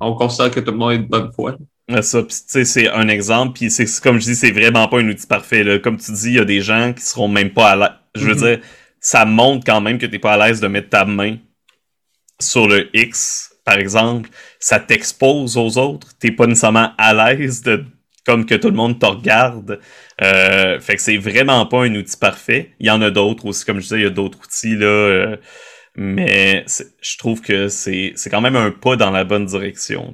On 0.00 0.14
considère 0.14 0.50
que 0.50 0.60
tout 0.60 0.72
le 0.72 0.78
monde 0.78 0.92
est 0.92 0.98
de 0.98 1.08
bonne 1.08 1.30
foi. 1.32 1.56
Ça, 2.00 2.22
c'est 2.28 2.88
un 2.88 3.08
exemple, 3.08 3.58
puis 3.58 3.70
c'est 3.70 3.86
comme 4.00 4.18
je 4.18 4.24
dis, 4.24 4.36
c'est 4.36 4.52
vraiment 4.52 4.88
pas 4.88 5.00
un 5.00 5.08
outil 5.08 5.26
parfait. 5.26 5.64
Là. 5.64 5.78
Comme 5.78 5.98
tu 5.98 6.12
dis, 6.12 6.28
il 6.28 6.34
y 6.34 6.38
a 6.38 6.44
des 6.44 6.60
gens 6.60 6.92
qui 6.92 7.02
seront 7.02 7.28
même 7.28 7.50
pas 7.50 7.70
à 7.70 7.76
l'aise. 7.76 7.90
Je 8.14 8.26
veux 8.26 8.34
mm-hmm. 8.34 8.56
dire, 8.56 8.60
ça 9.00 9.24
montre 9.24 9.64
quand 9.66 9.80
même 9.80 9.98
que 9.98 10.06
t'es 10.06 10.18
pas 10.18 10.34
à 10.34 10.46
l'aise 10.48 10.60
de 10.60 10.68
mettre 10.68 10.88
ta 10.88 11.04
main 11.04 11.36
sur 12.40 12.68
le 12.68 12.88
X, 12.96 13.52
par 13.64 13.78
exemple. 13.78 14.30
Ça 14.58 14.78
t'expose 14.80 15.56
aux 15.56 15.76
autres. 15.76 16.08
T'es 16.18 16.30
pas 16.30 16.46
nécessairement 16.46 16.92
à 16.96 17.12
l'aise 17.12 17.62
de 17.62 17.84
comme 18.24 18.46
que 18.46 18.54
tout 18.54 18.68
le 18.68 18.76
monde 18.76 18.98
te 18.98 19.06
regarde. 19.06 19.80
Euh, 20.22 20.80
fait 20.80 20.96
que 20.96 21.02
c'est 21.02 21.16
vraiment 21.16 21.66
pas 21.66 21.84
un 21.84 21.94
outil 21.94 22.16
parfait. 22.16 22.74
Il 22.78 22.86
y 22.86 22.90
en 22.90 23.02
a 23.02 23.10
d'autres 23.10 23.46
aussi, 23.46 23.64
comme 23.64 23.78
je 23.78 23.82
disais, 23.82 23.98
il 23.98 24.02
y 24.02 24.06
a 24.06 24.10
d'autres 24.10 24.38
outils 24.44 24.76
là. 24.76 24.86
Euh, 24.86 25.36
mais 25.94 26.64
je 27.02 27.18
trouve 27.18 27.42
que 27.42 27.68
c'est 27.68 28.14
quand 28.30 28.40
même 28.40 28.56
un 28.56 28.70
pas 28.70 28.96
dans 28.96 29.10
la 29.10 29.24
bonne 29.24 29.44
direction. 29.44 30.12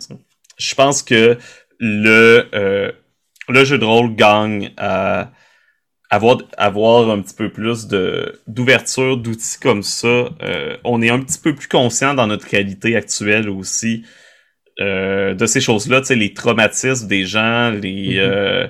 Je 0.56 0.74
pense 0.74 1.02
que 1.02 1.38
le, 1.78 2.48
euh, 2.52 2.90
le 3.48 3.64
jeu 3.64 3.78
de 3.78 3.84
rôle 3.84 4.16
gagne 4.16 4.72
à 4.76 5.30
avoir, 6.10 6.38
avoir 6.56 7.10
un 7.10 7.20
petit 7.20 7.34
peu 7.34 7.50
plus 7.50 7.86
de 7.86 8.40
d'ouverture 8.48 9.18
d'outils 9.18 9.60
comme 9.60 9.84
ça. 9.84 10.30
on 10.82 11.00
est 11.02 11.10
un 11.10 11.20
petit 11.20 11.38
peu 11.38 11.54
plus 11.54 11.68
conscient 11.68 12.14
dans 12.14 12.26
notre 12.26 12.48
réalité 12.48 12.96
actuelle 12.96 13.48
aussi 13.48 14.04
euh, 14.80 15.34
de 15.34 15.46
ces 15.46 15.60
choses-là, 15.60 16.00
tu 16.00 16.08
sais, 16.08 16.14
les 16.14 16.32
traumatismes 16.32 17.08
des 17.08 17.24
gens, 17.24 17.70
les 17.70 18.14
mm-hmm. 18.14 18.18
euh, 18.18 18.68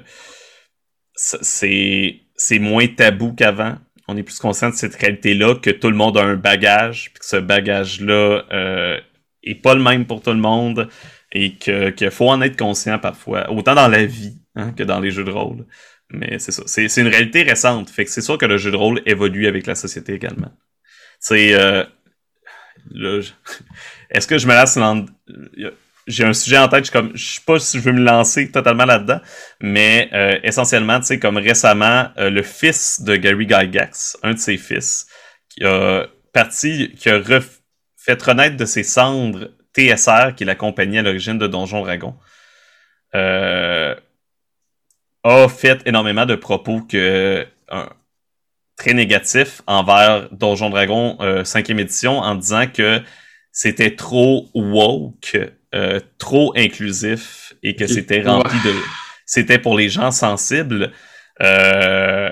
c'est 1.14 2.20
c'est 2.36 2.58
moins 2.58 2.86
tabou 2.86 3.32
qu'avant. 3.32 3.76
On 4.06 4.16
est 4.16 4.22
plus 4.22 4.38
conscient 4.38 4.70
de 4.70 4.74
cette 4.74 4.94
réalité-là, 4.94 5.56
que 5.56 5.70
tout 5.70 5.90
le 5.90 5.96
monde 5.96 6.16
a 6.16 6.22
un 6.22 6.36
bagage, 6.36 7.10
puis 7.12 7.20
que 7.20 7.26
ce 7.26 7.36
bagage-là 7.36 8.44
euh, 8.52 8.98
est 9.42 9.56
pas 9.56 9.74
le 9.74 9.82
même 9.82 10.06
pour 10.06 10.22
tout 10.22 10.30
le 10.30 10.38
monde, 10.38 10.88
et 11.32 11.56
que 11.56 11.90
qu'il 11.90 12.10
faut 12.10 12.30
en 12.30 12.40
être 12.40 12.56
conscient 12.56 12.98
parfois, 12.98 13.50
autant 13.50 13.74
dans 13.74 13.88
la 13.88 14.06
vie 14.06 14.38
hein, 14.54 14.72
que 14.72 14.82
dans 14.82 15.00
les 15.00 15.10
jeux 15.10 15.24
de 15.24 15.30
rôle. 15.30 15.66
Mais 16.10 16.38
c'est 16.38 16.52
ça, 16.52 16.62
c'est 16.66 16.86
une 16.96 17.08
réalité 17.08 17.42
récente. 17.42 17.90
Fait 17.90 18.04
que 18.06 18.10
c'est 18.10 18.22
sûr 18.22 18.38
que 18.38 18.46
le 18.46 18.56
jeu 18.56 18.70
de 18.70 18.76
rôle 18.76 19.02
évolue 19.04 19.46
avec 19.46 19.66
la 19.66 19.74
société 19.74 20.14
également. 20.14 20.52
C'est 21.20 21.52
euh, 21.52 21.84
est-ce 24.10 24.26
que 24.26 24.38
je 24.38 24.46
me 24.46 24.54
laisse 24.54 24.76
dans 24.76 25.04
j'ai 26.08 26.24
un 26.24 26.32
sujet 26.32 26.58
en 26.58 26.68
tête, 26.68 26.86
je 26.86 26.90
comme 26.90 27.12
je 27.14 27.34
sais 27.34 27.40
pas 27.44 27.58
si 27.58 27.78
je 27.78 27.82
veux 27.82 27.92
me 27.92 28.02
lancer 28.02 28.50
totalement 28.50 28.86
là-dedans, 28.86 29.20
mais 29.60 30.08
euh, 30.12 30.38
essentiellement, 30.42 30.98
tu 31.00 31.06
sais, 31.06 31.18
comme 31.18 31.36
récemment, 31.36 32.08
euh, 32.18 32.30
le 32.30 32.42
fils 32.42 33.02
de 33.02 33.14
Gary 33.14 33.46
Gygax, 33.48 34.16
un 34.22 34.32
de 34.32 34.38
ses 34.38 34.56
fils, 34.56 35.06
qui 35.50 35.64
a 35.64 36.06
parti, 36.32 36.92
qui 36.96 37.10
a 37.10 37.20
fait 37.96 38.22
renaître 38.22 38.56
de 38.56 38.64
ses 38.64 38.82
cendres 38.82 39.50
TSR, 39.74 40.34
qui 40.34 40.44
l'accompagnait 40.44 41.00
à 41.00 41.02
l'origine 41.02 41.38
de 41.38 41.46
Donjon 41.46 41.82
Dragon, 41.82 42.16
euh, 43.14 43.94
a 45.24 45.48
fait 45.48 45.82
énormément 45.86 46.26
de 46.26 46.34
propos 46.34 46.80
que 46.80 47.46
très 48.76 48.94
négatifs 48.94 49.60
envers 49.66 50.30
Donjon 50.30 50.70
Dragon 50.70 51.18
5e 51.20 51.78
édition 51.78 52.18
en 52.18 52.34
disant 52.34 52.66
que 52.66 53.02
c'était 53.52 53.94
trop 53.94 54.48
woke 54.54 55.36
euh, 55.74 56.00
trop 56.18 56.52
inclusif 56.56 57.54
et 57.62 57.76
que 57.76 57.86
c'était 57.86 58.22
rempli 58.22 58.58
de... 58.64 58.72
C'était 59.26 59.58
pour 59.58 59.76
les 59.76 59.88
gens 59.88 60.10
sensibles. 60.10 60.92
Euh, 61.42 62.30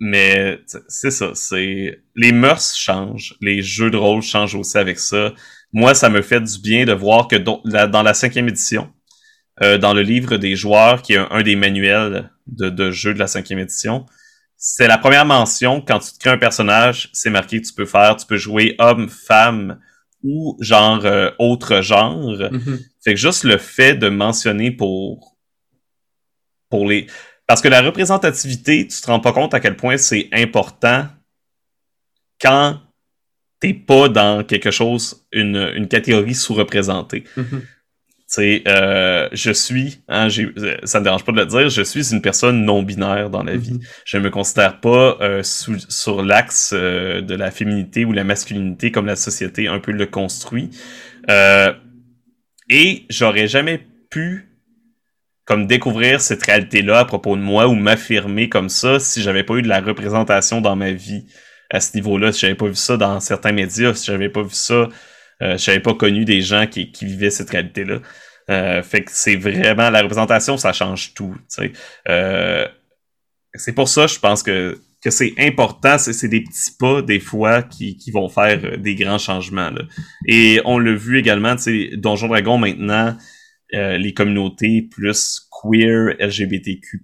mais 0.00 0.60
c'est 0.88 1.10
ça, 1.10 1.32
c'est... 1.34 2.00
Les 2.14 2.32
mœurs 2.32 2.76
changent, 2.76 3.36
les 3.40 3.62
jeux 3.62 3.90
de 3.90 3.96
rôle 3.96 4.22
changent 4.22 4.54
aussi 4.54 4.78
avec 4.78 4.98
ça. 4.98 5.32
Moi, 5.72 5.94
ça 5.94 6.08
me 6.08 6.22
fait 6.22 6.40
du 6.40 6.60
bien 6.60 6.84
de 6.84 6.92
voir 6.92 7.26
que 7.26 7.36
dans 7.36 8.02
la 8.02 8.14
cinquième 8.14 8.48
édition, 8.48 8.92
euh, 9.62 9.78
dans 9.78 9.94
le 9.94 10.02
livre 10.02 10.36
des 10.36 10.56
joueurs, 10.56 11.02
qui 11.02 11.14
est 11.14 11.18
un, 11.18 11.42
des 11.42 11.56
manuels 11.56 12.30
de, 12.46 12.70
de 12.70 12.90
jeux 12.90 13.14
de 13.14 13.18
la 13.18 13.26
cinquième 13.26 13.58
édition, 13.58 14.06
c'est 14.56 14.86
la 14.86 14.98
première 14.98 15.26
mention, 15.26 15.80
quand 15.80 15.98
tu 15.98 16.12
te 16.12 16.18
crées 16.18 16.30
un 16.30 16.38
personnage, 16.38 17.10
c'est 17.12 17.30
marqué 17.30 17.60
que 17.60 17.66
tu 17.66 17.72
peux 17.74 17.86
faire, 17.86 18.16
tu 18.16 18.26
peux 18.26 18.36
jouer 18.36 18.76
homme, 18.78 19.08
femme, 19.08 19.78
ou 20.24 20.56
genre 20.60 21.04
euh, 21.04 21.30
autre 21.38 21.80
genre. 21.82 22.32
Mm-hmm. 22.32 22.78
Fait 23.04 23.14
que 23.14 23.20
juste 23.20 23.44
le 23.44 23.58
fait 23.58 23.94
de 23.94 24.08
mentionner 24.08 24.72
pour 24.72 25.36
pour 26.70 26.88
les 26.88 27.06
parce 27.46 27.60
que 27.60 27.68
la 27.68 27.82
représentativité, 27.82 28.88
tu 28.88 29.00
te 29.00 29.06
rends 29.06 29.20
pas 29.20 29.32
compte 29.32 29.54
à 29.54 29.60
quel 29.60 29.76
point 29.76 29.98
c'est 29.98 30.28
important 30.32 31.06
quand 32.40 32.80
t'es 33.60 33.74
pas 33.74 34.08
dans 34.08 34.44
quelque 34.44 34.70
chose, 34.70 35.26
une, 35.32 35.56
une 35.74 35.88
catégorie 35.88 36.34
sous-représentée. 36.34 37.24
Mm-hmm. 37.36 37.60
Euh, 38.40 39.28
je 39.32 39.52
suis, 39.52 40.02
hein, 40.08 40.28
euh, 40.38 40.76
ça 40.84 41.00
me 41.00 41.04
dérange 41.04 41.24
pas 41.24 41.32
de 41.32 41.38
le 41.38 41.46
dire, 41.46 41.68
je 41.68 41.82
suis 41.82 42.12
une 42.12 42.22
personne 42.22 42.64
non 42.64 42.82
binaire 42.82 43.30
dans 43.30 43.42
la 43.42 43.56
vie. 43.56 43.74
Mm-hmm. 43.74 44.02
Je 44.04 44.18
me 44.18 44.30
considère 44.30 44.80
pas 44.80 45.18
euh, 45.20 45.42
sur 45.42 46.22
l'axe 46.22 46.72
euh, 46.74 47.20
de 47.20 47.34
la 47.34 47.50
féminité 47.50 48.04
ou 48.04 48.12
la 48.12 48.24
masculinité 48.24 48.90
comme 48.90 49.06
la 49.06 49.16
société 49.16 49.68
un 49.68 49.78
peu 49.78 49.92
le 49.92 50.06
construit. 50.06 50.70
et 52.70 53.04
j'aurais 53.10 53.46
jamais 53.46 53.86
pu 54.10 54.50
comme 55.44 55.66
découvrir 55.66 56.20
cette 56.20 56.44
réalité-là 56.44 57.00
à 57.00 57.04
propos 57.04 57.36
de 57.36 57.42
moi 57.42 57.68
ou 57.68 57.74
m'affirmer 57.74 58.48
comme 58.48 58.70
ça 58.70 58.98
si 58.98 59.20
j'avais 59.20 59.44
pas 59.44 59.56
eu 59.56 59.62
de 59.62 59.68
la 59.68 59.80
représentation 59.80 60.62
dans 60.62 60.74
ma 60.74 60.90
vie 60.92 61.26
à 61.70 61.80
ce 61.80 61.94
niveau-là, 61.96 62.32
si 62.32 62.40
j'avais 62.40 62.54
pas 62.54 62.68
vu 62.68 62.74
ça 62.74 62.96
dans 62.96 63.20
certains 63.20 63.52
médias, 63.52 63.94
si 63.94 64.06
j'avais 64.06 64.28
pas 64.28 64.42
vu 64.42 64.54
ça 64.54 64.88
euh, 65.42 65.58
je 65.58 65.70
n'avais 65.70 65.82
pas 65.82 65.94
connu 65.94 66.24
des 66.24 66.42
gens 66.42 66.66
qui, 66.66 66.92
qui 66.92 67.04
vivaient 67.06 67.30
cette 67.30 67.50
réalité-là. 67.50 68.00
Euh, 68.50 68.82
fait 68.82 69.02
que 69.04 69.10
c'est 69.12 69.36
vraiment 69.36 69.90
la 69.90 70.02
représentation, 70.02 70.56
ça 70.56 70.72
change 70.72 71.14
tout. 71.14 71.34
Euh, 72.08 72.68
c'est 73.54 73.72
pour 73.72 73.88
ça, 73.88 74.06
je 74.06 74.18
pense 74.18 74.42
que, 74.42 74.78
que 75.02 75.10
c'est 75.10 75.34
important. 75.38 75.98
C'est 75.98 76.28
des 76.28 76.42
petits 76.42 76.76
pas 76.78 77.02
des 77.02 77.20
fois 77.20 77.62
qui, 77.62 77.96
qui 77.96 78.10
vont 78.10 78.28
faire 78.28 78.60
euh, 78.64 78.76
des 78.76 78.94
grands 78.94 79.18
changements. 79.18 79.70
Là. 79.70 79.82
Et 80.26 80.60
on 80.64 80.78
l'a 80.78 80.94
vu 80.94 81.18
également, 81.18 81.54
Donjon 81.96 82.28
Dragon 82.28 82.58
maintenant, 82.58 83.16
euh, 83.74 83.96
les 83.96 84.12
communautés 84.12 84.82
plus 84.82 85.48
queer, 85.50 86.14
LGBTQ+, 86.20 87.00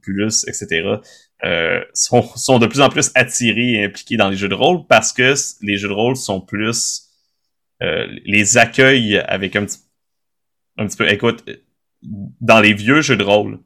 etc. 0.47 0.97
Euh, 1.43 1.81
sont, 1.95 2.23
sont 2.37 2.59
de 2.59 2.67
plus 2.67 2.81
en 2.81 2.91
plus 2.91 3.11
attirés 3.15 3.73
et 3.73 3.85
impliqués 3.85 4.17
dans 4.17 4.29
les 4.29 4.37
jeux 4.37 4.49
de 4.49 4.55
rôle 4.55 4.87
parce 4.87 5.13
que 5.13 5.35
les 5.63 5.79
jeux 5.79 5.89
de 5.89 5.95
rôle 5.95 6.17
sont 6.17 6.41
plus 6.41 7.10
euh, 7.83 8.07
les 8.25 8.59
accueille 8.59 9.19
avec 9.19 9.57
un 9.57 9.65
petit, 9.65 9.79
un 10.79 10.87
petit 10.87 10.97
peu. 10.97 11.11
Écoute, 11.11 11.45
dans 12.03 12.61
les 12.61 12.75
vieux 12.75 13.01
jeux 13.01 13.17
de 13.17 13.25
rôle, 13.25 13.59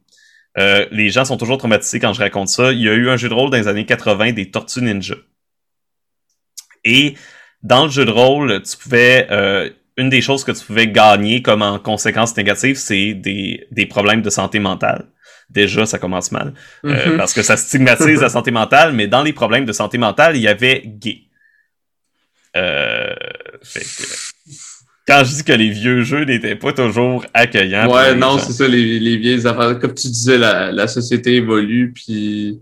euh, 0.57 0.85
les 0.91 1.09
gens 1.09 1.25
sont 1.25 1.37
toujours 1.37 1.57
traumatisés 1.57 1.99
quand 1.99 2.13
je 2.13 2.19
raconte 2.19 2.47
ça. 2.47 2.71
Il 2.71 2.81
y 2.81 2.89
a 2.89 2.93
eu 2.93 3.09
un 3.09 3.17
jeu 3.17 3.29
de 3.29 3.33
rôle 3.33 3.49
dans 3.49 3.57
les 3.57 3.67
années 3.67 3.85
80 3.85 4.31
des 4.33 4.51
Tortues 4.51 4.81
Ninja. 4.81 5.15
Et 6.83 7.15
dans 7.61 7.85
le 7.85 7.91
jeu 7.91 8.05
de 8.05 8.11
rôle, 8.11 8.61
tu 8.61 8.77
pouvais 8.77 9.27
euh, 9.31 9.69
une 9.97 10.09
des 10.09 10.21
choses 10.21 10.43
que 10.43 10.51
tu 10.51 10.63
pouvais 10.63 10.87
gagner 10.87 11.41
comme 11.41 11.61
en 11.61 11.79
conséquence 11.79 12.35
négative, 12.37 12.77
c'est 12.77 13.13
des, 13.13 13.67
des 13.71 13.85
problèmes 13.85 14.21
de 14.21 14.29
santé 14.29 14.59
mentale. 14.59 15.05
Déjà, 15.49 15.85
ça 15.85 15.99
commence 15.99 16.31
mal. 16.31 16.53
Mm-hmm. 16.83 17.17
parce 17.17 17.33
que 17.33 17.43
ça 17.43 17.57
stigmatise 17.57 18.21
la 18.21 18.29
santé 18.37 18.51
mentale, 18.51 18.93
mais 18.93 19.07
dans 19.07 19.23
les 19.23 19.33
problèmes 19.33 19.65
de 19.65 19.73
santé 19.73 19.97
mentale, 19.97 20.35
il 20.35 20.41
y 20.41 20.47
avait 20.47 20.83
gay. 20.85 21.23
Euh, 22.55 23.13
quand 25.07 25.23
je 25.23 25.35
dis 25.35 25.43
que 25.43 25.53
les 25.53 25.69
vieux 25.69 26.03
jeux 26.03 26.25
n'étaient 26.25 26.55
pas 26.55 26.73
toujours 26.73 27.25
accueillants. 27.33 27.91
Ouais, 27.93 28.15
non, 28.15 28.39
c'est 28.39 28.53
ça, 28.53 28.67
les, 28.67 28.99
les 28.99 29.17
vieilles 29.17 29.45
affaires. 29.45 29.79
Comme 29.79 29.93
tu 29.93 30.07
disais, 30.07 30.37
la, 30.37 30.71
la 30.71 30.87
société 30.87 31.35
évolue, 31.35 31.91
puis. 31.93 32.59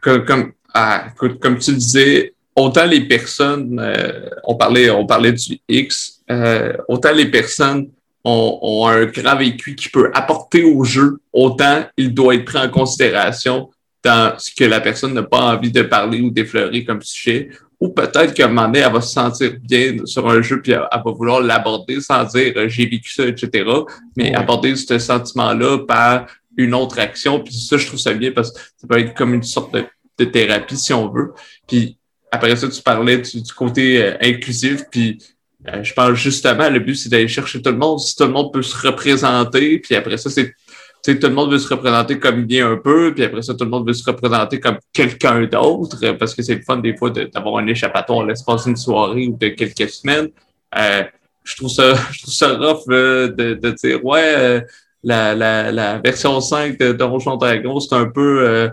Comme, 0.00 0.24
comme, 0.24 0.52
ah, 0.72 1.08
comme 1.16 1.58
tu 1.58 1.72
le 1.72 1.76
disais, 1.76 2.34
autant 2.54 2.86
les 2.86 3.00
personnes, 3.00 3.78
euh, 3.80 4.30
on, 4.44 4.54
parlait, 4.54 4.90
on 4.90 5.06
parlait 5.06 5.32
du 5.32 5.58
X, 5.68 6.20
euh, 6.30 6.72
autant 6.88 7.12
les 7.12 7.26
personnes 7.26 7.88
ont, 8.24 8.58
ont, 8.62 8.86
un 8.86 9.06
grand 9.06 9.36
vécu 9.36 9.74
qui 9.74 9.88
peut 9.88 10.10
apporter 10.14 10.62
au 10.62 10.84
jeu, 10.84 11.18
autant 11.32 11.84
il 11.96 12.14
doit 12.14 12.34
être 12.34 12.44
pris 12.44 12.58
en 12.58 12.68
considération 12.68 13.70
dans 14.04 14.38
ce 14.38 14.54
que 14.54 14.64
la 14.64 14.80
personne 14.80 15.14
n'a 15.14 15.22
pas 15.22 15.40
envie 15.40 15.72
de 15.72 15.82
parler 15.82 16.20
ou 16.20 16.30
d'effleurer 16.30 16.84
comme 16.84 17.02
sujet, 17.02 17.50
ou 17.80 17.90
peut-être 17.90 18.34
qu'à 18.34 18.46
un 18.46 18.48
moment 18.48 18.66
donné, 18.66 18.80
elle 18.80 18.92
va 18.92 19.00
se 19.00 19.12
sentir 19.12 19.52
bien 19.60 20.04
sur 20.04 20.28
un 20.28 20.42
jeu, 20.42 20.60
puis 20.60 20.72
elle, 20.72 20.80
va 20.80 21.10
vouloir 21.12 21.40
l'aborder 21.40 22.00
sans 22.00 22.24
dire 22.24 22.52
euh, 22.56 22.68
j'ai 22.68 22.86
vécu 22.86 23.12
ça, 23.12 23.26
etc. 23.26 23.70
Mais 24.16 24.34
aborder 24.34 24.74
ce 24.74 24.98
sentiment-là 24.98 25.78
par 25.86 26.26
une 26.56 26.74
autre 26.74 26.98
action. 26.98 27.40
Puis 27.40 27.54
ça, 27.54 27.76
je 27.76 27.86
trouve 27.86 28.00
ça 28.00 28.12
bien 28.12 28.32
parce 28.32 28.52
que 28.52 28.58
ça 28.76 28.86
peut 28.88 28.98
être 28.98 29.14
comme 29.14 29.32
une 29.34 29.44
sorte 29.44 29.74
de, 29.74 30.24
thérapie, 30.24 30.76
si 30.76 30.92
on 30.92 31.08
veut. 31.08 31.32
Puis 31.68 31.96
après 32.32 32.56
ça, 32.56 32.68
tu 32.68 32.82
parlais 32.82 33.18
du, 33.18 33.52
côté 33.56 34.02
euh, 34.02 34.16
inclusif, 34.20 34.82
puis 34.90 35.18
euh, 35.68 35.82
je 35.84 35.92
pense 35.92 36.18
justement, 36.18 36.68
le 36.68 36.80
but, 36.80 36.96
c'est 36.96 37.08
d'aller 37.08 37.28
chercher 37.28 37.62
tout 37.62 37.70
le 37.70 37.76
monde. 37.76 38.00
Si 38.00 38.16
tout 38.16 38.24
le 38.24 38.30
monde 38.30 38.52
peut 38.52 38.62
se 38.62 38.76
représenter, 38.76 39.78
puis 39.78 39.94
après 39.94 40.16
ça, 40.16 40.30
c'est 40.30 40.52
tu 41.02 41.12
sais, 41.12 41.18
tout 41.18 41.28
le 41.28 41.34
monde 41.34 41.52
veut 41.52 41.58
se 41.58 41.68
représenter 41.68 42.18
comme 42.18 42.46
il 42.48 42.60
un 42.60 42.76
peu, 42.76 43.12
puis 43.14 43.24
après 43.24 43.42
ça, 43.42 43.54
tout 43.54 43.64
le 43.64 43.70
monde 43.70 43.86
veut 43.86 43.94
se 43.94 44.04
représenter 44.04 44.58
comme 44.58 44.78
quelqu'un 44.92 45.44
d'autre, 45.44 46.12
parce 46.18 46.34
que 46.34 46.42
c'est 46.42 46.56
le 46.56 46.62
fun 46.62 46.78
des 46.78 46.96
fois 46.96 47.10
d'avoir 47.10 47.58
un 47.58 47.66
échappatoire 47.66 48.24
l'espace 48.24 48.64
d'une 48.64 48.76
soirée 48.76 49.28
ou 49.28 49.36
de 49.36 49.48
quelques 49.48 49.88
semaines. 49.90 50.28
Euh, 50.76 51.04
je 51.44 51.56
trouve 51.56 51.70
ça, 51.70 51.94
je 52.12 52.22
trouve 52.22 52.34
ça 52.34 52.56
rough 52.56 52.86
de, 52.88 53.54
de 53.54 53.70
dire 53.70 54.04
ouais, 54.04 54.34
euh, 54.36 54.60
la, 55.04 55.34
la, 55.34 55.70
la 55.70 55.98
version 55.98 56.40
5 56.40 56.78
de 56.78 56.92
Donjon 56.92 57.36
Dragon, 57.36 57.78
c'est 57.78 57.94
un 57.94 58.06
peu 58.06 58.46
euh, 58.46 58.68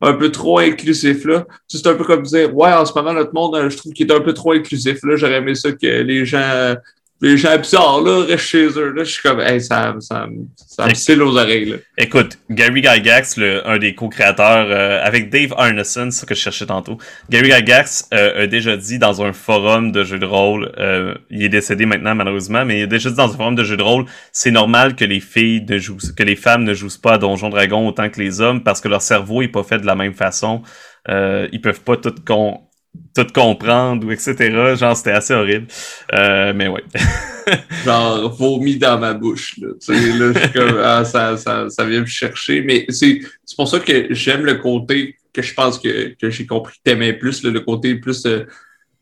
un 0.00 0.12
peu 0.12 0.30
trop 0.30 0.60
inclusif 0.60 1.24
là. 1.24 1.46
C'est 1.66 1.86
un 1.86 1.94
peu 1.94 2.04
comme 2.04 2.22
dire 2.22 2.54
ouais, 2.56 2.72
en 2.72 2.84
ce 2.86 2.92
moment 2.94 3.12
notre 3.12 3.34
monde, 3.34 3.68
je 3.68 3.76
trouve 3.76 3.92
qu'il 3.92 4.10
est 4.10 4.14
un 4.14 4.20
peu 4.20 4.32
trop 4.32 4.52
inclusif 4.52 5.00
là. 5.02 5.16
J'aurais 5.16 5.36
aimé 5.36 5.54
ça 5.54 5.72
que 5.72 5.86
les 5.86 6.24
gens 6.24 6.76
les 7.20 7.38
gens 7.38 7.56
bizarres, 7.56 8.02
là, 8.02 8.24
restent 8.26 8.46
chez 8.46 8.66
eux. 8.66 8.90
Là, 8.90 9.04
je 9.04 9.10
suis 9.10 9.22
comme, 9.22 9.40
hey, 9.40 9.60
ça, 9.60 9.94
ça, 10.00 10.26
ça 10.54 10.86
me 10.86 10.94
scille 10.94 11.22
aux 11.22 11.36
oreilles. 11.36 11.70
Là. 11.70 11.76
Écoute, 11.96 12.38
Gary 12.50 12.82
Gygax, 12.82 13.38
le, 13.38 13.66
un 13.66 13.78
des 13.78 13.94
co-créateurs, 13.94 14.66
euh, 14.68 15.00
avec 15.02 15.30
Dave 15.30 15.54
Arneson, 15.56 16.10
c'est 16.10 16.20
ce 16.20 16.26
que 16.26 16.34
je 16.34 16.40
cherchais 16.40 16.66
tantôt. 16.66 16.98
Gary 17.30 17.50
Gygax 17.50 18.08
euh, 18.12 18.44
a 18.44 18.46
déjà 18.46 18.76
dit 18.76 18.98
dans 18.98 19.22
un 19.22 19.32
forum 19.32 19.92
de 19.92 20.04
jeux 20.04 20.18
de 20.18 20.26
rôle, 20.26 20.72
euh, 20.78 21.14
il 21.30 21.42
est 21.42 21.48
décédé 21.48 21.86
maintenant 21.86 22.14
malheureusement, 22.14 22.64
mais 22.66 22.80
il 22.80 22.82
a 22.82 22.86
déjà 22.86 23.08
dit 23.08 23.16
dans 23.16 23.32
un 23.32 23.36
forum 23.36 23.54
de 23.54 23.64
jeux 23.64 23.78
de 23.78 23.82
rôle, 23.82 24.04
c'est 24.32 24.50
normal 24.50 24.94
que 24.94 25.04
les 25.04 25.20
filles 25.20 25.64
ne 25.66 25.78
jouent, 25.78 25.96
que 26.14 26.22
les 26.22 26.36
femmes 26.36 26.64
ne 26.64 26.74
jouent 26.74 27.00
pas 27.02 27.14
à 27.14 27.18
Donjon 27.18 27.48
Dragon 27.48 27.88
autant 27.88 28.10
que 28.10 28.20
les 28.20 28.42
hommes 28.42 28.62
parce 28.62 28.82
que 28.82 28.88
leur 28.88 29.00
cerveau 29.00 29.40
est 29.40 29.48
pas 29.48 29.62
fait 29.62 29.78
de 29.78 29.86
la 29.86 29.94
même 29.94 30.14
façon. 30.14 30.62
Euh, 31.08 31.48
ils 31.52 31.60
peuvent 31.60 31.82
pas 31.82 31.96
tout 31.96 32.14
con 32.26 32.65
tout 33.14 33.26
comprendre 33.34 34.06
ou 34.06 34.12
etc. 34.12 34.74
Genre, 34.76 34.96
c'était 34.96 35.12
assez 35.12 35.34
horrible. 35.34 35.66
Euh, 36.14 36.52
mais 36.54 36.68
ouais. 36.68 36.84
Genre, 37.84 38.30
vomi 38.36 38.76
dans 38.76 38.98
ma 38.98 39.14
bouche. 39.14 39.58
Là, 39.58 39.68
tu 39.80 39.94
sais, 39.94 40.18
là 40.18 40.32
je 40.32 40.38
suis 40.38 40.52
comme, 40.52 40.78
ah, 40.82 41.04
ça, 41.04 41.36
ça, 41.36 41.68
ça 41.68 41.84
vient 41.84 42.00
me 42.00 42.06
chercher. 42.06 42.62
Mais 42.62 42.86
c'est 42.88 43.20
pour 43.56 43.68
ça 43.68 43.80
que 43.80 44.12
j'aime 44.12 44.44
le 44.44 44.54
côté 44.54 45.16
que 45.32 45.42
je 45.42 45.54
pense 45.54 45.78
que, 45.78 46.14
que 46.20 46.30
j'ai 46.30 46.46
compris 46.46 46.74
que 46.74 46.80
t'aimais 46.82 47.12
plus, 47.12 47.42
le 47.42 47.60
côté 47.60 47.96
plus 47.96 48.24
euh, 48.26 48.44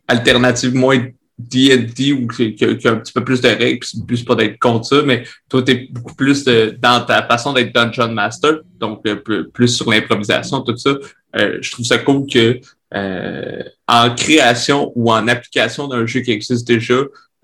alternative, 0.09 0.75
moins 0.75 1.07
D&D 1.39 2.13
ou 2.13 2.29
qui, 2.29 2.57
a 2.65 2.91
un 2.91 2.97
petit 2.97 3.13
peu 3.13 3.25
plus 3.25 3.41
de 3.41 3.49
règles, 3.49 3.85
plus 4.07 4.25
pas 4.25 4.37
d'être 4.37 4.59
contre 4.59 4.87
ça, 4.87 5.03
mais 5.03 5.25
toi, 5.49 5.63
t'es 5.63 5.89
beaucoup 5.91 6.15
plus 6.15 6.45
dans 6.45 7.05
ta 7.05 7.27
façon 7.27 7.53
d'être 7.53 7.75
Dungeon 7.75 8.13
Master, 8.13 8.61
donc 8.79 9.01
euh, 9.07 9.45
plus 9.53 9.69
sur 9.69 9.91
l'improvisation, 9.91 10.61
tout 10.61 10.77
ça. 10.77 10.91
Euh, 11.37 11.59
je 11.61 11.71
trouve 11.73 11.85
ça 11.85 11.99
cool 11.99 12.27
que 12.31 12.39
euh, 12.39 12.59
en 12.95 14.15
création 14.15 14.93
ou 14.95 15.11
en 15.11 15.27
application 15.29 15.89
d'un 15.89 16.07
jeu 16.07 16.21
qui 16.21 16.31
existe 16.31 16.67
déjà, 16.67 16.95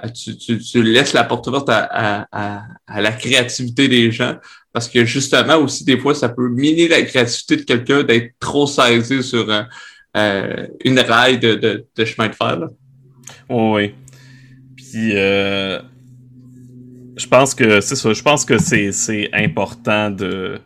euh, 0.05 0.09
tu, 0.09 0.83
laisses 0.83 1.13
la 1.13 1.25
porte 1.25 1.47
ouverte 1.47 1.69
à, 1.71 2.27
la 2.89 3.13
créativité 3.13 3.89
des 3.89 4.11
gens. 4.11 4.37
Parce 4.73 4.89
que 4.89 5.05
justement, 5.05 5.57
aussi, 5.57 5.85
des 5.85 5.99
fois, 5.99 6.15
ça 6.15 6.29
peut 6.29 6.49
miner 6.49 6.89
la 6.89 7.03
créativité 7.03 7.57
de 7.57 7.63
quelqu'un 7.63 8.03
d'être 8.05 8.35
trop 8.39 8.67
saisi 8.67 9.23
sur 9.23 9.51
euh, 10.17 10.67
une 10.85 11.01
raille 11.01 11.39
de, 11.39 11.87
chemin 12.05 12.29
de 12.29 12.35
fer. 12.35 12.59
Là. 12.59 12.69
oui. 13.49 13.95
Puis 14.77 15.17
euh, 15.17 15.81
je 17.17 17.27
pense 17.27 17.55
que 17.55 17.81
c'est 17.81 17.97
ça. 17.97 18.13
Je 18.13 18.23
pense 18.23 18.45
que 18.45 18.59
c'est, 18.59 19.29
important 19.33 20.11
de 20.11 20.59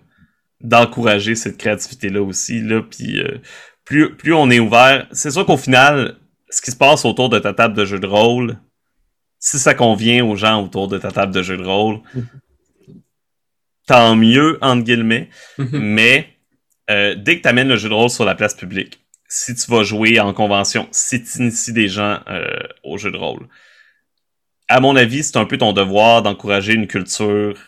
d'encourager 0.61 1.35
cette 1.35 1.59
créativité-là 1.59 2.23
aussi. 2.23 2.63
Là, 2.63 2.81
puis 2.83 3.21
euh, 3.21 3.39
plus, 3.85 4.15
plus 4.15 4.35
on 4.35 4.51
est 4.51 4.61
ouvert, 4.61 5.07
c'est 5.13 5.31
sûr 5.31 5.45
qu'au 5.47 5.57
final, 5.57 6.17
ce 6.49 6.63
qui 6.63 6.71
se 6.71 6.77
passe 6.77 7.05
autour 7.05 7.29
de 7.29 7.39
ta 7.39 7.53
table 7.53 7.75
de 7.75 7.85
jeu 7.85 7.99
de 7.99 8.07
rôle, 8.07 8.59
si 9.39 9.59
ça 9.59 9.75
convient 9.75 10.25
aux 10.25 10.37
gens 10.37 10.63
autour 10.63 10.89
de 10.89 10.99
ta 10.99 11.11
table 11.11 11.35
de 11.35 11.43
jeu 11.43 11.57
de 11.57 11.65
rôle, 11.65 12.01
tant 13.87 14.17
mieux, 14.17 14.59
entre 14.63 14.85
guillemets. 14.85 15.29
Mm-hmm. 15.59 15.79
Mais 15.79 16.29
euh, 16.91 17.15
dès 17.15 17.37
que 17.37 17.43
tu 17.43 17.49
amènes 17.49 17.69
le 17.69 17.77
jeu 17.77 17.89
de 17.89 17.95
rôle 17.95 18.11
sur 18.11 18.25
la 18.25 18.35
place 18.35 18.55
publique, 18.55 19.01
si 19.29 19.55
tu 19.55 19.71
vas 19.71 19.83
jouer 19.83 20.21
en 20.21 20.33
convention, 20.33 20.89
si 20.93 21.23
tu 21.23 21.39
inities 21.39 21.73
des 21.73 21.89
gens 21.89 22.21
euh, 22.29 22.47
au 22.85 22.99
jeu 22.99 23.11
de 23.11 23.17
rôle, 23.17 23.49
à 24.69 24.81
mon 24.81 24.97
avis, 24.97 25.23
c'est 25.23 25.37
un 25.37 25.45
peu 25.45 25.59
ton 25.59 25.73
devoir 25.73 26.23
d'encourager 26.23 26.73
une 26.73 26.87
culture 26.87 27.59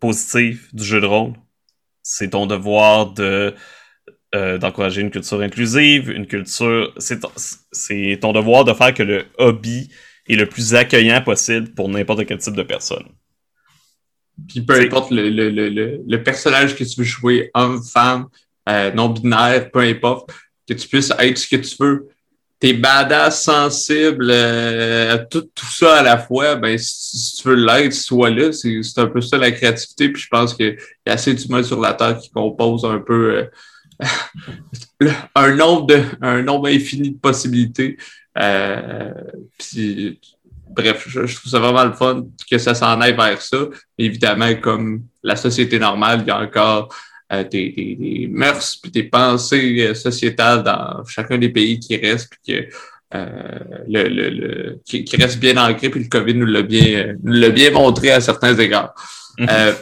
positive 0.00 0.68
du 0.72 0.84
jeu 0.84 1.00
de 1.00 1.06
rôle. 1.06 1.34
C'est 2.02 2.30
ton 2.30 2.46
devoir 2.46 3.12
de 3.12 3.54
euh, 4.34 4.58
d'encourager 4.58 5.00
une 5.00 5.12
culture 5.12 5.40
inclusive, 5.40 6.10
une 6.10 6.26
culture. 6.26 6.92
C'est 6.98 7.20
ton, 8.20 8.32
devoir 8.32 8.64
de 8.64 8.72
faire 8.72 8.92
que 8.92 9.04
le 9.04 9.26
hobby 9.38 9.90
est 10.28 10.34
le 10.34 10.46
plus 10.46 10.74
accueillant 10.74 11.22
possible 11.22 11.72
pour 11.74 11.88
n'importe 11.88 12.26
quel 12.26 12.38
type 12.38 12.56
de 12.56 12.64
personne. 12.64 13.04
Puis 14.48 14.62
peu 14.62 14.74
importe 14.80 15.12
le, 15.12 15.30
le, 15.30 15.50
le, 15.50 16.00
le, 16.04 16.22
personnage 16.24 16.74
que 16.74 16.82
tu 16.82 16.96
veux 16.98 17.04
jouer, 17.04 17.50
homme, 17.54 17.80
femme, 17.80 18.26
euh, 18.68 18.90
non-binaire, 18.92 19.70
peu 19.70 19.78
importe, 19.80 20.30
que 20.68 20.74
tu 20.74 20.88
puisses 20.88 21.12
être 21.16 21.38
ce 21.38 21.46
que 21.46 21.62
tu 21.62 21.76
veux. 21.78 22.08
T'es 22.58 22.72
badass, 22.72 23.44
sensible, 23.44 24.26
euh, 24.30 25.18
tout, 25.30 25.42
tout 25.54 25.66
ça 25.66 25.98
à 25.98 26.02
la 26.02 26.18
fois, 26.18 26.56
ben 26.56 26.76
si, 26.76 27.36
tu 27.36 27.48
veux 27.48 27.54
l'être, 27.54 27.92
sois 27.92 28.30
là. 28.30 28.50
C'est 28.52 28.80
un 28.96 29.06
peu 29.06 29.20
ça 29.20 29.38
la 29.38 29.52
créativité. 29.52 30.08
Puis 30.08 30.22
je 30.22 30.28
pense 30.28 30.54
qu'il 30.54 30.76
y 31.06 31.10
a 31.10 31.12
assez 31.12 31.34
d'humains 31.34 31.62
sur 31.62 31.80
la 31.80 31.92
Terre 31.92 32.18
qui 32.18 32.30
composent 32.30 32.84
un 32.84 32.98
peu 32.98 33.48
un 35.34 35.54
nombre 35.54 35.86
de 35.86 36.02
un 36.20 36.42
nombre 36.42 36.68
infini 36.68 37.10
de 37.10 37.18
possibilités. 37.18 37.96
Euh, 38.38 39.12
bref, 40.74 41.04
je, 41.08 41.20
trouve 41.20 41.50
ça 41.50 41.58
vraiment 41.58 41.84
le 41.84 41.92
fun 41.92 42.26
que 42.50 42.58
ça 42.58 42.74
s'en 42.74 43.00
aille 43.00 43.16
vers 43.16 43.40
ça. 43.40 43.58
Évidemment, 43.98 44.54
comme 44.56 45.04
la 45.22 45.36
société 45.36 45.78
normale, 45.78 46.22
il 46.22 46.28
y 46.28 46.30
a 46.30 46.40
encore 46.40 46.94
euh, 47.32 47.44
des, 47.44 47.70
des, 47.70 47.96
des, 47.96 48.26
mœurs 48.28 48.76
puis 48.82 48.90
des 48.90 49.04
pensées 49.04 49.86
euh, 49.88 49.94
sociétales 49.94 50.62
dans 50.62 51.04
chacun 51.06 51.38
des 51.38 51.48
pays 51.48 51.78
qui 51.78 51.96
restent 51.96 52.30
puis 52.30 52.54
que 52.54 52.68
euh, 53.14 53.58
le, 53.88 54.08
le, 54.08 54.28
le 54.28 54.80
qui, 54.84 55.04
qui, 55.04 55.16
reste 55.16 55.38
bien 55.38 55.56
ancré 55.56 55.88
puis 55.88 56.02
le 56.02 56.08
COVID 56.08 56.34
nous 56.34 56.46
l'a 56.46 56.62
bien 56.62 57.14
nous 57.22 57.52
bien 57.52 57.70
montré 57.70 58.10
à 58.10 58.20
certains 58.20 58.54
égards. 58.58 58.94
Mm-hmm. 59.38 59.74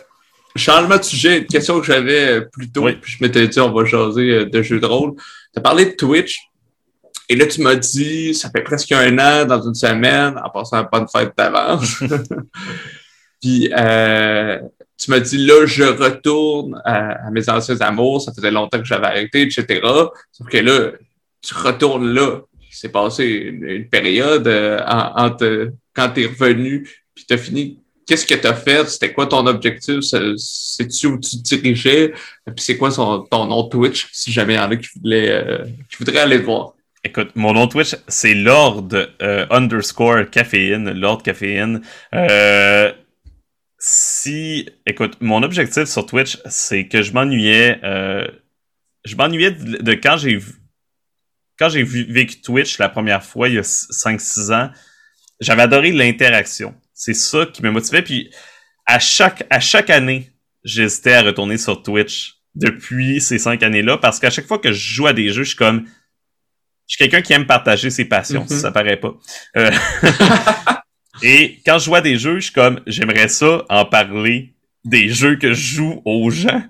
Changement 0.57 0.99
de 0.99 1.03
sujet, 1.03 1.39
une 1.39 1.47
question 1.47 1.81
que 1.81 1.87
j'avais 1.87 2.29
euh, 2.29 2.41
plus 2.43 2.71
tôt, 2.71 2.85
puis 3.01 3.13
je 3.13 3.25
m'étais 3.25 3.49
dit 3.49 3.59
on 3.61 3.73
va 3.73 3.85
jaser 3.85 4.31
euh, 4.31 4.45
de 4.45 4.63
jeux 4.63 4.81
de 4.81 4.87
rôle. 4.87 5.15
Tu 5.17 5.59
as 5.59 5.61
parlé 5.61 5.87
de 5.87 5.91
Twitch, 5.93 6.41
et 7.29 7.37
là 7.37 7.47
tu 7.47 7.63
m'as 7.63 7.75
dit 7.75 8.35
ça 8.35 8.51
fait 8.51 8.63
presque 8.63 8.93
un 8.93 9.19
an 9.19 9.47
dans 9.47 9.63
une 9.63 9.75
semaine, 9.75 10.39
en 10.43 10.51
passant 10.51 10.87
à 10.91 11.01
de 11.01 11.07
fête 11.11 11.33
d'avance. 11.37 12.03
puis 13.41 13.73
euh, 13.73 14.59
tu 14.99 15.11
m'as 15.11 15.21
dit 15.21 15.39
là 15.39 15.65
je 15.65 15.85
retourne 15.85 16.81
à, 16.85 17.31
mes 17.31 17.49
anciens 17.49 17.81
amours, 17.81 18.21
ça 18.21 18.33
faisait 18.35 18.51
longtemps 18.51 18.79
que 18.79 18.85
j'avais 18.85 19.07
arrêté, 19.07 19.43
etc. 19.43 19.81
Sauf 20.31 20.49
que 20.49 20.59
là, 20.59 20.93
tu 21.41 21.55
retournes 21.55 22.13
là. 22.13 22.41
Il 22.61 22.77
s'est 22.77 22.91
passé 22.91 23.25
une, 23.25 23.89
période 23.89 24.47
euh, 24.47 24.81
entre 24.87 25.73
quand 25.95 26.11
tu 26.11 26.23
es 26.23 26.27
revenu, 26.27 26.89
puis 27.15 27.25
tu 27.27 27.35
as 27.35 27.39
fini 27.39 27.82
qu'est-ce 28.13 28.27
que 28.27 28.35
tu 28.35 28.47
as 28.47 28.55
fait? 28.55 28.87
C'était 28.91 29.13
quoi 29.13 29.27
ton 29.27 29.47
objectif? 29.47 30.01
C'est-tu 30.37 31.07
où 31.07 31.19
tu 31.19 31.43
te 31.43 31.55
dirigeais? 31.55 32.13
Puis 32.45 32.55
c'est 32.59 32.77
quoi 32.77 32.91
ton 32.91 33.47
nom 33.47 33.65
Twitch, 33.69 34.09
si 34.13 34.31
jamais 34.31 34.55
il 34.55 34.57
y 34.57 34.61
en 34.61 34.71
a 34.71 34.77
qui, 34.77 34.89
voulaient, 35.01 35.31
euh, 35.31 35.65
voudraient 35.99 36.21
aller 36.21 36.39
te 36.39 36.45
voir? 36.45 36.75
Écoute, 37.05 37.31
mon 37.37 37.55
nom 37.55 37.67
Twitch, 37.69 37.97
c'est 38.09 38.35
Lord 38.35 38.89
euh, 38.93 39.47
underscore 39.51 40.29
caféine, 40.31 40.93
Lord 40.93 41.23
caféine. 41.23 41.81
Euh, 42.15 42.93
si, 43.79 44.69
écoute, 44.87 45.17
mon 45.21 45.43
objectif 45.43 45.85
sur 45.85 46.05
Twitch, 46.05 46.39
c'est 46.45 46.89
que 46.89 47.01
je 47.01 47.13
m'ennuyais, 47.15 47.81
je 47.83 49.17
m'ennuyais 49.17 49.53
de, 49.53 49.95
quand 49.95 50.19
j'ai 50.19 50.39
quand 51.59 51.71
j'ai 51.71 51.83
vécu 51.83 52.41
Twitch 52.43 52.79
la 52.79 52.89
première 52.89 53.25
fois 53.25 53.49
il 53.49 53.55
y 53.55 53.59
a 53.59 53.63
5-6 53.63 54.53
ans, 54.53 54.71
j'avais 55.41 55.63
adoré 55.63 55.93
l'interaction 55.93 56.75
c'est 56.95 57.15
ça 57.15 57.47
qui 57.47 57.63
me 57.63 57.71
motivait. 57.71 58.03
Puis 58.03 58.31
à 58.87 58.99
chaque, 58.99 59.47
à 59.51 59.61
chaque 59.61 59.91
année, 59.91 60.31
j'hésitais 60.65 61.15
à 61.15 61.23
retourner 61.23 61.59
sur 61.59 61.83
Twitch 61.83 62.37
depuis 62.55 63.21
ces 63.21 63.39
cinq 63.39 63.63
années-là 63.63 63.99
parce 63.99 64.19
qu'à 64.19 64.31
chaque 64.31 64.47
fois 64.47 64.59
que 64.59 64.73
je 64.73 64.95
joue 64.95 65.07
à 65.07 65.13
des 65.13 65.33
jeux, 65.33 65.45
je 65.45 65.51
suis 65.51 65.57
comme. 65.57 65.87
Je 66.89 66.97
suis 66.97 66.99
quelqu'un 66.99 67.23
qui 67.23 67.33
aime 67.33 67.47
partager 67.47 67.91
ses 67.91 68.05
passions, 68.05 68.47
si 68.47 68.55
mm-hmm. 68.55 68.61
ça 68.61 68.73
paraît 68.73 68.99
pas. 68.99 69.15
Euh, 69.57 69.71
et 71.23 71.61
quand 71.65 71.79
je 71.79 71.85
joue 71.87 71.95
à 71.95 72.01
des 72.01 72.19
jeux, 72.19 72.37
je 72.37 72.47
suis 72.47 72.53
comme 72.53 72.81
j'aimerais 72.87 73.29
ça 73.29 73.65
en 73.71 73.85
parler 73.87 74.55
des 74.85 75.09
jeux 75.09 75.37
que 75.37 75.53
je 75.53 75.77
joue 75.77 76.03
aux 76.05 76.31
gens. 76.31 76.63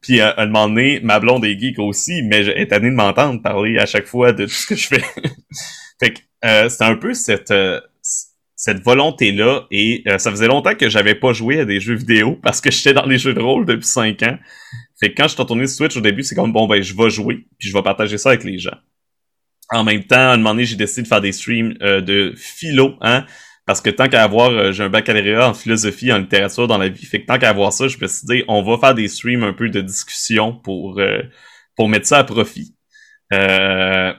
Puis 0.00 0.20
à, 0.20 0.34
un 0.38 0.46
moment 0.46 0.68
donné, 0.68 1.00
ma 1.00 1.20
blonde 1.20 1.44
est 1.44 1.58
geek 1.58 1.78
aussi, 1.78 2.22
mais 2.22 2.46
elle 2.46 2.58
est 2.58 2.72
année 2.72 2.90
de 2.90 2.94
m'entendre 2.94 3.40
parler 3.40 3.78
à 3.78 3.86
chaque 3.86 4.06
fois 4.06 4.32
de 4.32 4.46
tout 4.46 4.50
ce 4.50 4.66
que 4.66 4.74
je 4.74 4.88
fais. 4.88 5.04
fait 6.00 6.14
que 6.14 6.20
euh, 6.44 6.68
c'est 6.68 6.84
un 6.84 6.96
peu 6.96 7.14
cette, 7.14 7.50
euh, 7.50 7.80
cette 8.62 8.84
volonté-là 8.84 9.66
et 9.72 10.04
euh, 10.06 10.18
ça 10.18 10.30
faisait 10.30 10.46
longtemps 10.46 10.76
que 10.76 10.88
j'avais 10.88 11.16
pas 11.16 11.32
joué 11.32 11.58
à 11.58 11.64
des 11.64 11.80
jeux 11.80 11.96
vidéo 11.96 12.38
parce 12.44 12.60
que 12.60 12.70
j'étais 12.70 12.94
dans 12.94 13.06
les 13.06 13.18
jeux 13.18 13.34
de 13.34 13.40
rôle 13.40 13.66
depuis 13.66 13.88
5 13.88 14.22
ans. 14.22 14.38
Fait 15.00 15.10
que 15.10 15.16
quand 15.16 15.24
je 15.24 15.32
suis 15.32 15.42
retourné 15.42 15.66
sur 15.66 15.78
Switch 15.78 15.96
au 15.96 16.00
début, 16.00 16.22
c'est 16.22 16.36
comme 16.36 16.52
bon 16.52 16.68
ben 16.68 16.80
je 16.80 16.94
vais 16.96 17.10
jouer 17.10 17.44
puis 17.58 17.68
je 17.68 17.72
vais 17.76 17.82
partager 17.82 18.18
ça 18.18 18.28
avec 18.28 18.44
les 18.44 18.58
gens. 18.58 18.76
En 19.70 19.82
même 19.82 20.04
temps, 20.04 20.14
à 20.14 20.34
un 20.34 20.36
moment 20.36 20.50
donné, 20.50 20.64
j'ai 20.64 20.76
décidé 20.76 21.02
de 21.02 21.08
faire 21.08 21.20
des 21.20 21.32
streams 21.32 21.74
euh, 21.82 22.00
de 22.00 22.34
philo, 22.36 22.94
hein. 23.00 23.26
Parce 23.66 23.80
que 23.80 23.90
tant 23.90 24.08
qu'à 24.08 24.22
avoir, 24.22 24.50
euh, 24.50 24.70
j'ai 24.70 24.84
un 24.84 24.90
baccalauréat 24.90 25.48
en 25.48 25.54
philosophie, 25.54 26.12
en 26.12 26.18
littérature 26.18 26.68
dans 26.68 26.78
la 26.78 26.88
vie, 26.88 27.04
fait 27.04 27.22
que 27.22 27.26
tant 27.26 27.38
qu'à 27.38 27.48
avoir 27.48 27.72
ça, 27.72 27.88
je 27.88 27.96
me 27.98 28.06
suis 28.06 28.26
dit, 28.26 28.44
on 28.46 28.62
va 28.62 28.78
faire 28.78 28.94
des 28.94 29.08
streams 29.08 29.42
un 29.42 29.52
peu 29.52 29.70
de 29.70 29.80
discussion 29.80 30.52
pour, 30.52 31.00
pour 31.74 31.88
mettre 31.88 32.06
ça 32.06 32.18
à 32.18 32.24
profit. 32.24 32.76
Euh, 33.32 34.12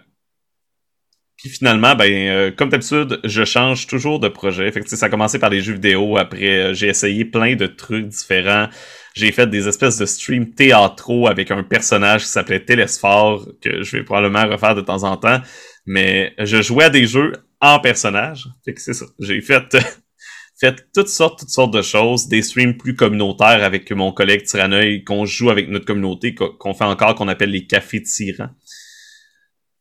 puis 1.44 1.52
finalement, 1.52 1.94
ben, 1.94 2.10
euh, 2.10 2.52
comme 2.52 2.70
d'habitude, 2.70 3.20
je 3.26 3.44
change 3.44 3.86
toujours 3.88 4.20
de 4.22 4.30
projet. 4.30 4.72
Fait 4.72 4.80
que, 4.80 4.96
ça 4.96 5.08
a 5.08 5.10
commencé 5.10 5.40
par 5.40 5.50
les 5.50 5.60
jeux 5.60 5.74
vidéo. 5.74 6.18
Après, 6.18 6.74
j'ai 6.74 6.88
essayé 6.88 7.26
plein 7.26 7.56
de 7.56 7.68
trucs 7.68 8.08
différents. 8.08 8.70
J'ai 9.14 9.34
fait 9.34 9.48
des 9.48 9.68
espèces 9.68 9.98
de 9.98 10.06
streams 10.06 10.52
théâtraux 10.52 11.28
avec 11.28 11.52
un 11.52 11.62
personnage 11.64 12.22
qui 12.24 12.30
s'appelait 12.30 12.62
Télésphore, 12.62 13.46
que 13.62 13.84
je 13.84 13.98
vais 13.98 14.04
probablement 14.04 14.48
refaire 14.50 14.74
de 14.74 14.80
temps 14.82 15.04
en 15.04 15.18
temps. 15.18 15.42
Mais 15.86 16.34
je 16.40 16.62
jouais 16.62 16.86
à 16.86 16.90
des 16.90 17.06
jeux 17.06 17.34
en 17.60 17.80
personnage. 17.80 18.48
Fait 18.64 18.74
que 18.74 18.82
c'est 18.82 18.94
ça. 18.94 19.06
J'ai 19.20 19.42
fait, 19.42 19.78
fait 20.60 20.88
toutes 20.94 21.10
sortes, 21.10 21.40
toutes 21.40 21.50
sortes 21.50 21.74
de 21.74 21.82
choses. 21.82 22.30
Des 22.30 22.42
streams 22.42 22.78
plus 22.78 22.96
communautaires 22.96 23.64
avec 23.64 23.92
mon 23.92 24.14
collègue 24.14 24.44
Tyranneuil, 24.44 25.04
qu'on 25.04 25.26
joue 25.26 25.50
avec 25.50 25.68
notre 25.68 25.86
communauté, 25.86 26.34
qu'on 26.34 26.74
fait 26.74 26.86
encore, 26.86 27.16
qu'on 27.16 27.28
appelle 27.28 27.52
les 27.52 27.68
cafés 27.68 28.02
tyrans. 28.02 28.50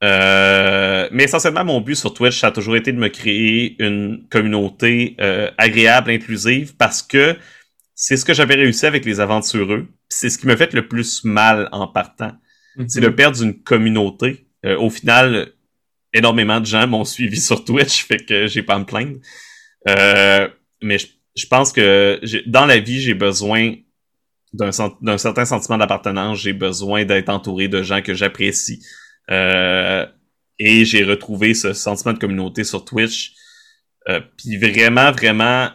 Euh, 0.02 1.08
mais 1.12 1.24
essentiellement, 1.24 1.64
mon 1.64 1.80
but 1.80 1.94
sur 1.94 2.12
Twitch, 2.12 2.40
ça 2.40 2.48
a 2.48 2.50
toujours 2.50 2.76
été 2.76 2.92
de 2.92 2.98
me 2.98 3.08
créer 3.08 3.76
une 3.78 4.26
communauté 4.30 5.16
euh, 5.20 5.50
agréable, 5.58 6.10
inclusive, 6.10 6.76
parce 6.76 7.02
que 7.02 7.36
c'est 7.94 8.16
ce 8.16 8.24
que 8.24 8.34
j'avais 8.34 8.56
réussi 8.56 8.86
avec 8.86 9.04
les 9.04 9.20
aventureux. 9.20 9.86
C'est 10.08 10.28
ce 10.28 10.38
qui 10.38 10.46
m'a 10.46 10.56
fait 10.56 10.72
le 10.72 10.88
plus 10.88 11.24
mal 11.24 11.68
en 11.72 11.86
partant. 11.86 12.32
C'est 12.88 13.00
de 13.00 13.08
mhm. 13.08 13.14
perdre 13.14 13.42
une 13.42 13.62
communauté. 13.62 14.46
Euh, 14.64 14.76
au 14.78 14.90
final, 14.90 15.52
énormément 16.12 16.60
de 16.60 16.66
gens 16.66 16.86
m'ont 16.86 17.04
suivi 17.04 17.40
sur 17.40 17.64
Twitch, 17.64 18.04
fait 18.04 18.24
que 18.24 18.46
j'ai 18.46 18.62
pas 18.62 18.74
à 18.74 18.78
me 18.78 18.84
plaindre. 18.84 19.18
Euh, 19.88 20.48
mais 20.82 20.98
je, 20.98 21.46
pense 21.46 21.72
que 21.72 22.20
dans 22.46 22.66
la 22.66 22.78
vie, 22.78 23.00
j'ai 23.00 23.14
besoin 23.14 23.74
d'un 24.52 24.72
certain 24.72 25.44
sentiment 25.44 25.78
d'appartenance. 25.78 26.40
J'ai 26.40 26.52
besoin 26.52 27.04
d'être 27.04 27.28
entouré 27.28 27.68
de 27.68 27.82
gens 27.82 28.02
que 28.02 28.14
j'apprécie. 28.14 28.84
Euh, 29.32 30.06
et 30.58 30.84
j'ai 30.84 31.02
retrouvé 31.02 31.54
ce 31.54 31.72
sentiment 31.72 32.12
de 32.12 32.18
communauté 32.18 32.62
sur 32.62 32.84
Twitch. 32.84 33.32
Puis 34.36 34.58
vraiment, 34.58 35.12
vraiment, 35.12 35.70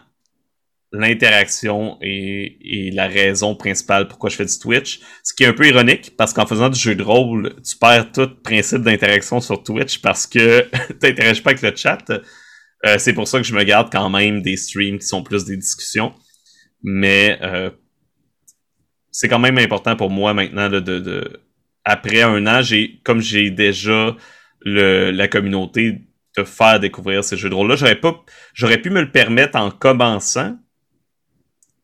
l'interaction 0.91 1.97
est, 2.01 2.93
la 2.93 3.07
raison 3.07 3.55
principale 3.55 4.07
pourquoi 4.07 4.29
je 4.29 4.35
fais 4.35 4.45
du 4.45 4.57
Twitch. 4.59 4.99
Ce 5.23 5.33
qui 5.33 5.43
est 5.43 5.47
un 5.47 5.53
peu 5.53 5.67
ironique, 5.67 6.15
parce 6.17 6.33
qu'en 6.33 6.45
faisant 6.45 6.69
du 6.69 6.79
jeu 6.79 6.95
de 6.95 7.03
rôle, 7.03 7.55
tu 7.63 7.77
perds 7.77 8.11
tout 8.11 8.29
principe 8.43 8.81
d'interaction 8.81 9.41
sur 9.41 9.63
Twitch 9.63 9.99
parce 9.99 10.25
que 10.25 10.61
tu 10.89 11.07
n'interagis 11.07 11.41
pas 11.41 11.51
avec 11.51 11.61
le 11.61 11.75
chat. 11.75 12.03
Euh, 12.85 12.97
c'est 12.97 13.13
pour 13.13 13.27
ça 13.27 13.39
que 13.39 13.45
je 13.45 13.53
me 13.53 13.63
garde 13.63 13.91
quand 13.91 14.09
même 14.09 14.41
des 14.41 14.55
streams 14.55 14.99
qui 14.99 15.07
sont 15.07 15.23
plus 15.23 15.45
des 15.45 15.57
discussions. 15.57 16.13
Mais 16.83 17.37
euh, 17.41 17.71
c'est 19.11 19.27
quand 19.27 19.39
même 19.39 19.57
important 19.57 19.95
pour 19.95 20.09
moi 20.09 20.33
maintenant 20.33 20.69
de, 20.69 21.41
après 21.87 22.21
un 22.21 22.45
an, 22.47 22.61
j'ai 22.61 22.99
comme 23.03 23.21
j'ai 23.21 23.49
déjà 23.49 24.15
le, 24.61 25.11
la 25.11 25.27
communauté 25.27 26.01
de 26.37 26.43
faire 26.43 26.79
découvrir 26.79 27.23
ces 27.23 27.37
jeux 27.37 27.49
de 27.49 27.55
rôle 27.55 27.69
là, 27.69 27.75
j'aurais 27.75 27.99
pas 27.99 28.23
j'aurais 28.53 28.77
pu 28.77 28.89
me 28.89 29.01
le 29.01 29.11
permettre 29.11 29.57
en 29.57 29.71
commençant 29.71 30.57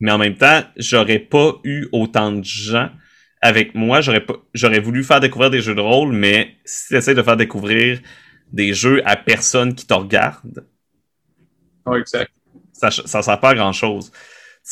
mais 0.03 0.11
en 0.11 0.17
même 0.17 0.35
temps, 0.35 0.61
j'aurais 0.75 1.19
pas 1.19 1.53
eu 1.63 1.87
autant 1.93 2.33
de 2.33 2.43
gens 2.43 2.89
avec 3.41 3.73
moi. 3.73 4.01
J'aurais 4.01 4.25
pas, 4.25 4.35
j'aurais 4.53 4.81
voulu 4.81 5.01
faire 5.01 5.21
découvrir 5.21 5.49
des 5.49 5.61
jeux 5.61 5.75
de 5.75 5.79
rôle, 5.79 6.11
mais 6.11 6.55
si 6.65 6.89
tu 6.89 6.95
essaies 6.97 7.15
de 7.15 7.23
faire 7.23 7.37
découvrir 7.37 8.01
des 8.51 8.73
jeux 8.73 9.01
à 9.05 9.15
personne 9.15 9.73
qui 9.73 9.87
te 9.87 9.93
regarde, 9.93 10.67
oh, 11.85 11.95
exact. 11.95 12.29
ça, 12.73 12.91
ça 12.91 13.21
sert 13.21 13.39
pas 13.39 13.51
à 13.51 13.55
grand 13.55 13.71
chose. 13.71 14.11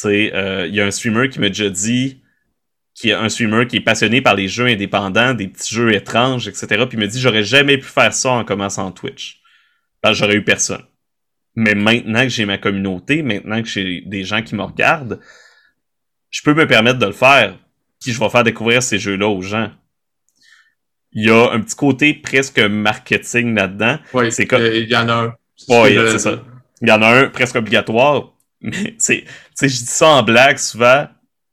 Euh, 0.06 0.66
il 0.68 0.76
y 0.76 0.82
a 0.82 0.86
un 0.86 0.92
streamer 0.92 1.30
qui 1.30 1.40
m'a 1.40 1.48
déjà 1.48 1.70
dit, 1.70 2.21
qui 3.02 3.10
est 3.10 3.14
un 3.14 3.30
streamer 3.30 3.66
qui 3.66 3.78
est 3.78 3.82
passionné 3.82 4.22
par 4.22 4.36
les 4.36 4.48
jeux 4.48 4.68
indépendants, 4.68 5.34
des 5.34 5.48
petits 5.48 5.74
jeux 5.74 5.92
étranges, 5.92 6.48
etc. 6.48 6.68
Puis 6.88 6.98
il 6.98 7.00
me 7.00 7.08
dit, 7.08 7.20
j'aurais 7.20 7.44
jamais 7.44 7.80
pu 7.80 7.88
faire 7.88 8.14
ça 8.14 8.30
en 8.30 8.46
commençant 8.46 8.92
Twitch. 8.92 9.42
Parce 10.04 10.20
j'aurais 10.20 10.36
eu 10.36 10.44
personne. 10.44 10.84
Mais 11.56 11.74
maintenant 11.74 12.22
que 12.22 12.30
j'ai 12.30 12.46
ma 12.46 12.60
communauté, 12.60 13.24
maintenant 13.24 13.64
que 13.64 13.68
j'ai 13.68 14.02
des 14.06 14.24
gens 14.24 14.44
qui 14.44 14.54
me 14.54 14.62
regardent, 14.62 15.20
je 16.30 16.44
peux 16.44 16.54
me 16.54 16.68
permettre 16.68 17.00
de 17.00 17.08
le 17.08 17.12
faire. 17.12 17.58
Puis 18.00 18.12
je 18.12 18.20
vais 18.20 18.30
faire 18.30 18.44
découvrir 18.44 18.84
ces 18.84 19.00
jeux-là 19.00 19.28
aux 19.28 19.42
gens. 19.42 19.72
Il 21.12 21.26
y 21.26 21.32
a 21.32 21.50
un 21.52 21.60
petit 21.60 21.76
côté 21.76 22.14
presque 22.14 22.60
marketing 22.60 23.56
là-dedans. 23.56 23.98
Oui, 24.14 24.32
c'est 24.32 24.46
comme... 24.46 24.62
il 24.62 24.88
y 24.88 24.96
en 24.96 25.10
a 25.10 25.14
un. 25.14 25.36
Oui, 25.70 25.96
c'est 26.12 26.20
ça. 26.20 26.44
Il 26.84 26.90
y 26.90 26.92
en 26.92 27.02
a 27.02 27.08
un 27.08 27.30
presque 27.30 27.56
obligatoire. 27.56 28.34
Mais 28.62 28.94
c'est, 29.00 29.26
je 29.60 29.66
dis 29.66 29.86
ça 29.88 30.08
en 30.08 30.22
blague 30.24 30.60
souvent. 30.60 31.08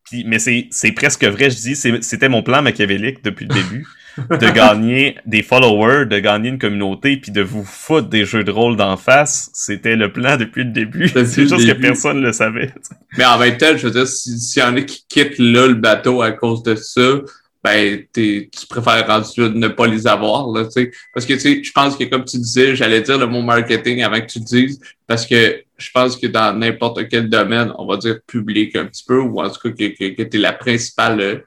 Puis, 0.08 0.24
mais 0.26 0.38
c'est 0.38 0.92
presque 0.92 1.24
vrai. 1.24 1.50
Je 1.50 1.56
dis, 1.56 1.76
c'était 1.76 2.28
mon 2.28 2.42
plan 2.42 2.62
machiavélique 2.62 3.22
depuis 3.24 3.46
le 3.46 3.54
début. 3.54 3.86
de 4.30 4.50
gagner 4.54 5.16
des 5.26 5.42
followers, 5.42 6.06
de 6.06 6.18
gagner 6.18 6.48
une 6.48 6.58
communauté, 6.58 7.18
puis 7.18 7.30
de 7.30 7.40
vous 7.40 7.64
foutre 7.64 8.08
des 8.08 8.24
jeux 8.24 8.42
de 8.42 8.50
rôle 8.50 8.76
d'en 8.76 8.96
face, 8.96 9.48
c'était 9.52 9.94
le 9.94 10.12
plan 10.12 10.36
depuis 10.36 10.64
le 10.64 10.70
début. 10.70 11.08
C'est 11.08 11.46
juste 11.46 11.66
que 11.66 11.72
personne 11.72 12.20
ne 12.20 12.26
le 12.26 12.32
savait. 12.32 12.74
Mais 13.16 13.24
en 13.24 13.38
même 13.38 13.56
temps, 13.56 13.76
je 13.76 13.86
veux 13.86 13.92
dire, 13.92 14.08
s'il 14.08 14.60
y 14.60 14.64
en 14.64 14.76
a 14.76 14.82
qui 14.82 15.04
quittent 15.08 15.38
là 15.38 15.68
le 15.68 15.74
bateau 15.74 16.20
à 16.20 16.32
cause 16.32 16.64
de 16.64 16.74
ça, 16.74 17.20
ben 17.68 18.04
tu 18.12 18.66
préfères 18.68 19.06
rendu 19.06 19.40
ne 19.40 19.68
pas 19.68 19.86
les 19.86 20.06
avoir 20.06 20.48
là, 20.48 20.68
sais 20.70 20.90
parce 21.12 21.26
que 21.26 21.34
tu 21.34 21.40
sais, 21.40 21.62
je 21.62 21.72
pense 21.72 21.96
que 21.96 22.04
comme 22.04 22.24
tu 22.24 22.38
disais, 22.38 22.74
j'allais 22.74 23.02
dire 23.02 23.18
le 23.18 23.26
mot 23.26 23.42
marketing 23.42 24.02
avant 24.02 24.20
que 24.20 24.26
tu 24.26 24.38
le 24.38 24.44
dises, 24.44 24.80
parce 25.06 25.26
que 25.26 25.62
je 25.76 25.90
pense 25.92 26.16
que 26.16 26.26
dans 26.26 26.58
n'importe 26.58 27.08
quel 27.08 27.28
domaine, 27.28 27.72
on 27.78 27.86
va 27.86 27.96
dire 27.96 28.18
public 28.26 28.74
un 28.76 28.86
petit 28.86 29.04
peu, 29.06 29.20
ou 29.20 29.40
en 29.40 29.48
tout 29.48 29.60
cas 29.62 29.70
que, 29.70 29.96
que, 29.96 30.14
que 30.14 30.22
tu 30.22 30.36
es 30.36 30.40
la 30.40 30.52
principale 30.52 31.44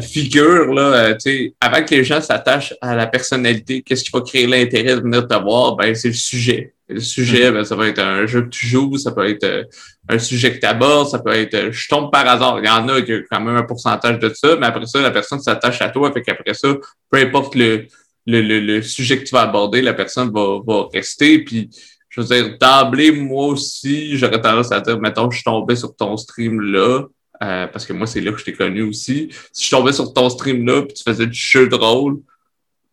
figure, 0.00 0.72
là, 0.72 0.82
euh, 0.82 1.14
sais, 1.18 1.54
avant 1.60 1.84
que 1.84 1.94
les 1.94 2.04
gens 2.04 2.20
s'attachent 2.20 2.74
à 2.80 2.94
la 2.96 3.06
personnalité, 3.06 3.82
qu'est-ce 3.82 4.04
qui 4.04 4.10
va 4.12 4.20
créer 4.22 4.46
l'intérêt 4.46 4.96
de 4.96 5.00
venir 5.00 5.26
te 5.26 5.34
voir? 5.34 5.76
Ben, 5.76 5.94
c'est 5.94 6.08
le 6.08 6.14
sujet. 6.14 6.74
Le 6.88 7.00
sujet, 7.00 7.50
mm-hmm. 7.50 7.54
ben, 7.54 7.64
ça 7.64 7.76
peut 7.76 7.88
être 7.88 8.00
un 8.00 8.26
jeu 8.26 8.42
que 8.42 8.48
tu 8.48 8.66
joues, 8.66 8.96
ça 8.98 9.12
peut 9.12 9.28
être 9.28 9.44
euh, 9.44 9.64
un 10.08 10.18
sujet 10.18 10.54
que 10.54 10.60
tu 10.60 10.66
abordes, 10.66 11.08
ça 11.08 11.18
peut 11.18 11.32
être 11.32 11.54
euh, 11.54 11.72
je 11.72 11.88
tombe 11.88 12.10
par 12.10 12.26
hasard. 12.28 12.58
Il 12.60 12.66
y 12.66 12.68
en 12.68 12.88
a 12.88 13.00
qui 13.02 13.12
quand 13.30 13.40
même 13.40 13.56
un 13.56 13.62
pourcentage 13.62 14.18
de 14.18 14.32
ça, 14.34 14.56
mais 14.56 14.66
après 14.66 14.86
ça, 14.86 15.00
la 15.00 15.10
personne 15.10 15.40
s'attache 15.40 15.80
à 15.80 15.88
toi, 15.88 16.12
fait 16.12 16.22
qu'après 16.22 16.54
ça, 16.54 16.68
peu 17.10 17.18
importe 17.18 17.54
le, 17.54 17.86
le, 18.26 18.40
le, 18.60 18.82
sujet 18.82 19.18
que 19.18 19.24
tu 19.24 19.34
vas 19.34 19.42
aborder, 19.42 19.82
la 19.82 19.94
personne 19.94 20.30
va, 20.30 20.58
va 20.66 20.88
rester. 20.92 21.38
Puis 21.40 21.70
je 22.10 22.20
veux 22.20 22.26
dire, 22.26 22.58
d'emblée, 22.58 23.10
moi 23.10 23.46
aussi, 23.46 24.16
j'aurais 24.16 24.40
tendance 24.40 24.70
à 24.72 24.80
dire, 24.80 25.00
mettons, 25.00 25.30
je 25.30 25.36
suis 25.36 25.44
tombé 25.44 25.74
sur 25.74 25.96
ton 25.96 26.16
stream 26.16 26.60
là 26.60 27.04
euh, 27.42 27.66
parce 27.66 27.84
que 27.84 27.92
moi, 27.92 28.06
c'est 28.06 28.20
là 28.20 28.30
que 28.30 28.38
je 28.38 28.44
t'ai 28.44 28.52
connu 28.52 28.82
aussi. 28.82 29.30
Si 29.52 29.64
je 29.66 29.70
tombais 29.70 29.92
sur 29.92 30.12
ton 30.12 30.28
stream 30.30 30.66
là 30.66 30.82
puis 30.82 30.94
tu 30.94 31.02
faisais 31.02 31.26
du 31.26 31.38
jeu 31.38 31.68
de 31.68 31.74
rôle, 31.74 32.18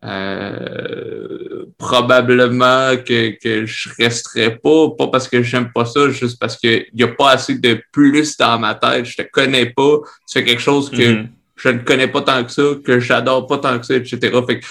euh, 0.04 1.66
probablement 1.78 2.96
que, 2.96 3.38
que 3.40 3.66
je 3.66 3.88
resterais 3.98 4.56
pas, 4.56 4.90
pas 4.98 5.08
parce 5.08 5.28
que 5.28 5.42
j'aime 5.42 5.70
pas 5.72 5.84
ça, 5.84 6.10
juste 6.10 6.38
parce 6.40 6.56
qu'il 6.56 6.86
y 6.94 7.02
a 7.02 7.08
pas 7.08 7.30
assez 7.30 7.58
de 7.58 7.80
plus 7.92 8.36
dans 8.36 8.58
ma 8.58 8.74
tête. 8.74 9.04
Je 9.04 9.16
te 9.16 9.22
connais 9.22 9.66
pas. 9.66 9.98
Tu 10.28 10.38
fais 10.38 10.44
quelque 10.44 10.62
chose 10.62 10.90
que 10.90 10.96
mm-hmm. 10.96 11.28
je 11.56 11.68
ne 11.68 11.78
connais 11.78 12.08
pas 12.08 12.22
tant 12.22 12.44
que 12.44 12.50
ça, 12.50 12.62
que 12.84 12.98
j'adore 13.00 13.46
pas 13.46 13.58
tant 13.58 13.78
que 13.78 13.86
ça, 13.86 13.94
etc. 13.94 14.18
Fait 14.46 14.60
que 14.60 14.66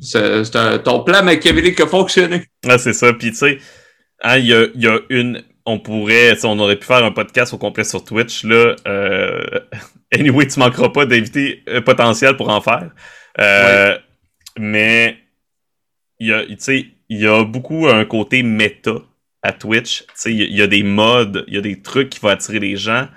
c'est 0.00 0.82
ton 0.82 1.04
plan 1.04 1.22
machiavélique 1.22 1.80
a 1.80 1.86
fonctionné. 1.86 2.44
Ah, 2.66 2.78
c'est 2.78 2.94
ça. 2.94 3.12
Puis 3.12 3.30
tu 3.30 3.36
sais, 3.36 3.58
hein, 4.22 4.38
il 4.38 4.46
y, 4.46 4.54
a, 4.54 4.66
y 4.74 4.86
a 4.86 4.98
une 5.10 5.42
on 5.64 5.78
pourrait, 5.78 6.36
on 6.44 6.58
aurait 6.58 6.76
pu 6.76 6.86
faire 6.86 7.04
un 7.04 7.12
podcast 7.12 7.54
au 7.54 7.58
complet 7.58 7.84
sur 7.84 8.04
Twitch, 8.04 8.44
là. 8.44 8.74
Euh, 8.86 9.60
anyway, 10.12 10.46
tu 10.46 10.58
manqueras 10.58 10.88
pas 10.88 11.06
d'invités 11.06 11.62
euh, 11.68 11.80
potentiels 11.80 12.36
pour 12.36 12.48
en 12.48 12.60
faire. 12.60 12.90
Euh, 13.38 13.96
mais 14.58 15.18
il 16.18 16.28
y 16.28 16.32
a, 16.32 16.44
il 16.44 17.18
y 17.18 17.26
a 17.26 17.44
beaucoup 17.44 17.88
un 17.88 18.04
côté 18.04 18.42
méta 18.42 18.92
à 19.42 19.52
Twitch. 19.52 20.04
Il 20.26 20.54
y, 20.54 20.62
a 20.62 20.66
des 20.66 20.82
modes, 20.82 21.44
il 21.48 21.54
y 21.54 21.58
a 21.58 21.60
des 21.60 21.82
trucs 21.82 22.10
qui 22.10 22.20
vont 22.20 22.28
attirer 22.28 22.60
les 22.60 22.76
gens. 22.76 23.08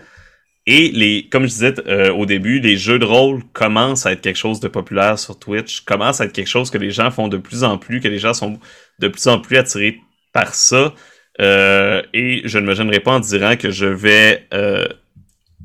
Et 0.65 0.89
les, 0.89 1.29
comme 1.29 1.43
je 1.43 1.49
disais 1.49 2.09
au 2.09 2.25
début, 2.25 2.59
les 2.59 2.77
jeux 2.77 2.97
de 2.97 3.05
rôle 3.05 3.43
commencent 3.53 4.07
à 4.07 4.11
être 4.13 4.21
quelque 4.21 4.37
chose 4.37 4.59
de 4.59 4.67
populaire 4.67 5.19
sur 5.19 5.37
Twitch, 5.37 5.81
commencent 5.81 6.21
à 6.21 6.25
être 6.25 6.33
quelque 6.33 6.49
chose 6.49 6.71
que 6.71 6.79
les 6.79 6.89
gens 6.89 7.11
font 7.11 7.27
de 7.27 7.37
plus 7.37 7.63
en 7.63 7.77
plus, 7.77 7.99
que 7.99 8.07
les 8.07 8.17
gens 8.17 8.33
sont 8.33 8.59
de 8.99 9.07
plus 9.07 9.27
en 9.27 9.39
plus 9.39 9.57
attirés 9.57 9.99
par 10.33 10.55
ça. 10.55 10.93
Euh, 11.41 12.01
et 12.13 12.41
je 12.45 12.57
ne 12.59 12.65
me 12.65 12.73
gênerai 12.73 12.99
pas 12.99 13.11
en 13.11 13.19
disant 13.19 13.55
que 13.57 13.69
je 13.69 13.85
vais, 13.85 14.47
euh, 14.53 14.87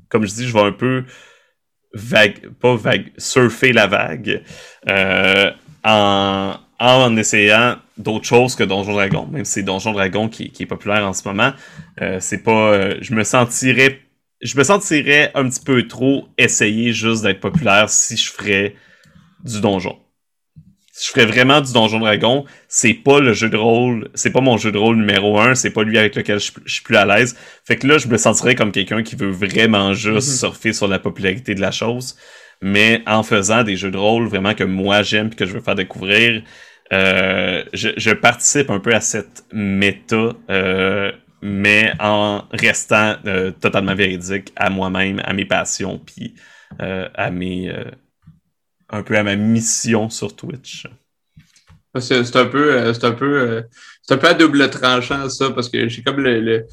comme 0.09 0.27
je 0.27 0.35
dis, 0.35 0.47
je 0.47 0.53
vais 0.53 0.61
un 0.61 0.73
peu 0.73 1.05
vague, 1.95 2.51
pas 2.61 2.77
vague, 2.77 3.13
surfer 3.19 3.73
la 3.73 3.87
vague 3.87 4.43
euh, 4.89 5.51
en, 5.85 6.55
en 6.79 7.17
essayant 7.17 7.77
d'autres 7.99 8.27
choses 8.27 8.55
que 8.55 8.65
Donjon 8.65 8.93
Dragon, 8.93 9.27
même 9.31 9.45
si 9.45 9.53
c'est 9.53 9.63
Donjon 9.63 9.93
Dragon 9.93 10.29
qui, 10.29 10.51
qui, 10.51 10.65
est 10.65 10.67
populaire 10.67 11.07
en 11.07 11.13
ce 11.13 11.27
moment. 11.27 11.53
c'est 12.19 12.43
pas, 12.43 13.01
je 13.01 13.15
me 13.15 13.25
sentirais, 13.25 14.01
je 14.41 14.57
me 14.57 14.65
sentirais 14.65 15.31
un 15.35 15.49
petit 15.49 15.61
peu 15.65 15.87
trop 15.87 16.29
essayer 16.39 16.93
juste 16.93 17.23
d'être 17.23 17.41
populaire 17.41 17.91
si 17.91 18.17
je 18.17 18.31
ferais 18.31 18.75
du 19.45 19.61
donjon. 19.61 19.97
je 21.01 21.09
ferais 21.09 21.25
vraiment 21.25 21.61
du 21.61 21.73
Donjon 21.73 21.99
Dragon, 21.99 22.45
c'est 22.69 22.93
pas 22.93 23.21
le 23.21 23.33
jeu 23.33 23.49
de 23.49 23.57
rôle, 23.57 24.11
c'est 24.15 24.31
pas 24.31 24.41
mon 24.41 24.59
jeu 24.59 24.71
de 24.71 24.79
rôle 24.79 24.97
numéro 24.97 25.41
un, 25.41 25.55
c'est 25.55 25.71
pas 25.71 25.83
lui 25.83 25.99
avec 25.99 26.15
lequel 26.15 26.39
je, 26.39 26.53
suis 26.67 26.83
plus 26.83 26.97
à 26.97 27.07
l'aise. 27.07 27.37
Fait 27.65 27.77
que 27.77 27.87
là, 27.87 27.99
je 27.99 28.09
me 28.09 28.19
sentirais 28.19 28.55
comme 28.55 28.73
quelqu'un 28.73 29.03
qui 29.03 29.17
veut 29.17 29.31
vraiment 29.31 29.95
juste 29.95 30.29
mm-hmm. 30.29 30.39
surfer 30.39 30.73
sur 30.73 30.89
la 30.89 30.99
popularité 30.99 31.55
de 31.55 31.61
la 31.61 31.71
chose. 31.71 32.17
Mais 32.63 33.03
en 33.07 33.23
faisant 33.23 33.63
des 33.63 33.77
jeux 33.77 33.91
de 33.91 33.97
rôle 33.97 34.27
vraiment 34.27 34.55
que 34.55 34.65
moi 34.65 35.03
j'aime 35.03 35.29
et 35.29 35.35
que 35.35 35.47
je 35.47 35.53
veux 35.53 35.61
faire 35.61 35.75
découvrir, 35.75 36.43
euh, 36.93 37.63
je, 37.73 38.13
participe 38.13 38.69
un 38.71 38.81
peu 38.81 38.93
à 38.95 39.01
cette 39.01 39.45
méta, 39.53 40.33
euh, 40.51 41.13
mais 41.41 41.93
en 42.01 42.45
restant 42.53 43.17
euh, 43.27 43.53
totalement 43.53 43.95
véridique 43.95 44.53
à 44.57 44.71
moi-même, 44.71 45.23
à 45.25 45.33
mes 45.33 45.45
passions, 45.45 45.99
puis 45.99 46.35
à 46.79 47.31
mes 47.31 47.73
un 48.91 49.03
peu 49.03 49.17
à 49.17 49.23
ma 49.23 49.37
mission 49.37 50.09
sur 50.09 50.35
Twitch. 50.35 50.87
C'est 51.99 52.37
un 52.37 52.47
peu, 52.47 52.93
c'est 52.95 53.05
un 53.05 53.11
un 53.11 54.17
peu 54.17 54.27
à 54.27 54.35
double 54.35 54.71
tranchant 54.71 55.29
ça 55.29 55.51
parce 55.51 55.69
que 55.69 55.89
j'ai 55.89 56.03
comme 56.03 56.21
le, 56.21 56.67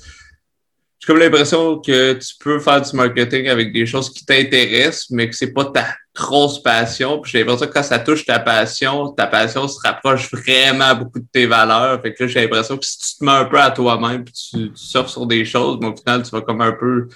j'ai 1.00 1.06
comme 1.06 1.20
l'impression 1.20 1.80
que 1.80 2.14
tu 2.14 2.36
peux 2.40 2.60
faire 2.60 2.82
du 2.82 2.96
marketing 2.96 3.50
avec 3.50 3.72
des 3.72 3.86
choses 3.86 4.12
qui 4.12 4.26
t'intéressent, 4.26 5.12
mais 5.12 5.30
que 5.30 5.36
c'est 5.36 5.54
pas 5.54 5.66
ta 5.66 5.86
grosse 6.16 6.62
passion. 6.62 7.20
Puis 7.20 7.32
j'ai 7.32 7.40
l'impression 7.40 7.68
que 7.68 7.74
quand 7.74 7.84
ça 7.84 8.00
touche 8.00 8.26
ta 8.26 8.40
passion, 8.40 9.10
ta 9.12 9.28
passion 9.28 9.68
se 9.68 9.80
rapproche 9.80 10.32
vraiment 10.32 10.96
beaucoup 10.96 11.20
de 11.20 11.28
tes 11.32 11.46
valeurs. 11.46 12.02
Fait 12.02 12.14
que 12.14 12.24
là, 12.24 12.30
j'ai 12.30 12.42
l'impression 12.42 12.78
que 12.78 12.86
si 12.86 12.98
tu 12.98 13.20
te 13.20 13.24
mets 13.24 13.32
un 13.32 13.46
peu 13.46 13.60
à 13.60 13.70
toi-même 13.70 14.24
puis 14.24 14.34
tu, 14.34 14.72
tu 14.72 14.84
surfes 14.84 15.10
sur 15.10 15.28
des 15.28 15.46
choses, 15.46 15.78
mais 15.80 15.88
au 15.88 15.96
final, 15.96 16.24
tu 16.24 16.32
vas 16.32 16.42
comme 16.42 16.62
un 16.62 16.72
peu 16.72 17.08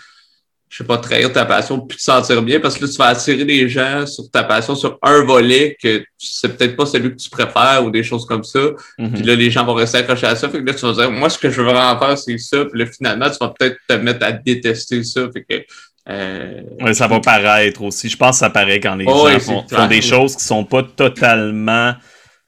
je 0.71 0.77
sais 0.77 0.83
pas, 0.85 0.97
trahir 0.97 1.33
ta 1.33 1.43
passion 1.43 1.81
puis 1.81 1.97
te 1.97 2.01
sentir 2.01 2.41
bien 2.41 2.61
parce 2.61 2.77
que 2.77 2.85
là, 2.85 2.89
tu 2.89 2.97
vas 2.97 3.07
attirer 3.07 3.43
les 3.43 3.67
gens 3.67 4.07
sur 4.07 4.31
ta 4.31 4.41
passion 4.41 4.73
sur 4.73 4.97
un 5.01 5.21
volet 5.23 5.75
que 5.83 6.01
c'est 6.17 6.57
peut-être 6.57 6.77
pas 6.77 6.85
celui 6.85 7.11
que 7.11 7.17
tu 7.17 7.29
préfères 7.29 7.83
ou 7.83 7.91
des 7.91 8.03
choses 8.03 8.25
comme 8.25 8.45
ça. 8.45 8.69
Mhm. 8.97 9.11
Puis 9.11 9.23
là, 9.23 9.35
les 9.35 9.51
gens 9.51 9.65
vont 9.65 9.73
rester 9.73 9.97
accrochés 9.97 10.27
à 10.27 10.35
ça. 10.37 10.47
Fait 10.47 10.59
que 10.59 10.65
là, 10.65 10.73
tu 10.73 10.85
vas 10.85 10.93
dire, 10.93 11.11
moi, 11.11 11.29
ce 11.29 11.37
que 11.37 11.49
je 11.49 11.57
veux 11.57 11.65
vraiment 11.65 11.99
faire, 11.99 12.17
c'est 12.17 12.37
ça. 12.37 12.63
Puis 12.63 12.79
là, 12.79 12.85
finalement, 12.85 13.29
tu 13.29 13.35
vas 13.41 13.49
peut-être 13.49 13.77
te 13.85 13.93
mettre 13.95 14.25
à 14.25 14.31
détester 14.31 15.03
ça. 15.03 15.27
Fait 15.33 15.43
que, 15.43 15.65
euh... 16.07 16.61
ouais, 16.79 16.93
ça 16.93 17.09
va 17.09 17.19
paraître 17.19 17.81
aussi. 17.81 18.07
Je 18.07 18.15
pense 18.15 18.37
que 18.37 18.39
ça 18.39 18.49
paraît 18.49 18.79
quand 18.79 18.95
les 18.95 19.03
gens 19.03 19.39
font, 19.39 19.87
des 19.89 20.01
choses 20.01 20.37
qui 20.37 20.45
sont 20.45 20.63
pas 20.63 20.83
totalement. 20.83 21.95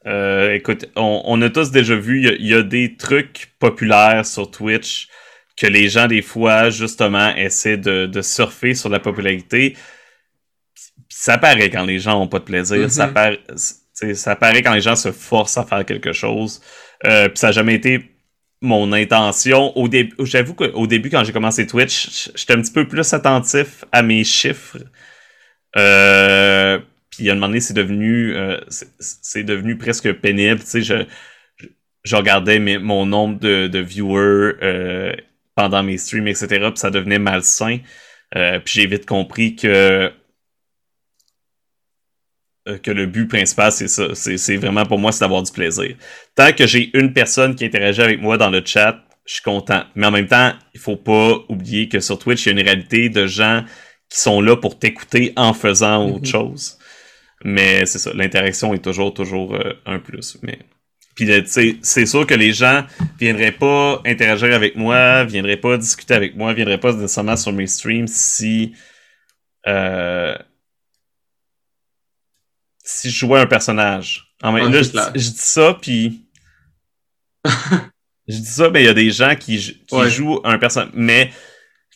Euh, 0.06 0.54
écoute, 0.54 0.86
on, 0.96 1.22
on, 1.26 1.42
a 1.42 1.50
tous 1.50 1.70
déjà 1.70 1.94
vu, 1.94 2.26
il 2.38 2.46
y, 2.46 2.54
a 2.54 2.62
des 2.62 2.96
trucs 2.96 3.52
populaires 3.58 4.24
sur 4.24 4.50
Twitch 4.50 5.08
que 5.56 5.66
les 5.66 5.88
gens, 5.88 6.06
des 6.06 6.22
fois, 6.22 6.70
justement, 6.70 7.34
essaient 7.36 7.76
de, 7.76 8.06
de 8.06 8.22
surfer 8.22 8.74
sur 8.74 8.88
la 8.88 8.98
popularité. 9.00 9.76
Ça 11.08 11.38
paraît 11.38 11.70
quand 11.70 11.84
les 11.84 11.98
gens 11.98 12.20
ont 12.20 12.28
pas 12.28 12.40
de 12.40 12.44
plaisir. 12.44 12.90
ça, 12.90 13.06
mm-hmm. 13.06 13.12
paraît, 13.12 14.14
ça 14.14 14.36
paraît 14.36 14.62
quand 14.62 14.74
les 14.74 14.80
gens 14.80 14.96
se 14.96 15.12
forcent 15.12 15.58
à 15.58 15.64
faire 15.64 15.84
quelque 15.84 16.12
chose. 16.12 16.60
Euh, 17.04 17.28
puis 17.28 17.38
ça 17.38 17.48
n'a 17.48 17.52
jamais 17.52 17.74
été 17.74 18.14
mon 18.60 18.92
intention. 18.92 19.76
Au 19.76 19.88
début, 19.88 20.14
j'avoue 20.20 20.54
qu'au 20.54 20.86
début, 20.86 21.10
quand 21.10 21.22
j'ai 21.22 21.32
commencé 21.32 21.66
Twitch, 21.66 22.30
j'étais 22.34 22.54
un 22.54 22.62
petit 22.62 22.72
peu 22.72 22.88
plus 22.88 23.12
attentif 23.12 23.84
à 23.92 24.02
mes 24.02 24.24
chiffres. 24.24 24.78
Euh, 25.76 26.78
puis 27.10 27.28
à 27.28 27.32
un 27.32 27.34
moment 27.36 27.48
donné, 27.48 27.60
c'est 27.60 27.74
devenu, 27.74 28.34
euh, 28.34 28.58
c'est 28.98 29.44
devenu 29.44 29.76
presque 29.76 30.12
pénible. 30.14 30.60
Tu 30.60 30.66
sais, 30.66 30.82
je, 30.82 31.04
je 32.02 32.16
regardais 32.16 32.58
mes, 32.58 32.78
mon 32.78 33.06
nombre 33.06 33.38
de, 33.38 33.68
de 33.68 33.78
viewers 33.78 34.54
euh, 34.62 35.14
pendant 35.54 35.82
mes 35.82 35.98
streams, 35.98 36.28
etc. 36.28 36.46
Puis 36.48 36.78
ça 36.78 36.90
devenait 36.90 37.18
malsain. 37.18 37.78
Euh, 38.36 38.58
puis 38.58 38.80
j'ai 38.80 38.86
vite 38.86 39.06
compris 39.06 39.56
que 39.56 40.12
euh, 42.66 42.78
que 42.78 42.90
le 42.90 43.06
but 43.06 43.28
principal, 43.28 43.70
c'est 43.72 43.88
ça. 43.88 44.14
C'est 44.14 44.56
vraiment 44.56 44.86
pour 44.86 44.98
moi, 44.98 45.12
c'est 45.12 45.20
d'avoir 45.20 45.42
du 45.42 45.52
plaisir. 45.52 45.96
Tant 46.34 46.52
que 46.52 46.66
j'ai 46.66 46.90
une 46.96 47.12
personne 47.12 47.54
qui 47.54 47.64
interagit 47.64 48.00
avec 48.00 48.20
moi 48.20 48.38
dans 48.38 48.50
le 48.50 48.62
chat, 48.64 49.04
je 49.26 49.34
suis 49.34 49.42
content. 49.42 49.84
Mais 49.94 50.06
en 50.06 50.10
même 50.10 50.26
temps, 50.26 50.52
il 50.72 50.80
faut 50.80 50.96
pas 50.96 51.38
oublier 51.48 51.88
que 51.88 52.00
sur 52.00 52.18
Twitch, 52.18 52.46
il 52.46 52.48
y 52.48 52.48
a 52.50 52.60
une 52.60 52.66
réalité 52.66 53.08
de 53.10 53.26
gens 53.26 53.64
qui 54.08 54.18
sont 54.18 54.40
là 54.40 54.56
pour 54.56 54.78
t'écouter 54.78 55.32
en 55.36 55.52
faisant 55.52 56.06
autre 56.06 56.24
mm-hmm. 56.24 56.30
chose. 56.30 56.78
Mais 57.44 57.84
c'est 57.84 57.98
ça, 57.98 58.12
l'interaction 58.14 58.72
est 58.72 58.82
toujours, 58.82 59.12
toujours 59.12 59.54
euh, 59.54 59.74
un 59.84 59.98
plus. 59.98 60.38
Mais 60.42 60.58
puis 61.14 61.30
euh, 61.30 61.42
c'est 61.46 62.06
sûr 62.06 62.26
que 62.26 62.34
les 62.34 62.52
gens 62.52 62.84
viendraient 63.18 63.52
pas 63.52 64.00
interagir 64.04 64.54
avec 64.54 64.76
moi, 64.76 65.24
viendraient 65.24 65.56
pas 65.56 65.76
discuter 65.76 66.14
avec 66.14 66.36
moi, 66.36 66.52
viendraient 66.54 66.80
pas 66.80 66.92
nécessairement 66.92 67.36
sur 67.36 67.52
mes 67.52 67.66
streams 67.66 68.08
si 68.08 68.74
euh, 69.66 70.36
si 72.82 73.10
je 73.10 73.18
jouais 73.18 73.40
un 73.40 73.46
personnage. 73.46 74.34
En 74.42 74.52
même, 74.52 74.70
là, 74.70 74.82
je, 74.82 75.30
dis 75.30 75.34
ça 75.36 75.78
puis 75.80 76.26
je 78.28 78.36
dis 78.36 78.44
ça, 78.44 78.70
mais 78.70 78.82
il 78.82 78.86
y 78.86 78.90
a 78.90 78.94
des 78.94 79.10
gens 79.10 79.36
qui, 79.36 79.58
qui 79.86 80.10
jouent 80.10 80.40
un 80.44 80.58
personnage, 80.58 80.92
mais 80.94 81.30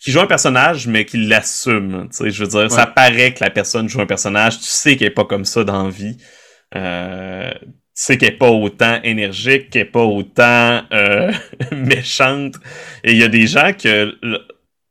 qui 0.01 0.13
jouent 0.13 0.21
un 0.21 0.27
personnage, 0.27 0.87
mais 0.87 1.05
qui 1.05 1.17
l'assument. 1.17 2.09
Je 2.13 2.45
veux 2.45 2.49
dire, 2.49 2.71
ça 2.71 2.87
paraît 2.87 3.35
que 3.35 3.43
la 3.43 3.51
personne 3.51 3.89
joue 3.89 4.01
un 4.01 4.07
personnage, 4.07 4.59
tu 4.59 4.65
sais 4.65 4.97
qu'elle 4.97 5.09
est 5.09 5.11
pas 5.11 5.25
comme 5.25 5.45
ça 5.45 5.65
dans 5.65 5.85
la 5.85 5.91
vie. 5.91 6.17
Euh, 6.75 7.51
sais 8.03 8.19
qu'elle 8.19 8.31
n'est 8.31 8.39
pas 8.39 8.51
autant 8.51 9.01
énergique, 9.03 9.71
qu'elle 9.71 9.83
n'est 9.83 9.91
pas 9.91 10.05
autant 10.05 10.83
euh, 10.93 11.33
méchante. 11.73 12.57
Et 13.05 13.13
il 13.13 13.19
y 13.19 13.25
a 13.25 13.29
des 13.29 13.47
gens 13.47 13.73
que. 13.73 14.15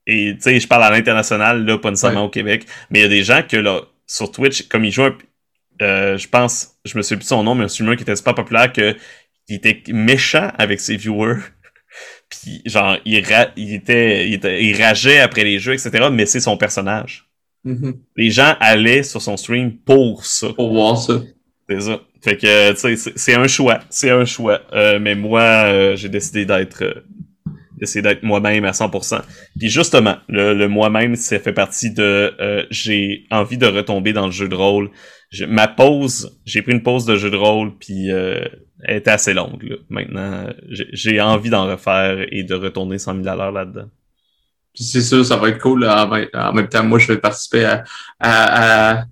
Et 0.05 0.35
tu 0.35 0.41
sais, 0.41 0.59
je 0.59 0.67
parle 0.67 0.83
à 0.83 0.91
l'international, 0.91 1.65
là, 1.65 1.77
pas 1.77 1.89
nécessairement 1.89 2.25
au 2.25 2.29
Québec, 2.29 2.65
mais 2.89 2.99
il 2.99 3.01
y 3.01 3.05
a 3.05 3.09
des 3.09 3.23
gens 3.23 3.41
que 3.47 3.57
là, 3.57 3.81
sur 4.05 4.31
Twitch, 4.31 4.67
comme 4.69 4.85
ils 4.85 4.91
jouent 4.91 5.11
euh, 5.81 6.17
je 6.17 6.27
pense, 6.27 6.75
je 6.85 6.97
me 6.97 7.03
souviens 7.03 7.17
plus 7.17 7.25
de 7.25 7.29
son 7.29 7.43
nom, 7.43 7.55
mais 7.55 7.65
un 7.65 7.67
streamer 7.67 7.95
qui 7.95 8.03
était 8.03 8.15
super 8.15 8.33
populaire, 8.33 8.71
que 8.73 8.95
il 9.47 9.55
était 9.55 9.83
méchant 9.89 10.51
avec 10.57 10.79
ses 10.79 10.97
viewers. 10.97 11.37
Puis 12.29 12.61
genre, 12.65 12.97
il, 13.05 13.23
il, 13.55 13.73
était, 13.73 14.29
il, 14.29 14.81
rageait 14.81 15.19
après 15.19 15.43
les 15.43 15.59
jeux, 15.59 15.73
etc. 15.73 16.09
Mais 16.11 16.25
c'est 16.25 16.39
son 16.39 16.57
personnage. 16.57 17.29
Mm-hmm. 17.65 17.95
Les 18.17 18.31
gens 18.31 18.55
allaient 18.59 19.03
sur 19.03 19.21
son 19.21 19.37
stream 19.37 19.77
pour 19.77 20.25
ça. 20.25 20.51
Pour 20.53 20.73
voir 20.73 20.97
ça. 20.97 21.21
C'est 21.69 21.81
ça. 21.81 22.01
Fait 22.23 22.37
que, 22.37 22.71
tu 22.71 22.97
sais, 22.97 23.13
c'est 23.15 23.35
un 23.35 23.47
choix. 23.47 23.79
C'est 23.89 24.09
un 24.09 24.25
choix. 24.25 24.61
Euh, 24.73 24.99
mais 24.99 25.15
moi, 25.15 25.41
euh, 25.41 25.95
j'ai 25.95 26.09
décidé 26.09 26.45
d'être 26.45 26.83
euh, 26.83 26.93
d'essayer 27.77 28.01
d'être 28.01 28.23
moi-même 28.23 28.65
à 28.65 28.71
100%. 28.71 29.21
Puis 29.59 29.69
justement, 29.69 30.17
le, 30.27 30.65
moi-même, 30.67 31.15
ça 31.15 31.37
fait 31.37 31.53
partie 31.53 31.91
de... 31.91 32.65
j'ai 32.71 33.27
envie 33.29 33.59
de 33.59 33.67
retomber 33.67 34.13
dans 34.13 34.25
le 34.25 34.31
jeu 34.31 34.49
de 34.49 34.55
rôle. 34.55 34.89
ma 35.47 35.67
pause, 35.67 36.39
j'ai 36.43 36.63
pris 36.63 36.71
une 36.71 36.81
pause 36.81 37.05
de 37.05 37.17
jeu 37.17 37.29
de 37.29 37.35
rôle, 37.35 37.77
puis 37.77 38.07
elle 38.07 38.49
était 38.87 39.11
assez 39.11 39.35
longue. 39.35 39.61
Là. 39.61 39.75
Maintenant, 39.89 40.47
j'ai 40.71 41.21
envie 41.21 41.51
d'en 41.51 41.67
refaire 41.67 42.25
et 42.31 42.41
de 42.41 42.55
retourner 42.55 42.97
100 42.97 43.21
000 43.21 43.27
à 43.27 43.35
l'heure 43.35 43.51
là-dedans. 43.51 43.91
C'est 44.73 45.01
sûr, 45.01 45.23
ça 45.23 45.37
va 45.37 45.49
être 45.49 45.59
cool. 45.59 45.87
En 45.87 46.53
même 46.53 46.69
temps, 46.69 46.83
moi, 46.83 46.97
je 46.97 47.09
vais 47.09 47.19
participer 47.19 47.63
à, 47.63 47.83
à 48.19 49.01
à 49.01 49.03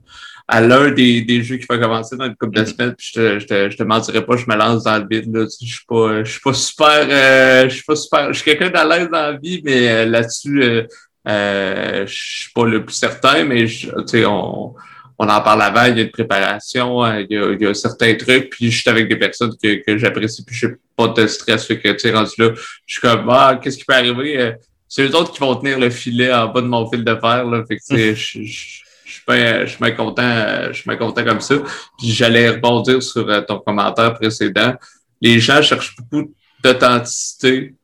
l'un 0.50 0.91
des, 0.91 1.22
des 1.22 1.43
jeux 1.43 1.58
qui 1.58 1.66
va 1.68 1.78
commencer 1.78 2.16
dans 2.16 2.26
une 2.26 2.36
couple 2.36 2.56
de 2.56 2.62
mm-hmm. 2.62 2.76
semaines, 2.78 2.96
puis 2.96 3.12
je 3.14 3.20
te, 3.20 3.39
je 3.39 3.48
te, 3.48 3.70
je 3.72 3.78
te 3.78 3.84
mentirais 3.84 4.24
pas, 4.24 4.38
je 4.38 4.46
me 4.48 4.56
lance 4.56 4.84
dans 4.84 4.98
le 5.00 5.08
vide, 5.10 5.36
là. 5.36 5.46
Je 5.60 5.66
suis 5.66 5.86
pas, 5.88 6.24
je 6.24 6.32
suis 6.32 6.41
pas 6.41 6.54
super, 6.54 7.08
euh, 7.10 7.64
je 7.70 7.74
suis 7.74 7.84
pas 7.84 7.96
super, 7.96 8.28
je 8.34 8.39
suis 8.39 8.46
quelqu'un 8.46 8.70
d'à 8.70 8.86
l'aise 8.86 9.10
dans 9.10 9.32
la 9.32 9.34
vie, 9.34 9.62
mais 9.64 9.88
euh, 9.89 10.06
là-dessus, 10.06 10.62
euh, 10.62 10.84
euh, 11.28 12.06
je 12.06 12.14
suis 12.14 12.52
pas 12.54 12.66
le 12.66 12.86
plus 12.86 12.93
certain, 12.93 13.43
mais 13.43 13.66
tu 13.66 13.89
sais, 14.06 14.26
on, 14.26 14.76
on 15.18 15.30
en 15.30 15.41
parle 15.41 15.64
avant, 15.64 15.86
il 15.86 15.98
y 15.98 16.02
a 16.02 16.04
une 16.04 16.12
préparation, 16.12 17.04
il 17.18 17.28
y 17.32 17.38
a, 17.38 17.52
il 17.52 17.62
y 17.62 17.66
a 17.66 17.74
certains 17.74 18.14
trucs, 18.14 18.52
puis 18.52 18.70
je 18.70 18.82
suis 18.82 18.89
avec 18.89 19.08
des 19.10 19.16
personnes 19.16 19.54
que, 19.62 19.84
que 19.84 19.98
j'apprécie, 19.98 20.46
puis 20.46 20.56
je 20.56 20.68
suis 20.68 20.76
pas 20.96 21.08
de 21.08 21.26
stress, 21.26 21.66
fait 21.66 21.80
que, 21.80 21.89
tu 21.89 22.00
sais, 22.00 22.12
rendu 22.12 22.34
là, 22.38 22.52
je 22.86 22.93
suis 22.93 23.02
comme, 23.02 23.28
ah, 23.32 23.60
qu'est-ce 23.60 23.80
qui 23.80 23.86
peut 23.86 23.96
arriver? 23.96 24.54
C'est 24.88 25.04
eux 25.04 25.16
autres 25.16 25.34
qui 25.34 25.39
vont 25.39 25.56
tenir 25.56 25.80
le 25.80 25.89
filet 25.89 26.32
en 26.32 26.50
bas 26.50 26.62
de 26.62 26.68
mon 26.68 26.88
fil 26.88 27.04
de 27.04 27.16
fer, 27.16 27.46
là, 27.46 27.64
fait 27.68 27.78
que, 27.78 27.82
tu 27.82 27.96
sais, 27.96 28.16
je 28.16 28.43
je 28.43 28.84
suis 29.12 29.80
bien 29.80 29.91
content, 29.91 30.68
je 30.72 30.74
suis 30.74 30.97
content 30.97 31.24
comme 31.24 31.41
ça. 31.41 31.56
Puis 31.97 32.12
j'allais 32.12 32.49
rebondir 32.49 33.01
sur 33.01 33.30
euh, 33.30 33.41
ton 33.41 33.60
commentaire 33.60 34.14
précédent. 34.14 34.74
Les 35.22 35.39
gens 35.39 35.62
cherchent 35.62 35.95
beaucoup 35.95 36.34
d'authenticité 36.64 37.76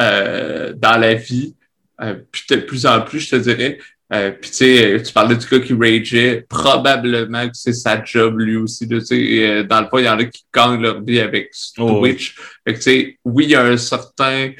euh, 0.00 0.72
dans 0.74 0.96
la 0.96 1.14
vie. 1.14 1.54
Euh, 2.00 2.14
puis 2.32 2.42
de 2.50 2.56
plus 2.56 2.86
en 2.86 3.02
plus, 3.02 3.20
je 3.20 3.30
te 3.30 3.36
dirais. 3.36 3.78
Euh, 4.12 4.32
puis 4.32 4.50
tu 4.50 4.56
sais, 4.56 5.02
tu 5.04 5.12
parlais 5.12 5.36
du 5.36 5.46
gars 5.46 5.60
qui 5.60 5.74
rageait, 5.74 6.44
probablement 6.48 7.46
que 7.46 7.54
c'est 7.54 7.72
sa 7.72 8.02
job 8.02 8.40
lui 8.40 8.56
aussi. 8.56 8.88
tu 8.88 9.00
sais, 9.00 9.64
dans 9.64 9.82
le 9.82 9.88
fond, 9.88 9.98
il 9.98 10.06
y 10.06 10.08
en 10.08 10.18
a 10.18 10.24
qui 10.24 10.44
gagnent 10.52 10.80
leur 10.80 11.02
vie 11.02 11.20
avec 11.20 11.52
oh, 11.78 12.00
Twitch. 12.00 12.34
Fait 12.66 12.74
que 12.74 12.78
tu 12.78 12.82
sais, 12.82 13.18
oui, 13.24 13.44
il 13.44 13.50
y 13.50 13.54
a 13.54 13.62
un 13.62 13.76
certain 13.76 14.50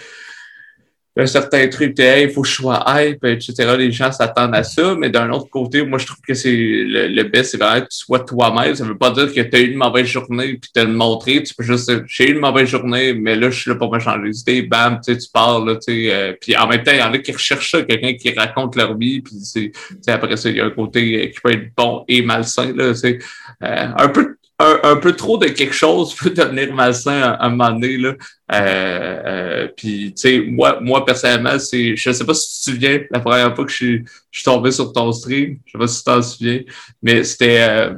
un 1.17 1.27
certain 1.27 1.67
truc 1.69 1.95
il 1.99 2.31
faut 2.31 2.43
que 2.43 2.49
je 2.49 2.55
sois 2.55 2.85
hype, 2.87 3.25
etc. 3.25 3.75
Les 3.77 3.91
gens 3.91 4.13
s'attendent 4.13 4.55
à 4.55 4.63
ça, 4.63 4.95
mais 4.95 5.11
d'un 5.11 5.31
autre 5.31 5.51
côté, 5.51 5.83
moi, 5.85 5.99
je 5.99 6.07
trouve 6.07 6.21
que 6.27 6.35
c'est 6.35 6.55
le, 6.55 7.09
le 7.09 7.23
best, 7.25 7.51
c'est 7.51 7.57
vraiment 7.57 7.81
que 7.81 7.89
tu 7.91 7.99
sois 7.99 8.21
toi-même. 8.21 8.75
Ça 8.75 8.85
veut 8.85 8.97
pas 8.97 9.11
dire 9.11 9.33
que 9.33 9.41
tu 9.41 9.57
as 9.57 9.61
eu 9.61 9.73
une 9.73 9.79
mauvaise 9.79 10.07
journée 10.07 10.55
puis 10.55 10.71
tu 10.73 10.81
as 10.81 10.85
le 10.85 10.93
montrer. 10.93 11.43
Tu 11.43 11.55
peux 11.55 11.65
juste 11.65 11.91
j'ai 12.07 12.29
eu 12.29 12.33
une 12.33 12.41
mauvaise 12.41 12.69
journée, 12.69 13.13
mais 13.13 13.37
là, 13.37 13.51
je 13.51 13.61
suis 13.61 13.71
là 13.71 13.77
pour 13.77 13.93
me 13.93 13.99
changer 13.99 14.31
d'idée. 14.31 14.63
Bam, 14.63 15.01
tu 15.05 15.17
parles, 15.33 15.69
là, 15.69 15.77
tu 15.77 15.93
sais. 15.93 16.15
Euh, 16.15 16.33
puis 16.41 16.57
en 16.57 16.69
même 16.69 16.83
temps, 16.83 16.93
il 16.93 16.99
y 16.99 17.03
en 17.03 17.13
a 17.13 17.19
qui 17.19 17.33
recherchent 17.33 17.73
ça, 17.73 17.83
quelqu'un 17.83 18.15
qui 18.15 18.33
raconte 18.33 18.77
leur 18.77 18.97
vie, 18.97 19.21
puis 19.21 19.35
c'est, 19.43 19.73
après 20.09 20.37
ça, 20.37 20.49
il 20.49 20.57
y 20.57 20.61
a 20.61 20.67
un 20.67 20.71
côté 20.71 21.31
qui 21.31 21.41
peut 21.41 21.53
être 21.53 21.75
bon 21.77 22.05
et 22.09 22.23
malsain, 22.23 22.73
là, 22.75 22.93
tu 22.93 23.01
sais. 23.01 23.19
Euh, 23.63 23.89
un 23.97 24.09
peu 24.09 24.37
un, 24.61 24.97
peu 24.97 25.15
trop 25.17 25.39
de 25.39 25.47
quelque 25.47 25.75
chose 25.75 26.15
peut 26.15 26.31
devenir 26.31 26.73
malsain 26.75 27.23
à, 27.23 27.47
un 27.47 27.51
moment 27.51 27.71
donné. 27.73 27.97
Là. 27.97 28.15
Euh, 28.53 29.23
euh, 29.27 29.69
puis, 29.77 30.13
tu 30.15 30.21
sais, 30.21 30.41
moi, 30.41 30.79
moi, 30.81 31.05
personnellement, 31.05 31.59
c'est. 31.59 31.97
Je 31.97 32.13
sais 32.13 32.25
pas 32.25 32.35
si 32.35 32.49
tu 32.49 32.59
te 32.59 32.71
souviens, 32.71 33.01
la 33.11 33.21
première 33.21 33.55
fois 33.55 33.65
que 33.65 33.71
je 33.71 33.77
suis, 33.77 34.05
je 34.31 34.39
suis 34.39 34.45
tombé 34.45 34.71
sur 34.71 34.93
ton 34.93 35.13
stream, 35.13 35.59
je 35.65 35.73
sais 35.73 35.79
pas 35.79 35.87
si 35.89 35.99
tu 35.99 36.05
t'en 36.05 36.23
souviens, 36.23 36.61
mais 37.03 37.25
c'était. 37.25 37.67
Euh, 37.69 37.95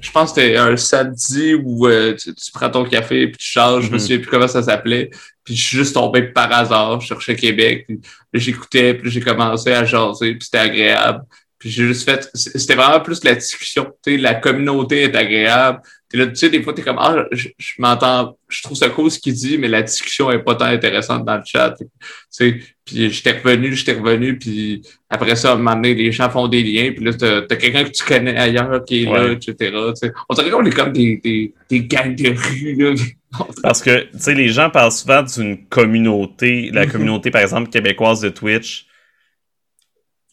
je 0.00 0.10
pense 0.10 0.32
que 0.32 0.42
c'était 0.42 0.56
un 0.56 0.76
samedi 0.76 1.54
où 1.54 1.86
euh, 1.86 2.14
tu, 2.14 2.32
prends 2.52 2.68
ton 2.68 2.84
café 2.84 3.28
puis 3.28 3.38
tu 3.38 3.46
changes, 3.46 3.84
je 3.86 3.90
me 3.90 3.96
mm-hmm. 3.96 4.00
souviens 4.00 4.18
plus 4.18 4.30
comment 4.30 4.48
ça 4.48 4.62
s'appelait. 4.62 5.10
Puis 5.44 5.56
je 5.56 5.66
suis 5.66 5.78
juste 5.78 5.94
tombé 5.94 6.22
par 6.22 6.52
hasard, 6.52 7.00
je 7.00 7.06
cherchais 7.06 7.34
Québec, 7.34 7.86
puis 7.86 8.00
j'écoutais, 8.34 8.92
puis 8.94 9.10
j'ai 9.10 9.20
commencé 9.20 9.72
à 9.72 9.84
jaser, 9.84 10.34
puis 10.34 10.44
c'était 10.44 10.58
agréable. 10.58 11.22
Puis 11.58 11.70
j'ai 11.70 11.86
juste 11.86 12.04
fait, 12.04 12.30
c'était 12.34 12.74
vraiment 12.74 13.00
plus 13.00 13.24
la 13.24 13.34
discussion, 13.34 13.86
tu 14.04 14.12
sais, 14.12 14.16
la 14.18 14.34
communauté 14.34 15.04
est 15.04 15.16
agréable. 15.16 15.80
Là, 16.16 16.26
tu 16.28 16.36
sais, 16.36 16.48
des 16.48 16.62
fois, 16.62 16.72
t'es 16.72 16.82
comme, 16.82 16.98
ah, 16.98 17.26
je, 17.32 17.48
m'entends, 17.78 18.38
je 18.48 18.62
trouve 18.62 18.76
ça 18.76 18.88
cool 18.88 19.10
ce 19.10 19.18
qu'il 19.18 19.34
dit, 19.34 19.58
mais 19.58 19.68
la 19.68 19.82
discussion 19.82 20.30
est 20.30 20.38
pas 20.38 20.54
tant 20.54 20.64
intéressante 20.64 21.24
dans 21.24 21.36
le 21.36 21.42
chat. 21.44 21.74
Tu 21.78 21.86
sais, 22.30 22.60
puis 22.84 23.10
j'étais 23.10 23.32
revenu, 23.32 23.74
j'étais 23.74 23.92
revenu, 23.92 24.38
puis 24.38 24.80
après 25.10 25.36
ça, 25.36 25.50
à 25.50 25.54
un 25.54 25.56
moment 25.56 25.74
donné, 25.74 25.94
les 25.94 26.10
gens 26.10 26.30
font 26.30 26.48
des 26.48 26.62
liens, 26.62 26.92
puis 26.92 27.04
là, 27.04 27.12
t'as 27.12 27.42
as, 27.42 27.56
quelqu'un 27.56 27.84
que 27.84 27.90
tu 27.90 28.04
connais 28.04 28.38
ailleurs 28.38 28.84
qui 28.86 29.02
est 29.02 29.04
là, 29.04 29.32
etc. 29.32 29.54
Tu 29.60 29.72
sais. 29.94 30.12
On 30.30 30.34
dirait 30.34 30.50
qu'on 30.50 30.64
est 30.64 30.70
comme 30.70 30.92
des, 30.92 31.18
des, 31.18 31.52
des 31.68 31.80
gangs 31.82 32.14
de 32.14 32.30
rue, 32.30 32.74
là. 32.76 32.94
Parce 33.62 33.82
que, 33.82 34.04
tu 34.04 34.18
sais, 34.18 34.34
les 34.34 34.48
gens 34.48 34.70
parlent 34.70 34.90
souvent 34.90 35.22
d'une 35.22 35.66
communauté, 35.66 36.70
la 36.72 36.86
communauté, 36.86 37.30
par 37.30 37.42
exemple, 37.42 37.68
québécoise 37.68 38.22
de 38.22 38.30
Twitch, 38.30 38.88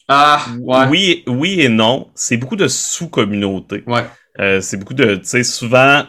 ah, 0.08 0.44
ouais. 0.60 0.86
Oui, 0.88 1.24
oui 1.26 1.60
et 1.60 1.68
non. 1.68 2.08
C'est 2.14 2.36
beaucoup 2.36 2.56
de 2.56 2.68
sous-communautés. 2.68 3.82
Ouais. 3.86 4.04
Euh, 4.40 4.60
c'est 4.60 4.76
beaucoup 4.76 4.94
de, 4.94 5.16
tu 5.16 5.24
sais, 5.24 5.42
souvent, 5.44 6.04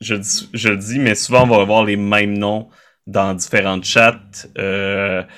je, 0.00 0.14
je 0.52 0.68
le 0.68 0.76
dis, 0.76 0.98
mais 0.98 1.14
souvent 1.14 1.44
on 1.44 1.46
va 1.46 1.62
avoir 1.62 1.84
les 1.84 1.96
mêmes 1.96 2.36
noms 2.36 2.68
dans 3.06 3.34
différents 3.34 3.82
chats. 3.82 4.20
Euh, 4.58 5.22
tu 5.22 5.28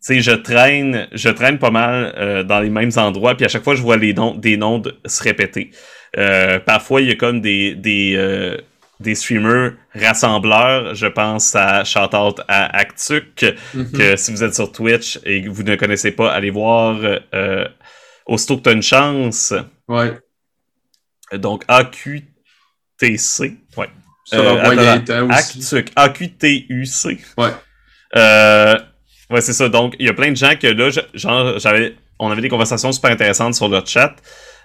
sais, 0.00 0.20
je 0.20 0.32
traîne, 0.32 1.08
je 1.12 1.28
traîne 1.28 1.58
pas 1.58 1.70
mal 1.70 2.14
euh, 2.16 2.42
dans 2.44 2.60
les 2.60 2.70
mêmes 2.70 2.92
endroits, 2.96 3.34
puis 3.36 3.44
à 3.44 3.48
chaque 3.48 3.64
fois 3.64 3.74
je 3.74 3.82
vois 3.82 3.96
les 3.96 4.14
noms, 4.14 4.34
des 4.34 4.56
noms 4.56 4.82
se 5.04 5.22
répéter. 5.22 5.70
Euh, 6.16 6.58
parfois 6.60 7.00
il 7.00 7.08
y 7.08 7.10
a 7.10 7.16
comme 7.16 7.40
des, 7.40 7.74
des 7.74 8.14
euh, 8.16 8.56
des 9.00 9.14
streamers 9.14 9.72
rassembleurs. 9.94 10.94
Je 10.94 11.06
pense 11.06 11.54
à 11.54 11.84
Shoutout 11.84 12.40
à 12.48 12.76
Actuc, 12.78 13.44
que 13.92 14.16
si 14.16 14.30
vous 14.30 14.42
êtes 14.42 14.54
sur 14.54 14.72
Twitch 14.72 15.18
et 15.24 15.42
que 15.42 15.48
vous 15.48 15.62
ne 15.62 15.76
connaissez 15.76 16.12
pas, 16.12 16.32
allez 16.32 16.50
voir 16.50 16.98
euh, 17.34 17.68
aussitôt 18.26 18.56
que 18.56 18.62
tu 18.62 18.68
as 18.70 18.72
une 18.72 18.82
chance. 18.82 19.52
Ouais. 19.88 20.18
Donc 21.32 21.64
AQTC. 21.68 22.24
Ouais. 23.76 23.88
Euh, 24.34 25.28
Actuc. 25.30 25.92
AQTUC. 25.94 27.20
Ouais. 27.38 27.50
Euh, 28.16 28.78
ouais, 29.30 29.40
c'est 29.40 29.52
ça. 29.52 29.68
Donc, 29.68 29.94
il 29.98 30.06
y 30.06 30.08
a 30.08 30.14
plein 30.14 30.30
de 30.30 30.36
gens 30.36 30.56
que 30.56 30.66
là, 30.66 30.90
genre, 31.14 31.58
j'avais, 31.58 31.94
on 32.18 32.30
avait 32.30 32.42
des 32.42 32.48
conversations 32.48 32.92
super 32.92 33.10
intéressantes 33.10 33.54
sur 33.54 33.68
le 33.68 33.80
chat. 33.84 34.16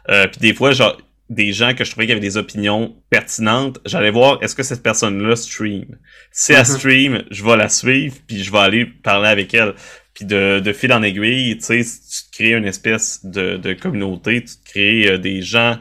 Euh, 0.09 0.27
puis 0.27 0.39
des 0.39 0.53
fois, 0.53 0.71
genre, 0.71 0.97
des 1.29 1.53
gens 1.53 1.73
que 1.73 1.85
je 1.85 1.91
trouvais 1.91 2.07
qui 2.07 2.11
avaient 2.11 2.21
des 2.21 2.37
opinions 2.37 2.95
pertinentes, 3.09 3.79
j'allais 3.85 4.11
voir 4.11 4.39
est-ce 4.41 4.55
que 4.55 4.63
cette 4.63 4.83
personne-là 4.83 5.35
stream? 5.35 5.85
Si 6.31 6.51
elle 6.51 6.59
mhm. 6.59 6.65
stream, 6.65 7.23
je 7.31 7.43
vais 7.43 7.55
la 7.55 7.69
suivre, 7.69 8.15
puis 8.27 8.43
je 8.43 8.51
vais 8.51 8.59
aller 8.59 8.85
parler 8.85 9.29
avec 9.29 9.53
elle. 9.53 9.73
Puis 10.13 10.25
de, 10.25 10.59
de 10.59 10.73
fil 10.73 10.91
en 10.91 11.01
aiguille, 11.03 11.57
tu 11.57 11.63
sais, 11.63 11.83
tu 11.83 12.29
te 12.29 12.35
crées 12.35 12.53
une 12.53 12.65
espèce 12.65 13.23
de, 13.23 13.55
de 13.55 13.73
communauté, 13.73 14.43
tu 14.43 14.57
te 14.57 14.69
crées 14.69 15.07
euh, 15.11 15.17
des 15.17 15.41
gens. 15.41 15.77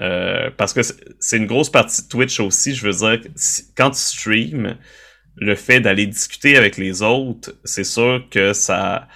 Euh, 0.00 0.50
parce 0.56 0.72
que 0.72 0.80
c'est 1.20 1.36
une 1.36 1.46
grosse 1.46 1.70
partie 1.70 2.02
de 2.02 2.08
Twitch 2.08 2.40
aussi, 2.40 2.74
je 2.74 2.86
veux 2.86 2.92
dire, 2.92 3.20
quand 3.76 3.90
tu 3.90 4.00
stream, 4.00 4.76
le 5.36 5.54
fait 5.54 5.80
d'aller 5.80 6.06
discuter 6.06 6.56
avec 6.56 6.76
les 6.76 7.02
autres, 7.02 7.54
c'est 7.64 7.84
sûr 7.84 8.24
que 8.30 8.52
ça 8.52 9.08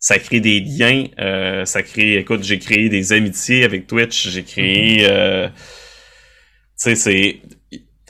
ça 0.00 0.18
crée 0.18 0.40
des 0.40 0.60
liens, 0.60 1.06
euh, 1.18 1.64
ça 1.64 1.82
crée, 1.82 2.18
écoute, 2.18 2.44
j'ai 2.44 2.58
créé 2.58 2.88
des 2.88 3.12
amitiés 3.12 3.64
avec 3.64 3.86
Twitch, 3.86 4.28
j'ai 4.28 4.44
créé, 4.44 4.98
mhm. 4.98 5.06
euh, 5.10 5.48
tu 5.48 5.54
sais, 6.76 6.94
c'est, 6.94 7.40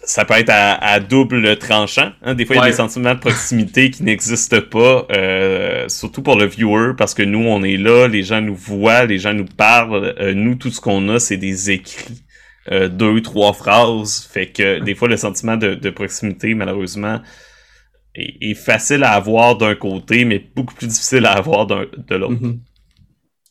ça 0.08 0.24
peut 0.24 0.34
être 0.34 0.50
à, 0.50 1.00
double 1.00 1.58
tranchant. 1.58 2.12
Hein. 2.22 2.34
Des 2.34 2.46
fois, 2.46 2.56
il 2.56 2.58
y 2.60 2.62
a 2.62 2.66
des 2.66 2.72
sentiments 2.72 3.14
de 3.14 3.20
proximité 3.20 3.90
qui 3.90 4.02
n'existent 4.02 4.60
pas, 4.60 5.06
euh, 5.12 5.88
surtout 5.88 6.22
pour 6.22 6.36
le 6.36 6.46
viewer, 6.46 6.94
parce 6.96 7.14
que 7.14 7.22
nous, 7.22 7.46
on 7.46 7.62
est 7.62 7.76
là, 7.76 8.08
les 8.08 8.22
gens 8.22 8.40
nous 8.40 8.54
voient, 8.54 9.04
les 9.04 9.18
gens 9.18 9.34
nous 9.34 9.44
parlent. 9.44 10.14
nous, 10.34 10.54
tout 10.54 10.70
ce 10.70 10.80
qu'on 10.80 11.08
a, 11.10 11.18
c'est 11.18 11.36
des 11.36 11.70
écrits. 11.70 12.22
deux, 12.70 13.20
trois 13.22 13.52
phrases. 13.52 14.28
Fait 14.32 14.46
que 14.46 14.80
des 14.80 14.94
fois, 14.94 15.08
le 15.08 15.16
sentiment 15.16 15.56
de, 15.56 15.74
de 15.74 15.90
proximité, 15.90 16.54
malheureusement, 16.54 17.20
est, 18.14 18.54
facile 18.54 19.04
à 19.04 19.12
avoir 19.12 19.56
d'un 19.56 19.74
côté, 19.74 20.24
mais 20.24 20.38
beaucoup 20.54 20.74
plus 20.74 20.86
difficile 20.86 21.26
à 21.26 21.32
avoir 21.32 21.66
de 21.66 22.14
l'autre. 22.14 22.34
Mm-hmm. 22.34 22.58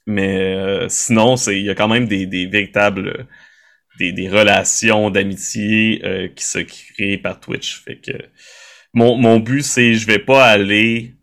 Mais 0.08 0.38
euh, 0.38 0.88
sinon, 0.90 1.36
il 1.36 1.64
y 1.64 1.70
a 1.70 1.76
quand 1.76 1.90
même 1.90 2.08
des, 2.08 2.26
véritables 2.48 3.28
des, 3.98 4.30
relations 4.30 5.10
d'amitié 5.10 6.02
euh, 6.04 6.28
qui 6.36 6.46
se 6.46 6.60
créent 6.60 7.18
par 7.18 7.40
Twitch. 7.40 7.84
Fait 7.84 7.98
que 7.98 8.14
mon, 8.94 9.18
mon 9.18 9.40
but, 9.40 9.64
c'est 9.64 9.94
je 9.94 10.08
vais 10.08 10.20
pas 10.20 10.46
aller 10.46 11.16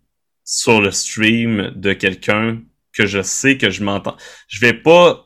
sur 0.45 0.81
le 0.81 0.91
stream 0.91 1.73
de 1.75 1.93
quelqu'un 1.93 2.61
que 2.93 3.07
je 3.07 3.23
sais 3.23 3.57
que 3.57 3.71
je 3.71 3.83
m'entends. 3.83 4.17
Je 4.49 4.61
vais 4.61 4.75
pas 4.75 5.21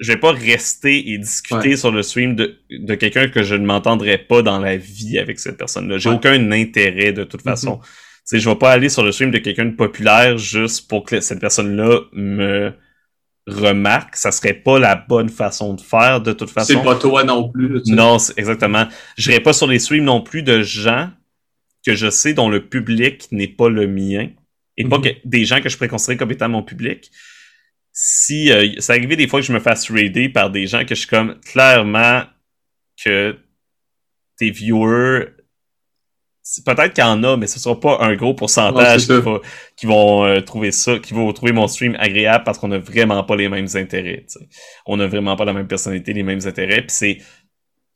je 0.00 0.12
vais 0.12 0.18
pas 0.18 0.30
rester 0.30 1.10
et 1.10 1.18
discuter 1.18 1.76
sur 1.76 1.90
le 1.90 2.04
stream 2.04 2.36
de, 2.36 2.60
de 2.70 2.94
quelqu'un 2.94 3.28
que 3.28 3.42
je 3.42 3.56
ne 3.56 3.66
m'entendrai 3.66 4.16
pas 4.16 4.42
dans 4.42 4.60
la 4.60 4.76
vie 4.76 5.18
avec 5.18 5.40
cette 5.40 5.56
personne-là. 5.56 5.98
J'ai 5.98 6.08
aucun 6.08 6.52
intérêt 6.52 7.12
de 7.12 7.24
toute 7.24 7.42
façon. 7.42 7.76
Mm 7.76 7.80
-hmm. 7.80 8.38
Je 8.38 8.48
vais 8.48 8.56
pas 8.56 8.70
aller 8.70 8.90
sur 8.90 9.02
le 9.02 9.10
stream 9.10 9.30
de 9.32 9.38
quelqu'un 9.38 9.64
de 9.64 9.76
populaire 9.76 10.38
juste 10.38 10.88
pour 10.88 11.04
que 11.04 11.20
cette 11.20 11.40
personne-là 11.40 12.00
me 12.12 12.72
remarque. 13.48 14.16
Ça 14.16 14.30
serait 14.30 14.54
pas 14.54 14.78
la 14.78 14.96
bonne 14.96 15.28
façon 15.28 15.74
de 15.74 15.80
faire 15.80 16.20
de 16.20 16.32
toute 16.32 16.50
façon. 16.50 16.74
C'est 16.74 16.84
pas 16.84 16.96
toi 16.96 17.24
non 17.24 17.48
plus. 17.48 17.82
Non, 17.86 18.18
exactement. 18.36 18.86
Je 19.16 19.30
n'irai 19.30 19.42
pas 19.42 19.52
sur 19.52 19.66
les 19.66 19.78
streams 19.78 20.04
non 20.04 20.20
plus 20.20 20.42
de 20.42 20.62
gens 20.62 21.10
que 21.84 21.94
je 21.94 22.10
sais 22.10 22.34
dont 22.34 22.48
le 22.48 22.66
public 22.66 23.28
n'est 23.32 23.48
pas 23.48 23.68
le 23.68 23.86
mien. 23.86 24.28
Et 24.76 24.84
pas 24.84 24.98
mhm. 24.98 25.04
que, 25.04 25.08
des 25.24 25.44
gens 25.44 25.60
que 25.60 25.68
je 25.68 25.76
pourrais 25.76 25.88
considérer 25.88 26.16
comme 26.16 26.30
étant 26.30 26.48
mon 26.48 26.62
public 26.62 27.10
si 28.00 28.52
euh, 28.52 28.74
ça 28.78 28.92
arrivé 28.92 29.16
des 29.16 29.26
fois 29.26 29.40
que 29.40 29.46
je 29.46 29.52
me 29.52 29.58
fasse 29.58 29.90
raider 29.90 30.28
par 30.28 30.50
des 30.50 30.68
gens 30.68 30.84
que 30.84 30.94
je 30.94 31.00
suis 31.00 31.08
comme 31.08 31.40
clairement 31.40 32.22
que 33.02 33.36
tes 34.36 34.50
viewers 34.50 35.30
peut-être 36.64 36.94
qu'il 36.94 37.04
y 37.04 37.06
en 37.06 37.22
a, 37.24 37.36
mais 37.36 37.46
ce 37.46 37.58
sera 37.58 37.78
pas 37.78 37.98
un 38.00 38.14
gros 38.14 38.34
pourcentage 38.34 39.06
qui, 39.76 39.86
vont 39.86 40.24
euh, 40.24 40.40
trouver 40.40 40.72
ça, 40.72 40.98
qui 40.98 41.12
vont 41.12 41.32
trouver 41.32 41.52
mon 41.52 41.68
stream 41.68 41.96
agréable 41.98 42.44
parce 42.44 42.58
qu'on 42.58 42.72
a 42.72 42.78
vraiment 42.78 43.22
pas 43.24 43.36
les 43.36 43.48
mêmes 43.48 43.68
intérêts. 43.74 44.24
On 44.86 44.98
a 45.00 45.06
vraiment 45.06 45.36
pas 45.36 45.44
la 45.44 45.52
même 45.52 45.66
personnalité, 45.66 46.12
les 46.12 46.22
mêmes 46.22 46.40
intérêts. 46.46 46.82
Puis 46.82 46.90
c'est 46.90 47.18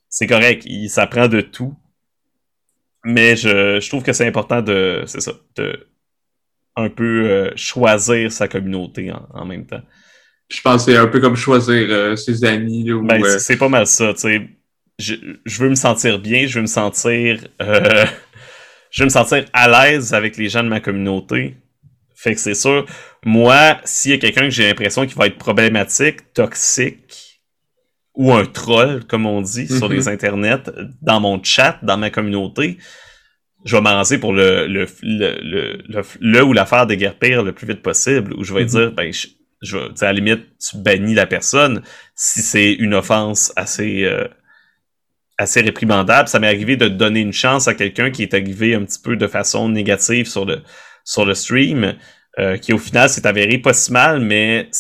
c'est 0.09 0.27
correct, 0.27 0.65
il, 0.67 0.91
ça 0.91 1.07
prend 1.07 1.29
de 1.29 1.41
tout. 1.41 1.75
Mais 3.05 3.35
je, 3.35 3.81
je 3.81 3.89
trouve 3.89 4.03
que 4.03 4.13
c'est 4.13 4.27
important 4.27 4.61
de 4.61 5.03
c'est 5.07 5.21
ça, 5.21 5.33
de 5.57 5.89
un 6.77 6.89
peu 6.89 7.31
euh, 7.31 7.51
choisir 7.57 8.31
sa 8.33 8.49
communauté 8.49 9.13
en, 9.35 9.45
même 9.45 9.66
temps. 9.66 9.83
Je 10.51 10.61
pense 10.61 10.85
que 10.85 10.93
c'est 10.93 10.99
un 10.99 11.07
peu 11.07 11.20
comme 11.20 11.37
choisir 11.37 11.87
euh, 11.91 12.16
ses 12.16 12.45
amis. 12.45 12.93
Ou, 12.93 13.03
ben, 13.03 13.23
c'est 13.39 13.57
pas 13.57 13.69
mal 13.69 13.87
ça, 13.87 14.12
tu 14.15 14.20
sais. 14.20 14.49
Je, 14.99 15.15
je, 15.45 15.62
veux 15.62 15.70
me 15.70 15.74
sentir 15.74 16.19
bien, 16.19 16.47
je 16.47 16.55
veux 16.55 16.61
me 16.61 16.66
sentir 16.66 17.41
je 18.93 19.02
veux 19.02 19.06
me 19.06 19.10
sentir 19.10 19.44
à 19.52 19.69
l'aise 19.69 20.14
avec 20.14 20.36
les 20.36 20.48
gens 20.48 20.62
de 20.62 20.69
ma 20.69 20.78
communauté. 20.78 21.56
Fait 22.14 22.35
que 22.35 22.40
c'est 22.40 22.55
sûr, 22.55 22.86
moi, 23.24 23.78
s'il 23.85 24.12
y 24.12 24.14
a 24.14 24.19
quelqu'un 24.19 24.43
que 24.43 24.51
j'ai 24.51 24.69
l'impression 24.69 25.05
qu'il 25.06 25.16
va 25.16 25.27
être 25.27 25.39
problématique, 25.39 26.32
toxique, 26.35 27.40
ou 28.14 28.32
un 28.32 28.44
troll, 28.44 29.05
comme 29.05 29.27
on 29.27 29.40
dit, 29.40 29.66
sur 29.66 29.89
mm-hmm. 29.89 29.93
les 29.94 30.09
internets, 30.09 30.70
dans 31.01 31.19
mon 31.19 31.43
chat, 31.43 31.78
dans 31.82 31.97
ma 31.97 32.10
communauté, 32.10 32.78
je 33.64 33.77
vais 33.77 33.82
m'avancer 33.82 34.19
pour 34.19 34.32
le, 34.32 34.66
le, 34.66 34.86
le, 35.02 35.39
le, 35.89 36.02
le 36.20 36.44
ou 36.44 36.52
l'affaire 36.52 36.86
pire 36.86 37.43
le 37.43 37.52
plus 37.52 37.66
vite 37.66 37.82
possible, 37.82 38.35
où 38.35 38.44
je 38.44 38.55
vais 38.55 38.62
mhm. 38.62 38.69
dire, 38.69 38.93
ben, 38.93 39.12
je, 39.12 39.28
je 39.62 39.78
à 39.78 40.06
la 40.06 40.12
limite, 40.12 40.47
tu 40.59 40.77
bannis 40.77 41.14
la 41.14 41.27
personne 41.27 41.82
si 42.14 42.43
c'est 42.43 42.73
une 42.73 42.94
offense 42.94 43.52
assez, 43.56 44.05
euh, 44.05 44.27
assez 45.43 45.60
réprimandable. 45.60 46.28
Ça 46.28 46.39
m'est 46.39 46.47
arrivé 46.47 46.77
de 46.77 46.89
donner 46.89 47.20
une 47.20 47.32
chance 47.32 47.69
à 47.69 47.74
quelqu'un 47.74 48.10
qui 48.10 48.23
est 48.23 48.35
arrivé 48.35 48.74
un 48.74 48.85
petit 48.85 49.01
peu 49.02 49.16
de 49.16 49.27
façon 49.27 49.69
négative 49.69 50.27
sur 50.27 50.44
le, 50.44 50.62
sur 51.05 51.24
le 51.24 51.35
stream, 51.35 51.94
euh, 52.39 52.56
qui 52.56 52.73
au 52.73 52.78
final 52.78 53.09
s'est 53.09 53.27
avéré 53.27 53.59
pas 53.59 53.73
si 53.73 53.93
mal, 53.93 54.20
mais 54.20 54.70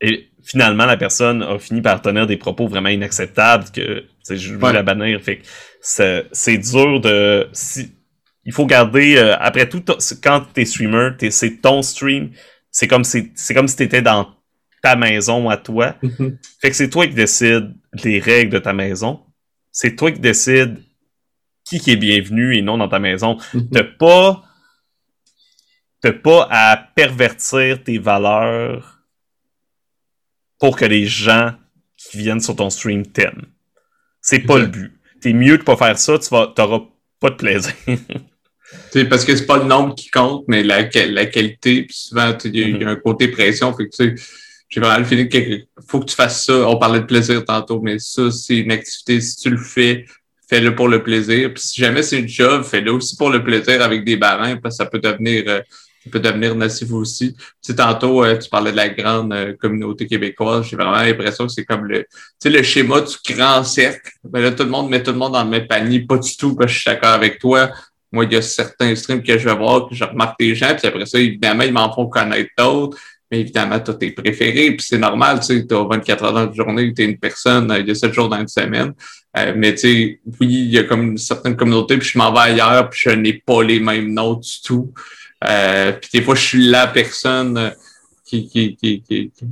et 0.00 0.28
finalement 0.42 0.84
la 0.84 0.96
personne 0.96 1.42
a 1.42 1.58
fini 1.58 1.80
par 1.80 2.02
tenir 2.02 2.26
des 2.26 2.36
propos 2.36 2.68
vraiment 2.68 2.90
inacceptables 2.90 3.70
que 3.72 4.04
je 4.28 4.54
veux 4.54 4.72
la 4.72 4.82
bannir. 4.82 5.20
Fait 5.22 5.40
c'est 5.80 6.58
dur 6.58 7.00
de. 7.00 7.48
Si, 7.52 7.92
il 8.44 8.52
faut 8.52 8.66
garder. 8.66 9.16
Euh, 9.16 9.36
après 9.38 9.68
tout, 9.68 9.82
quand 10.22 10.42
t'es 10.52 10.64
streamer, 10.64 11.10
c'est 11.30 11.60
ton 11.60 11.82
stream. 11.82 12.30
C'est 12.70 12.88
comme, 12.88 13.04
c'est 13.04 13.54
comme 13.54 13.68
si 13.68 13.76
t'étais 13.76 14.02
dans 14.02 14.28
ta 14.82 14.96
maison 14.96 15.48
à 15.48 15.56
toi. 15.56 15.94
Mm-hmm. 16.02 16.36
Fait 16.60 16.70
que 16.70 16.76
c'est 16.76 16.90
toi 16.90 17.06
qui 17.06 17.14
décides 17.14 17.72
les 18.02 18.18
règles 18.18 18.52
de 18.52 18.58
ta 18.58 18.72
maison. 18.72 19.20
C'est 19.70 19.96
toi 19.96 20.10
qui 20.12 20.20
décides 20.20 20.82
qui, 21.64 21.80
qui 21.80 21.92
est 21.92 21.96
bienvenu 21.96 22.56
et 22.56 22.62
non 22.62 22.76
dans 22.78 22.88
ta 22.88 22.98
maison. 22.98 23.38
Mhm. 23.54 23.70
T'as 23.70 23.84
pas, 23.84 24.44
t'as 26.00 26.12
pas 26.12 26.46
à 26.50 26.76
pervertir 26.76 27.82
tes 27.82 27.98
valeurs 27.98 29.00
pour 30.58 30.76
que 30.76 30.84
les 30.84 31.06
gens 31.06 31.54
qui 31.96 32.18
viennent 32.18 32.40
sur 32.40 32.56
ton 32.56 32.70
stream 32.70 33.06
t'aiment. 33.06 33.46
C'est 34.20 34.40
pas 34.40 34.58
le 34.58 34.66
but. 34.66 34.92
T'es 35.20 35.32
mieux 35.32 35.58
de 35.58 35.62
pas 35.62 35.76
faire 35.76 35.98
ça, 35.98 36.18
tu 36.18 36.28
vas, 36.30 36.52
t'auras 36.54 36.80
pas 37.20 37.30
de 37.30 37.36
plaisir. 37.36 37.72
Parce 39.08 39.24
que 39.24 39.36
c'est 39.36 39.46
pas 39.46 39.58
le 39.58 39.64
nombre 39.64 39.94
qui 39.94 40.10
compte, 40.10 40.44
mais 40.48 40.62
la, 40.62 40.82
la 41.06 41.26
qualité. 41.26 41.84
Puis 41.84 41.96
souvent, 41.96 42.32
tu 42.34 42.40
sais, 42.40 42.48
il 42.48 42.56
y, 42.60 42.64
a- 42.64 42.68
il 42.68 42.82
y 42.82 42.84
a 42.84 42.90
un 42.90 42.96
côté 42.96 43.28
pression. 43.28 43.74
Fait 43.74 43.88
que, 43.88 44.14
j'ai 44.68 44.80
vraiment 44.80 44.98
le 44.98 45.04
feeling 45.04 45.28
qu'il 45.28 45.66
faut 45.86 46.00
que 46.00 46.06
tu 46.06 46.16
fasses 46.16 46.46
ça. 46.46 46.68
On 46.68 46.76
parlait 46.78 47.00
de 47.00 47.06
plaisir 47.06 47.44
tantôt, 47.44 47.80
mais 47.80 47.98
ça, 47.98 48.30
c'est 48.30 48.56
une 48.56 48.72
activité. 48.72 49.20
Si 49.20 49.36
tu 49.36 49.50
le 49.50 49.56
fais, 49.56 50.04
fais-le 50.48 50.74
pour 50.74 50.88
le 50.88 51.02
plaisir. 51.02 51.52
Puis 51.52 51.62
si 51.62 51.80
jamais 51.80 52.02
c'est 52.02 52.18
une 52.18 52.28
job, 52.28 52.62
fais-le 52.62 52.92
aussi 52.92 53.16
pour 53.16 53.30
le 53.30 53.42
plaisir 53.42 53.82
avec 53.82 54.04
des 54.04 54.16
barins, 54.16 54.56
parce 54.56 54.76
que 54.76 54.84
ça 54.84 54.90
peut 54.90 54.98
devenir, 54.98 55.44
euh, 55.46 55.60
ça 56.04 56.10
peut 56.10 56.20
devenir 56.20 56.54
nocif 56.54 56.90
aussi. 56.92 57.34
Tu 57.34 57.40
sais, 57.62 57.76
tantôt, 57.76 58.24
euh, 58.24 58.36
tu 58.36 58.48
parlais 58.48 58.72
de 58.72 58.76
la 58.76 58.88
grande 58.88 59.32
euh, 59.32 59.54
communauté 59.54 60.06
québécoise. 60.06 60.66
J'ai 60.68 60.76
vraiment 60.76 60.92
l'impression 60.92 61.46
que 61.46 61.52
c'est 61.52 61.64
comme 61.64 61.86
le, 61.86 62.00
tu 62.00 62.06
sais, 62.38 62.50
le 62.50 62.62
schéma 62.62 63.00
du 63.00 63.34
grand 63.34 63.64
cercle. 63.64 64.10
Ben 64.24 64.40
là, 64.40 64.50
tout 64.50 64.64
le 64.64 64.70
monde 64.70 64.90
met 64.90 65.02
tout 65.02 65.12
le 65.12 65.18
monde 65.18 65.32
dans 65.32 65.44
le 65.44 65.50
même 65.50 65.66
panier. 65.66 66.00
Pas 66.00 66.18
du 66.18 66.36
tout, 66.36 66.54
parce 66.54 66.72
que 66.72 66.74
je 66.74 66.80
suis 66.82 66.90
d'accord 66.90 67.12
avec 67.12 67.38
toi. 67.38 67.70
Moi, 68.12 68.26
il 68.26 68.32
y 68.32 68.36
a 68.36 68.42
certains 68.42 68.94
streams 68.94 69.22
que 69.22 69.36
je 69.36 69.48
vais 69.48 69.56
voir, 69.56 69.88
que 69.88 69.94
je 69.94 70.04
remarque 70.04 70.38
des 70.38 70.54
gens, 70.54 70.72
puis 70.76 70.86
après 70.86 71.04
ça, 71.04 71.18
évidemment, 71.18 71.64
ils 71.64 71.72
m'en 71.72 71.92
font 71.92 72.06
connaître 72.06 72.50
d'autres. 72.56 72.96
Mais 73.34 73.40
évidemment, 73.40 73.80
tu 73.80 73.90
as 73.90 73.94
tes 73.94 74.12
préférés, 74.12 74.70
puis 74.76 74.86
c'est 74.88 74.98
normal, 74.98 75.40
tu 75.40 75.46
sais, 75.46 75.66
tu 75.66 75.74
as 75.74 75.82
24 75.82 76.24
heures 76.24 76.32
dans 76.32 76.46
la 76.46 76.52
journée, 76.52 76.94
tu 76.94 77.02
es 77.02 77.06
une 77.06 77.18
personne, 77.18 77.68
euh, 77.72 77.80
il 77.80 77.88
y 77.88 77.90
a 77.90 77.94
7 77.96 78.12
jours 78.12 78.28
dans 78.28 78.38
une 78.38 78.46
semaine. 78.46 78.92
Euh, 79.36 79.52
mais 79.56 79.74
tu 79.74 79.80
sais, 79.80 80.20
oui, 80.40 80.46
il 80.46 80.70
y 80.70 80.78
a 80.78 80.84
comme 80.84 81.02
une 81.02 81.18
certaine 81.18 81.56
communauté, 81.56 81.98
puis 81.98 82.08
je 82.08 82.16
m'en 82.16 82.32
vais 82.32 82.52
ailleurs, 82.52 82.88
puis 82.90 83.00
je 83.06 83.10
n'ai 83.10 83.32
pas 83.32 83.64
les 83.64 83.80
mêmes 83.80 84.14
notes 84.14 84.42
du 84.42 84.62
tout. 84.62 84.94
Euh, 85.44 85.90
puis 85.90 86.10
des 86.12 86.22
fois, 86.22 86.36
je 86.36 86.42
suis 86.42 86.64
la 86.68 86.86
personne 86.86 87.74
qui, 88.24 88.48
qui, 88.48 88.76
qui, 88.76 89.02
qui, 89.02 89.32
qui, 89.36 89.48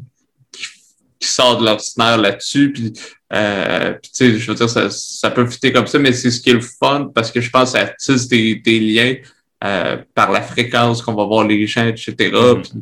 qui 1.18 1.28
sort 1.28 1.58
de 1.58 1.64
l'ordinaire 1.64 2.18
là-dessus. 2.18 2.72
Puis, 2.72 2.92
euh, 3.32 3.92
puis 4.00 4.12
tu 4.12 4.16
sais, 4.16 4.38
je 4.38 4.48
veux 4.48 4.56
dire, 4.56 4.70
ça, 4.70 4.90
ça 4.90 5.28
peut 5.30 5.44
fitter 5.46 5.72
comme 5.72 5.88
ça, 5.88 5.98
mais 5.98 6.12
c'est 6.12 6.30
ce 6.30 6.40
qui 6.40 6.50
est 6.50 6.54
le 6.54 6.60
fun 6.60 7.10
parce 7.12 7.32
que 7.32 7.40
je 7.40 7.50
pense 7.50 7.72
que 7.72 7.78
ça 7.80 7.86
tisse 7.98 8.28
des, 8.28 8.54
des 8.54 8.78
liens 8.78 9.16
euh, 9.64 9.96
par 10.14 10.32
la 10.32 10.42
fréquence 10.42 11.02
qu'on 11.02 11.14
va 11.14 11.24
voir 11.24 11.46
les 11.46 11.66
gens, 11.68 11.86
etc. 11.86 12.14
Mhm. 12.32 12.62
Puis, 12.62 12.72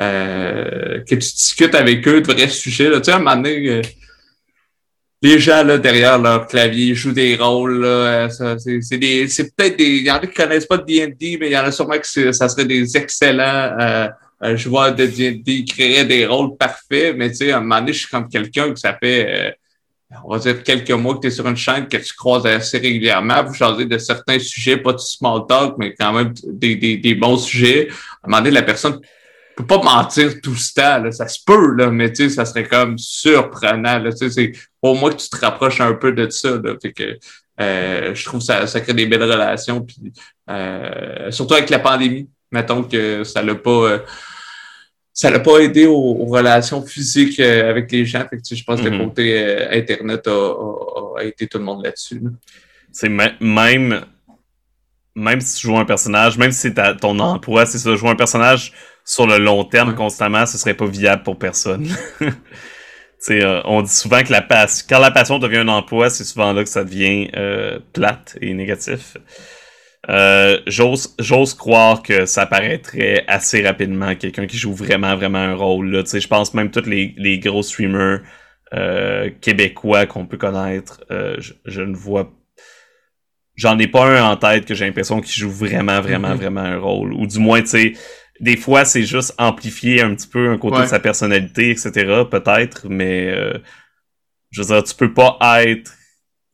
euh, 0.00 1.00
que 1.00 1.14
tu 1.14 1.16
discutes 1.16 1.74
avec 1.74 2.06
eux 2.06 2.20
de 2.20 2.32
vrais 2.32 2.48
sujets. 2.48 2.90
Là. 2.90 2.98
Tu 2.98 3.04
sais, 3.04 3.12
à 3.12 3.16
un 3.16 3.18
moment 3.18 3.36
donné, 3.36 3.68
euh, 3.68 3.82
les 5.22 5.38
gens 5.38 5.64
là, 5.64 5.78
derrière 5.78 6.18
leur 6.18 6.46
clavier 6.46 6.94
jouent 6.94 7.12
des 7.12 7.36
rôles. 7.36 7.84
Euh, 7.84 8.28
ça, 8.28 8.58
c'est, 8.58 8.80
c'est, 8.80 9.56
peut-être 9.56 9.76
des. 9.76 9.84
Il 9.84 10.06
y 10.06 10.10
en 10.10 10.16
a 10.16 10.26
qui 10.26 10.34
connaissent 10.34 10.66
pas 10.66 10.78
de 10.78 10.84
D&D, 10.84 11.38
mais 11.40 11.48
il 11.48 11.52
y 11.52 11.58
en 11.58 11.64
a 11.64 11.72
sûrement 11.72 11.98
que 11.98 12.32
ça 12.32 12.48
serait 12.48 12.64
des 12.64 12.96
excellents 12.96 13.76
euh, 13.80 14.08
euh, 14.42 14.56
joueurs 14.56 14.94
de 14.94 15.06
D&D 15.06 15.42
qui 15.42 15.64
créeraient 15.64 16.04
des 16.04 16.26
rôles 16.26 16.56
parfaits. 16.56 17.16
Mais 17.16 17.30
tu 17.30 17.36
sais, 17.36 17.52
à 17.52 17.58
un 17.58 17.60
moment 17.60 17.80
donné, 17.80 17.92
je 17.92 18.00
suis 18.00 18.08
comme 18.08 18.28
quelqu'un 18.28 18.72
que 18.72 18.78
ça 18.78 18.94
fait, 18.94 19.26
euh, 19.28 19.50
on 20.24 20.32
va 20.32 20.38
dire, 20.38 20.62
quelques 20.62 20.90
mois 20.90 21.14
que 21.14 21.20
tu 21.20 21.26
es 21.28 21.30
sur 21.30 21.48
une 21.48 21.56
chaîne 21.56 21.88
que 21.88 21.96
tu 21.96 22.12
croises 22.14 22.44
assez 22.44 22.78
régulièrement. 22.78 23.42
Vous 23.44 23.54
jasez 23.54 23.86
de 23.86 23.98
certains 23.98 24.38
sujets, 24.38 24.76
pas 24.76 24.92
de 24.92 24.98
small 24.98 25.46
talk, 25.48 25.76
mais 25.78 25.94
quand 25.94 26.12
même 26.12 26.34
des, 26.44 26.76
des, 26.76 26.98
des 26.98 27.14
bons 27.14 27.38
sujets. 27.38 27.88
À 28.22 28.26
un 28.26 28.30
moment 28.30 28.42
donné, 28.42 28.50
la 28.50 28.62
personne 28.62 29.00
peut 29.56 29.66
pas 29.66 29.82
mentir 29.82 30.40
tout 30.42 30.54
ce 30.54 30.74
temps. 30.74 31.02
Là. 31.02 31.10
Ça 31.12 31.26
se 31.28 31.38
peut, 31.44 31.74
là, 31.74 31.90
mais 31.90 32.12
tu 32.12 32.24
sais, 32.24 32.28
ça 32.36 32.44
serait 32.44 32.66
comme 32.68 32.98
surprenant. 32.98 33.98
Là. 33.98 34.12
Tu 34.12 34.18
sais, 34.18 34.30
c'est 34.30 34.52
au 34.82 34.94
moins 34.94 35.10
que 35.10 35.16
tu 35.16 35.28
te 35.28 35.36
rapproches 35.36 35.80
un 35.80 35.94
peu 35.94 36.12
de 36.12 36.28
ça. 36.30 36.50
Là. 36.62 36.74
Fait 36.80 36.92
que 36.92 37.18
euh, 37.60 38.14
je 38.14 38.24
trouve 38.24 38.40
que 38.40 38.46
ça, 38.46 38.66
ça 38.66 38.80
crée 38.80 38.92
des 38.94 39.06
belles 39.06 39.22
relations. 39.22 39.80
Puis, 39.80 40.12
euh, 40.50 41.30
surtout 41.30 41.54
avec 41.54 41.70
la 41.70 41.78
pandémie. 41.78 42.28
Mettons 42.52 42.82
que 42.84 43.24
ça 43.24 43.42
l'a 43.42 43.54
pas. 43.54 43.70
euh, 43.70 43.98
ça 45.12 45.30
l'a 45.30 45.40
pas 45.40 45.58
aidé 45.60 45.86
aux, 45.86 45.94
aux 45.94 46.26
relations 46.26 46.84
physiques 46.84 47.40
euh, 47.40 47.70
avec 47.70 47.90
les 47.90 48.04
gens. 48.04 48.20
Fait 48.28 48.36
que, 48.36 48.42
tu 48.42 48.48
sais, 48.54 48.56
je 48.56 48.64
pense 48.64 48.80
que 48.80 48.84
le 48.88 48.98
Mhm. 48.98 49.04
côté 49.06 49.38
euh, 49.42 49.68
Internet 49.72 50.26
a, 50.28 50.30
a, 50.30 51.18
a 51.20 51.22
aidé 51.24 51.46
tout 51.48 51.56
le 51.58 51.64
monde 51.64 51.82
là-dessus. 51.84 52.20
là. 52.22 52.30
C'est 52.92 53.08
me- 53.08 53.32
même 53.40 54.04
même 55.14 55.40
si 55.40 55.56
tu 55.60 55.66
joues 55.68 55.78
un 55.78 55.86
personnage, 55.86 56.36
même 56.36 56.52
si 56.52 56.58
c'est 56.58 56.98
ton 57.00 57.18
emploi, 57.20 57.64
c'est 57.64 57.78
ça, 57.78 57.94
jouer 57.96 58.10
un 58.10 58.16
personnage 58.16 58.74
sur 59.06 59.26
le 59.26 59.38
long 59.38 59.64
terme 59.64 59.94
constamment, 59.94 60.44
ce 60.44 60.58
serait 60.58 60.74
pas 60.74 60.86
viable 60.86 61.22
pour 61.22 61.38
personne. 61.38 61.88
Euh, 63.30 63.60
on 63.64 63.82
dit 63.82 63.90
souvent 63.90 64.22
que 64.22 64.30
la 64.30 64.42
passion, 64.42 64.86
quand 64.88 65.00
la 65.00 65.10
passion 65.10 65.40
devient 65.40 65.56
un 65.56 65.68
emploi, 65.68 66.10
c'est 66.10 66.22
souvent 66.22 66.52
là 66.52 66.62
que 66.62 66.68
ça 66.68 66.84
devient 66.84 67.28
euh, 67.34 67.80
plate 67.92 68.38
et 68.40 68.54
négatif. 68.54 69.16
Euh, 70.08 70.60
j'ose, 70.68 71.54
croire 71.58 72.02
que 72.02 72.24
ça 72.26 72.46
paraîtrait 72.46 73.24
assez 73.26 73.66
rapidement 73.66 74.14
quelqu'un 74.14 74.46
qui 74.46 74.56
joue 74.58 74.72
vraiment, 74.74 75.16
vraiment 75.16 75.38
un 75.38 75.56
rôle. 75.56 75.90
Là. 75.90 76.02
Je 76.04 76.26
pense 76.28 76.54
même 76.54 76.70
tous 76.70 76.86
les, 76.86 77.14
les 77.16 77.40
gros 77.40 77.62
streamers 77.64 78.20
euh, 78.74 79.30
québécois 79.40 80.06
qu'on 80.06 80.26
peut 80.26 80.36
connaître, 80.38 81.04
je, 81.10 81.52
je 81.64 81.80
ne 81.82 81.96
vois 81.96 82.30
J'en 83.56 83.78
ai 83.78 83.86
pas 83.88 84.04
un 84.04 84.22
en 84.22 84.36
tête 84.36 84.66
que 84.66 84.74
j'ai 84.74 84.84
l'impression 84.84 85.20
qu'il 85.20 85.32
joue 85.32 85.50
vraiment, 85.50 86.00
vraiment, 86.02 86.28
Mhm. 86.28 86.36
vraiment 86.36 86.60
un 86.60 86.78
rôle. 86.78 87.14
Ou 87.14 87.26
du 87.26 87.38
moins, 87.38 87.62
tu 87.62 87.68
sais, 87.68 87.92
des 88.40 88.56
fois, 88.56 88.84
c'est 88.84 89.02
juste 89.04 89.34
amplifier 89.38 90.02
un 90.02 90.14
petit 90.14 90.28
peu 90.28 90.50
un 90.50 90.58
côté 90.58 90.76
Ouais. 90.76 90.82
de 90.82 90.88
sa 90.88 91.00
personnalité, 91.00 91.70
etc., 91.70 91.90
peut-être, 92.30 92.86
mais 92.88 93.28
euh, 93.30 93.58
je 94.50 94.62
veux 94.62 94.66
dire, 94.68 94.84
tu 94.84 94.94
peux 94.94 95.12
pas 95.14 95.36
être 95.64 95.92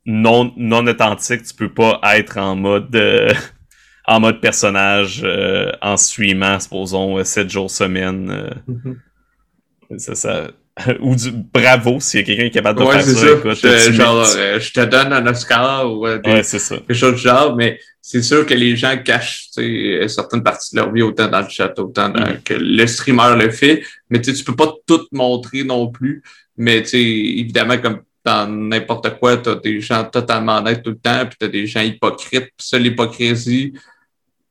non, 0.07 0.53
non 0.57 0.87
authentique, 0.87 1.43
tu 1.45 1.55
peux 1.55 1.73
pas 1.73 2.01
être 2.17 2.39
en 2.39 2.57
mode 2.57 2.95
euh, 2.97 3.33
en 4.07 4.21
mode 4.21 4.41
personnage 4.41 5.23
euh, 5.25 5.71
en 5.81 5.97
streamant, 5.97 6.59
supposons, 6.61 7.23
7 7.25 7.49
jours 7.51 7.71
semaine. 7.71 8.31
euh, 8.31 9.99
ça, 9.99 10.15
ça... 10.15 10.51
Ou 11.01 11.15
du 11.15 11.31
bravo 11.31 12.01
s'il 12.01 12.21
y 12.21 12.23
a 12.23 12.27
quelqu'un 12.27 12.43
qui 12.45 12.49
est 12.49 12.51
capable 12.51 12.81
de 12.81 12.85
Ouais, 12.85 12.93
faire 12.95 13.03
ça. 13.05 13.15
ça. 13.15 13.33
écoute, 13.33 13.59
Je- 13.63 13.93
genre, 13.93 14.27
euh, 14.37 14.59
je 14.59 14.73
te 14.73 14.81
donne 14.81 15.13
un 15.13 15.27
Oscar 15.27 15.93
ou 15.93 16.07
euh, 16.07 16.19
des, 16.19 16.31
Ouais, 16.31 16.43
ça. 16.43 16.77
quelque 16.77 16.95
chose 16.95 17.15
du 17.17 17.21
genre, 17.21 17.55
mais 17.57 17.79
c'est 18.01 18.23
sûr 18.23 18.47
que 18.47 18.55
les 18.55 18.75
gens 18.75 18.97
cachent 19.05 19.49
sais, 19.53 20.09
certaines 20.09 20.43
parties 20.43 20.75
de 20.75 20.81
leur 20.81 20.91
vie, 20.93 21.03
autant 21.03 21.29
dans 21.29 21.41
le 21.43 21.49
chat, 21.49 21.79
autant 21.79 22.09
dans- 22.09 22.21
Mhm. 22.27 22.41
que 22.43 22.55
le 22.55 22.87
streamer 22.87 23.37
le 23.37 23.51
fait. 23.51 23.83
Mais 24.09 24.21
tu 24.21 24.33
peux 24.45 24.57
pas 24.57 24.73
tout 24.87 25.07
montrer 25.13 25.63
non 25.65 25.89
plus. 25.89 26.23
Mais 26.57 26.79
évidemment, 26.93 27.77
comme 27.79 28.01
dans 28.25 28.47
n'importe 28.49 29.19
quoi, 29.19 29.37
tu 29.39 29.51
as 29.51 29.57
des 29.57 29.81
gens 29.81 30.05
totalement 30.05 30.59
honnêtes 30.59 30.83
tout 30.83 30.91
le 30.91 30.99
temps, 30.99 31.27
puis 31.27 31.37
tu 31.39 31.45
as 31.47 31.49
des 31.49 31.67
gens 31.67 31.81
hypocrites. 31.81 32.45
Puis 32.57 32.67
ça, 32.67 32.79
l'hypocrisie, 32.79 33.73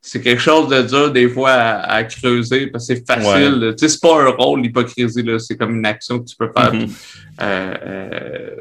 c'est 0.04 0.20
quelque 0.20 0.42
chose 0.42 0.68
de 0.68 0.82
dur 0.82 1.12
des 1.12 1.28
fois 1.28 1.52
à, 1.52 1.92
à 1.94 2.04
creuser 2.04 2.66
parce 2.66 2.88
que 2.88 2.96
c'est 2.96 3.06
facile. 3.06 3.74
Tu 3.78 3.86
sais, 3.86 3.88
c'est 3.88 4.00
pas 4.02 4.20
un 4.20 4.30
rôle, 4.30 4.60
l'hypocrisie, 4.62 5.22
là. 5.22 5.38
C'est 5.38 5.56
comme 5.56 5.76
une 5.76 5.86
action 5.86 6.18
que 6.18 6.24
tu 6.28 6.34
peux 6.36 6.50
faire. 6.56 6.74
Mhm. 6.74 6.88
Euh, 7.40 7.74
euh, 7.86 8.56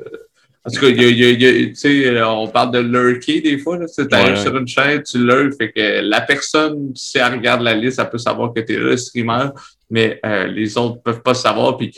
en 0.64 0.70
tout 0.70 0.80
cas, 0.80 0.88
il 0.90 1.02
y 1.02 1.06
a, 1.06 1.10
y 1.10 1.24
a- 1.26 1.30
il 1.32 1.42
y 1.42 1.46
a- 1.48 1.68
tu 1.70 1.76
sais, 1.76 2.22
on 2.22 2.48
parle 2.48 2.72
de 2.72 2.78
lurker 2.80 3.42
des 3.42 3.58
fois. 3.58 3.80
Là, 3.80 3.86
tu 3.88 4.06
arrives 4.16 4.36
Ouais. 4.36 4.40
sur 4.42 4.56
une 4.56 4.68
chaîne, 4.68 5.02
tu 5.02 5.18
lurks, 5.18 5.56
fait 5.58 5.72
que 5.72 6.02
la 6.02 6.22
personne, 6.22 6.92
si 6.96 7.18
elle 7.18 7.34
regarde 7.34 7.62
la 7.64 7.74
liste, 7.74 7.98
elle 8.00 8.10
peut 8.12 8.20
savoir 8.20 8.54
que 8.54 8.60
tu 8.60 8.74
es 8.74 8.78
là, 8.78 8.90
le 8.92 8.98
streamer, 8.98 9.50
mais 9.90 10.20
euh, 10.24 10.46
les 10.46 10.78
autres 10.78 11.02
peuvent 11.02 11.24
pas 11.24 11.34
savoir. 11.34 11.76
Puis 11.78 11.92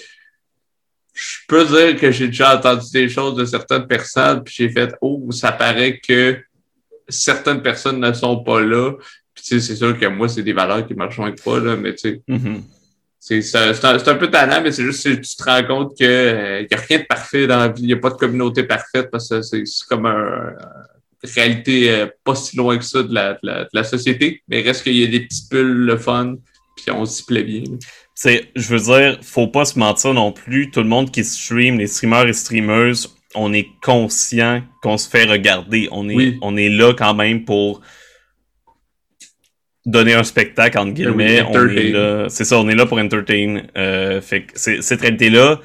je 1.13 1.35
peux 1.49 1.65
dire 1.65 1.99
que 1.99 2.09
j'ai 2.11 2.27
déjà 2.27 2.55
entendu 2.57 2.85
des 2.93 3.09
choses 3.09 3.35
de 3.35 3.43
certaines 3.43 3.85
personnes, 3.87 4.41
puis 4.41 4.53
j'ai 4.57 4.69
fait 4.69 4.95
Oh, 5.01 5.27
ça 5.31 5.51
paraît 5.51 5.99
que 5.99 6.37
certaines 7.09 7.61
personnes 7.61 7.99
ne 7.99 8.13
sont 8.13 8.41
pas 8.43 8.61
là. 8.61 8.93
Puis 9.33 9.43
tu 9.43 9.55
sais, 9.55 9.59
c'est 9.61 9.75
sûr 9.75 9.97
que 9.97 10.05
moi, 10.07 10.27
c'est 10.29 10.43
des 10.43 10.53
valeurs 10.53 10.85
qui 10.87 10.93
me 10.93 11.05
rejoignent 11.05 11.35
pas, 11.43 11.59
là, 11.59 11.75
mais 11.75 11.93
tu 11.95 12.09
sais. 12.09 12.21
Mhm. 12.27 12.63
C'est 13.19 13.41
c'est 13.41 13.57
un, 13.57 13.95
un- 13.95 14.15
peu 14.15 14.29
tannant, 14.29 14.61
mais 14.61 14.73
c'est 14.73 14.83
juste 14.83 15.03
que 15.05 15.13
tu 15.15 15.35
te 15.37 15.43
rends 15.43 15.63
compte 15.63 15.95
qu'il 15.95 16.07
n'y 16.07 16.13
a 16.75 16.77
rien 16.89 16.99
de 16.99 17.05
parfait 17.05 17.47
dans 17.47 17.57
la 17.59 17.69
vie. 17.69 17.83
Il 17.83 17.87
n'y 17.87 17.93
a 17.93 17.97
pas 17.97 18.09
de 18.09 18.15
communauté 18.15 18.63
parfaite 18.63 19.09
parce 19.11 19.29
que 19.29 19.41
c'est 19.41 19.63
comme 19.87 20.05
un, 20.05 20.51
une 21.23 21.29
réalité 21.33 21.89
euh, 21.89 22.07
pas 22.25 22.35
si 22.35 22.57
loin 22.57 22.77
que 22.77 22.83
ça 22.83 23.01
de 23.01 23.13
la, 23.13 23.33
de 23.35 23.39
la, 23.43 23.63
de 23.63 23.69
la 23.71 23.83
société. 23.85 24.41
Mais 24.49 24.61
reste 24.61 24.83
qu'il 24.83 24.97
y 24.97 25.05
a 25.05 25.07
des 25.07 25.21
petites 25.21 25.49
bulles, 25.49 25.85
le 25.85 25.97
fun, 25.97 26.35
puis 26.75 26.91
on 26.91 27.05
s'y 27.05 27.23
plaît 27.23 27.43
bien. 27.43 27.63
C'est, 28.13 28.49
je 28.57 28.67
veux 28.75 28.79
dire, 28.99 29.17
faut 29.23 29.47
pas 29.47 29.63
se 29.63 29.79
mentir 29.79 30.13
non 30.13 30.33
plus. 30.33 30.69
Tout 30.69 30.81
le 30.81 30.89
monde 30.89 31.09
qui 31.09 31.23
stream, 31.23 31.77
les 31.79 31.87
streamers 31.87 32.27
et 32.27 32.33
streameuses, 32.33 33.15
on 33.35 33.53
est 33.53 33.67
conscient 33.81 34.61
qu'on 34.81 34.97
se 34.97 35.07
fait 35.09 35.23
regarder. 35.23 35.87
On 35.93 36.09
est, 36.09 36.15
Oui. 36.15 36.37
on 36.41 36.57
est 36.57 36.69
là 36.69 36.93
quand 36.93 37.13
même 37.13 37.45
pour 37.45 37.79
donner 39.85 40.13
un 40.13 40.23
spectacle 40.23 40.77
entre 40.77 40.91
guillemets. 40.91 41.41
Oui, 41.41 41.47
on 41.49 41.67
est 41.69 41.91
là, 41.91 42.29
c'est 42.29 42.45
ça, 42.45 42.57
on 42.59 42.67
est 42.69 42.75
là 42.75 42.85
pour 42.85 42.97
entertain. 42.97 43.63
Euh, 43.77 44.21
fait 44.21 44.43
que 44.43 44.57
cette 44.57 45.01
réalité-là, 45.01 45.59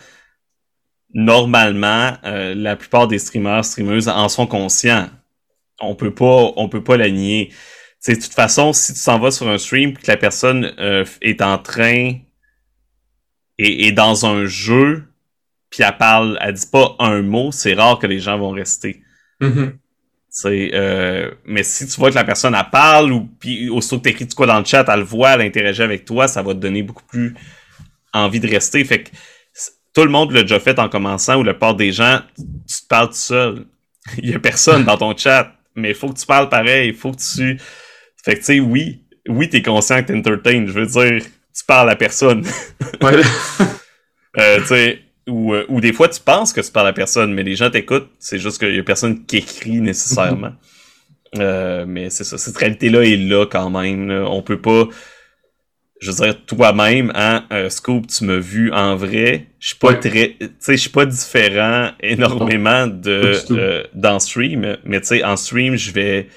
normalement, 1.14 2.16
euh, 2.24 2.54
la 2.54 2.76
plupart 2.76 3.08
des 3.08 3.18
streamers, 3.18 3.64
streameuses 3.64 4.08
en 4.08 4.28
sont 4.28 4.46
conscients. 4.46 5.08
On 5.80 5.94
peut 5.94 6.12
pas, 6.12 6.52
on 6.56 6.68
peut 6.68 6.82
pas 6.82 6.96
la 6.96 7.10
nier. 7.10 7.52
C'est 8.00 8.16
de 8.16 8.22
toute 8.22 8.34
façon, 8.34 8.72
si 8.72 8.92
tu 8.92 8.98
s'en 8.98 9.18
vas 9.18 9.30
sur 9.30 9.48
un 9.48 9.58
stream 9.58 9.96
que 9.96 10.06
la 10.06 10.16
personne 10.16 10.72
euh, 10.78 11.04
est 11.20 11.42
en 11.42 11.58
train 11.58 12.14
et 13.58 13.86
est 13.86 13.92
dans 13.92 14.26
un 14.26 14.46
jeu, 14.46 15.04
puis 15.70 15.82
elle 15.82 15.96
parle, 15.96 16.38
elle 16.40 16.54
dit 16.54 16.66
pas 16.70 16.96
un 16.98 17.22
mot, 17.22 17.52
c'est 17.52 17.74
rare 17.74 17.98
que 17.98 18.06
les 18.06 18.20
gens 18.20 18.38
vont 18.38 18.50
rester. 18.50 19.02
Mm-hmm. 19.40 19.72
Euh, 20.46 21.30
mais 21.44 21.62
si 21.62 21.86
tu 21.86 21.94
vois 21.98 22.10
que 22.10 22.14
la 22.14 22.24
personne 22.24 22.54
elle 22.54 22.70
parle 22.70 23.12
ou 23.12 23.28
puis 23.40 23.68
aussitôt 23.68 23.98
que 23.98 24.04
t'écris 24.04 24.28
quoi 24.28 24.46
dans 24.46 24.58
le 24.58 24.64
chat, 24.64 24.84
elle 24.88 25.00
le 25.00 25.04
voit, 25.04 25.32
elle 25.32 25.42
interagit 25.42 25.82
avec 25.82 26.04
toi, 26.04 26.28
ça 26.28 26.42
va 26.42 26.54
te 26.54 26.58
donner 26.58 26.82
beaucoup 26.82 27.04
plus 27.04 27.34
envie 28.12 28.40
de 28.40 28.48
rester. 28.48 28.84
Fait 28.84 29.04
que 29.04 29.10
tout 29.94 30.04
le 30.04 30.10
monde 30.10 30.32
l'a 30.32 30.42
déjà 30.42 30.60
fait 30.60 30.78
en 30.78 30.88
commençant 30.88 31.36
ou 31.36 31.42
le 31.42 31.58
part 31.58 31.74
des 31.74 31.92
gens, 31.92 32.20
tu 32.36 32.82
te 32.82 32.86
parles 32.88 33.08
tout 33.08 33.14
seul. 33.14 33.66
Il 34.18 34.30
y 34.30 34.34
a 34.34 34.38
personne 34.38 34.84
dans 34.84 34.96
ton 34.96 35.16
chat, 35.16 35.52
mais 35.74 35.90
il 35.90 35.94
faut 35.94 36.08
que 36.08 36.18
tu 36.18 36.24
parles 36.24 36.48
pareil, 36.48 36.88
il 36.88 36.94
faut 36.94 37.12
que 37.12 37.18
tu. 37.18 37.60
Fait 38.24 38.34
que 38.34 38.38
tu 38.38 38.44
sais, 38.44 38.60
oui, 38.60 39.04
oui, 39.28 39.50
t'es 39.50 39.60
conscient 39.60 40.02
que 40.02 40.12
t'entertaines. 40.12 40.66
Je 40.66 40.72
veux 40.72 40.86
dire, 40.86 41.22
tu 41.54 41.64
parles 41.66 41.90
à 41.90 41.96
personne. 41.96 42.42
Ouais. 43.02 43.20
euh, 44.38 44.60
tu 44.60 44.66
sais, 44.66 45.00
ou, 45.28 45.54
euh, 45.54 45.64
ou 45.68 45.80
des 45.80 45.92
fois 45.92 46.08
tu 46.08 46.20
penses 46.20 46.52
que 46.52 46.60
tu 46.60 46.70
parles 46.72 46.88
à 46.88 46.92
personne, 46.92 47.32
mais 47.34 47.42
les 47.42 47.54
gens 47.54 47.70
t'écoutent, 47.70 48.08
c'est 48.18 48.38
juste 48.38 48.58
qu'il 48.58 48.74
y 48.74 48.78
a 48.78 48.82
personne 48.82 49.24
qui 49.26 49.38
écrit 49.38 49.80
nécessairement. 49.80 50.52
euh, 51.38 51.84
mais 51.86 52.10
c'est 52.10 52.24
ça, 52.24 52.38
cette 52.38 52.56
réalité-là 52.56 53.02
est 53.04 53.16
là 53.16 53.46
quand 53.46 53.70
même. 53.70 54.08
Là. 54.08 54.24
On 54.30 54.42
peut 54.42 54.60
pas. 54.60 54.84
Je 56.00 56.12
veux 56.12 56.24
dire, 56.24 56.44
toi-même, 56.46 57.10
hein, 57.16 57.44
euh, 57.52 57.68
Scoop, 57.70 58.06
tu 58.06 58.22
m'as 58.24 58.36
vu 58.38 58.70
en 58.72 58.94
vrai. 58.94 59.46
Je 59.58 59.68
suis 59.68 59.76
pas 59.78 59.88
Ouais. 59.88 59.98
très. 59.98 60.36
Tu 60.38 60.48
sais, 60.60 60.72
je 60.74 60.80
suis 60.80 60.90
pas 60.90 61.04
différent 61.04 61.90
énormément 62.00 62.86
de 62.86 63.32
du 63.40 63.46
tout. 63.46 63.56
euh, 63.56 63.82
dans 63.94 64.20
stream, 64.20 64.76
mais 64.84 65.00
tu 65.00 65.08
sais, 65.08 65.24
en 65.24 65.36
stream, 65.36 65.74
je 65.74 65.90
vais 65.90 66.28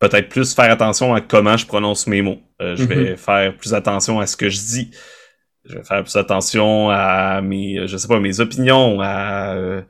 peut-être 0.00 0.28
plus 0.28 0.52
faire 0.52 0.70
attention 0.72 1.14
à 1.14 1.20
comment 1.20 1.56
je 1.56 1.64
prononce 1.66 2.08
mes 2.08 2.22
mots. 2.22 2.40
Euh, 2.60 2.74
je 2.74 2.82
vais 2.84 3.16
faire 3.16 3.56
plus 3.56 3.72
attention 3.72 4.18
à 4.18 4.26
ce 4.26 4.36
que 4.36 4.48
je 4.48 4.58
dis. 4.58 4.90
Je 5.68 5.76
vais 5.76 5.84
faire 5.84 6.02
plus 6.02 6.16
attention 6.16 6.90
à 6.90 7.40
mes, 7.42 7.86
je 7.86 7.96
sais 7.96 8.08
pas, 8.08 8.20
mes 8.20 8.40
opinions, 8.40 9.00
à, 9.00 9.54
euh, 9.54 9.82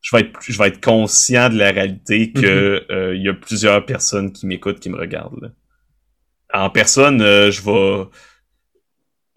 je 0.00 0.16
vais 0.16 0.22
être, 0.22 0.32
plus- 0.32 0.52
je 0.52 0.58
vais 0.58 0.68
être 0.68 0.82
conscient 0.82 1.50
de 1.50 1.58
la 1.58 1.70
réalité 1.72 2.32
que 2.32 2.84
euh, 2.90 3.14
il 3.14 3.22
y 3.22 3.28
a 3.28 3.34
plusieurs 3.34 3.84
personnes 3.84 4.32
qui 4.32 4.46
m'écoutent, 4.46 4.80
qui 4.80 4.88
me 4.88 4.96
regardent. 4.98 5.40
là. 5.42 5.48
En 6.52 6.70
personne, 6.70 7.20
euh, 7.20 7.50
je 7.50 7.62
vais, 7.62 8.08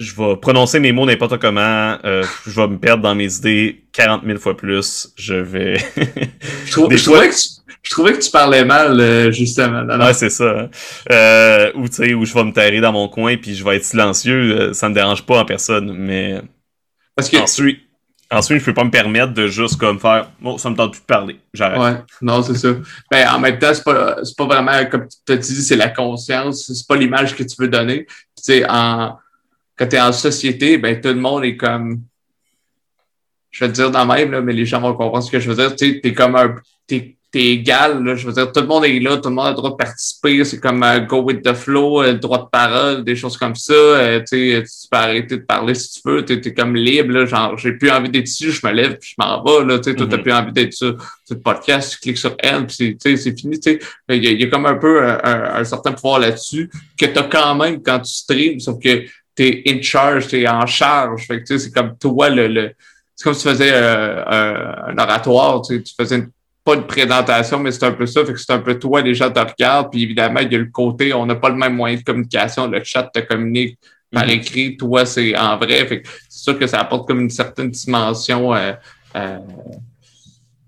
je 0.03 0.15
vais 0.15 0.35
prononcer 0.37 0.79
mes 0.79 0.91
mots 0.91 1.05
n'importe 1.05 1.37
comment, 1.39 1.97
euh, 2.05 2.23
je 2.45 2.51
vais 2.59 2.67
me 2.67 2.77
perdre 2.77 3.03
dans 3.03 3.15
mes 3.15 3.33
idées 3.35 3.83
40 3.93 4.23
000 4.25 4.39
fois 4.39 4.55
plus. 4.57 5.09
Je 5.15 5.33
vais, 5.35 5.77
Je, 6.65 6.71
trou- 6.71 6.87
Des 6.87 6.97
je 6.97 7.03
fois- 7.05 7.13
trouvais 7.17 7.29
que 7.29 7.35
tu, 7.35 7.47
je 7.83 7.91
trouvais 7.91 8.13
que 8.13 8.19
tu 8.19 8.31
parlais 8.31 8.63
mal, 8.65 8.99
euh, 8.99 9.31
justement. 9.31 9.83
Ouais, 9.85 10.13
c'est 10.13 10.29
ça. 10.29 10.61
hein. 10.61 10.69
Euh, 11.11 11.71
ou 11.75 11.87
tu 11.87 11.95
sais, 11.95 12.13
où 12.13 12.25
je 12.25 12.33
vais 12.33 12.43
me 12.43 12.51
taire 12.53 12.81
dans 12.81 12.91
mon 12.93 13.07
coin 13.09 13.35
puis 13.37 13.55
je 13.55 13.63
vais 13.63 13.77
être 13.77 13.85
silencieux, 13.85 14.73
ça 14.73 14.89
me 14.89 14.93
dérange 14.93 15.25
pas 15.25 15.39
en 15.39 15.45
personne, 15.45 15.93
mais 15.93 16.41
Parce 17.15 17.29
que, 17.29 17.37
ensuite, 17.37 17.79
ensuite 18.31 18.59
je 18.61 18.65
peux 18.65 18.73
pas 18.73 18.83
me 18.85 18.89
permettre 18.89 19.33
de 19.33 19.47
juste 19.47 19.77
comme 19.79 19.99
faire, 19.99 20.29
bon, 20.41 20.57
ça 20.57 20.69
me 20.69 20.75
tente 20.75 20.91
plus 20.93 21.01
de 21.01 21.05
parler, 21.05 21.39
j'arrête. 21.53 21.79
ouais, 21.79 22.01
non, 22.21 22.41
c'est 22.41 22.55
ça. 22.55 22.69
Ben, 23.11 23.27
en 23.29 23.39
même 23.39 23.59
temps, 23.59 23.73
c'est 23.73 23.83
pas, 23.83 24.15
pas 24.37 24.45
vraiment, 24.45 24.85
comme 24.89 25.07
tu 25.25 25.33
as 25.33 25.37
dit, 25.37 25.61
c'est 25.61 25.75
la 25.75 25.89
conscience, 25.89 26.71
c'est 26.73 26.87
pas 26.87 26.95
l'image 26.95 27.35
que 27.35 27.43
tu 27.43 27.55
veux 27.59 27.67
donner. 27.67 28.05
Tu 28.05 28.43
sais, 28.53 28.65
en, 28.69 29.17
quand 29.77 29.87
t'es 29.87 29.99
en 29.99 30.11
société, 30.11 30.77
ben, 30.77 30.99
tout 31.01 31.09
le 31.09 31.15
monde 31.15 31.43
est 31.45 31.57
comme, 31.57 32.01
je 33.51 33.63
vais 33.65 33.69
te 33.71 33.75
dire 33.75 33.91
dans 33.91 34.05
le 34.05 34.13
même, 34.13 34.31
là, 34.31 34.41
mais 34.41 34.53
les 34.53 34.65
gens 34.65 34.81
vont 34.81 34.93
comprendre 34.93 35.23
ce 35.23 35.31
que 35.31 35.39
je 35.39 35.49
veux 35.49 35.55
dire. 35.55 35.75
Tu 35.75 35.93
sais, 35.93 35.99
t'es 36.01 36.13
comme 36.13 36.35
un, 36.35 36.55
t'es, 36.87 37.15
t'es 37.31 37.45
égal, 37.47 38.03
là, 38.03 38.15
je 38.15 38.25
veux 38.27 38.33
dire, 38.33 38.51
tout 38.51 38.61
le 38.61 38.67
monde 38.67 38.85
est 38.85 38.99
là, 38.99 39.17
tout 39.17 39.29
le 39.29 39.35
monde 39.35 39.45
a 39.47 39.49
le 39.51 39.55
droit 39.55 39.71
de 39.71 39.75
participer, 39.75 40.43
c'est 40.45 40.59
comme 40.59 40.83
euh, 40.83 40.99
go 40.99 41.21
with 41.21 41.41
the 41.43 41.53
flow, 41.53 42.03
le 42.03 42.13
droit 42.15 42.39
de 42.43 42.49
parole, 42.51 43.03
des 43.03 43.15
choses 43.15 43.37
comme 43.37 43.55
ça. 43.55 43.73
Euh, 43.73 44.19
tu 44.27 44.61
tu 44.63 44.87
peux 44.91 44.97
arrêter 44.97 45.37
de 45.37 45.41
parler 45.43 45.73
si 45.75 45.93
tu 45.93 46.01
veux, 46.07 46.23
t'es, 46.25 46.39
t'es 46.41 46.53
comme 46.53 46.75
libre, 46.75 47.11
là, 47.11 47.25
genre, 47.25 47.57
j'ai 47.57 47.73
plus 47.73 47.89
envie 47.91 48.09
d'être 48.09 48.27
ici, 48.27 48.51
je 48.51 48.65
me 48.65 48.71
lève, 48.71 48.97
puis 48.99 49.15
je 49.17 49.23
m'en 49.23 49.43
vais, 49.43 49.65
là, 49.65 49.79
tu 49.79 49.89
sais, 49.91 49.95
toi, 49.95 50.07
t'as 50.09 50.17
Mhm. 50.17 50.23
plus 50.23 50.33
envie 50.33 50.51
d'être 50.51 50.73
sur, 50.73 50.95
sur 51.25 51.35
le 51.35 51.39
podcast, 51.41 51.93
tu 51.93 51.99
cliques 51.99 52.17
sur 52.19 52.35
elle, 52.39 52.65
puis 52.67 52.75
c'est, 52.75 52.97
tu 53.03 53.17
sais, 53.17 53.17
c'est 53.17 53.39
fini, 53.39 53.59
tu 53.59 53.71
sais. 53.71 53.79
Il 54.09 54.23
y, 54.23 54.33
y 54.35 54.43
a 54.43 54.47
comme 54.47 54.65
un 54.67 54.75
peu 54.75 55.03
un, 55.03 55.19
un- 55.23 55.55
un 55.55 55.63
certain 55.63 55.91
pouvoir 55.91 56.19
là-dessus 56.19 56.69
que 56.99 57.05
t'as 57.07 57.23
quand 57.23 57.55
même 57.55 57.81
quand 57.83 57.99
tu 57.99 58.13
streams, 58.13 58.59
sauf 58.59 58.79
que 58.79 59.05
t'es 59.35 59.63
in 59.67 59.81
charge, 59.81 60.27
t'es 60.27 60.47
en 60.47 60.65
charge, 60.65 61.25
fait 61.27 61.39
que, 61.41 61.47
tu 61.47 61.57
sais, 61.57 61.65
c'est 61.65 61.71
comme 61.71 61.97
toi, 61.97 62.29
le, 62.29 62.47
le 62.47 62.71
c'est 63.15 63.23
comme 63.25 63.33
si 63.33 63.43
tu 63.43 63.49
faisais 63.49 63.71
euh, 63.71 64.23
un, 64.25 64.91
un 64.91 64.97
oratoire, 64.97 65.61
tu 65.61 65.75
sais, 65.77 65.83
tu 65.83 65.93
faisais 65.97 66.15
une- 66.17 66.29
pas 66.65 66.75
une 66.75 66.87
présentation, 66.87 67.59
mais 67.59 67.71
c'est 67.71 67.85
un 67.85 67.91
peu 67.91 68.05
ça, 68.05 68.25
fait 68.25 68.31
que 68.33 68.39
c'est 68.39 68.53
un 68.53 68.59
peu 68.59 68.79
toi, 68.79 69.01
les 69.01 69.13
gens 69.13 69.29
te 69.29 69.39
regardent, 69.39 69.91
puis 69.91 70.01
évidemment, 70.03 70.39
il 70.39 70.51
y 70.51 70.55
a 70.55 70.59
le 70.59 70.65
côté, 70.71 71.13
on 71.13 71.25
n'a 71.25 71.35
pas 71.35 71.49
le 71.49 71.55
même 71.55 71.75
moyen 71.75 71.97
de 71.97 72.03
communication, 72.03 72.67
le 72.67 72.81
chat 72.83 73.03
te 73.13 73.19
communique 73.19 73.77
par 74.11 74.23
Mhm. 74.25 74.29
écrit, 74.29 74.77
toi, 74.77 75.05
c'est 75.05 75.35
en 75.37 75.57
vrai, 75.57 75.85
fait 75.87 76.01
que 76.01 76.07
c'est 76.29 76.43
sûr 76.43 76.57
que 76.59 76.65
ça 76.67 76.79
apporte 76.79 77.07
comme 77.07 77.19
une 77.21 77.29
certaine 77.29 77.69
dimension, 77.69 78.53
euh, 78.55 78.73
euh, 79.15 79.37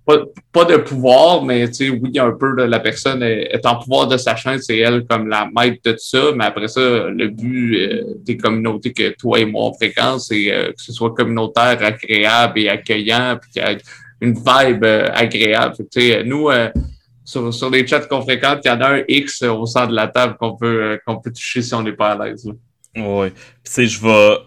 pas, 0.06 0.20
pas 0.52 0.66
de 0.66 0.78
pouvoir, 0.78 1.44
mais 1.44 1.68
tu 1.68 1.74
sais, 1.74 1.90
oui, 1.90 2.18
un 2.20 2.32
peu, 2.32 2.56
là, 2.56 2.68
la 2.68 2.80
personne 2.80 3.24
est, 3.24 3.66
en 3.66 3.78
pouvoir 3.78 4.08
de 4.08 4.18
sa 4.18 4.36
chaîne, 4.36 4.60
c'est 4.60 4.78
elle 4.78 5.06
comme 5.06 5.28
la 5.28 5.50
maître 5.56 5.80
de 5.84 5.92
tout 5.94 5.98
ça, 6.00 6.32
mais 6.36 6.46
après 6.46 6.68
ça, 6.68 6.80
le 6.80 7.28
but 7.30 7.76
euh, 7.76 8.04
des 8.18 8.38
communautés 8.38 8.94
que 8.94 9.16
toi 9.18 9.40
et 9.40 9.46
moi 9.46 9.66
on 9.66 9.74
fréquente, 9.74 10.22
c'est 10.22 10.52
euh, 10.52 10.68
que 10.68 10.82
ce 10.82 10.94
soit 10.94 11.14
communautaire, 11.14 11.84
agréable 11.84 12.60
et 12.60 12.70
accueillant, 12.70 13.38
puis 13.42 13.52
qu'il 13.52 13.64
y 13.64 13.66
ait 13.66 13.78
une 14.22 14.34
vibe 14.34 14.84
euh, 14.84 15.10
agréable. 15.12 15.76
Tu 15.92 16.02
sais, 16.02 16.24
nous, 16.24 16.50
sur, 17.24 17.52
sur 17.52 17.72
les 17.72 17.88
chats 17.88 18.02
qu'on 18.02 18.22
fréquente, 18.22 18.60
il 18.64 18.68
y 18.68 18.72
en 18.72 18.82
a 18.82 18.98
un 18.98 19.04
X 19.08 19.42
au 19.42 19.66
centre 19.66 19.90
de 19.90 19.96
la 19.96 20.08
table 20.08 20.36
qu'on 20.40 20.56
peut, 20.56 21.00
qu'on 21.06 21.18
peut 21.18 21.32
toucher 21.32 21.64
si 21.64 21.74
on 21.74 21.82
n'est 21.82 21.94
pas 21.94 22.12
à 22.12 22.28
l'aise. 22.28 22.48
Ouais. 22.96 23.34
Puis 23.64 23.88
je 23.88 24.02
vais 24.02 24.38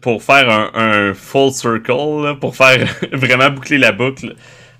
pour 0.00 0.22
faire 0.22 0.48
un, 0.48 0.70
un 0.74 1.14
full 1.14 1.50
circle, 1.50 2.22
là, 2.22 2.36
pour 2.40 2.54
faire 2.54 2.86
vraiment 3.12 3.50
boucler 3.50 3.78
la 3.78 3.90
boucle. 3.90 4.34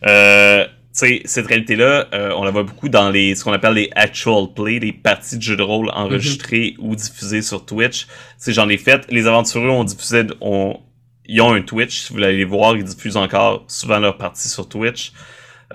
Euh, 0.06 0.66
cette 0.92 1.46
réalité-là, 1.46 2.08
euh, 2.12 2.32
on 2.36 2.42
la 2.42 2.50
voit 2.50 2.64
beaucoup 2.64 2.88
dans 2.88 3.10
les 3.10 3.36
ce 3.36 3.44
qu'on 3.44 3.52
appelle 3.52 3.74
les 3.74 3.90
actual 3.94 4.46
play, 4.54 4.80
les 4.80 4.92
parties 4.92 5.36
de 5.36 5.42
jeux 5.42 5.56
de 5.56 5.62
rôle 5.62 5.90
enregistrées 5.94 6.74
ou 6.78 6.96
diffusées 6.96 7.42
sur 7.42 7.64
Twitch. 7.64 8.08
Sais, 8.36 8.52
j'en 8.52 8.68
ai 8.68 8.78
fait. 8.78 9.06
Les 9.10 9.26
aventureux 9.28 9.68
ont 9.68 9.84
diffusé, 9.84 10.24
ont, 10.40 10.80
ils 11.26 11.40
ont 11.40 11.52
un 11.52 11.62
Twitch. 11.62 12.00
Si 12.00 12.08
vous 12.08 12.14
voulez 12.16 12.26
aller 12.26 12.44
voir, 12.44 12.76
ils 12.76 12.82
diffusent 12.82 13.16
encore 13.16 13.64
souvent 13.68 14.00
leurs 14.00 14.18
parties 14.18 14.48
sur 14.48 14.68
Twitch. 14.68 15.12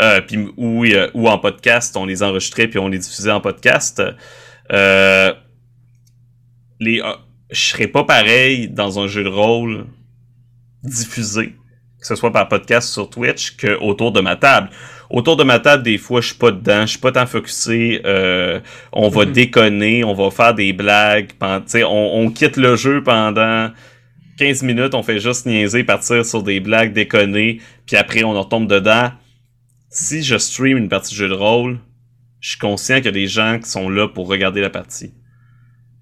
Euh, 0.02 0.22
puis 0.22 0.38
ou, 0.58 0.86
euh, 0.86 1.10
ou 1.14 1.30
en 1.30 1.38
podcast, 1.38 1.96
on 1.96 2.06
les 2.06 2.24
enregistrait 2.24 2.68
puis 2.68 2.80
on 2.80 2.88
les 2.88 2.98
diffusait 2.98 3.32
en 3.32 3.42
podcast. 3.42 4.02
Euh, 4.72 5.34
les, 6.80 7.02
je 7.52 7.60
serais 7.60 7.88
pas 7.88 8.04
pareil 8.04 8.68
dans 8.68 9.00
un 9.00 9.08
jeu 9.08 9.24
de 9.24 9.30
rôle 9.30 9.86
diffusé, 10.84 11.56
que 12.04 12.08
ce 12.08 12.16
soit 12.16 12.32
par 12.34 12.50
podcast 12.50 12.90
sur 12.92 13.10
Twitch, 13.10 13.56
que 13.56 13.80
autour 13.80 14.12
de 14.12 14.20
ma 14.20 14.36
table. 14.36 14.70
Autour 15.10 15.38
de 15.38 15.44
ma 15.46 15.60
table, 15.60 15.84
des 15.84 15.98
fois, 15.98 16.20
je 16.20 16.28
suis 16.28 16.36
pas 16.36 16.52
dedans, 16.52 16.82
je 16.82 16.92
suis 16.92 17.00
pas 17.00 17.14
tant 17.14 17.26
focusé. 17.26 18.02
euh, 18.06 18.60
on 18.92 19.08
va 19.08 19.26
Mhm. 19.26 19.32
déconner, 19.32 20.04
on 20.04 20.14
va 20.14 20.30
faire 20.30 20.54
des 20.54 20.74
blagues. 20.74 21.32
pen- 21.40 21.62
tu 21.64 21.70
sais, 21.72 21.84
on, 21.86 22.16
on 22.18 22.30
quitte 22.30 22.58
le 22.58 22.76
jeu 22.76 23.02
pendant 23.02 23.70
15 24.38 24.64
minutes, 24.64 24.94
on 24.96 25.02
fait 25.04 25.20
juste 25.20 25.46
niaiser, 25.46 25.86
partir 25.86 26.26
sur 26.26 26.44
des 26.44 26.60
blagues, 26.60 26.92
déconner, 26.92 27.62
puis 27.86 27.96
après, 27.96 28.24
on 28.26 28.32
en 28.36 28.42
retombe 28.42 28.68
dedans. 28.68 29.12
Si 29.90 30.24
je 30.24 30.38
stream 30.38 30.78
une 30.78 30.90
partie 30.90 31.14
de 31.14 31.18
jeu 31.20 31.30
de 31.30 31.34
rôle, 31.36 31.80
je 32.42 32.50
suis 32.50 32.60
conscient 32.60 32.98
qu'il 32.98 33.06
y 33.06 33.10
a 33.10 33.12
des 33.12 33.28
gens 33.28 33.60
qui 33.64 33.70
sont 33.70 33.88
là 33.90 34.08
pour 34.10 34.28
regarder 34.28 34.60
la 34.60 34.70
partie. 34.72 35.14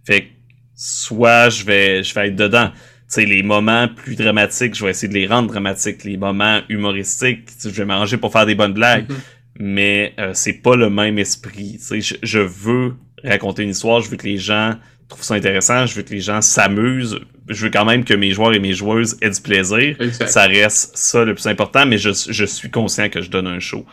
Fait 0.08 0.22
que 0.22 0.28
soit 0.76 1.50
je 1.50 1.64
vais, 1.64 2.02
je 2.04 2.16
vais 2.16 2.30
être 2.30 2.36
dedans. 2.36 2.72
Sais, 3.12 3.26
les 3.26 3.44
moments 3.44 3.90
plus 3.90 4.16
dramatiques, 4.16 4.74
je 4.74 4.86
vais 4.86 4.92
essayer 4.92 5.10
de 5.10 5.14
les 5.14 5.28
rendre 5.28 5.50
dramatiques. 5.50 6.06
Les 6.06 6.16
moments 6.16 6.62
humoristiques, 6.70 7.50
je 7.62 7.68
vais 7.70 7.84
m'arranger 7.84 8.16
pour 8.16 8.32
faire 8.32 8.46
des 8.46 8.56
bonnes 8.56 8.72
blagues. 8.72 9.10
Mhm. 9.10 9.18
Mais 9.60 10.14
euh, 10.18 10.32
c'est 10.34 10.54
pas 10.54 10.78
le 10.78 10.90
même 10.90 11.20
esprit. 11.20 11.78
Je, 11.92 12.16
je 12.24 12.40
veux 12.40 12.94
raconter 13.22 13.64
une 13.64 13.72
histoire, 13.72 14.00
je 14.00 14.10
veux 14.10 14.16
que 14.16 14.26
les 14.26 14.38
gens 14.38 14.76
trouvent 15.10 15.26
ça 15.26 15.34
intéressant, 15.34 15.86
je 15.88 15.96
veux 15.96 16.04
que 16.04 16.14
les 16.14 16.22
gens 16.22 16.40
s'amusent. 16.40 17.20
Je 17.50 17.66
veux 17.66 17.70
quand 17.70 17.84
même 17.84 18.06
que 18.06 18.14
mes 18.14 18.32
joueurs 18.32 18.54
et 18.54 18.60
mes 18.60 18.74
joueuses 18.74 19.18
aient 19.22 19.30
du 19.30 19.42
plaisir. 19.42 19.98
Exact. 20.00 20.30
Ça 20.30 20.44
reste 20.48 20.96
ça 20.96 21.26
le 21.26 21.34
plus 21.34 21.48
important, 21.48 21.86
mais 21.86 21.98
je, 21.98 22.12
je 22.30 22.46
suis 22.46 22.72
conscient 22.72 23.10
que 23.10 23.22
je 23.22 23.30
donne 23.30 23.48
un 23.48 23.60
show. 23.60 23.86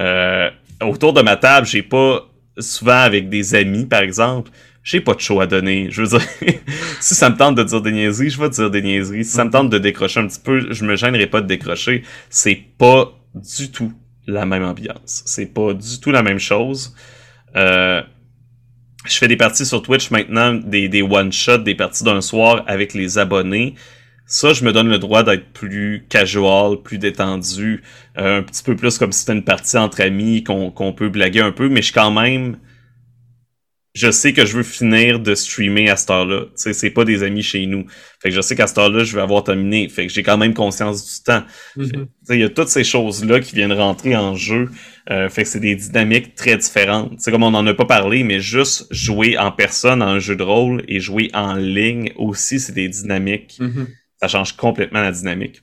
Euh, 0.00 0.50
autour 0.82 1.12
de 1.12 1.22
ma 1.22 1.36
table, 1.36 1.64
j'ai 1.64 1.84
pas 1.84 2.28
souvent 2.58 3.02
avec 3.02 3.28
des 3.28 3.54
amis, 3.54 3.86
par 3.86 4.02
exemple, 4.02 4.50
j'ai 4.88 5.02
pas 5.02 5.12
de 5.12 5.20
show 5.20 5.38
à 5.38 5.46
donner. 5.46 5.88
Je 5.90 6.00
veux 6.00 6.18
dire, 6.18 6.26
si 7.00 7.14
ça 7.14 7.28
me 7.28 7.36
tente 7.36 7.56
de 7.56 7.62
dire 7.62 7.82
des 7.82 7.92
niaiseries, 7.92 8.30
je 8.30 8.40
vais 8.40 8.48
dire 8.48 8.70
des 8.70 8.80
niaiseries. 8.80 9.26
Si 9.26 9.32
ça 9.32 9.44
me 9.44 9.50
tente 9.50 9.68
de 9.68 9.76
décrocher 9.76 10.20
un 10.20 10.26
petit 10.26 10.40
peu, 10.40 10.72
je 10.72 10.84
me 10.86 10.96
gênerai 10.96 11.26
pas 11.26 11.42
de 11.42 11.46
décrocher. 11.46 12.04
C'est 12.30 12.58
pas 12.78 13.12
du 13.34 13.70
tout 13.70 13.92
la 14.26 14.46
même 14.46 14.64
ambiance. 14.64 15.22
C'est 15.26 15.52
pas 15.52 15.74
du 15.74 16.00
tout 16.00 16.10
la 16.10 16.22
même 16.22 16.38
chose. 16.38 16.96
Euh, 17.54 18.00
je 19.04 19.18
fais 19.18 19.28
des 19.28 19.36
parties 19.36 19.66
sur 19.66 19.82
Twitch 19.82 20.10
maintenant, 20.10 20.54
des, 20.54 20.88
des 20.88 21.02
one-shots, 21.02 21.58
des 21.58 21.74
parties 21.74 22.04
d'un 22.04 22.22
soir 22.22 22.64
avec 22.66 22.94
les 22.94 23.18
abonnés. 23.18 23.74
Ça, 24.24 24.54
je 24.54 24.64
me 24.64 24.72
donne 24.72 24.88
le 24.88 24.98
droit 24.98 25.22
d'être 25.22 25.52
plus 25.52 26.06
casual, 26.08 26.78
plus 26.82 26.96
détendu, 26.96 27.82
euh, 28.16 28.38
un 28.38 28.42
petit 28.42 28.62
peu 28.62 28.74
plus 28.74 28.96
comme 28.96 29.12
si 29.12 29.20
c'était 29.20 29.34
une 29.34 29.44
partie 29.44 29.76
entre 29.76 30.00
amis, 30.00 30.44
qu'on 30.44 30.94
peut 30.96 31.10
blaguer 31.10 31.40
un 31.40 31.52
peu, 31.52 31.68
mais 31.68 31.82
je 31.82 31.86
suis 31.86 31.94
quand 31.94 32.10
même... 32.10 32.56
je 33.98 34.12
sais 34.12 34.32
que 34.32 34.46
je 34.46 34.56
veux 34.56 34.62
finir 34.62 35.18
de 35.18 35.34
streamer 35.34 35.90
à 35.90 35.96
cette 35.96 36.10
heure-là. 36.10 36.42
Tu 36.44 36.52
sais, 36.54 36.72
c'est 36.72 36.90
pas 36.90 37.04
des 37.04 37.24
amis 37.24 37.42
chez 37.42 37.66
nous. 37.66 37.84
Fait 38.20 38.28
que 38.28 38.34
je 38.36 38.40
sais 38.40 38.54
qu'à 38.54 38.68
cette 38.68 38.78
heure-là, 38.78 39.02
je 39.02 39.12
vais 39.16 39.20
avoir 39.20 39.42
terminé. 39.42 39.88
Fait 39.88 40.06
que 40.06 40.12
j'ai 40.12 40.22
quand 40.22 40.38
même 40.38 40.54
conscience 40.54 41.04
du 41.04 41.24
temps. 41.24 41.42
Mhm. 41.76 42.06
Il 42.30 42.38
y 42.38 42.44
a 42.44 42.48
toutes 42.48 42.68
ces 42.68 42.84
choses-là 42.84 43.40
qui 43.40 43.56
viennent 43.56 43.72
rentrer 43.72 44.14
en 44.14 44.36
jeu. 44.36 44.70
Euh, 45.10 45.28
fait 45.28 45.42
que 45.42 45.48
c'est 45.48 45.58
des 45.58 45.74
dynamiques 45.74 46.36
très 46.36 46.56
différentes. 46.56 47.14
C'est 47.18 47.32
comme 47.32 47.42
on 47.42 47.50
n'en 47.50 47.66
a 47.66 47.74
pas 47.74 47.86
parlé, 47.86 48.22
mais 48.22 48.38
juste 48.38 48.86
jouer 48.92 49.36
en 49.36 49.50
personne 49.50 50.00
en 50.00 50.06
un 50.06 50.18
jeu 50.20 50.36
de 50.36 50.44
rôle 50.44 50.84
et 50.86 51.00
jouer 51.00 51.30
en 51.34 51.54
ligne 51.54 52.12
aussi, 52.16 52.60
c'est 52.60 52.74
des 52.74 52.88
dynamiques. 52.88 53.56
Mhm. 53.58 53.88
Ça 54.20 54.28
change 54.28 54.52
complètement 54.56 55.00
la 55.00 55.10
dynamique. 55.10 55.62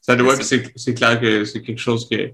Ça 0.00 0.16
doit, 0.16 0.40
c'est 0.42 0.72
c'est 0.74 0.94
clair 0.94 1.20
que 1.20 1.44
c'est 1.44 1.62
quelque 1.62 1.80
chose 1.80 2.08
que 2.08 2.32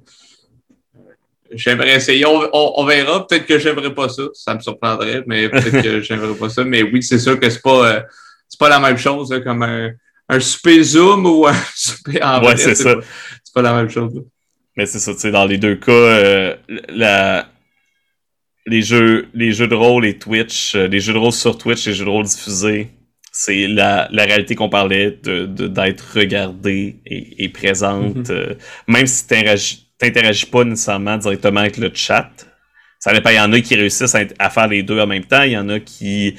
j'aimerais 1.54 1.96
essayer. 1.96 2.24
On, 2.26 2.40
on- 2.52 2.72
on 2.76 2.84
verra. 2.84 3.26
Peut-être 3.26 3.46
que 3.46 3.58
j'aimerais 3.58 3.94
pas 3.94 4.08
ça. 4.08 4.22
Ça 4.34 4.54
me 4.54 4.60
surprendrait, 4.60 5.22
mais 5.26 5.48
peut-être 5.48 5.82
que 5.82 6.00
j'aimerais 6.06 6.34
pas 6.34 6.48
ça. 6.48 6.64
Mais 6.64 6.82
oui, 6.82 7.02
c'est 7.02 7.18
sûr 7.18 7.38
que 7.38 7.48
c'est 7.50 7.62
pas, 7.62 7.86
euh, 7.96 8.00
c'est 8.48 8.58
pas 8.58 8.68
la 8.68 8.78
même 8.80 8.96
chose 8.98 9.30
là, 9.32 9.40
comme 9.40 9.62
un, 9.62 9.90
un 10.28 10.40
super 10.40 10.82
Zoom 10.82 11.26
ou 11.26 11.46
un 11.46 11.54
super 11.74 12.26
en 12.26 12.44
Ouais, 12.44 12.56
c'est 12.56 12.74
ça. 12.74 12.94
C'est 13.44 13.54
pas 13.54 13.62
la 13.62 13.74
même 13.74 13.90
chose. 13.90 14.14
là. 14.14 14.20
Mais 14.76 14.86
c'est 14.86 14.98
ça, 15.00 15.12
tu 15.12 15.20
sais, 15.20 15.30
dans 15.30 15.44
les 15.44 15.58
deux 15.58 15.76
cas, 15.76 15.92
euh, 15.92 16.56
la, 16.88 17.46
les 18.66 18.82
jeux, 18.82 19.28
les 19.34 19.52
jeux 19.52 19.68
de 19.68 19.74
rôle 19.74 20.06
et 20.06 20.18
Twitch, 20.18 20.74
euh, 20.74 20.86
les 20.88 21.00
jeux 21.00 21.12
de 21.12 21.18
rôle 21.18 21.32
sur 21.32 21.58
Twitch, 21.58 21.86
les 21.86 21.92
jeux 21.94 22.04
de 22.06 22.10
rôle 22.10 22.24
diffusés, 22.24 22.88
c'est 23.32 23.66
la, 23.66 24.08
la 24.12 24.24
réalité 24.24 24.54
qu'on 24.54 24.68
parlait 24.68 25.18
de, 25.22 25.46
d'être 25.46 26.04
regardé 26.14 26.96
et, 27.06 27.44
et 27.44 27.48
présente. 27.48 28.16
Mhm. 28.16 28.24
euh, 28.30 28.54
même 28.86 29.06
si 29.06 29.26
t'interagis, 29.26 29.81
t'interagis 30.02 30.46
pas 30.46 30.64
nécessairement 30.64 31.16
directement 31.16 31.60
avec 31.60 31.76
le 31.76 31.90
chat. 31.94 32.30
Ça 32.98 33.12
dépend, 33.12 33.30
il 33.30 33.36
y 33.36 33.40
en 33.40 33.52
a 33.52 33.60
qui 33.60 33.74
réussissent 33.74 34.14
à, 34.14 34.50
faire 34.50 34.68
les 34.68 34.82
deux 34.82 34.98
en 35.00 35.06
même 35.06 35.24
temps, 35.24 35.42
il 35.42 35.52
y 35.52 35.58
en 35.58 35.68
a 35.68 35.80
qui, 35.80 36.36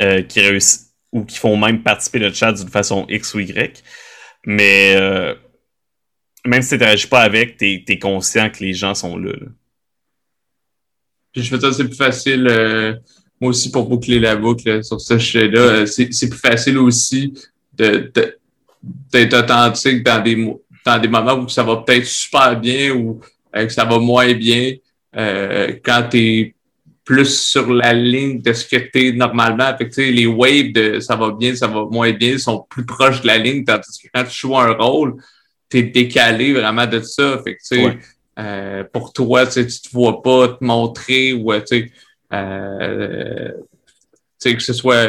euh, 0.00 0.22
qui 0.22 0.40
réussissent 0.40 0.92
ou 1.12 1.24
qui 1.24 1.38
font 1.38 1.56
même 1.56 1.82
participer 1.82 2.18
le 2.18 2.32
chat 2.32 2.52
d'une 2.52 2.68
façon 2.68 3.06
X 3.08 3.34
ou 3.34 3.40
Y. 3.40 3.82
Mais 4.46 4.94
euh, 4.96 5.34
même 6.44 6.62
si 6.62 6.70
tu 6.70 6.74
n'interagis 6.74 7.06
pas 7.06 7.20
avec, 7.20 7.56
tu 7.58 7.84
es, 7.86 7.98
conscient 7.98 8.48
que 8.50 8.64
les 8.64 8.72
gens 8.74 8.94
sont 8.94 9.16
là. 9.16 9.32
je 11.36 11.42
fais 11.42 11.60
ça, 11.60 11.72
c'est 11.72 11.84
plus 11.84 11.96
facile, 11.96 12.46
euh, 12.48 12.94
moi 13.40 13.50
aussi, 13.50 13.70
pour 13.70 13.88
boucler 13.88 14.18
la 14.18 14.36
boucle 14.36 14.82
sur 14.82 15.00
ce 15.00 15.18
sujet-là, 15.18 15.86
c'est 15.86 16.28
plus 16.28 16.38
facile 16.38 16.78
aussi 16.78 17.34
de, 17.74 18.10
de- 18.14 18.38
d'être 19.12 19.34
authentique 19.34 20.02
dans 20.02 20.22
des, 20.22 20.36
mo- 20.36 20.61
dans 20.84 20.98
des 20.98 21.08
moments 21.08 21.34
où 21.34 21.48
ça 21.48 21.62
va 21.62 21.76
peut-être 21.76 22.06
super 22.06 22.58
bien 22.58 22.92
ou 22.92 23.20
euh, 23.56 23.66
que 23.66 23.72
ça 23.72 23.84
va 23.84 23.98
moins 23.98 24.32
bien, 24.34 24.74
euh, 25.16 25.74
quand 25.84 26.08
tu 26.10 26.18
es 26.18 26.54
plus 27.04 27.36
sur 27.50 27.72
la 27.72 27.92
ligne 27.92 28.40
de 28.40 28.52
ce 28.52 28.64
que 28.64 28.76
tu 28.76 29.08
es 29.08 29.12
normalement. 29.12 29.76
Fait 29.76 29.88
que, 29.88 30.00
les 30.00 30.26
waves 30.26 30.72
de 30.72 31.00
ça 31.00 31.16
va 31.16 31.32
bien, 31.32 31.54
ça 31.54 31.66
va 31.66 31.84
moins 31.84 32.12
bien 32.12 32.38
sont 32.38 32.64
plus 32.68 32.86
proches 32.86 33.20
de 33.22 33.26
la 33.26 33.38
ligne, 33.38 33.64
tandis 33.64 33.98
que 34.02 34.08
quand 34.14 34.24
tu 34.24 34.34
joues 34.40 34.56
un 34.56 34.72
rôle, 34.72 35.16
tu 35.68 35.78
es 35.78 35.82
décalé 35.82 36.52
vraiment 36.52 36.86
de 36.86 37.00
ça. 37.00 37.40
Fait 37.42 37.56
que, 37.56 37.76
Ouais. 37.76 37.98
euh, 38.38 38.84
pour 38.92 39.12
toi, 39.12 39.46
tu 39.46 39.66
te 39.66 39.88
vois 39.92 40.22
pas 40.22 40.48
te 40.48 40.64
montrer 40.64 41.32
ou 41.32 41.52
tu 41.60 41.92
euh, 42.32 43.50
tu 44.40 44.50
sais, 44.50 44.56
que 44.56 44.62
ce 44.62 44.72
soit 44.72 45.08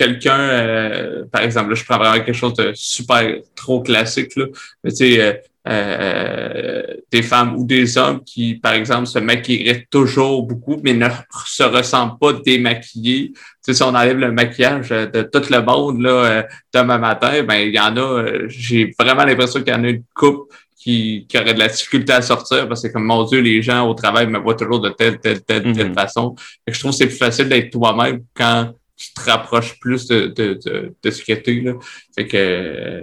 quelqu'un, 0.00 0.40
euh, 0.40 1.24
par 1.30 1.42
exemple, 1.42 1.68
là, 1.70 1.74
je 1.74 1.84
prends 1.84 1.98
vraiment 1.98 2.24
quelque 2.24 2.32
chose 2.44 2.54
de 2.54 2.72
super 2.74 3.22
trop 3.54 3.82
classique, 3.82 4.34
là, 4.36 4.46
mais 4.82 4.90
tu 4.90 4.96
sais, 4.96 5.20
euh, 5.20 5.32
euh, 5.68 6.82
des 7.12 7.22
femmes 7.22 7.54
ou 7.56 7.66
des 7.66 7.98
hommes 7.98 8.20
qui, 8.24 8.54
par 8.54 8.72
exemple, 8.72 9.06
se 9.06 9.18
maquilleraient 9.18 9.86
toujours 9.90 10.42
beaucoup, 10.44 10.80
mais 10.82 10.94
ne 10.94 11.06
se 11.44 11.62
ressentent 11.64 12.18
pas 12.18 12.32
démaquillés. 12.32 13.32
Tu 13.34 13.40
sais, 13.60 13.74
si 13.74 13.82
on 13.82 13.88
enlève 13.88 14.16
le 14.18 14.32
maquillage 14.32 14.88
de 14.88 15.20
tout 15.32 15.42
le 15.50 15.60
monde 15.62 16.00
là, 16.00 16.10
euh, 16.10 16.42
demain 16.72 16.96
matin, 16.96 17.42
ben 17.42 17.56
il 17.68 17.74
y 17.74 17.78
en 17.78 17.94
a, 17.94 18.00
euh, 18.00 18.46
j'ai 18.48 18.94
vraiment 18.98 19.24
l'impression 19.24 19.60
qu'il 19.62 19.74
y 19.74 19.76
en 19.76 19.84
a 19.84 19.88
une 19.90 20.04
coupe 20.14 20.50
qui, 20.82 21.26
qui 21.28 21.36
aurait 21.38 21.52
de 21.52 21.58
la 21.58 21.68
difficulté 21.68 22.12
à 22.14 22.22
sortir 22.22 22.66
parce 22.66 22.82
que 22.82 22.88
comme 22.88 23.04
mon 23.04 23.24
Dieu, 23.24 23.40
les 23.40 23.60
gens 23.60 23.86
au 23.86 23.92
travail 23.92 24.26
me 24.28 24.38
voient 24.38 24.54
toujours 24.54 24.80
de 24.80 24.88
telle, 24.88 25.18
telle, 25.20 25.42
telle, 25.42 25.72
telle 25.74 25.88
Mhm. 25.88 25.94
façon. 25.94 26.34
Fait 26.64 26.70
que 26.70 26.74
je 26.74 26.80
trouve 26.80 26.92
que 26.92 26.96
c'est 26.96 27.06
plus 27.06 27.18
facile 27.18 27.50
d'être 27.50 27.70
toi-même 27.70 28.20
quand 28.34 28.72
tu 29.00 29.14
te 29.14 29.20
rapproches 29.30 29.78
plus 29.80 30.06
de, 30.08 30.26
de, 30.26 30.58
de, 30.64 30.92
de 31.02 31.10
ce 31.10 31.24
que 31.24 31.32
t'es, 31.32 31.54
là. 31.62 31.72
Fait 32.14 32.26
que, 32.26 32.36
euh, 32.36 33.00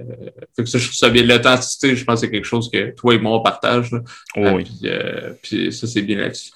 fait 0.56 0.64
que 0.64 0.70
ça, 0.70 0.78
je 0.78 0.86
trouve 0.86 0.96
ça 0.96 1.10
bien. 1.10 1.24
L'authenticité, 1.24 1.96
je 1.96 2.06
pense 2.06 2.22
que 2.22 2.28
c'est 2.28 2.32
quelque 2.32 2.46
chose 2.46 2.70
que 2.72 2.92
toi 2.92 3.16
et 3.16 3.20
moi, 3.20 3.32
on 3.38 3.42
partage, 3.42 3.92
là. 3.92 4.02
Oh, 4.36 4.42
Euh, 4.46 4.54
oui. 4.54 4.64
puis, 4.64 4.80
euh, 4.86 5.32
puis 5.42 5.74
ça, 5.74 5.88
c'est 5.88 6.04
bien 6.04 6.18
là-dessus. 6.20 6.52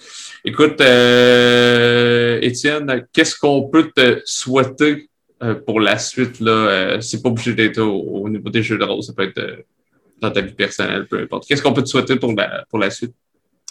Écoute, 0.46 0.80
euh, 0.82 2.40
Étienne, 2.42 3.06
qu'est-ce 3.12 3.36
qu'on 3.36 3.64
peut 3.70 3.92
te 3.96 4.22
souhaiter 4.26 5.10
euh, 5.44 5.56
pour 5.56 5.80
la 5.80 5.98
suite? 5.98 6.40
Là? 6.40 7.00
C'est 7.02 7.22
pas 7.24 7.30
obligé 7.30 7.54
d'être 7.54 7.80
au, 7.80 8.00
au 8.24 8.30
niveau 8.30 8.50
des 8.50 8.62
jeux 8.64 8.78
de 8.78 8.84
rôle, 8.84 9.02
ça 9.04 9.14
peut 9.14 9.24
être 9.24 9.66
dans 10.22 10.30
ta 10.30 10.42
vie 10.42 10.54
personnelle, 10.54 11.08
peu 11.08 11.20
importe. 11.20 11.48
Qu'est-ce 11.48 11.64
qu'on 11.64 11.74
peut 11.74 11.82
te 11.84 11.90
souhaiter 11.90 12.16
pour 12.16 12.34
la, 12.34 12.64
pour 12.70 12.78
la 12.80 12.92
suite? 12.92 13.14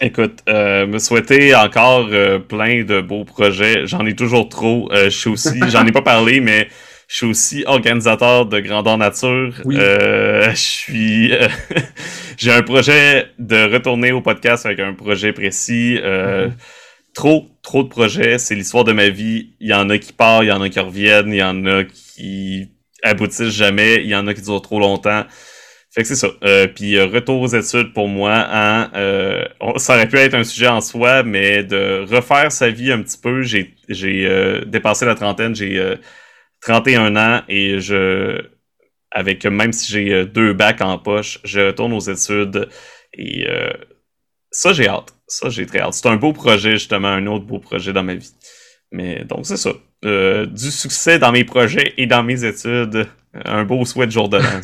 Écoute, 0.03 0.39
euh, 0.49 0.87
me 0.87 0.99
souhaiter 0.99 1.55
encore 1.55 2.09
euh, 2.11 2.39
plein 2.39 2.85
de 2.85 3.03
beaux 3.03 3.25
projets. 3.25 3.87
J'en 3.87 4.07
ai 4.07 4.15
toujours 4.15 4.49
trop. 4.49 4.91
Euh, 4.93 5.05
je 5.05 5.17
suis 5.17 5.31
aussi, 5.31 5.61
j'en 5.69 5.87
ai 5.87 5.93
pas 5.93 6.01
parlé, 6.01 6.41
mais 6.41 6.69
je 7.07 7.17
suis 7.17 7.27
aussi 7.27 7.65
organisateur 7.67 8.47
de 8.47 8.61
Grandeur 8.61 8.97
Nature. 8.97 9.61
Oui. 9.67 9.77
Je 9.77 10.53
suis, 10.55 11.33
j'ai 12.39 12.53
un 12.53 12.63
projet 12.63 13.27
de 13.39 13.71
retourner 13.71 14.13
au 14.13 14.23
podcast 14.23 14.65
avec 14.65 14.81
un 14.81 14.95
projet 14.95 15.33
précis. 15.33 15.99
Mhm. 16.03 16.55
Trop, 17.13 17.51
trop 17.63 17.83
de 17.83 17.89
projets. 17.89 18.39
C'est 18.39 18.55
l'histoire 18.55 18.85
de 18.85 18.93
ma 18.93 19.09
vie. 19.09 19.51
Il 19.61 19.69
y 19.69 19.75
en 19.75 19.91
a 19.91 19.99
qui 19.99 20.13
partent, 20.13 20.45
il 20.45 20.49
y 20.49 20.53
en 20.53 20.63
a 20.63 20.69
qui 20.71 20.81
reviennent, 20.81 21.33
il 21.33 21.39
y 21.39 21.43
en 21.43 21.67
a 21.67 21.85
qui 21.85 22.71
aboutissent 23.03 23.51
jamais, 23.51 23.97
il 23.97 24.09
y 24.09 24.15
en 24.15 24.27
a 24.29 24.33
qui 24.33 24.43
durent 24.43 24.63
trop 24.63 24.79
longtemps. 24.79 25.25
Fait 25.93 26.03
que 26.03 26.09
c'est 26.09 26.15
ça. 26.15 26.29
Euh, 26.45 26.69
puis 26.69 26.97
euh, 26.97 27.07
retour 27.07 27.41
aux 27.41 27.49
études 27.49 27.93
pour 27.93 28.07
moi, 28.07 28.47
hein, 28.49 28.91
euh, 28.95 29.45
ça 29.77 29.95
aurait 29.95 30.09
pu 30.09 30.19
être 30.19 30.35
un 30.35 30.45
sujet 30.45 30.69
en 30.69 30.81
soi, 30.81 31.25
mais 31.25 31.65
de 31.65 32.05
refaire 32.09 32.53
sa 32.53 32.71
vie 32.71 32.93
un 32.93 33.03
petit 33.03 33.19
peu. 33.19 33.43
J'ai 33.43 33.75
dépassé 34.67 35.05
la 35.05 35.17
trentaine, 35.17 35.55
j'ai 35.55 35.79
euh, 35.79 35.97
31 36.63 37.17
ans 37.17 37.43
et 37.49 37.81
je 37.81 38.41
avec 39.11 39.45
même 39.45 39.73
si 39.73 39.91
j'ai 39.91 40.25
deux 40.27 40.53
bacs 40.53 40.81
en 40.83 40.97
poche, 40.97 41.41
je 41.43 41.61
retourne 41.61 41.93
aux 41.93 42.01
études 42.01 42.69
et 43.15 43.47
ça 44.53 44.73
j'ai 44.73 44.87
hâte. 44.89 45.15
Ça 45.27 45.49
j'ai 45.49 45.67
très 45.67 45.81
hâte. 45.81 45.95
C'est 45.95 46.07
un 46.07 46.17
beau 46.17 46.33
projet 46.33 46.73
justement, 46.73 47.09
un 47.09 47.27
autre 47.27 47.45
beau 47.45 47.59
projet 47.59 47.93
dans 47.93 48.05
ma 48.05 48.15
vie. 48.15 48.33
Mais 48.93 49.25
donc 49.25 49.47
c'est 49.47 49.57
ça. 49.57 49.73
Du 50.05 50.71
succès 50.71 51.19
dans 51.19 51.33
mes 51.33 51.45
projets 51.45 51.95
et 51.97 52.07
dans 52.07 52.23
mes 52.23 52.45
études. 52.45 53.09
Un 53.45 53.65
beau 53.65 53.85
souhait 53.85 54.07
de 54.07 54.13
jour 54.13 54.29
de 54.29 54.37
l'an. 54.37 54.61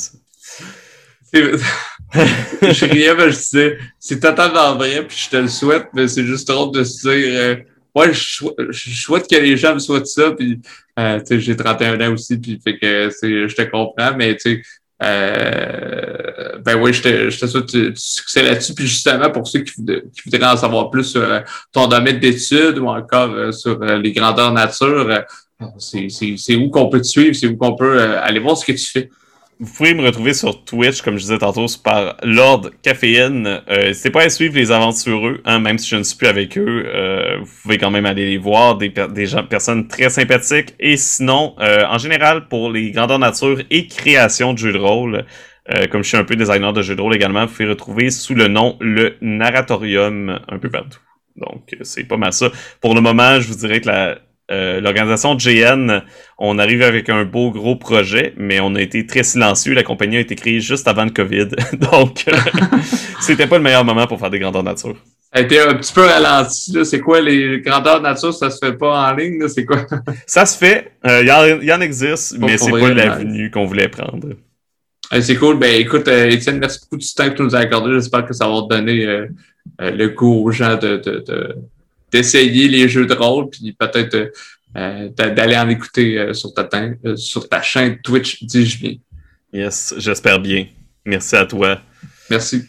je 1.34 2.84
riais, 2.84 3.14
mais 3.14 3.30
je 3.30 3.36
disais, 3.36 3.78
c'est 3.98 4.20
totalement 4.20 4.74
vrai, 4.76 5.06
puis 5.06 5.16
je 5.24 5.30
te 5.30 5.36
le 5.36 5.48
souhaite, 5.48 5.88
mais 5.92 6.08
c'est 6.08 6.24
juste 6.24 6.48
drôle 6.48 6.72
de 6.72 6.84
se 6.84 7.08
dire, 7.08 7.40
euh, 7.40 7.56
ouais, 7.94 8.12
je, 8.12 8.44
je 8.70 9.00
souhaite 9.02 9.28
que 9.28 9.36
les 9.36 9.56
gens 9.56 9.74
me 9.74 9.78
souhaitent 9.78 10.06
ça, 10.06 10.30
puis, 10.32 10.60
euh, 10.98 11.18
tu 11.20 11.26
sais, 11.26 11.40
j'ai 11.40 11.56
31 11.56 12.00
ans 12.00 12.12
aussi, 12.12 12.38
puis 12.38 12.60
fait 12.62 12.78
que, 12.78 13.10
je 13.10 13.54
te 13.54 13.62
comprends, 13.62 14.16
mais, 14.16 14.36
tu 14.36 14.40
sais, 14.40 14.62
euh, 15.02 16.58
ben 16.64 16.80
oui, 16.80 16.92
je 16.92 17.02
te, 17.02 17.30
je 17.30 17.38
te 17.38 17.46
souhaite 17.46 17.66
du, 17.66 17.92
succès 17.96 18.42
là-dessus, 18.42 18.74
puis 18.74 18.86
justement, 18.86 19.30
pour 19.30 19.46
ceux 19.46 19.60
qui, 19.60 19.72
qui 19.74 20.22
voudraient 20.24 20.50
en 20.50 20.56
savoir 20.56 20.90
plus 20.90 21.04
sur 21.04 21.22
euh, 21.22 21.40
ton 21.72 21.86
domaine 21.86 22.18
d'études 22.18 22.78
ou 22.78 22.88
encore 22.88 23.30
euh, 23.30 23.52
sur 23.52 23.80
euh, 23.82 23.98
les 23.98 24.12
grandeurs 24.12 24.52
nature, 24.52 25.24
c'est, 25.78 26.56
où 26.56 26.70
qu'on 26.70 26.88
peut 26.88 27.00
te 27.00 27.06
suivre, 27.06 27.34
c'est 27.34 27.46
où 27.46 27.56
qu'on 27.56 27.76
peut 27.76 28.00
aller 28.18 28.40
voir 28.40 28.56
ce 28.56 28.64
que 28.64 28.72
tu 28.72 28.86
fais. 28.86 29.10
Vous 29.58 29.72
pouvez 29.72 29.94
me 29.94 30.02
retrouver 30.02 30.34
sur 30.34 30.64
Twitch, 30.66 31.00
comme 31.00 31.14
je 31.16 31.22
disais 31.22 31.38
tantôt, 31.38 31.66
c'est 31.66 31.82
par 31.82 32.18
Lord 32.22 32.70
Caféine. 32.82 33.62
Euh, 33.70 33.84
N'hésitez 33.86 34.10
pas 34.10 34.24
à 34.24 34.28
suivre 34.28 34.54
les 34.54 34.70
aventureux, 34.70 35.40
hein, 35.46 35.60
même 35.60 35.78
si 35.78 35.88
je 35.88 35.96
ne 35.96 36.02
suis 36.02 36.18
plus 36.18 36.26
avec 36.26 36.58
eux. 36.58 36.84
euh, 36.86 37.38
vous 37.40 37.50
pouvez 37.62 37.78
quand 37.78 37.90
même 37.90 38.04
aller 38.04 38.26
les 38.26 38.36
voir, 38.36 38.76
des, 38.76 38.90
des 38.90 39.24
gens, 39.24 39.44
personnes 39.44 39.88
très 39.88 40.10
sympathiques. 40.10 40.74
Et 40.78 40.98
sinon, 40.98 41.54
euh, 41.60 41.84
en 41.88 41.96
général, 41.96 42.48
pour 42.48 42.70
les 42.70 42.90
grandeurs 42.90 43.18
nature 43.18 43.62
et 43.70 43.86
création 43.86 44.52
de 44.52 44.58
jeux 44.58 44.74
de 44.74 44.78
rôle, 44.78 45.24
euh, 45.70 45.86
comme 45.86 46.02
je 46.02 46.08
suis 46.08 46.18
un 46.18 46.24
peu 46.24 46.36
designer 46.36 46.74
de 46.74 46.82
jeux 46.82 46.94
de 46.94 47.00
rôle 47.00 47.14
également, 47.14 47.46
vous 47.46 47.52
pouvez 47.52 47.68
retrouver 47.70 48.10
sous 48.10 48.34
le 48.34 48.48
nom 48.48 48.76
le 48.80 49.16
Narratorium 49.22 50.38
un 50.48 50.58
peu 50.58 50.68
partout. 50.68 51.00
Donc, 51.36 51.72
euh, 51.72 51.78
c'est 51.82 52.04
pas 52.04 52.18
mal 52.18 52.34
ça. 52.34 52.50
Pour 52.82 52.94
le 52.94 53.00
moment, 53.00 53.40
je 53.40 53.48
vous 53.48 53.54
dirais 53.56 53.80
que 53.80 53.88
la, 53.88 54.18
euh, 54.50 54.80
l'organisation 54.80 55.34
GN, 55.34 56.02
on 56.38 56.58
arrive 56.58 56.82
avec 56.82 57.08
un 57.08 57.24
beau 57.24 57.50
gros 57.50 57.74
projet, 57.76 58.32
mais 58.36 58.60
on 58.60 58.74
a 58.76 58.80
été 58.80 59.04
très 59.06 59.24
silencieux. 59.24 59.74
La 59.74 59.82
compagnie 59.82 60.18
a 60.18 60.20
été 60.20 60.36
créée 60.36 60.60
juste 60.60 60.86
avant 60.86 61.04
le 61.04 61.10
COVID. 61.10 61.48
Donc, 61.92 62.24
euh, 62.28 62.36
c'était 63.20 63.46
pas 63.48 63.56
le 63.58 63.64
meilleur 63.64 63.84
moment 63.84 64.06
pour 64.06 64.20
faire 64.20 64.30
des 64.30 64.38
grandeurs 64.38 64.62
nature. 64.62 64.96
Ça 65.32 65.40
a 65.40 65.42
été 65.42 65.58
un 65.58 65.74
petit 65.74 65.92
peu 65.92 66.02
ralenti, 66.02 66.72
là. 66.72 66.84
C'est 66.84 67.00
quoi 67.00 67.20
les 67.20 67.60
grandeurs 67.60 68.00
nature, 68.00 68.32
ça 68.32 68.48
se 68.50 68.64
fait 68.64 68.74
pas 68.74 69.10
en 69.10 69.14
ligne, 69.14 69.40
là? 69.40 69.48
C'est 69.48 69.64
quoi? 69.64 69.84
Ça 70.26 70.46
se 70.46 70.56
fait, 70.56 70.92
euh, 71.06 71.22
il 71.22 71.28
y, 71.28 71.32
en- 71.32 71.60
il 71.60 71.66
y 71.66 71.72
en 71.72 71.80
existe, 71.80 72.38
mais 72.38 72.56
c'est 72.56 72.70
pas 72.70 72.94
l'avenue 72.94 73.50
qu'on 73.50 73.66
voulait 73.66 73.88
prendre. 73.88 74.28
Euh, 75.12 75.20
c'est 75.20 75.36
cool. 75.36 75.58
Ben, 75.58 75.74
écoute, 75.80 76.06
Étienne, 76.08 76.58
merci 76.58 76.80
beaucoup 76.80 76.96
du 76.96 77.12
temps 77.12 77.28
que 77.28 77.34
tu 77.36 77.42
nous 77.42 77.54
as 77.56 77.60
accordé. 77.60 77.92
J'espère 77.94 78.24
que 78.24 78.32
ça 78.32 78.48
va 78.48 78.62
te 78.62 78.68
donner 78.68 79.26
le 79.80 80.06
goût 80.08 80.44
aux 80.46 80.52
gens 80.52 80.76
de, 80.76 80.96
de, 80.96 81.24
de, 81.26 81.56
d'essayer 82.12 82.68
les 82.68 82.88
jeux 82.88 83.06
de 83.06 83.14
rôle, 83.14 83.50
puis 83.50 83.72
peut-être 83.72 84.32
d'aller 84.74 85.56
en 85.56 85.68
écouter 85.68 86.34
sur, 86.34 86.52
ta, 86.52 86.68
sur 87.16 87.48
ta 87.48 87.62
chaîne 87.62 87.98
Twitch, 88.02 88.42
dis-je 88.44 88.78
bien. 88.78 88.94
Yes, 89.52 89.94
j'espère 89.96 90.38
bien. 90.38 90.66
Merci 91.04 91.36
à 91.36 91.46
toi. 91.46 91.80
Merci. 92.28 92.64